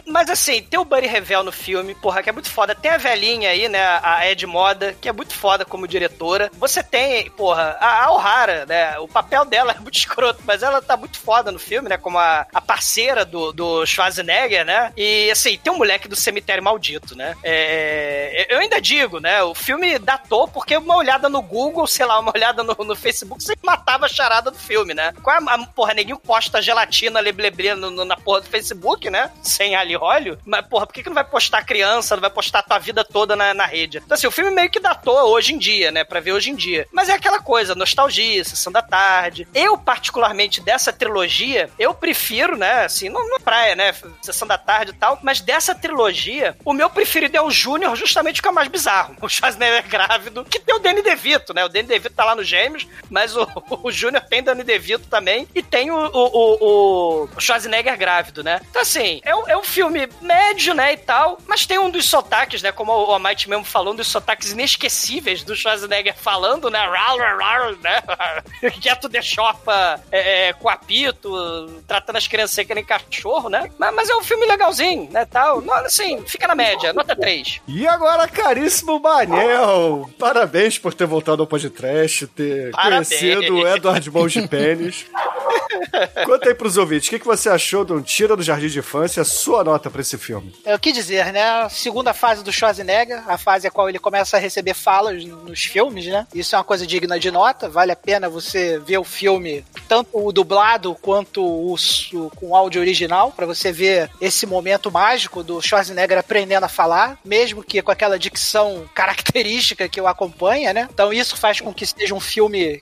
Mas 0.06 0.30
assim, 0.30 0.61
tem 0.61 0.80
o 0.80 0.85
Buddy 0.85 1.07
Revel 1.07 1.43
no 1.43 1.52
filme, 1.52 1.95
porra, 1.95 2.22
que 2.22 2.30
é 2.30 2.34
muito 2.34 2.49
foda. 2.49 2.76
Tem 2.76 2.91
a 2.91 2.97
velhinha 2.97 3.49
aí, 3.49 3.68
né, 3.69 3.84
a 4.03 4.27
Ed 4.30 4.45
Moda, 4.45 4.95
que 4.99 5.10
é 5.10 5.11
muito 5.11 5.34
foda 5.34 5.65
como 5.65 5.88
diretora. 5.88 6.49
Você 6.53 6.84
tem, 6.84 7.30
porra, 7.31 7.77
a 7.80 8.06
a 8.06 8.11
O'Hara, 8.11 8.65
né, 8.65 8.97
o 8.99 9.07
papel 9.07 9.45
dela 9.45 9.72
é 9.73 9.80
muito 9.80 9.95
escroto, 9.97 10.41
mas 10.45 10.61
ela 10.64 10.81
tá 10.81 10.95
muito 10.97 11.18
foda 11.18 11.52
no 11.52 11.60
filme, 11.60 11.89
né, 11.89 11.97
como 11.97 12.18
a, 12.19 12.45
a 12.53 12.61
parceira 12.61 13.26
do, 13.26 13.52
do 13.52 13.85
Schwarzenegger, 13.85 14.65
né? 14.65 14.91
E 14.95 15.30
assim, 15.31 15.57
tem 15.57 15.72
um 15.73 15.77
moleque 15.77 16.07
do 16.07 16.15
cemitério 16.15 16.64
maldito, 16.64 17.15
né? 17.15 17.35
É, 17.43 18.47
eu 18.49 18.60
ainda 18.60 18.80
digo, 18.80 19.19
né, 19.19 19.41
o 19.43 19.53
filme 19.56 19.97
datou 19.99 20.47
porque 20.47 20.77
uma 20.77 20.95
olhada 20.97 21.27
no 21.30 21.41
Google, 21.41 21.88
sei 21.88 22.06
lá, 22.06 22.19
uma 22.19 22.31
olhada 22.35 22.64
no, 22.65 22.75
no 22.83 22.95
Facebook, 22.95 23.43
você 23.43 23.53
matava 23.63 24.05
a 24.05 24.09
charada 24.09 24.51
do 24.51 24.57
filme, 24.57 24.93
né? 24.93 25.13
Qual 25.23 25.35
é 25.35 25.39
a, 25.39 25.53
a 25.53 25.65
porra, 25.67 25.93
neguinho 25.93 26.19
posta 26.19 26.61
gelatina 26.61 27.19
lebleble 27.19 27.75
no, 27.75 27.89
no- 27.91 28.05
na 28.05 28.17
porra 28.17 28.41
do 28.41 28.47
Facebook, 28.49 29.09
né? 29.09 29.31
Sem 29.43 29.75
e 29.75 29.95
óleo. 29.97 30.37
Mas, 30.45 30.65
porra, 30.67 30.85
por 30.87 30.93
que, 30.93 31.03
que 31.03 31.09
não 31.09 31.13
vai 31.15 31.23
postar 31.25 31.63
criança, 31.65 32.15
não 32.15 32.21
vai 32.21 32.29
postar 32.29 32.63
tua 32.63 32.79
vida 32.79 33.03
toda 33.03 33.35
na, 33.35 33.53
na 33.53 33.65
rede? 33.65 33.97
Então, 33.97 34.15
assim, 34.15 34.27
o 34.27 34.31
filme 34.31 34.51
meio 34.51 34.69
que 34.69 34.79
datou 34.79 35.15
hoje 35.31 35.53
em 35.53 35.57
dia, 35.57 35.91
né? 35.91 36.03
Pra 36.03 36.19
ver 36.19 36.31
hoje 36.33 36.49
em 36.49 36.55
dia. 36.55 36.87
Mas 36.91 37.09
é 37.09 37.13
aquela 37.13 37.39
coisa, 37.41 37.75
nostalgia, 37.75 38.43
sessão 38.43 38.71
da 38.71 38.81
tarde. 38.81 39.47
Eu, 39.53 39.77
particularmente, 39.77 40.61
dessa 40.61 40.91
trilogia, 40.93 41.69
eu 41.77 41.93
prefiro, 41.93 42.57
né? 42.57 42.85
Assim, 42.85 43.09
não 43.09 43.27
na 43.29 43.39
praia, 43.39 43.75
né? 43.75 43.93
Sessão 44.21 44.47
da 44.47 44.57
tarde 44.57 44.91
e 44.91 44.95
tal. 44.95 45.19
Mas 45.21 45.41
dessa 45.41 45.75
trilogia, 45.75 46.55
o 46.63 46.73
meu 46.73 46.89
preferido 46.89 47.37
é 47.37 47.41
o 47.41 47.51
Júnior, 47.51 47.95
justamente 47.95 48.35
porque 48.37 48.47
é 48.47 48.51
o 48.51 48.55
mais 48.55 48.67
bizarro. 48.67 49.15
O 49.25 49.29
Schwarzenegger 49.29 49.87
grávido, 49.89 50.45
que 50.45 50.59
tem 50.59 50.75
o 50.75 50.79
Danny 50.79 51.01
DeVito, 51.01 51.53
né? 51.53 51.65
O 51.65 51.69
Danny 51.69 51.87
DeVito 51.87 52.15
tá 52.15 52.23
lá 52.25 52.35
no 52.35 52.43
Gêmeos, 52.56 52.88
mas 53.10 53.36
o, 53.36 53.48
o 53.84 53.91
Júnior 53.91 54.23
tem 54.23 54.41
Danny 54.41 54.64
DeVito 54.64 55.07
também. 55.07 55.48
E 55.53 55.61
tem 55.61 55.91
o, 55.91 55.95
o, 55.95 57.26
o, 57.26 57.40
Schwarzenegger 57.40 57.98
grávido, 57.98 58.44
né? 58.44 58.61
Então, 58.69 58.82
assim, 58.82 59.19
é 59.23 59.36
um, 59.36 59.48
é 59.49 59.57
um 59.57 59.64
filme 59.64 60.07
médio, 60.22 60.73
né? 60.73 60.94
E 60.94 60.98
tal. 60.98 61.38
Mas 61.48 61.65
tem 61.65 61.77
um 61.77 61.90
dos 61.90 62.06
sotaques, 62.06 62.61
né? 62.61 62.72
Como 62.72 62.91
o 62.91 63.11
Almighty 63.11 63.49
mesmo 63.49 63.65
falou, 63.65 63.94
um 63.94 63.95
dos 63.95 64.07
sotaques 64.07 64.52
inesquecíveis 64.52 65.44
do 65.44 65.56
Schwarzenegger 65.56 66.15
falando, 66.15 66.69
né? 66.69 66.80
Rar, 66.80 67.38
rar, 67.38 67.72
né? 67.82 68.02
Quieto 68.82 69.10
de 69.10 69.22
chopa 69.22 69.99
é, 70.11 70.48
é, 70.48 70.53
com 70.53 70.69
apito, 70.69 71.84
tratando 71.88 72.18
as 72.18 72.27
crianças 72.27 72.65
que 72.65 72.73
nem 72.73 72.86
cachorro, 72.86 73.49
né? 73.49 73.69
Mas, 73.77 73.94
mas 73.94 74.10
é 74.10 74.15
um 74.15 74.23
filme 74.23 74.45
legalzinho, 74.45 75.10
né? 75.11 75.26
Tal. 75.26 75.64
Assim, 75.86 76.23
fica 76.26 76.48
na 76.48 76.56
média, 76.56 76.94
nota 76.94 77.15
3. 77.15 77.61
E 77.68 77.88
agora, 77.88 78.27
caríssimo 78.27 78.99
Manel, 78.99 80.10
parabéns 80.18 80.77
por 80.77 80.94
ter 80.94 81.06
voltado 81.06 81.41
ao 81.41 81.48
podcast, 81.48 82.27
ter 82.27 82.44
Parabéns. 82.72 83.09
conhecido 83.09 83.55
o 83.55 83.67
Edward 83.67 84.11
Mãos 84.11 84.31
de 84.31 84.47
Pênis. 84.47 85.05
Conta 86.26 86.49
aí 86.49 86.55
pros 86.55 86.77
ouvintes, 86.77 87.07
o 87.07 87.11
que, 87.11 87.19
que 87.19 87.26
você 87.26 87.49
achou 87.49 87.85
do 87.85 88.01
Tira 88.01 88.35
do 88.35 88.43
Jardim 88.43 88.67
de 88.67 88.80
Infância, 88.80 89.22
a 89.22 89.26
sua 89.26 89.63
nota 89.63 89.89
pra 89.89 90.01
esse 90.01 90.17
filme? 90.17 90.53
É 90.63 90.76
o 90.76 90.80
que 90.80 90.91
dizer, 90.91 91.31
né? 91.31 91.67
Segunda 91.69 92.13
fase 92.13 92.43
do 92.43 92.51
Schwarzenegger, 92.51 93.23
a 93.27 93.38
fase 93.38 93.67
a 93.67 93.72
qual 93.72 93.89
ele 93.89 93.99
começa 93.99 94.38
a 94.38 94.39
receber 94.39 94.73
falas 94.73 95.23
nos 95.23 95.65
filmes, 95.65 96.05
né? 96.05 96.27
Isso 96.34 96.55
é 96.55 96.57
uma 96.57 96.63
coisa 96.63 96.85
digna 96.85 97.19
de 97.19 97.31
nota. 97.31 97.69
Vale 97.69 97.91
a 97.91 97.95
pena 97.95 98.30
você 98.30 98.80
ver 98.80 98.97
o 98.97 99.03
filme, 99.03 99.65
tanto 99.88 100.09
o 100.13 100.31
dublado 100.31 100.95
quanto 101.01 101.43
o, 101.43 101.76
o 101.76 102.30
com 102.35 102.55
áudio 102.55 102.81
original, 102.81 103.31
pra 103.31 103.45
você 103.45 103.72
ver 103.72 104.09
esse 104.19 104.45
momento 104.45 104.91
mágico 104.91 105.43
do 105.43 105.61
Schwarzenegger 105.61 106.17
aprendendo 106.17 106.65
a 106.65 106.69
falar, 106.69 107.17
mesmo 107.23 107.63
que 107.63 107.81
com 107.81 107.91
aquela 107.91 108.19
dicção 108.19 108.89
característica 108.93 109.88
que 109.88 110.01
o 110.01 110.07
acompanha, 110.07 110.73
né? 110.73 110.88
Então 110.91 111.11
isso 111.13 111.38
faz 111.38 111.59
com 111.59 111.73
que 111.73 111.85
seja 111.85 112.13
um 112.13 112.19
filme 112.19 112.34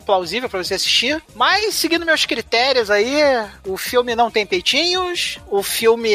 plausível 0.06 0.50
pra 0.50 0.64
você 0.64 0.76
assistir. 0.76 1.22
Mas 1.36 1.76
seguindo 1.76 2.06
meus 2.06 2.26
critérios 2.26 2.90
aí, 2.90 3.18
o 3.66 3.78
filme 3.78 4.16
não 4.16 4.32
tem 4.32 4.46
peitinhos, 4.46 5.40
o 5.50 5.62
filme, 5.64 6.14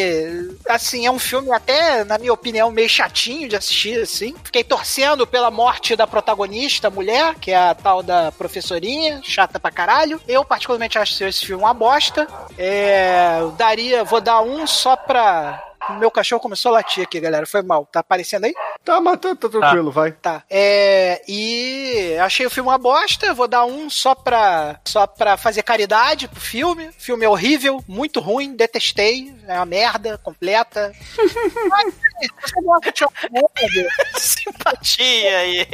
assim, 0.69 1.07
é 1.07 1.11
um 1.11 1.19
filme 1.19 1.51
até, 1.53 2.05
na 2.05 2.19
minha 2.19 2.33
opinião, 2.33 2.71
meio 2.71 2.89
chatinho 2.89 3.49
de 3.49 3.57
assistir, 3.57 4.01
assim. 4.01 4.35
Fiquei 4.45 4.65
torcendo 4.65 5.27
pela 5.27 5.51
morte 5.51 5.97
da 5.97 6.07
protagonista, 6.07 6.91
mulher, 6.91 7.35
que 7.37 7.51
é 7.51 7.57
a 7.57 7.75
tal 7.75 8.03
da 8.03 8.33
professorinha, 8.33 9.21
chata 9.25 9.59
pra 9.61 9.71
caralho. 9.71 10.21
Eu, 10.27 10.45
particularmente, 10.45 10.99
acho 10.99 11.25
esse 11.25 11.47
filme 11.47 11.63
uma 11.63 11.75
bosta. 11.75 12.27
É, 12.57 13.41
daria, 13.57 14.05
vou 14.05 14.21
dar 14.21 14.41
um 14.41 14.67
só 14.67 14.97
pra... 14.97 15.68
Meu 15.99 16.11
cachorro 16.11 16.41
começou 16.41 16.71
a 16.71 16.75
latir 16.75 17.03
aqui, 17.05 17.21
galera. 17.21 17.47
Foi 17.47 17.63
mal. 17.63 17.87
Tá 17.91 18.01
aparecendo 18.01 18.45
aí? 18.45 18.55
Tá, 18.85 19.01
mas 19.01 19.19
tá, 19.19 19.35
tá 19.35 19.49
tranquilo, 19.49 19.91
vai. 19.91 20.13
Tá. 20.13 20.43
É, 20.51 21.23
e 21.29 22.17
achei 22.21 22.47
o 22.47 22.51
filme 22.51 22.69
uma 22.69 22.79
bosta. 22.79 23.33
Vou 23.35 23.49
dar 23.49 23.65
um 23.65 23.89
só 23.89 24.15
pra, 24.15 24.81
só 24.85 25.07
pra 25.07 25.37
fazer 25.37 25.63
caridade 25.63 26.29
pro 26.29 26.41
filme. 26.41 26.89
O 26.89 26.93
filme 26.93 27.25
é 27.25 27.29
horrível, 27.29 27.83
muito 27.87 28.21
ruim, 28.21 28.55
detestei. 28.55 29.35
É 29.49 29.55
uma 29.55 29.67
merda 29.67 30.19
completa. 30.19 30.93
Mas, 31.69 31.95
se 31.95 32.31
você 32.41 32.63
gosta 32.63 32.93
de 32.93 32.99
Schwarzenegger, 32.99 33.89
Simpatia 34.17 35.39
aí. 35.39 35.67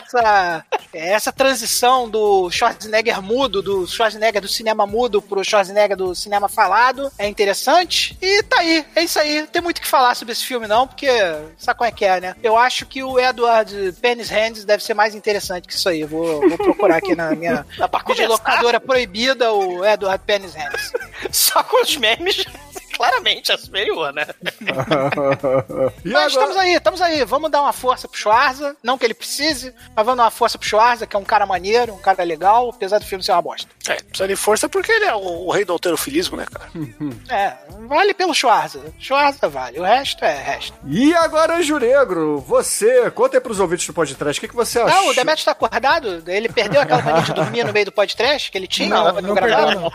essa, 0.00 0.64
essa 0.92 1.32
transição 1.32 2.08
do 2.08 2.50
Schwarzenegger 2.50 3.22
mudo, 3.22 3.62
do 3.62 3.86
Schwarzenegger 3.86 4.40
do 4.42 4.48
cinema 4.48 4.86
mudo 4.86 5.22
pro 5.22 5.44
Schwarzenegger 5.44 5.96
do 5.96 6.14
cinema 6.14 6.48
falado 6.48 7.10
é 7.18 7.26
interessante. 7.26 8.16
E 8.20 8.42
tá 8.42 8.60
aí, 8.60 8.84
é 8.94 9.02
isso 9.02 9.18
aí. 9.18 9.46
Tem 9.46 9.62
muito 9.62 9.78
o 9.78 9.80
que 9.80 9.88
falar 9.88 10.14
sobre 10.14 10.32
esse 10.32 10.44
filme, 10.44 10.66
não, 10.66 10.86
porque 10.86 11.08
sabe 11.56 11.78
como 11.78 11.88
é 11.88 11.92
que 11.92 12.04
é, 12.04 12.20
né? 12.20 12.36
Eu 12.42 12.56
acho 12.56 12.86
que 12.86 13.02
o 13.02 13.18
Edward 13.18 13.92
Penis 14.00 14.28
Hands 14.28 14.64
deve 14.64 14.82
ser 14.82 14.94
mais 14.94 15.14
interessante 15.14 15.66
que 15.66 15.74
isso 15.74 15.88
aí. 15.88 16.04
Vou, 16.04 16.48
vou 16.48 16.58
procurar 16.58 16.96
aqui 16.96 17.14
na 17.14 17.34
minha 17.34 17.64
começar. 18.04 18.28
locadora 18.28 18.80
proibida 18.80 19.52
o 19.52 19.84
Edward 19.84 20.22
Penis 20.26 20.54
Hands. 20.54 20.92
Só 21.30 21.62
com 21.62 21.82
os 21.82 21.96
memes, 21.96 22.41
Yes. 22.44 22.81
Claramente 22.92 23.50
é 23.52 23.56
superior, 23.56 24.12
né? 24.12 24.26
Mas 26.04 26.14
agora- 26.14 26.26
estamos 26.28 26.56
aí, 26.56 26.74
estamos 26.74 27.02
aí. 27.02 27.24
Vamos 27.24 27.50
dar 27.50 27.62
uma 27.62 27.72
força 27.72 28.08
pro 28.08 28.18
Schwarza. 28.18 28.76
Não 28.82 28.98
que 28.98 29.04
ele 29.04 29.14
precise, 29.14 29.74
mas 29.94 30.04
vamos 30.04 30.18
dar 30.18 30.24
uma 30.24 30.30
força 30.30 30.58
pro 30.58 30.66
Schwarza, 30.68 31.06
que 31.06 31.16
é 31.16 31.18
um 31.18 31.24
cara 31.24 31.46
maneiro, 31.46 31.94
um 31.94 31.98
cara 31.98 32.22
legal, 32.22 32.70
apesar 32.70 32.98
do 32.98 33.06
filme 33.06 33.24
ser 33.24 33.32
uma 33.32 33.42
bosta. 33.42 33.68
É, 33.88 33.94
precisa 33.96 34.28
de 34.28 34.36
força 34.36 34.68
porque 34.68 34.92
ele 34.92 35.04
é 35.06 35.14
o, 35.14 35.46
o 35.46 35.50
rei 35.50 35.64
do 35.64 35.72
alterofilismo, 35.72 36.36
né, 36.36 36.46
cara? 36.50 36.70
É, 37.28 37.54
vale 37.88 38.12
pelo 38.14 38.34
Schwarza. 38.34 38.80
Schwarza 38.98 39.48
vale, 39.48 39.78
o 39.78 39.82
resto 39.82 40.24
é 40.24 40.34
resto. 40.34 40.74
E 40.86 41.14
agora, 41.14 41.56
Anjo 41.56 41.78
Negro, 41.78 42.38
você, 42.40 43.10
conta 43.10 43.36
aí 43.36 43.40
pros 43.40 43.60
ouvintes 43.60 43.86
do 43.86 43.92
podcast, 43.92 44.38
o 44.38 44.40
que, 44.40 44.48
que 44.48 44.54
você 44.56 44.80
achou? 44.80 44.90
Não, 44.90 45.08
o 45.08 45.14
Demetrius 45.14 45.44
tá 45.44 45.52
acordado? 45.52 46.22
Ele 46.26 46.48
perdeu 46.48 46.80
aquela 46.80 47.02
mania 47.02 47.22
de 47.22 47.32
dormir 47.32 47.64
no 47.64 47.72
meio 47.72 47.86
do 47.86 47.92
podcast 47.92 48.50
que 48.50 48.58
ele 48.58 48.66
tinha? 48.66 48.88
Não, 48.88 49.12
não 49.20 49.34
não. 49.34 49.92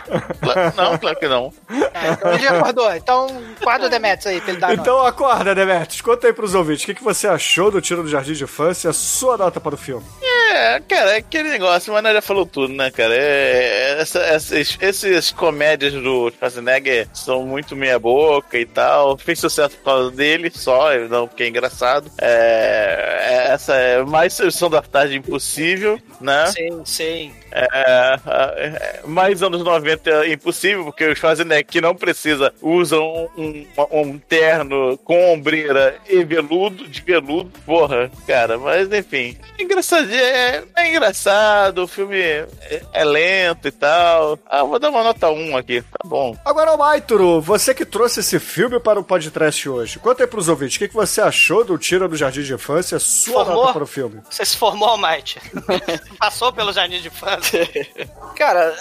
Não, 0.76 0.98
claro 0.98 1.20
que 1.20 1.28
não. 1.28 1.54
É, 1.94 2.12
então 2.12 2.34
ele 2.34 2.44
já 2.44 2.60
acordou. 2.88 2.96
Então, 2.98 3.44
guarda 3.62 3.86
o 3.88 3.90
Demetrius 3.90 4.26
aí 4.28 4.42
pra 4.42 4.52
ele 4.52 4.60
dar 4.60 4.68
nota. 4.70 4.82
Então 4.82 5.06
acorda, 5.06 5.56
Demetrius, 5.56 6.02
conta 6.02 6.28
aí 6.28 6.34
pros 6.34 6.56
ouvintes, 6.56 6.84
o 6.84 6.86
que, 6.88 6.94
que 6.96 7.04
você 7.04 7.28
achou 7.28 7.70
do 7.72 7.82
Tiro 7.82 8.04
do 8.04 8.10
Jardim 8.10 8.34
de 8.34 8.44
Infância, 8.44 8.90
a 8.90 8.94
sua 8.94 9.38
nota 9.38 9.60
para 9.60 9.76
o 9.76 9.78
filme? 9.78 10.06
É, 10.50 10.80
cara, 10.80 11.12
é 11.12 11.18
aquele 11.18 11.50
negócio, 11.50 11.92
mas 11.94 12.04
já 12.04 12.22
falou 12.22 12.46
tudo, 12.46 12.74
né, 12.74 12.90
cara? 12.90 13.14
É, 13.14 13.98
é- 13.98 14.02
essa, 14.02 14.20
essas, 14.20 14.78
essas 14.80 15.32
comédias 15.32 15.94
do 15.94 16.32
Schwarzenegger 16.32 17.08
são 17.14 17.46
muito 17.46 17.76
meia-boca 17.76 18.58
e 18.58 18.66
tal. 18.66 19.18
Fez 19.18 19.40
sucesso 19.40 19.76
por 19.78 19.84
causa 19.84 20.12
dele 20.12 20.52
só, 20.54 20.94
não 21.10 21.28
porque 21.28 21.44
é 21.44 21.48
engraçado. 21.48 22.10
É, 22.20 23.48
essa 23.52 23.74
é 23.76 24.04
mais 24.04 24.34
sessão 24.34 24.70
da 24.70 24.82
tarde 24.82 25.16
impossível, 25.18 26.00
né? 26.22 26.48
Sim, 26.48 26.82
sim. 26.86 27.34
É, 27.52 28.20
é, 28.26 29.02
mais 29.06 29.42
anos 29.42 29.64
90 29.64 30.10
é 30.10 30.34
impossível, 30.34 30.86
porque 30.86 31.06
o 31.06 31.16
Schwarzenegger 31.16 31.66
que 31.66 31.82
não 31.82 31.96
precisa 31.96 32.54
usa 32.62 33.00
um, 33.00 33.28
um, 33.38 33.68
um 33.92 34.18
terno 34.20 34.98
com 35.00 35.34
ombreira 35.34 35.98
e 36.08 36.24
veludo, 36.24 36.88
de 36.88 37.02
veludo. 37.02 37.52
Porra, 37.66 38.12
cara, 38.26 38.58
mas 38.58 38.92
enfim. 38.92 39.38
É 39.58 39.64
engraçado, 39.64 40.10
é, 40.12 40.64
é 40.76 40.90
engraçado, 40.90 41.84
o 41.84 41.88
filme 41.88 42.18
é, 42.20 42.48
é 42.94 43.04
lento 43.06 43.68
e 43.68 43.72
tal. 43.72 44.38
Ah, 44.46 44.64
vou 44.64 44.80
dar 44.80 44.90
uma 44.90 45.04
nota 45.04 45.30
1 45.30 45.58
aqui, 45.58 45.82
tá 45.82 46.00
bom. 46.06 46.36
Agora, 46.46 46.76
Maitro, 46.78 47.42
você 47.42 47.74
que 47.74 47.86
trouxe 47.86 48.20
esse 48.20 48.40
filme 48.40 48.80
para 48.80 49.00
o 49.00 49.04
podcast 49.04 49.68
hoje, 49.70 50.00
conta 50.00 50.24
aí 50.24 50.28
pros 50.28 50.48
ouvintes, 50.48 50.76
o 50.76 50.80
que, 50.80 50.88
que 50.88 50.94
você 50.94 51.22
achou 51.22 51.64
do 51.64 51.78
Tira 51.78 52.08
do 52.08 52.16
Jardim 52.16 52.42
de 52.42 52.54
Infância, 52.54 53.00
sua 53.00 53.46
Formou? 53.46 53.64
nota 53.64 53.74
para 53.74 53.84
o 53.84 53.88
filme? 53.88 54.22
Você 54.30 54.46
se 54.46 54.58
formou, 54.58 54.98
Mike? 54.98 55.40
Passou 56.20 56.52
pelo 56.52 56.72
jardim 56.74 57.00
de 57.00 57.08
infância? 57.08 57.37
Cara, 58.36 58.74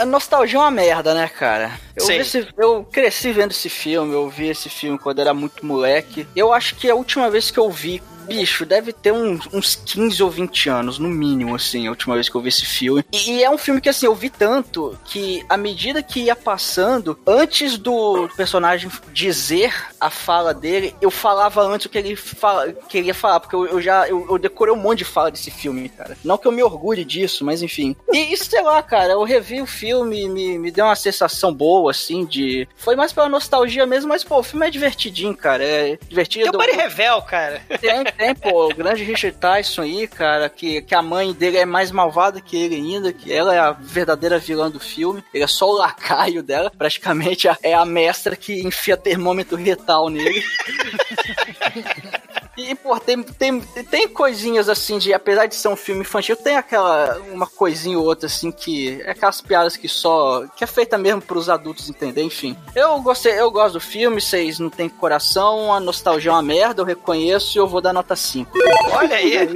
a 0.00 0.04
nostalgia 0.04 0.58
é 0.58 0.60
uma 0.62 0.70
merda, 0.70 1.14
né, 1.14 1.28
cara? 1.28 1.78
Eu, 1.96 2.04
esse- 2.20 2.48
eu 2.58 2.84
cresci 2.84 3.32
vendo 3.32 3.52
esse 3.52 3.68
filme, 3.68 4.12
eu 4.12 4.28
vi 4.28 4.48
esse 4.48 4.68
filme 4.68 4.98
quando 4.98 5.20
era 5.20 5.32
muito 5.32 5.64
moleque. 5.64 6.26
Eu 6.34 6.52
acho 6.52 6.74
que 6.76 6.90
a 6.90 6.94
última 6.94 7.30
vez 7.30 7.50
que 7.52 7.58
eu 7.58 7.70
vi, 7.70 8.02
bicho, 8.26 8.66
deve 8.66 8.92
ter 8.92 9.12
uns, 9.12 9.46
uns 9.52 9.76
15 9.76 10.20
ou 10.22 10.28
20 10.30 10.68
anos, 10.68 10.98
no 10.98 11.08
mínimo, 11.08 11.54
assim, 11.54 11.86
a 11.86 11.90
última 11.90 12.14
vez 12.16 12.28
que 12.28 12.34
eu 12.34 12.40
vi 12.40 12.48
esse 12.48 12.66
filme. 12.66 13.04
E, 13.12 13.30
e 13.36 13.44
é 13.44 13.50
um 13.50 13.56
filme 13.58 13.80
que, 13.80 13.88
assim, 13.88 14.06
eu 14.06 14.14
vi 14.14 14.28
tanto 14.28 14.98
que, 15.04 15.44
à 15.48 15.56
medida 15.56 16.02
que 16.02 16.20
ia 16.22 16.34
passando, 16.34 17.16
antes 17.24 17.78
do 17.78 18.28
personagem 18.36 18.90
dizer 19.12 19.72
a 20.00 20.10
fala 20.10 20.52
dele, 20.52 20.96
eu 21.00 21.10
falava 21.12 21.62
antes 21.62 21.86
o 21.86 21.88
que 21.88 21.98
ele 21.98 22.16
fala, 22.16 22.72
queria 22.88 23.14
falar, 23.14 23.38
porque 23.38 23.54
eu, 23.54 23.66
eu 23.66 23.80
já 23.80 24.08
eu, 24.08 24.26
eu 24.28 24.36
decorei 24.38 24.74
um 24.74 24.78
monte 24.78 24.98
de 24.98 25.04
fala 25.04 25.30
desse 25.30 25.50
filme, 25.50 25.88
cara. 25.88 26.16
Não 26.24 26.36
que 26.36 26.48
eu 26.48 26.52
me 26.52 26.62
orgulhe 26.62 27.04
disso, 27.04 27.44
mas 27.44 27.62
enfim. 27.62 27.94
E, 28.12 28.32
e 28.32 28.36
sei 28.36 28.62
lá, 28.62 28.82
cara, 28.82 29.12
eu 29.12 29.22
revi 29.22 29.43
o 29.62 29.66
filme 29.66 30.22
e 30.22 30.28
me, 30.28 30.58
me 30.58 30.70
deu 30.70 30.86
uma 30.86 30.96
sensação 30.96 31.52
boa, 31.52 31.90
assim, 31.90 32.24
de. 32.24 32.66
Foi 32.76 32.96
mais 32.96 33.12
pela 33.12 33.28
nostalgia 33.28 33.86
mesmo, 33.86 34.08
mas, 34.08 34.24
pô, 34.24 34.38
o 34.38 34.42
filme 34.42 34.66
é 34.66 34.70
divertidinho, 34.70 35.36
cara. 35.36 35.64
É 35.64 35.98
divertido. 36.08 36.50
Tem 36.50 36.54
o 36.54 36.58
Buddy 36.58 36.76
Revel, 36.76 37.22
cara. 37.22 37.62
Tem, 37.80 38.04
tem, 38.04 38.34
pô, 38.34 38.66
o 38.66 38.74
grande 38.74 39.04
Richard 39.04 39.36
Tyson 39.38 39.82
aí, 39.82 40.06
cara, 40.06 40.48
que, 40.48 40.82
que 40.82 40.94
a 40.94 41.02
mãe 41.02 41.32
dele 41.32 41.58
é 41.58 41.64
mais 41.64 41.90
malvada 41.90 42.40
que 42.40 42.56
ele 42.56 42.76
ainda, 42.76 43.12
que 43.12 43.32
ela 43.32 43.54
é 43.54 43.58
a 43.58 43.72
verdadeira 43.72 44.38
vilã 44.38 44.70
do 44.70 44.80
filme. 44.80 45.22
Ele 45.32 45.44
é 45.44 45.48
só 45.48 45.68
o 45.68 45.76
lacaio 45.76 46.42
dela, 46.42 46.72
praticamente 46.76 47.48
é 47.62 47.74
a 47.74 47.84
mestra 47.84 48.36
que 48.36 48.66
enfia 48.66 48.96
termômetro 48.96 49.56
retal 49.56 50.08
nele. 50.08 50.42
E, 52.56 52.74
pô, 52.74 52.98
tem, 53.00 53.22
tem, 53.22 53.60
tem 53.60 54.08
coisinhas 54.08 54.68
assim 54.68 54.98
de, 54.98 55.12
apesar 55.12 55.46
de 55.46 55.54
ser 55.54 55.68
um 55.68 55.76
filme 55.76 56.02
infantil, 56.02 56.36
tem 56.36 56.56
aquela, 56.56 57.18
uma 57.32 57.46
coisinha 57.46 57.98
ou 57.98 58.04
outra 58.04 58.26
assim 58.26 58.52
que, 58.52 59.02
é 59.02 59.10
aquelas 59.10 59.40
piadas 59.40 59.76
que 59.76 59.88
só, 59.88 60.46
que 60.56 60.62
é 60.62 60.66
feita 60.66 60.96
mesmo 60.96 61.20
pros 61.20 61.48
adultos 61.48 61.88
entender, 61.88 62.22
enfim. 62.22 62.56
Eu 62.74 63.00
gostei, 63.00 63.38
eu 63.38 63.50
gosto 63.50 63.74
do 63.74 63.80
filme, 63.80 64.20
vocês 64.20 64.58
não 64.58 64.70
tem 64.70 64.88
coração, 64.88 65.72
a 65.72 65.80
nostalgia 65.80 66.30
é 66.30 66.34
uma 66.34 66.42
merda, 66.42 66.82
eu 66.82 66.86
reconheço 66.86 67.56
e 67.56 67.60
eu 67.60 67.66
vou 67.66 67.80
dar 67.80 67.92
nota 67.92 68.14
5. 68.14 68.50
Olha 68.92 69.16
aí. 69.16 69.48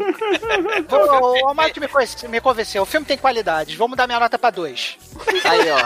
O, 0.90 1.50
o 1.50 1.54
Mike 1.54 1.80
me, 1.80 1.88
me 2.28 2.40
convenceu. 2.40 2.82
O 2.82 2.86
filme 2.86 3.06
tem 3.06 3.16
qualidades. 3.16 3.76
Vamos 3.76 3.96
dar 3.96 4.06
minha 4.06 4.20
nota 4.20 4.38
pra 4.38 4.50
dois. 4.50 4.96
Aí, 5.44 5.68
ó. 5.70 5.78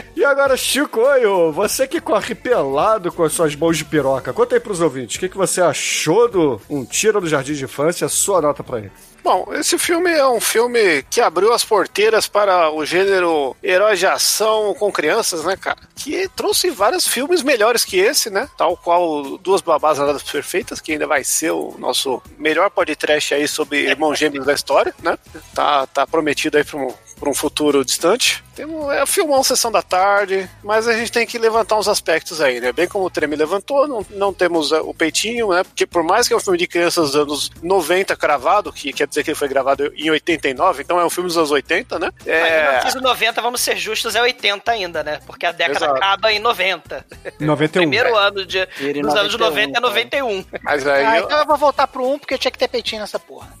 E 0.20 0.24
agora, 0.24 0.54
Chicoio, 0.54 1.50
você 1.50 1.86
que 1.86 1.98
corre 1.98 2.34
pelado 2.34 3.10
com 3.10 3.22
as 3.22 3.32
suas 3.32 3.56
mãos 3.56 3.78
de 3.78 3.86
piroca, 3.86 4.34
conta 4.34 4.54
aí 4.54 4.60
pros 4.70 4.80
ouvintes, 4.80 5.16
o 5.16 5.18
que, 5.18 5.28
que 5.28 5.36
você 5.36 5.60
achou 5.60 6.28
do 6.28 6.60
Um 6.70 6.84
Tira 6.84 7.20
do 7.20 7.28
Jardim 7.28 7.54
de 7.54 7.64
Infância, 7.64 8.08
sua 8.08 8.40
nota 8.40 8.62
pra 8.62 8.78
ele. 8.78 8.92
Bom, 9.22 9.48
esse 9.52 9.76
filme 9.76 10.10
é 10.10 10.26
um 10.26 10.40
filme 10.40 11.02
que 11.10 11.20
abriu 11.20 11.52
as 11.52 11.64
porteiras 11.64 12.28
para 12.28 12.70
o 12.70 12.86
gênero 12.86 13.54
herói 13.62 13.96
de 13.96 14.06
ação 14.06 14.72
com 14.78 14.90
crianças, 14.90 15.44
né, 15.44 15.56
cara? 15.56 15.78
Que 15.96 16.28
trouxe 16.28 16.70
vários 16.70 17.06
filmes 17.06 17.42
melhores 17.42 17.84
que 17.84 17.98
esse, 17.98 18.30
né? 18.30 18.48
Tal 18.56 18.76
qual 18.76 19.36
Duas 19.38 19.60
Babás 19.60 19.98
Nadadas 19.98 20.22
Perfeitas, 20.22 20.80
que 20.80 20.92
ainda 20.92 21.06
vai 21.06 21.22
ser 21.24 21.50
o 21.50 21.74
nosso 21.78 22.22
melhor 22.38 22.70
podcast 22.70 23.34
aí 23.34 23.46
sobre 23.46 23.88
irmãos 23.88 24.18
gêmeos 24.18 24.46
da 24.46 24.54
história, 24.54 24.94
né? 25.02 25.18
Tá, 25.52 25.86
tá 25.88 26.06
prometido 26.06 26.56
aí 26.56 26.64
para 26.64 26.78
um, 26.78 26.94
pra 27.20 27.30
um 27.30 27.34
futuro 27.34 27.84
distante. 27.84 28.42
Temos, 28.56 28.90
é 28.92 29.06
filmão 29.06 29.42
Sessão 29.44 29.70
da 29.70 29.80
Tarde, 29.82 30.48
mas 30.64 30.88
a 30.88 30.92
gente 30.94 31.12
tem 31.12 31.26
que 31.26 31.38
levantar 31.38 31.76
uns 31.78 31.86
aspectos 31.86 32.40
aí, 32.40 32.60
né? 32.60 32.72
Bem 32.72 32.88
como 32.88 33.04
o 33.04 33.10
Treme 33.10 33.36
levantou, 33.36 33.86
não, 33.86 34.04
não 34.10 34.32
temos 34.34 34.72
eh, 34.72 34.80
o 34.80 34.92
peitinho, 34.92 35.50
né? 35.50 35.62
Porque 35.62 35.86
por 35.86 36.02
mais 36.02 36.26
que 36.26 36.34
é 36.34 36.36
um 36.36 36.40
filme 36.40 36.58
de 36.58 36.66
crianças 36.66 37.12
dos 37.12 37.16
anos 37.16 37.50
90 37.62 38.16
cravado, 38.16 38.72
que 38.72 38.92
quer 38.92 39.06
dizer 39.06 39.22
que 39.22 39.30
ele 39.30 39.36
foi 39.38 39.48
gravado 39.48 39.92
em 39.94 40.10
89, 40.10 40.82
então 40.82 40.98
é 40.98 41.04
um 41.04 41.10
filme 41.10 41.28
dos 41.28 41.36
anos 41.38 41.50
80, 41.50 41.98
né? 41.98 42.10
Mas 42.18 42.26
É, 42.26 42.66
1990, 42.78 43.40
vamos 43.42 43.60
ser 43.60 43.76
justos, 43.76 44.14
é 44.16 44.22
80 44.22 44.70
ainda, 44.72 45.02
né? 45.04 45.20
Porque 45.26 45.46
a 45.46 45.52
década 45.52 45.78
Exato. 45.86 45.94
acaba 45.96 46.32
em 46.32 46.38
90. 46.40 47.06
91. 47.38 47.82
Primeiro 47.82 48.16
ano 48.16 48.44
de, 48.44 48.66
Ele 48.78 49.02
dos 49.02 49.14
anos 49.14 49.32
91, 49.38 49.38
90 49.72 49.78
é 49.78 49.80
91. 49.80 50.44
mas 50.62 50.86
aí 50.86 51.04
Ah, 51.04 51.18
eu- 51.18 51.24
então 51.26 51.38
eu 51.38 51.46
vou 51.46 51.56
voltar 51.56 51.86
pro 51.86 52.04
1 52.06 52.18
porque 52.18 52.36
tinha 52.38 52.50
que 52.50 52.58
ter 52.58 52.68
peitinho 52.68 53.00
nessa 53.00 53.18
porra. 53.18 53.48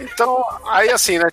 Então, 0.00 0.44
aí 0.66 0.90
assim, 0.90 1.18
né? 1.18 1.26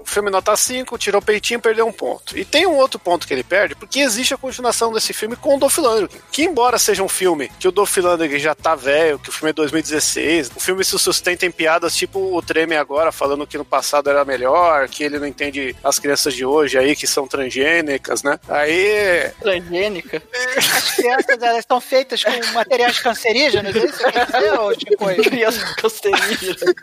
O 0.00 0.04
filme 0.04 0.30
nota 0.30 0.56
5, 0.56 0.98
tirou 0.98 1.20
o 1.20 1.24
peitinho, 1.24 1.60
perdeu 1.60 1.86
um 1.86 1.92
ponto. 1.92 2.36
E 2.36 2.44
tem 2.44 2.66
um 2.66 2.76
outro 2.76 2.98
ponto 2.98 3.26
que 3.26 3.34
ele 3.34 3.42
perde, 3.42 3.74
porque 3.74 4.00
existe 4.00 4.34
a 4.34 4.38
continuação 4.38 4.92
desse 4.92 5.12
filme 5.12 5.36
com 5.36 5.56
o 5.56 5.58
Dolph 5.58 5.78
Lundgren. 5.78 6.20
Que 6.30 6.44
embora 6.44 6.78
seja 6.78 7.02
um 7.02 7.08
filme 7.08 7.50
que 7.58 7.68
o 7.68 7.72
Dolph 7.72 7.96
Lundgren 7.96 8.38
já 8.38 8.54
tá 8.54 8.74
velho, 8.74 9.18
que 9.18 9.28
o 9.28 9.32
filme 9.32 9.50
é 9.50 9.52
2016, 9.52 10.50
o 10.56 10.60
filme 10.60 10.84
se 10.84 10.98
sustenta 10.98 11.46
em 11.46 11.50
piadas 11.50 11.94
tipo 11.94 12.36
o 12.36 12.42
Treme 12.42 12.76
agora, 12.76 13.10
falando 13.12 13.46
que 13.46 13.58
no 13.58 13.64
passado 13.64 14.10
era 14.10 14.24
melhor, 14.24 14.88
que 14.88 15.02
ele 15.02 15.18
não 15.18 15.26
entende 15.26 15.74
as 15.82 15.98
crianças 15.98 16.34
de 16.34 16.44
hoje 16.44 16.78
aí, 16.78 16.94
que 16.94 17.06
são 17.06 17.26
transgênicas, 17.26 18.22
né? 18.22 18.38
Aí... 18.48 19.30
Transgênica. 19.40 20.22
As 20.56 20.92
crianças 20.92 21.42
elas 21.42 21.58
estão 21.58 21.80
feitas 21.80 22.22
com 22.22 22.30
materiais 22.52 22.98
cancerígenos, 22.98 23.74
é 23.74 23.78
isso 23.78 23.98
que 23.98 24.12
quer 24.12 24.26
dizer, 24.26 24.58
ô 24.58 24.72
Chico? 24.78 25.22
Criança 25.22 25.74
cancerígena. 25.74 26.74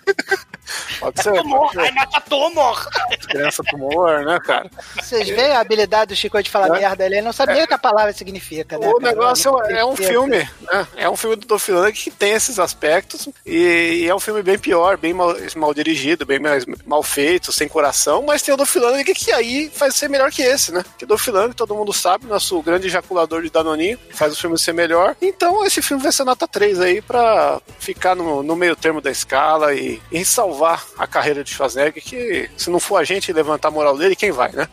Pode 1.15 1.23
ser, 1.23 1.41
Tumor, 1.44 1.72
ser. 1.72 1.91
mata 1.91 2.22
tumor. 2.22 2.88
criança 3.27 3.64
tumor, 3.69 4.26
né, 4.26 4.40
cara? 4.40 4.69
Vocês 4.95 5.30
veem 5.30 5.52
a 5.56 5.60
habilidade 5.60 6.14
do 6.14 6.15
Chico 6.15 6.41
de 6.41 6.49
falar 6.49 6.76
É. 6.77 6.80
merda 6.80 7.03
ali, 7.06 7.15
ele 7.15 7.22
não 7.22 7.34
sabe 7.34 7.53
nem 7.53 7.64
o 7.64 7.68
que 7.68 7.73
a 7.73 7.77
palavra 7.77 8.14
significa, 8.14 8.77
né? 8.77 8.88
O 8.88 8.95
cara? 8.99 9.11
negócio 9.11 9.61
é, 9.65 9.80
é 9.80 9.85
um 9.85 9.95
filme, 9.95 10.49
né? 10.61 10.88
É 10.95 11.10
um 11.10 11.15
filme 11.15 11.35
do 11.35 11.45
Dolph 11.48 11.69
que 11.94 12.11
tem 12.11 12.31
esses 12.34 12.60
aspectos 12.60 13.30
e, 13.45 14.03
e 14.03 14.10
é 14.10 14.15
um 14.15 14.19
filme 14.19 14.41
bem 14.41 14.57
pior, 14.57 14.98
bem 14.98 15.14
mal, 15.14 15.35
mal 15.56 15.73
dirigido, 15.73 16.26
bem 16.26 16.40
mais 16.40 16.65
mal 16.85 17.03
feito, 17.03 17.52
sem 17.52 17.68
coração, 17.68 18.23
mas 18.23 18.41
tem 18.41 18.53
o 18.53 18.57
Dolph 18.57 18.76
Lundgren 18.76 19.03
que, 19.03 19.14
que 19.14 19.31
aí 19.31 19.69
faz 19.73 19.95
ser 19.95 20.10
melhor 20.10 20.31
que 20.31 20.41
esse, 20.41 20.72
né? 20.72 20.84
Que 20.98 21.06
o 21.06 21.07
Dolph 21.07 21.27
Lundgren, 21.27 21.53
todo 21.53 21.76
mundo 21.76 21.94
sabe, 21.94 22.26
nosso 22.26 22.61
grande 22.61 22.88
ejaculador 22.88 23.41
de 23.41 23.49
Danoninho, 23.49 23.99
faz 24.11 24.34
o 24.34 24.35
filme 24.40 24.57
ser 24.57 24.73
melhor. 24.73 25.15
Então 25.22 25.65
esse 25.65 25.81
filme 25.81 26.02
vai 26.02 26.11
ser 26.11 26.23
nota 26.23 26.48
3 26.48 26.80
aí 26.80 27.02
pra 27.02 27.61
ficar 27.80 28.15
no, 28.15 28.41
no 28.44 28.56
meio 28.56 28.76
termo 28.76 28.99
da 29.02 29.11
escala 29.11 29.73
e, 29.73 30.02
e 30.11 30.23
salvar 30.26 30.84
a 31.03 31.07
carreira 31.07 31.43
de 31.43 31.49
Schwarzenegger, 31.49 32.01
que 32.01 32.49
se 32.55 32.69
não 32.69 32.80
for 32.80 32.97
a 32.97 33.03
gente 33.03 33.31
levantar 33.34 33.67
a 33.67 33.71
moral 33.71 33.97
dele, 33.97 34.15
quem 34.15 34.31
vai, 34.31 34.51
né? 34.51 34.67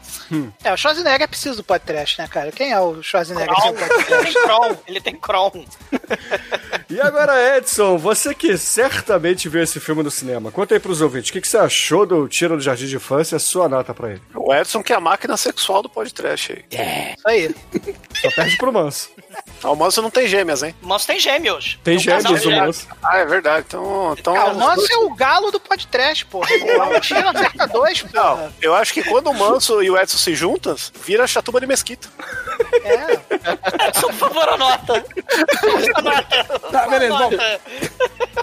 É, 0.62 0.72
o 0.72 0.76
Schwarzenegger 0.76 1.22
é 1.22 1.26
preciso 1.26 1.56
do 1.56 1.64
podcast, 1.64 2.20
né, 2.20 2.28
cara? 2.28 2.52
Quem 2.52 2.72
é 2.72 2.80
o 2.80 3.02
Schwarzenegger? 3.02 3.52
Ele 4.06 4.22
tem 4.22 4.32
Crohn. 4.32 4.76
Ele 4.86 5.00
tem 5.00 5.16
Crohn. 5.16 5.64
E 6.88 7.00
agora, 7.00 7.56
Edson, 7.56 7.98
você 7.98 8.34
que 8.34 8.56
certamente 8.56 9.48
viu 9.48 9.62
esse 9.62 9.78
filme 9.80 10.02
no 10.02 10.10
cinema, 10.10 10.50
conta 10.50 10.74
aí 10.74 10.80
pros 10.80 11.00
ouvintes, 11.00 11.30
o 11.30 11.32
que, 11.32 11.40
que 11.40 11.48
você 11.48 11.58
achou 11.58 12.06
do 12.06 12.28
Tira 12.28 12.56
do 12.56 12.62
Jardim 12.62 12.86
de 12.86 12.96
Infância, 12.96 13.38
sua 13.38 13.68
nota 13.68 13.92
pra 13.94 14.10
ele. 14.10 14.22
O 14.34 14.54
Edson 14.54 14.82
que 14.82 14.92
é 14.92 14.96
a 14.96 15.00
máquina 15.00 15.36
sexual 15.36 15.82
do 15.82 15.88
podcast 15.88 16.52
aí. 16.52 16.64
Isso 17.16 17.28
aí. 17.28 17.54
Só 18.20 18.30
perde 18.30 18.56
pro 18.56 18.72
Manso. 18.72 19.10
O 19.62 19.74
Manso 19.74 20.00
não 20.00 20.10
tem 20.10 20.26
gêmeas, 20.26 20.62
hein? 20.62 20.74
O 20.82 20.86
Manso 20.86 21.06
tem 21.06 21.18
gêmeos. 21.20 21.78
Tem 21.84 21.96
um 21.96 22.00
gêmeos 22.00 22.42
do 22.42 22.50
Manso. 22.50 22.86
Ah, 23.02 23.18
é 23.18 23.26
verdade. 23.26 23.66
Então, 23.68 24.14
então 24.18 24.36
Ah, 24.36 24.46
o 24.46 24.58
Manso 24.58 24.90
é 24.90 24.96
o 24.98 25.14
galo 25.14 25.50
do 25.50 25.60
podcast, 25.60 26.24
porra. 26.26 26.48
Tira 27.00 27.30
acerta 27.30 27.66
dois, 27.66 28.02
porra. 28.02 28.12
Não, 28.14 28.52
eu 28.62 28.74
acho 28.74 28.92
que 28.94 29.02
quando 29.02 29.28
o 29.28 29.34
Manso 29.34 29.82
e 29.82 29.90
o 29.90 29.98
Edson 29.98 30.16
se 30.16 30.34
juntam, 30.34 30.74
vira 31.04 31.26
chatuba 31.26 31.60
de 31.60 31.66
mesquita. 31.66 32.08
É. 32.84 33.16
Por 34.00 34.12
favor, 34.14 34.48
anota. 34.48 35.04
Anota. 35.94 36.44
Tá, 36.70 36.88
beleza, 36.88 37.16
bom. 37.16 37.30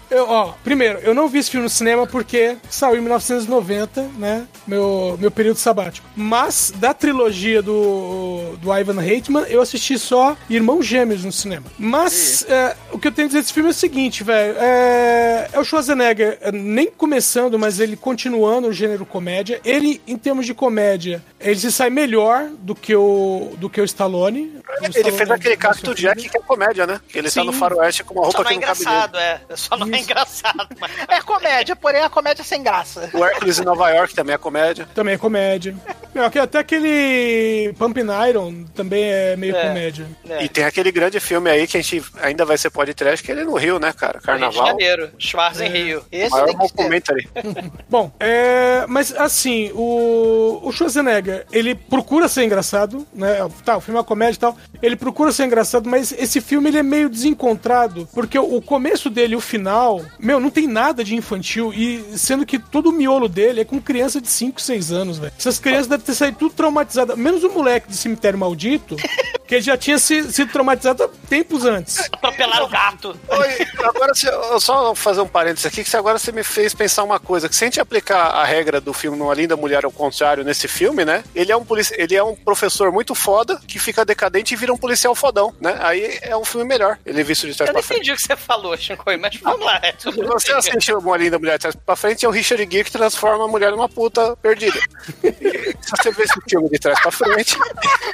Eu, 0.10 0.30
ó, 0.30 0.54
primeiro, 0.64 1.00
eu 1.00 1.14
não 1.14 1.28
vi 1.28 1.40
esse 1.40 1.52
filme 1.52 1.66
no 1.66 1.70
cinema 1.70 2.08
porque 2.08 2.58
saiu 2.70 2.98
em 2.98 3.02
1990, 3.02 4.02
né? 4.18 4.48
meu, 4.66 5.18
meu 5.20 5.32
período 5.32 5.58
sabático. 5.58 6.08
Mas, 6.16 6.72
da 6.76 6.94
trilogia 6.94 7.62
do, 7.62 8.56
do 8.58 8.74
Ivan 8.78 9.00
Reitman, 9.02 9.44
eu 9.48 9.62
assisti 9.62 9.98
só 9.98 10.36
Irmãos 10.50 10.86
Gêmeos 10.88 11.24
no 11.24 11.32
cinema. 11.32 11.66
Mas, 11.78 12.44
é, 12.50 12.76
o 12.92 12.98
que 13.00 13.08
eu 13.08 13.12
tenho 13.12 13.26
a 13.26 13.30
dizer 13.30 13.42
desse 13.42 13.54
filme 13.54 13.70
é 13.70 13.72
o 13.72 13.74
seguinte, 13.74 14.24
velho. 14.24 14.56
É, 14.58 15.50
é 15.54 15.60
o 15.60 15.64
Schwarzenegger 15.64 16.38
é, 16.42 16.52
nem 16.52 16.90
começando, 16.90 17.58
mas 17.60 17.80
ele 17.80 17.96
continuando 17.96 18.68
o 18.68 18.74
gênero 18.74 19.06
comédia. 19.06 19.60
Ele, 19.64 20.02
em 20.08 20.18
termos 20.18 20.46
de 20.46 20.54
comédia, 20.54 21.24
ele 21.40 21.60
se 21.60 21.72
sai 21.72 21.90
melhor 21.90 22.50
do 22.60 22.74
que 22.74 22.96
o, 22.96 23.54
do 23.58 23.70
que 23.70 23.80
o 23.82 23.84
Stallone. 23.86 24.42
O 24.68 24.84
Ele 24.84 24.88
Stallone 24.90 25.18
fez 25.18 25.32
aquele 25.32 25.54
é 25.54 25.58
Cacto 25.58 25.94
Jack 25.96 26.30
que 26.30 26.38
é 26.38 26.42
comédia, 26.42 26.86
né? 26.88 27.00
Que 27.08 27.20
ele 27.20 27.30
tá 27.32 27.44
no 27.44 27.54
Sim. 27.54 27.60
faroeste 27.60 28.04
com 28.04 28.14
uma 28.14 28.24
roupa 28.24 28.38
Só 28.38 28.44
não 28.44 28.50
é 28.50 28.54
que 28.54 28.60
não 28.60 28.68
cabe 28.68 28.80
nele. 28.80 28.90
engraçado, 28.96 29.18
é. 29.18 29.56
Só 29.56 29.78
não 29.78 29.88
é 29.94 30.00
engraçado. 30.00 30.68
Mas... 30.80 30.92
É 31.08 31.22
comédia, 31.22 31.76
porém 31.76 32.02
a 32.04 32.10
comédia 32.10 32.44
sem 32.44 32.64
graça. 32.64 33.10
O 33.14 33.24
Hércules 33.24 33.60
em 33.60 33.64
Nova 33.64 33.90
York 33.90 34.14
também 34.16 34.36
é 34.36 34.38
comédia. 34.38 34.88
Também 34.94 35.16
é 35.16 35.18
comédia. 35.18 35.76
Não, 36.14 36.26
até 36.26 36.60
aquele 36.60 37.74
Pumping 37.78 38.08
Iron 38.30 38.64
também 38.76 39.04
é 39.04 39.36
meio 39.36 39.56
É. 39.56 39.68
comédia. 39.68 40.08
E 40.42 40.50
tem 40.50 40.64
aquele 40.68 40.92
grande 40.92 41.20
filme 41.20 41.50
aí 41.50 41.68
que 41.68 41.78
a 41.78 41.82
gente 41.82 42.04
ainda 42.22 42.46
vai 42.46 42.58
ser 42.58 42.70
podcast, 42.70 43.24
que 43.24 43.32
ele 43.32 43.42
é 43.42 43.44
no 43.44 43.56
Rio, 43.56 43.80
né, 43.80 43.94
cara? 43.94 44.14
Rio 44.14 44.22
de 44.22 44.26
Carnaval. 44.26 44.68
Janeiro, 44.68 45.12
Schwarz 45.18 45.60
em 45.60 45.70
Rio. 45.70 46.04
Esse 46.12 46.32
Maior 46.32 46.54
documentary. 46.54 47.28
Bom, 47.90 48.12
é, 48.20 48.86
mas 48.88 49.14
assim, 49.16 49.72
o, 49.74 50.60
o 50.64 50.72
Schwarzenegger, 50.72 51.46
ele 51.52 51.76
procura 51.76 52.28
ser 52.28 52.44
engraçado, 52.44 53.06
né? 53.14 53.38
Tá, 53.64 53.78
o 53.78 53.82
filme 53.82 53.98
é 53.98 54.00
uma 54.00 54.06
comédia 54.06 54.36
e 54.36 54.40
tal. 54.40 54.58
Ele 54.82 54.96
procura 54.96 55.32
ser 55.32 55.46
engraçado, 55.46 55.90
mas 55.90 56.12
esse 56.12 56.42
filme 56.42 56.70
ele 56.70 56.80
é 56.80 56.84
meio 56.84 57.10
desencontrado, 57.10 58.08
porque 58.14 58.38
o, 58.38 58.58
o 58.58 58.62
começo 58.62 59.10
dele 59.10 59.34
e 59.34 59.38
o 59.38 59.42
final, 59.42 60.02
meu, 60.20 60.40
não 60.40 60.50
tem 60.50 60.68
nada 60.68 61.04
de 61.04 61.16
infantil, 61.16 61.74
e 61.74 62.04
sendo 62.18 62.46
que 62.46 62.60
todo 62.60 62.90
o 62.90 62.92
miolo 62.92 63.28
dele 63.28 63.62
é 63.62 63.66
com 63.66 63.82
criança 63.82 64.22
de 64.22 64.30
5, 64.30 64.62
6 64.62 64.92
anos, 64.92 65.18
velho. 65.18 65.34
Essas 65.38 65.60
crianças 65.60 65.88
devem 65.88 66.06
ter 66.06 66.14
saído 66.14 66.38
tudo 66.38 66.54
traumatizadas, 66.54 67.18
menos 67.18 67.44
o 67.44 67.50
moleque 67.50 67.90
de 67.90 67.96
cemitério 67.96 68.38
maldito, 68.38 68.96
que 69.48 69.56
ele 69.56 69.62
já 69.62 69.78
tinha 69.78 69.98
se- 69.98 70.32
sido 70.32 70.52
traumatizado 70.52 71.04
há 71.04 71.10
tempos 71.30 71.64
antes. 71.66 72.00
Atropelar 72.12 72.64
o 72.64 72.68
gato. 72.68 73.18
Oi, 73.30 73.68
agora 73.84 74.14
você, 74.14 74.28
eu 74.30 74.60
só 74.60 74.94
fazer 74.94 75.22
um 75.22 75.28
parênteses 75.28 75.66
aqui, 75.66 75.84
que 75.84 75.96
agora 75.96 76.20
você 76.20 76.32
me 76.32 76.44
fez 76.44 76.74
pensar 76.74 77.04
uma 77.04 77.20
coisa, 77.20 77.48
que 77.48 77.56
se 77.56 77.64
a 77.64 77.68
gente 77.68 77.80
aplicar 77.80 78.28
a 78.32 78.44
regra 78.44 78.82
do 78.82 78.94
filme 78.94 79.20
Uma 79.22 79.34
Linda 79.34 79.56
Mulher 79.56 79.86
ao 79.86 79.92
contrário 79.92 80.44
nesse 80.44 80.68
filme, 80.68 81.06
né? 81.06 81.24
Ele 81.34 81.52
é 81.52 81.56
um 81.58 81.64
polici- 81.64 81.96
ele 81.98 82.16
é 82.16 82.24
um 82.24 82.36
professor 82.36 82.92
muito 82.92 83.16
foda 83.16 83.60
que 83.68 83.80
fica 83.80 84.04
decadente 84.04 84.54
e 84.54 84.58
vira 84.58 84.74
um 84.74 84.78
policial 84.78 85.16
fodão, 85.16 85.56
né? 85.62 85.78
Aí 85.80 86.20
é 86.22 86.36
um 86.36 86.44
filme 86.44 86.68
melhor. 86.68 86.98
Ele 87.06 87.22
é 87.22 87.24
visto 87.24 87.48
de 87.48 87.56
trás 87.56 87.70
Eu 87.70 87.74
não 87.74 87.80
pra 87.82 87.88
frente. 87.88 88.00
entendi 88.00 88.12
o 88.12 88.16
que 88.18 88.22
você 88.24 88.36
falou, 88.36 88.76
Shinkoi, 88.78 89.16
mas 89.18 89.36
vamos 89.38 89.66
lá. 89.66 89.80
é 89.82 89.94
Se 89.98 90.12
você 90.12 90.52
assistiu 90.52 90.98
Uma 91.00 91.16
Linda 91.16 91.40
Mulher 91.40 91.54
de 91.54 91.60
trás 91.62 91.76
pra 91.76 91.96
frente, 91.96 92.26
é 92.26 92.28
o 92.28 92.32
Richard 92.32 92.68
Gere 92.70 92.84
que 92.84 92.92
transforma 92.92 93.46
a 93.46 93.48
mulher 93.48 93.72
numa 93.72 93.88
puta 93.88 94.36
perdida. 94.38 94.78
Se 95.22 95.92
você 95.98 96.12
vê 96.12 96.24
esse 96.24 96.40
filme 96.50 96.70
de 96.70 96.80
trás 96.80 97.00
pra 97.00 97.12
frente, 97.12 97.58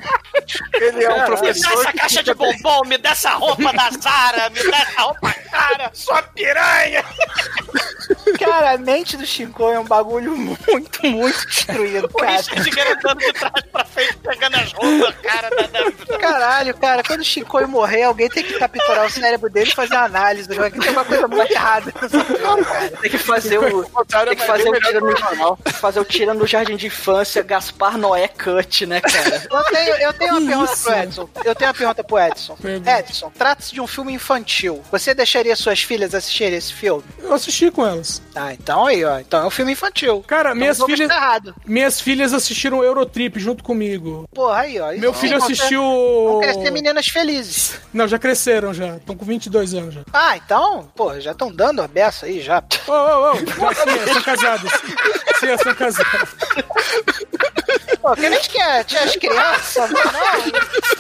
ele 0.79 1.03
é 1.03 1.09
um 1.11 1.22
Me 1.23 1.35
dá 1.35 1.37
professor 1.37 1.73
essa 1.73 1.93
caixa 1.93 2.23
de 2.23 2.33
bombom, 2.33 2.81
me 2.85 2.97
dá 2.97 3.09
essa 3.11 3.31
roupa 3.31 3.73
da 3.73 3.89
Zara, 3.91 4.49
me 4.49 4.63
dá 4.63 4.77
essa 4.77 5.01
roupa 5.01 5.33
cara, 5.53 5.91
sua 5.93 6.21
piranha. 6.23 7.03
Cara, 8.39 8.71
a 8.71 8.77
mente 8.77 9.15
do 9.15 9.25
Chico 9.25 9.69
é 9.69 9.79
um 9.79 9.85
bagulho 9.85 10.35
muito, 10.35 11.05
muito 11.05 11.47
destruído, 11.47 12.09
O 12.11 12.17
cara. 12.17 12.37
Richard 12.37 12.71
Gere 12.71 12.89
andando 12.91 13.19
de 13.19 13.33
trás 13.33 13.53
pra 13.71 13.85
frente, 13.85 14.17
pegando 14.17 14.55
as 14.55 14.73
roupas, 14.73 15.15
cara, 15.21 15.49
da... 15.49 15.67
da... 15.67 16.17
Caralho, 16.17 16.77
cara, 16.77 17.03
quando 17.03 17.21
o 17.21 17.23
Chico 17.23 17.67
morrer, 17.67 18.03
alguém 18.03 18.29
tem 18.29 18.43
que 18.43 18.57
capturar 18.57 19.05
o 19.05 19.09
cérebro 19.09 19.49
dele 19.49 19.69
e 19.69 19.75
fazer 19.75 19.93
uma 19.93 20.05
análise. 20.05 20.49
né? 20.49 20.69
Tem 20.69 20.89
uma 20.89 21.05
coisa 21.05 21.27
muito 21.27 21.51
errada. 21.51 21.93
Tem 23.01 23.11
que 23.11 23.17
fazer 23.17 23.59
o. 23.59 23.83
Tem 23.83 24.35
que 24.35 24.45
fazer 24.45 24.69
o 24.69 24.79
tira 24.79 24.99
no, 24.99 25.57
fazer 25.73 25.99
o 25.99 26.05
tira 26.05 26.33
no 26.33 26.47
jardim 26.47 26.75
de 26.75 26.87
infância, 26.87 27.41
Gaspar 27.43 27.97
Noé 27.97 28.27
Cut, 28.27 28.85
né, 28.85 29.01
cara? 29.01 29.43
Eu 29.49 29.63
tenho, 29.65 29.95
eu 29.95 30.13
tenho 30.13 30.37
uma 30.37 30.47
pergunta 30.47 30.75
pro 30.77 30.93
Edson. 31.13 31.29
Eu 31.45 31.55
tenho 31.55 31.69
uma 31.69 31.73
pergunta 31.77 32.03
pro 32.03 32.19
Edson. 32.19 32.57
Edson, 32.99 33.31
trata-se 33.37 33.73
de 33.73 33.81
um 33.81 33.87
filme 33.87 34.13
infantil. 34.13 34.81
Você 34.91 35.13
deixaria 35.13 35.55
suas 35.55 35.81
filhas 35.81 36.13
assistirem 36.15 36.57
esse 36.57 36.73
filme? 36.73 37.03
Eu 37.19 37.33
assisti 37.33 37.69
com 37.71 37.85
elas. 37.85 38.21
Ah, 38.35 38.53
então 38.53 38.85
aí, 38.85 39.03
ó. 39.05 39.19
Então 39.19 39.43
é 39.43 39.45
um 39.45 39.49
filme 39.49 39.71
infantil. 39.73 40.23
Cara, 40.27 40.55
minhas 40.55 40.77
vamos 40.77 40.93
filhas. 40.93 41.09
errado. 41.09 41.55
Minhas 41.65 42.01
filhas 42.01 42.33
assistiram 42.33 42.79
o 42.79 42.83
Eurotrip 42.83 43.39
junto 43.39 43.63
comigo. 43.63 44.27
Porra, 44.33 44.59
aí, 44.61 44.79
ó. 44.79 44.91
Meu 44.93 45.13
filho 45.13 45.37
assistiu. 45.37 45.81
Vão 45.83 46.39
crescer 46.41 46.71
meninas 46.71 47.07
felizes. 47.07 47.79
Não, 47.93 48.07
já 48.07 48.17
cresceram 48.17 48.73
já. 48.73 48.97
Estão 48.97 49.15
com 49.15 49.25
22 49.25 49.73
anos 49.73 49.93
já. 49.93 50.01
Ah, 50.11 50.35
então, 50.37 50.89
pô, 50.95 51.19
já 51.19 51.31
estão 51.31 51.51
dando 51.51 51.81
a 51.81 51.87
beça 51.87 52.25
aí 52.25 52.41
já. 52.41 52.63
Ô, 52.87 52.91
ô, 52.91 53.31
ô. 53.31 54.13
São 54.13 54.21
casadas. 54.21 54.71
Sim, 55.39 55.57
são 55.63 55.75
casadas. 55.75 56.29
Pô, 58.01 58.13
que 58.15 58.29
nem 58.29 58.39
tinha, 58.41 58.83
tinha 58.83 59.03
as 59.03 59.15
crianças, 59.15 59.89
não. 59.89 60.01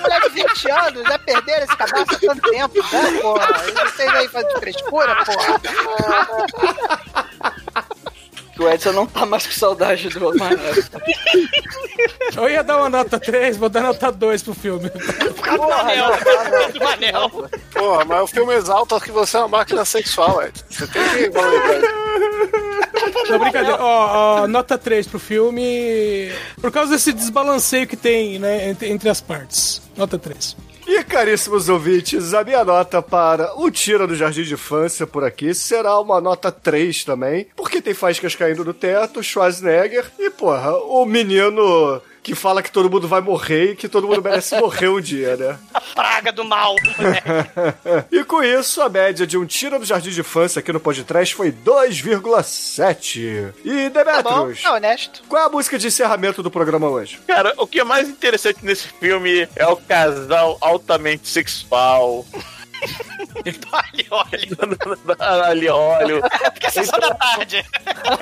Mulher 0.01 0.21
de 0.21 0.29
20 0.29 0.71
anos 0.71 1.03
já 1.03 1.19
perderam 1.19 1.63
esse 1.65 1.77
cadastro 1.77 2.15
há 2.15 2.19
tanto 2.19 2.51
tempo, 2.51 2.75
né, 2.75 3.21
porra? 3.21 3.47
E 3.67 3.71
vocês 3.71 4.09
aí 4.13 4.27
fazem 4.27 4.55
frescura, 4.59 5.15
porra. 5.25 5.61
O 8.59 8.69
Edson 8.69 8.91
não 8.91 9.07
tá 9.07 9.25
mais 9.25 9.47
com 9.47 9.51
saudade 9.51 10.09
do 10.09 10.37
Mané. 10.37 10.55
Eu 12.35 12.47
ia 12.47 12.63
dar 12.63 12.77
uma 12.77 12.89
nota 12.89 13.19
3, 13.19 13.57
vou 13.57 13.67
dar 13.67 13.81
nota 13.81 14.11
2 14.11 14.43
pro 14.43 14.53
filme. 14.53 14.89
do 14.89 15.73
anel, 15.73 16.11
do 16.71 16.87
anel. 16.87 17.49
Porra, 17.71 18.05
mas 18.05 18.21
o 18.21 18.27
filme 18.27 18.53
exalta 18.53 18.99
que 18.99 19.11
você 19.11 19.37
é 19.37 19.39
uma 19.39 19.57
máquina 19.57 19.83
sexual, 19.83 20.43
Ed. 20.43 20.53
Você 20.69 20.85
tem 20.87 21.03
que 21.09 21.29
valorizar. 21.31 22.02
Não, 23.33 23.39
brincadeira. 23.39 23.77
Ó, 23.81 24.41
ó, 24.43 24.47
nota 24.47 24.77
3 24.77 25.07
pro 25.07 25.19
filme. 25.19 26.31
Por 26.59 26.71
causa 26.71 26.91
desse 26.91 27.11
desbalanceio 27.11 27.87
que 27.87 27.97
tem, 27.97 28.39
né, 28.39 28.69
entre, 28.69 28.89
entre 28.89 29.09
as 29.09 29.21
partes. 29.21 29.81
Nota 29.95 30.17
3. 30.17 30.55
E 30.85 31.01
caríssimos 31.03 31.69
ouvintes, 31.69 32.33
a 32.33 32.43
minha 32.43 32.63
nota 32.65 33.01
para 33.01 33.57
o 33.57 33.71
Tira 33.71 34.05
do 34.05 34.15
Jardim 34.15 34.43
de 34.43 34.53
Infância 34.53 35.07
por 35.07 35.23
aqui 35.23 35.53
será 35.53 35.97
uma 35.97 36.19
nota 36.19 36.51
3 36.51 37.05
também, 37.05 37.47
porque 37.55 37.81
tem 37.81 37.93
faíscas 37.93 38.35
caindo 38.35 38.65
do 38.65 38.73
teto, 38.73 39.23
Schwarzenegger 39.23 40.05
e, 40.19 40.29
porra, 40.29 40.73
o 40.75 41.05
menino 41.05 42.01
que 42.23 42.33
fala 42.33 42.63
que 42.63 42.71
todo 42.71 42.89
mundo 42.89 43.05
vai 43.07 43.19
morrer 43.19 43.71
e 43.71 43.75
que 43.75 43.89
todo 43.89 44.07
mundo 44.07 44.23
merece 44.23 44.57
morrer 44.57 44.87
um 44.87 45.01
dia, 45.01 45.35
né? 45.35 45.59
Praga 45.93 46.31
do 46.31 46.45
mal. 46.45 46.75
e 48.09 48.23
com 48.23 48.41
isso, 48.41 48.81
a 48.81 48.87
média 48.87 49.27
de 49.27 49.37
um 49.37 49.45
Tira 49.45 49.77
do 49.77 49.85
Jardim 49.85 50.09
de 50.09 50.21
Infância 50.21 50.59
aqui 50.59 50.71
no 50.71 50.79
podcast 50.79 51.35
foi 51.35 51.51
2,7. 51.51 53.53
E 53.65 53.89
Tá 53.89 54.21
bom, 54.21 54.45
Demetrius, 54.45 54.65
é 54.65 54.71
honesto. 54.71 55.21
qual 55.27 55.43
é 55.43 55.45
a 55.45 55.49
música 55.49 55.77
de 55.77 55.87
encerramento 55.87 56.41
do 56.41 56.49
programa 56.49 56.87
hoje? 56.87 57.19
Cara, 57.27 57.53
o 57.57 57.67
que 57.67 57.81
é 57.81 57.83
mais 57.83 58.07
interessante 58.07 58.59
nesse 58.63 58.87
filme 58.87 59.47
é 59.55 59.67
o 59.67 59.75
casal 59.75 60.57
altamente 60.61 61.27
sexual. 61.27 62.25
Ali, 63.73 64.07
olha. 64.11 65.45
Ali, 65.45 65.69
olha. 65.69 66.21
É 66.43 66.49
porque 66.49 66.67
é 66.67 66.69
sessão 66.69 66.99
da 66.99 67.13
tarde. 67.13 67.65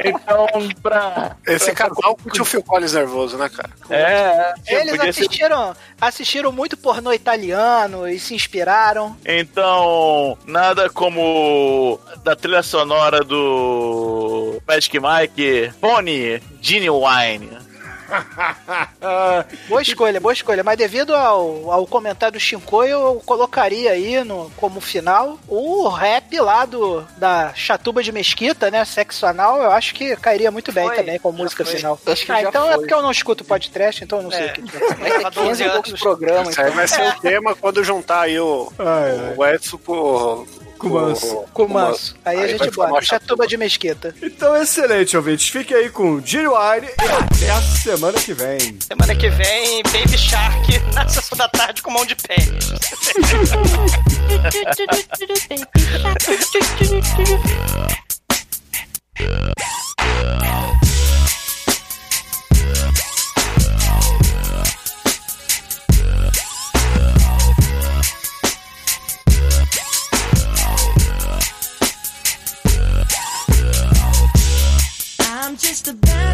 Então, 0.05 0.47
pra. 0.81 1.35
Esse 1.47 1.71
casal 1.73 2.15
curte 2.15 2.41
o 2.41 2.45
Phil 2.45 2.63
Collins 2.63 2.93
nervoso, 2.93 3.37
né, 3.37 3.49
cara? 3.49 3.69
É, 3.89 4.53
Eles 4.67 4.91
podia 4.91 5.13
ser- 5.13 5.23
assistiram, 5.25 5.75
assistiram 5.99 6.51
muito 6.51 6.77
pornô 6.77 7.11
italiano 7.13 8.07
e 8.07 8.19
se 8.19 8.33
inspiraram. 8.35 9.17
Então, 9.25 10.37
nada 10.45 10.89
como 10.89 11.99
da 12.23 12.35
trilha 12.35 12.63
sonora 12.63 13.21
do 13.23 14.61
Magic 14.67 14.97
Mike, 14.99 15.71
Pony, 15.79 16.41
Genuine. 16.61 17.57
Boa 19.67 19.81
escolha, 19.81 20.19
boa 20.19 20.33
escolha. 20.33 20.63
Mas 20.63 20.77
devido 20.77 21.15
ao, 21.15 21.71
ao 21.71 21.87
comentário 21.87 22.33
do 22.33 22.39
Shinkoi, 22.39 22.89
eu 22.89 23.21
colocaria 23.25 23.91
aí 23.91 24.23
no, 24.23 24.49
como 24.57 24.79
final 24.81 25.39
o 25.47 25.87
rap 25.89 26.39
lá 26.39 26.65
do, 26.65 27.01
da 27.17 27.53
Chatuba 27.53 28.03
de 28.03 28.11
Mesquita, 28.11 28.69
né? 28.69 28.83
Sexo 28.85 29.25
anal, 29.25 29.61
eu 29.61 29.71
acho 29.71 29.93
que 29.95 30.15
cairia 30.17 30.51
muito 30.51 30.71
bem 30.71 30.87
Foi, 30.87 30.95
também 30.95 31.19
como 31.19 31.37
já 31.37 31.43
música 31.43 31.65
foi. 31.65 31.75
final. 31.75 31.99
Acho 32.05 32.25
que 32.25 32.31
ah, 32.31 32.41
então 32.43 32.65
é 32.67 32.71
foi. 32.73 32.79
porque 32.79 32.93
eu 32.93 33.01
não 33.01 33.11
escuto 33.11 33.43
podcast, 33.43 34.03
então 34.03 34.19
eu 34.19 34.23
não 34.25 34.31
sei 34.31 34.41
É. 34.47 34.51
o 34.51 34.53
que. 34.53 34.61
Vai 34.61 35.11
ter 35.31 35.31
15 35.31 35.63
e 35.63 35.69
poucos 35.69 35.99
programas. 35.99 36.49
Isso 36.49 36.61
aí 36.61 36.71
vai 36.71 36.87
ser 36.87 37.07
o 37.07 37.19
tema 37.21 37.55
quando 37.55 37.83
juntar 37.83 38.21
aí 38.21 38.39
o, 38.39 38.71
Ai, 38.77 39.11
ai. 39.11 39.33
o 39.37 39.45
Edson 39.45 39.77
com, 39.77 40.45
Com 40.81 40.87
o 40.87 40.93
Manso. 40.93 41.45
Com 41.53 41.63
o 41.65 41.69
manso. 41.69 42.15
Aí, 42.25 42.39
a 42.39 42.47
gente 42.47 42.71
bota 42.71 42.97
a 42.97 43.01
Chatuba 43.01 43.45
de 43.45 43.55
Mesquita. 43.55 44.15
Então, 44.19 44.57
excelente, 44.57 45.15
ouvintes. 45.15 45.47
Fiquem 45.47 45.77
aí 45.77 45.91
com 45.91 46.19
Genuine 46.19 46.87
e 46.87 47.07
até 47.07 47.51
a 47.51 47.61
semana 47.61 48.19
que 48.19 48.33
vem. 48.33 48.79
Semana 48.79 49.13
que 49.13 49.29
vem, 49.29 49.83
Baby 49.83 50.17
Shark 50.17 50.79
na 50.95 51.07
sessão 51.07 51.37
da 51.37 51.47
tarde 51.47 51.83
com 51.83 51.91
mão 51.91 52.03
de 52.03 52.15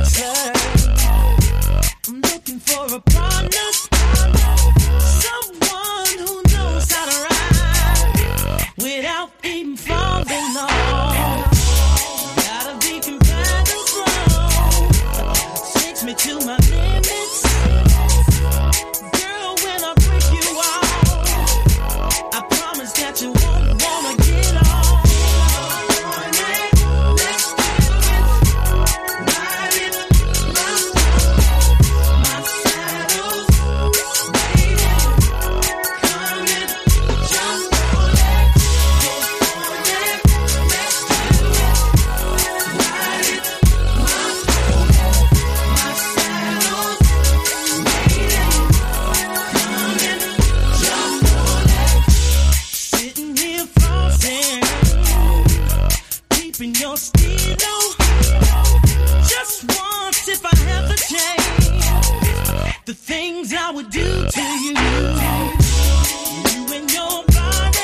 pênis. 0.09 0.76
the 62.87 62.93
things 62.93 63.53
I 63.53 63.69
would 63.69 63.89
do 63.89 63.99
to 63.99 64.41
you. 64.63 64.71
You 66.47 66.73
and 66.73 66.89
your 66.93 67.21
body, 67.35 67.81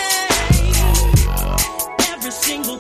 every 2.08 2.32
single. 2.32 2.73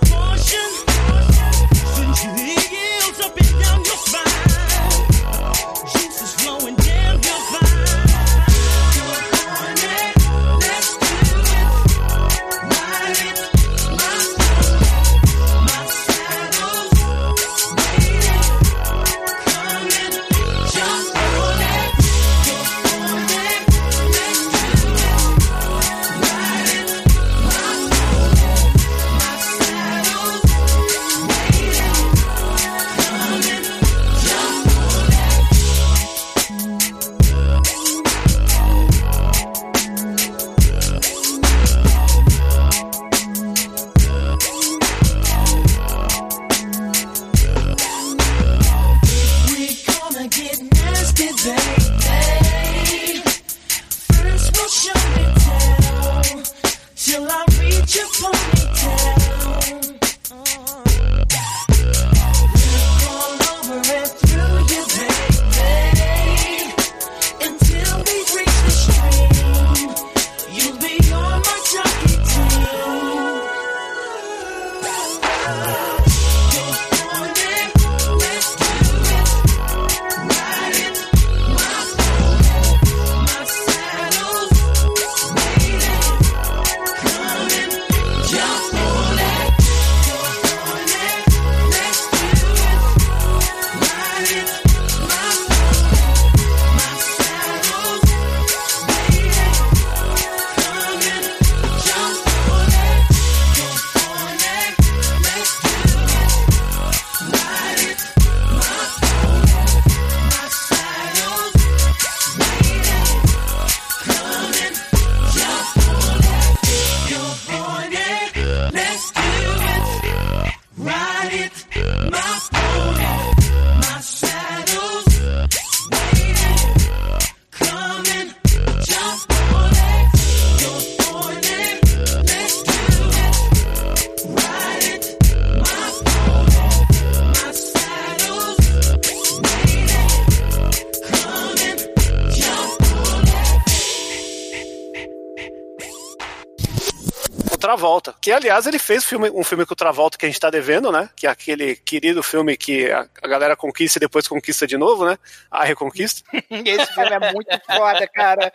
Que, 148.23 148.31
aliás, 148.31 148.65
ele 148.65 148.79
fez 148.79 149.03
filme- 149.03 149.29
um 149.31 149.43
filme 149.43 149.65
com 149.65 149.73
o 149.73 149.75
Travolta 149.75 150.17
que 150.17 150.25
a 150.25 150.29
gente 150.29 150.39
tá 150.39 150.49
devendo, 150.49 150.93
né? 150.93 151.09
Que 151.13 151.27
é 151.27 151.29
aquele 151.29 151.75
querido 151.75 152.23
filme 152.23 152.55
que 152.55 152.89
a, 152.89 153.05
a 153.21 153.27
galera 153.27 153.53
conquista 153.53 153.99
e 153.99 153.99
depois 153.99 154.29
conquista 154.29 154.65
de 154.65 154.77
novo, 154.77 155.05
né? 155.05 155.17
A 155.51 155.65
Reconquista. 155.65 156.21
Esse 156.49 156.93
filme 156.93 157.11
é 157.11 157.33
muito 157.33 157.61
foda, 157.65 158.07
cara. 158.07 158.49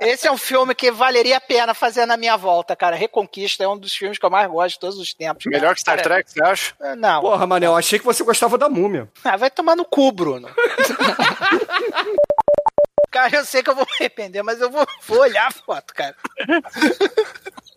Esse 0.00 0.26
é 0.26 0.32
um 0.32 0.38
filme 0.38 0.74
que 0.74 0.90
valeria 0.90 1.36
a 1.36 1.40
pena 1.40 1.74
fazer 1.74 2.06
na 2.06 2.16
minha 2.16 2.34
volta, 2.38 2.74
cara. 2.74 2.96
Reconquista 2.96 3.62
é 3.62 3.68
um 3.68 3.76
dos 3.76 3.92
filmes 3.92 4.16
que 4.16 4.24
eu 4.24 4.30
mais 4.30 4.50
gosto 4.50 4.76
de 4.76 4.80
todos 4.80 4.98
os 4.98 5.12
tempos. 5.12 5.44
cara. 5.44 5.54
Melhor 5.54 5.74
que 5.74 5.80
Star 5.82 5.96
Cara, 5.96 6.08
Trek, 6.08 6.30
você 6.32 6.42
acha? 6.42 6.74
Não. 6.96 7.20
Porra, 7.20 7.46
Manel, 7.46 7.76
achei 7.76 7.98
que 7.98 8.04
você 8.06 8.24
gostava 8.24 8.56
da 8.56 8.70
múmia. 8.70 9.06
Ah, 9.22 9.36
vai 9.36 9.50
tomar 9.50 9.76
no 9.76 9.84
cu, 9.84 10.10
Bruno. 10.12 10.48
Cara, 13.12 13.36
eu 13.36 13.44
sei 13.44 13.62
que 13.62 13.68
eu 13.68 13.74
vou 13.74 13.84
me 13.84 13.92
arrepender, 14.00 14.42
mas 14.42 14.60
eu 14.62 14.70
vou, 14.70 14.86
vou 15.06 15.18
olhar 15.18 15.48
a 15.48 15.50
foto, 15.50 15.92
cara. 15.92 16.14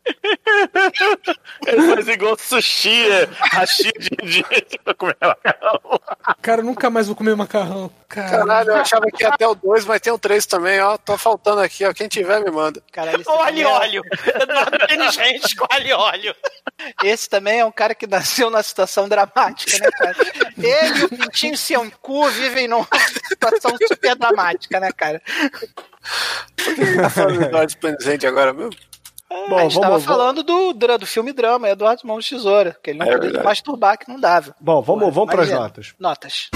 Ele 1.65 1.95
faz 1.95 2.07
igual 2.07 2.37
sushi, 2.37 3.09
é, 3.09 3.27
hashi 3.39 3.91
de, 3.99 4.43
de 4.43 4.79
pra 4.83 4.93
comer 4.93 5.15
macarrão. 5.21 5.79
Cara, 6.41 6.61
eu 6.61 6.65
nunca 6.65 6.89
mais 6.89 7.07
vou 7.07 7.15
comer 7.15 7.35
macarrão. 7.35 7.89
Cara. 8.07 8.29
Caralho, 8.29 8.69
eu 8.69 8.75
achava 8.75 9.05
que 9.07 9.23
ia 9.23 9.29
até 9.29 9.47
o 9.47 9.55
2, 9.55 9.85
mas 9.85 10.01
tem 10.01 10.13
o 10.13 10.19
3 10.19 10.45
também, 10.45 10.79
ó. 10.81 10.97
Tô 10.97 11.17
faltando 11.17 11.61
aqui, 11.61 11.85
ó. 11.85 11.93
Quem 11.93 12.07
tiver, 12.07 12.41
me 12.41 12.51
manda. 12.51 12.81
Caralho, 12.91 13.23
Olha 13.25 13.69
óleo. 13.69 14.03
Eduardo 14.39 15.17
Reis 15.17 15.53
com 15.53 15.65
alho 15.69 15.87
e 15.87 15.93
óleo. 15.93 16.35
Esse 17.03 17.29
também 17.29 17.59
é 17.59 17.65
um 17.65 17.71
cara 17.71 17.95
que 17.95 18.05
nasceu 18.05 18.49
numa 18.49 18.63
situação 18.63 19.07
dramática, 19.07 19.77
né, 19.79 19.89
cara? 19.91 20.15
Ele 20.57 20.99
e 20.99 21.03
o 21.05 21.09
Pintinho 21.09 21.57
Seu 21.57 21.89
Cu 22.01 22.29
vivem 22.29 22.67
numa 22.67 22.87
situação 23.27 23.75
super 23.87 24.15
dramática, 24.15 24.79
né, 24.79 24.91
cara? 24.91 25.21
Por 26.55 26.75
que 26.75 26.95
tá 26.95 27.09
falando 27.09 27.39
do 27.39 27.45
Eduardo 27.45 27.77
Presente 27.77 28.27
agora 28.27 28.53
mesmo? 28.53 28.75
Bom, 29.49 29.57
a 29.57 29.63
gente 29.63 29.75
tava 29.79 29.87
vamos- 29.99 30.05
falando 30.05 30.43
do, 30.43 30.73
do 30.73 31.05
filme 31.05 31.33
drama, 31.33 31.69
Eduardo 31.69 32.05
Mãos 32.07 32.23
de 32.25 32.31
Tesoura, 32.35 32.77
que 32.81 32.91
ele 32.91 32.99
não 32.99 33.05
É 33.05 33.11
podia 33.11 33.21
verdade. 33.23 33.45
masturbar, 33.45 33.97
que 33.97 34.09
não 34.09 34.19
dava. 34.19 34.55
Bom, 34.59 34.81
vamos, 34.81 35.13
vamos 35.13 35.29
pras 35.33 35.47
Imagina. 35.47 35.59
notas. 35.61 35.93
Notas. 35.99 36.49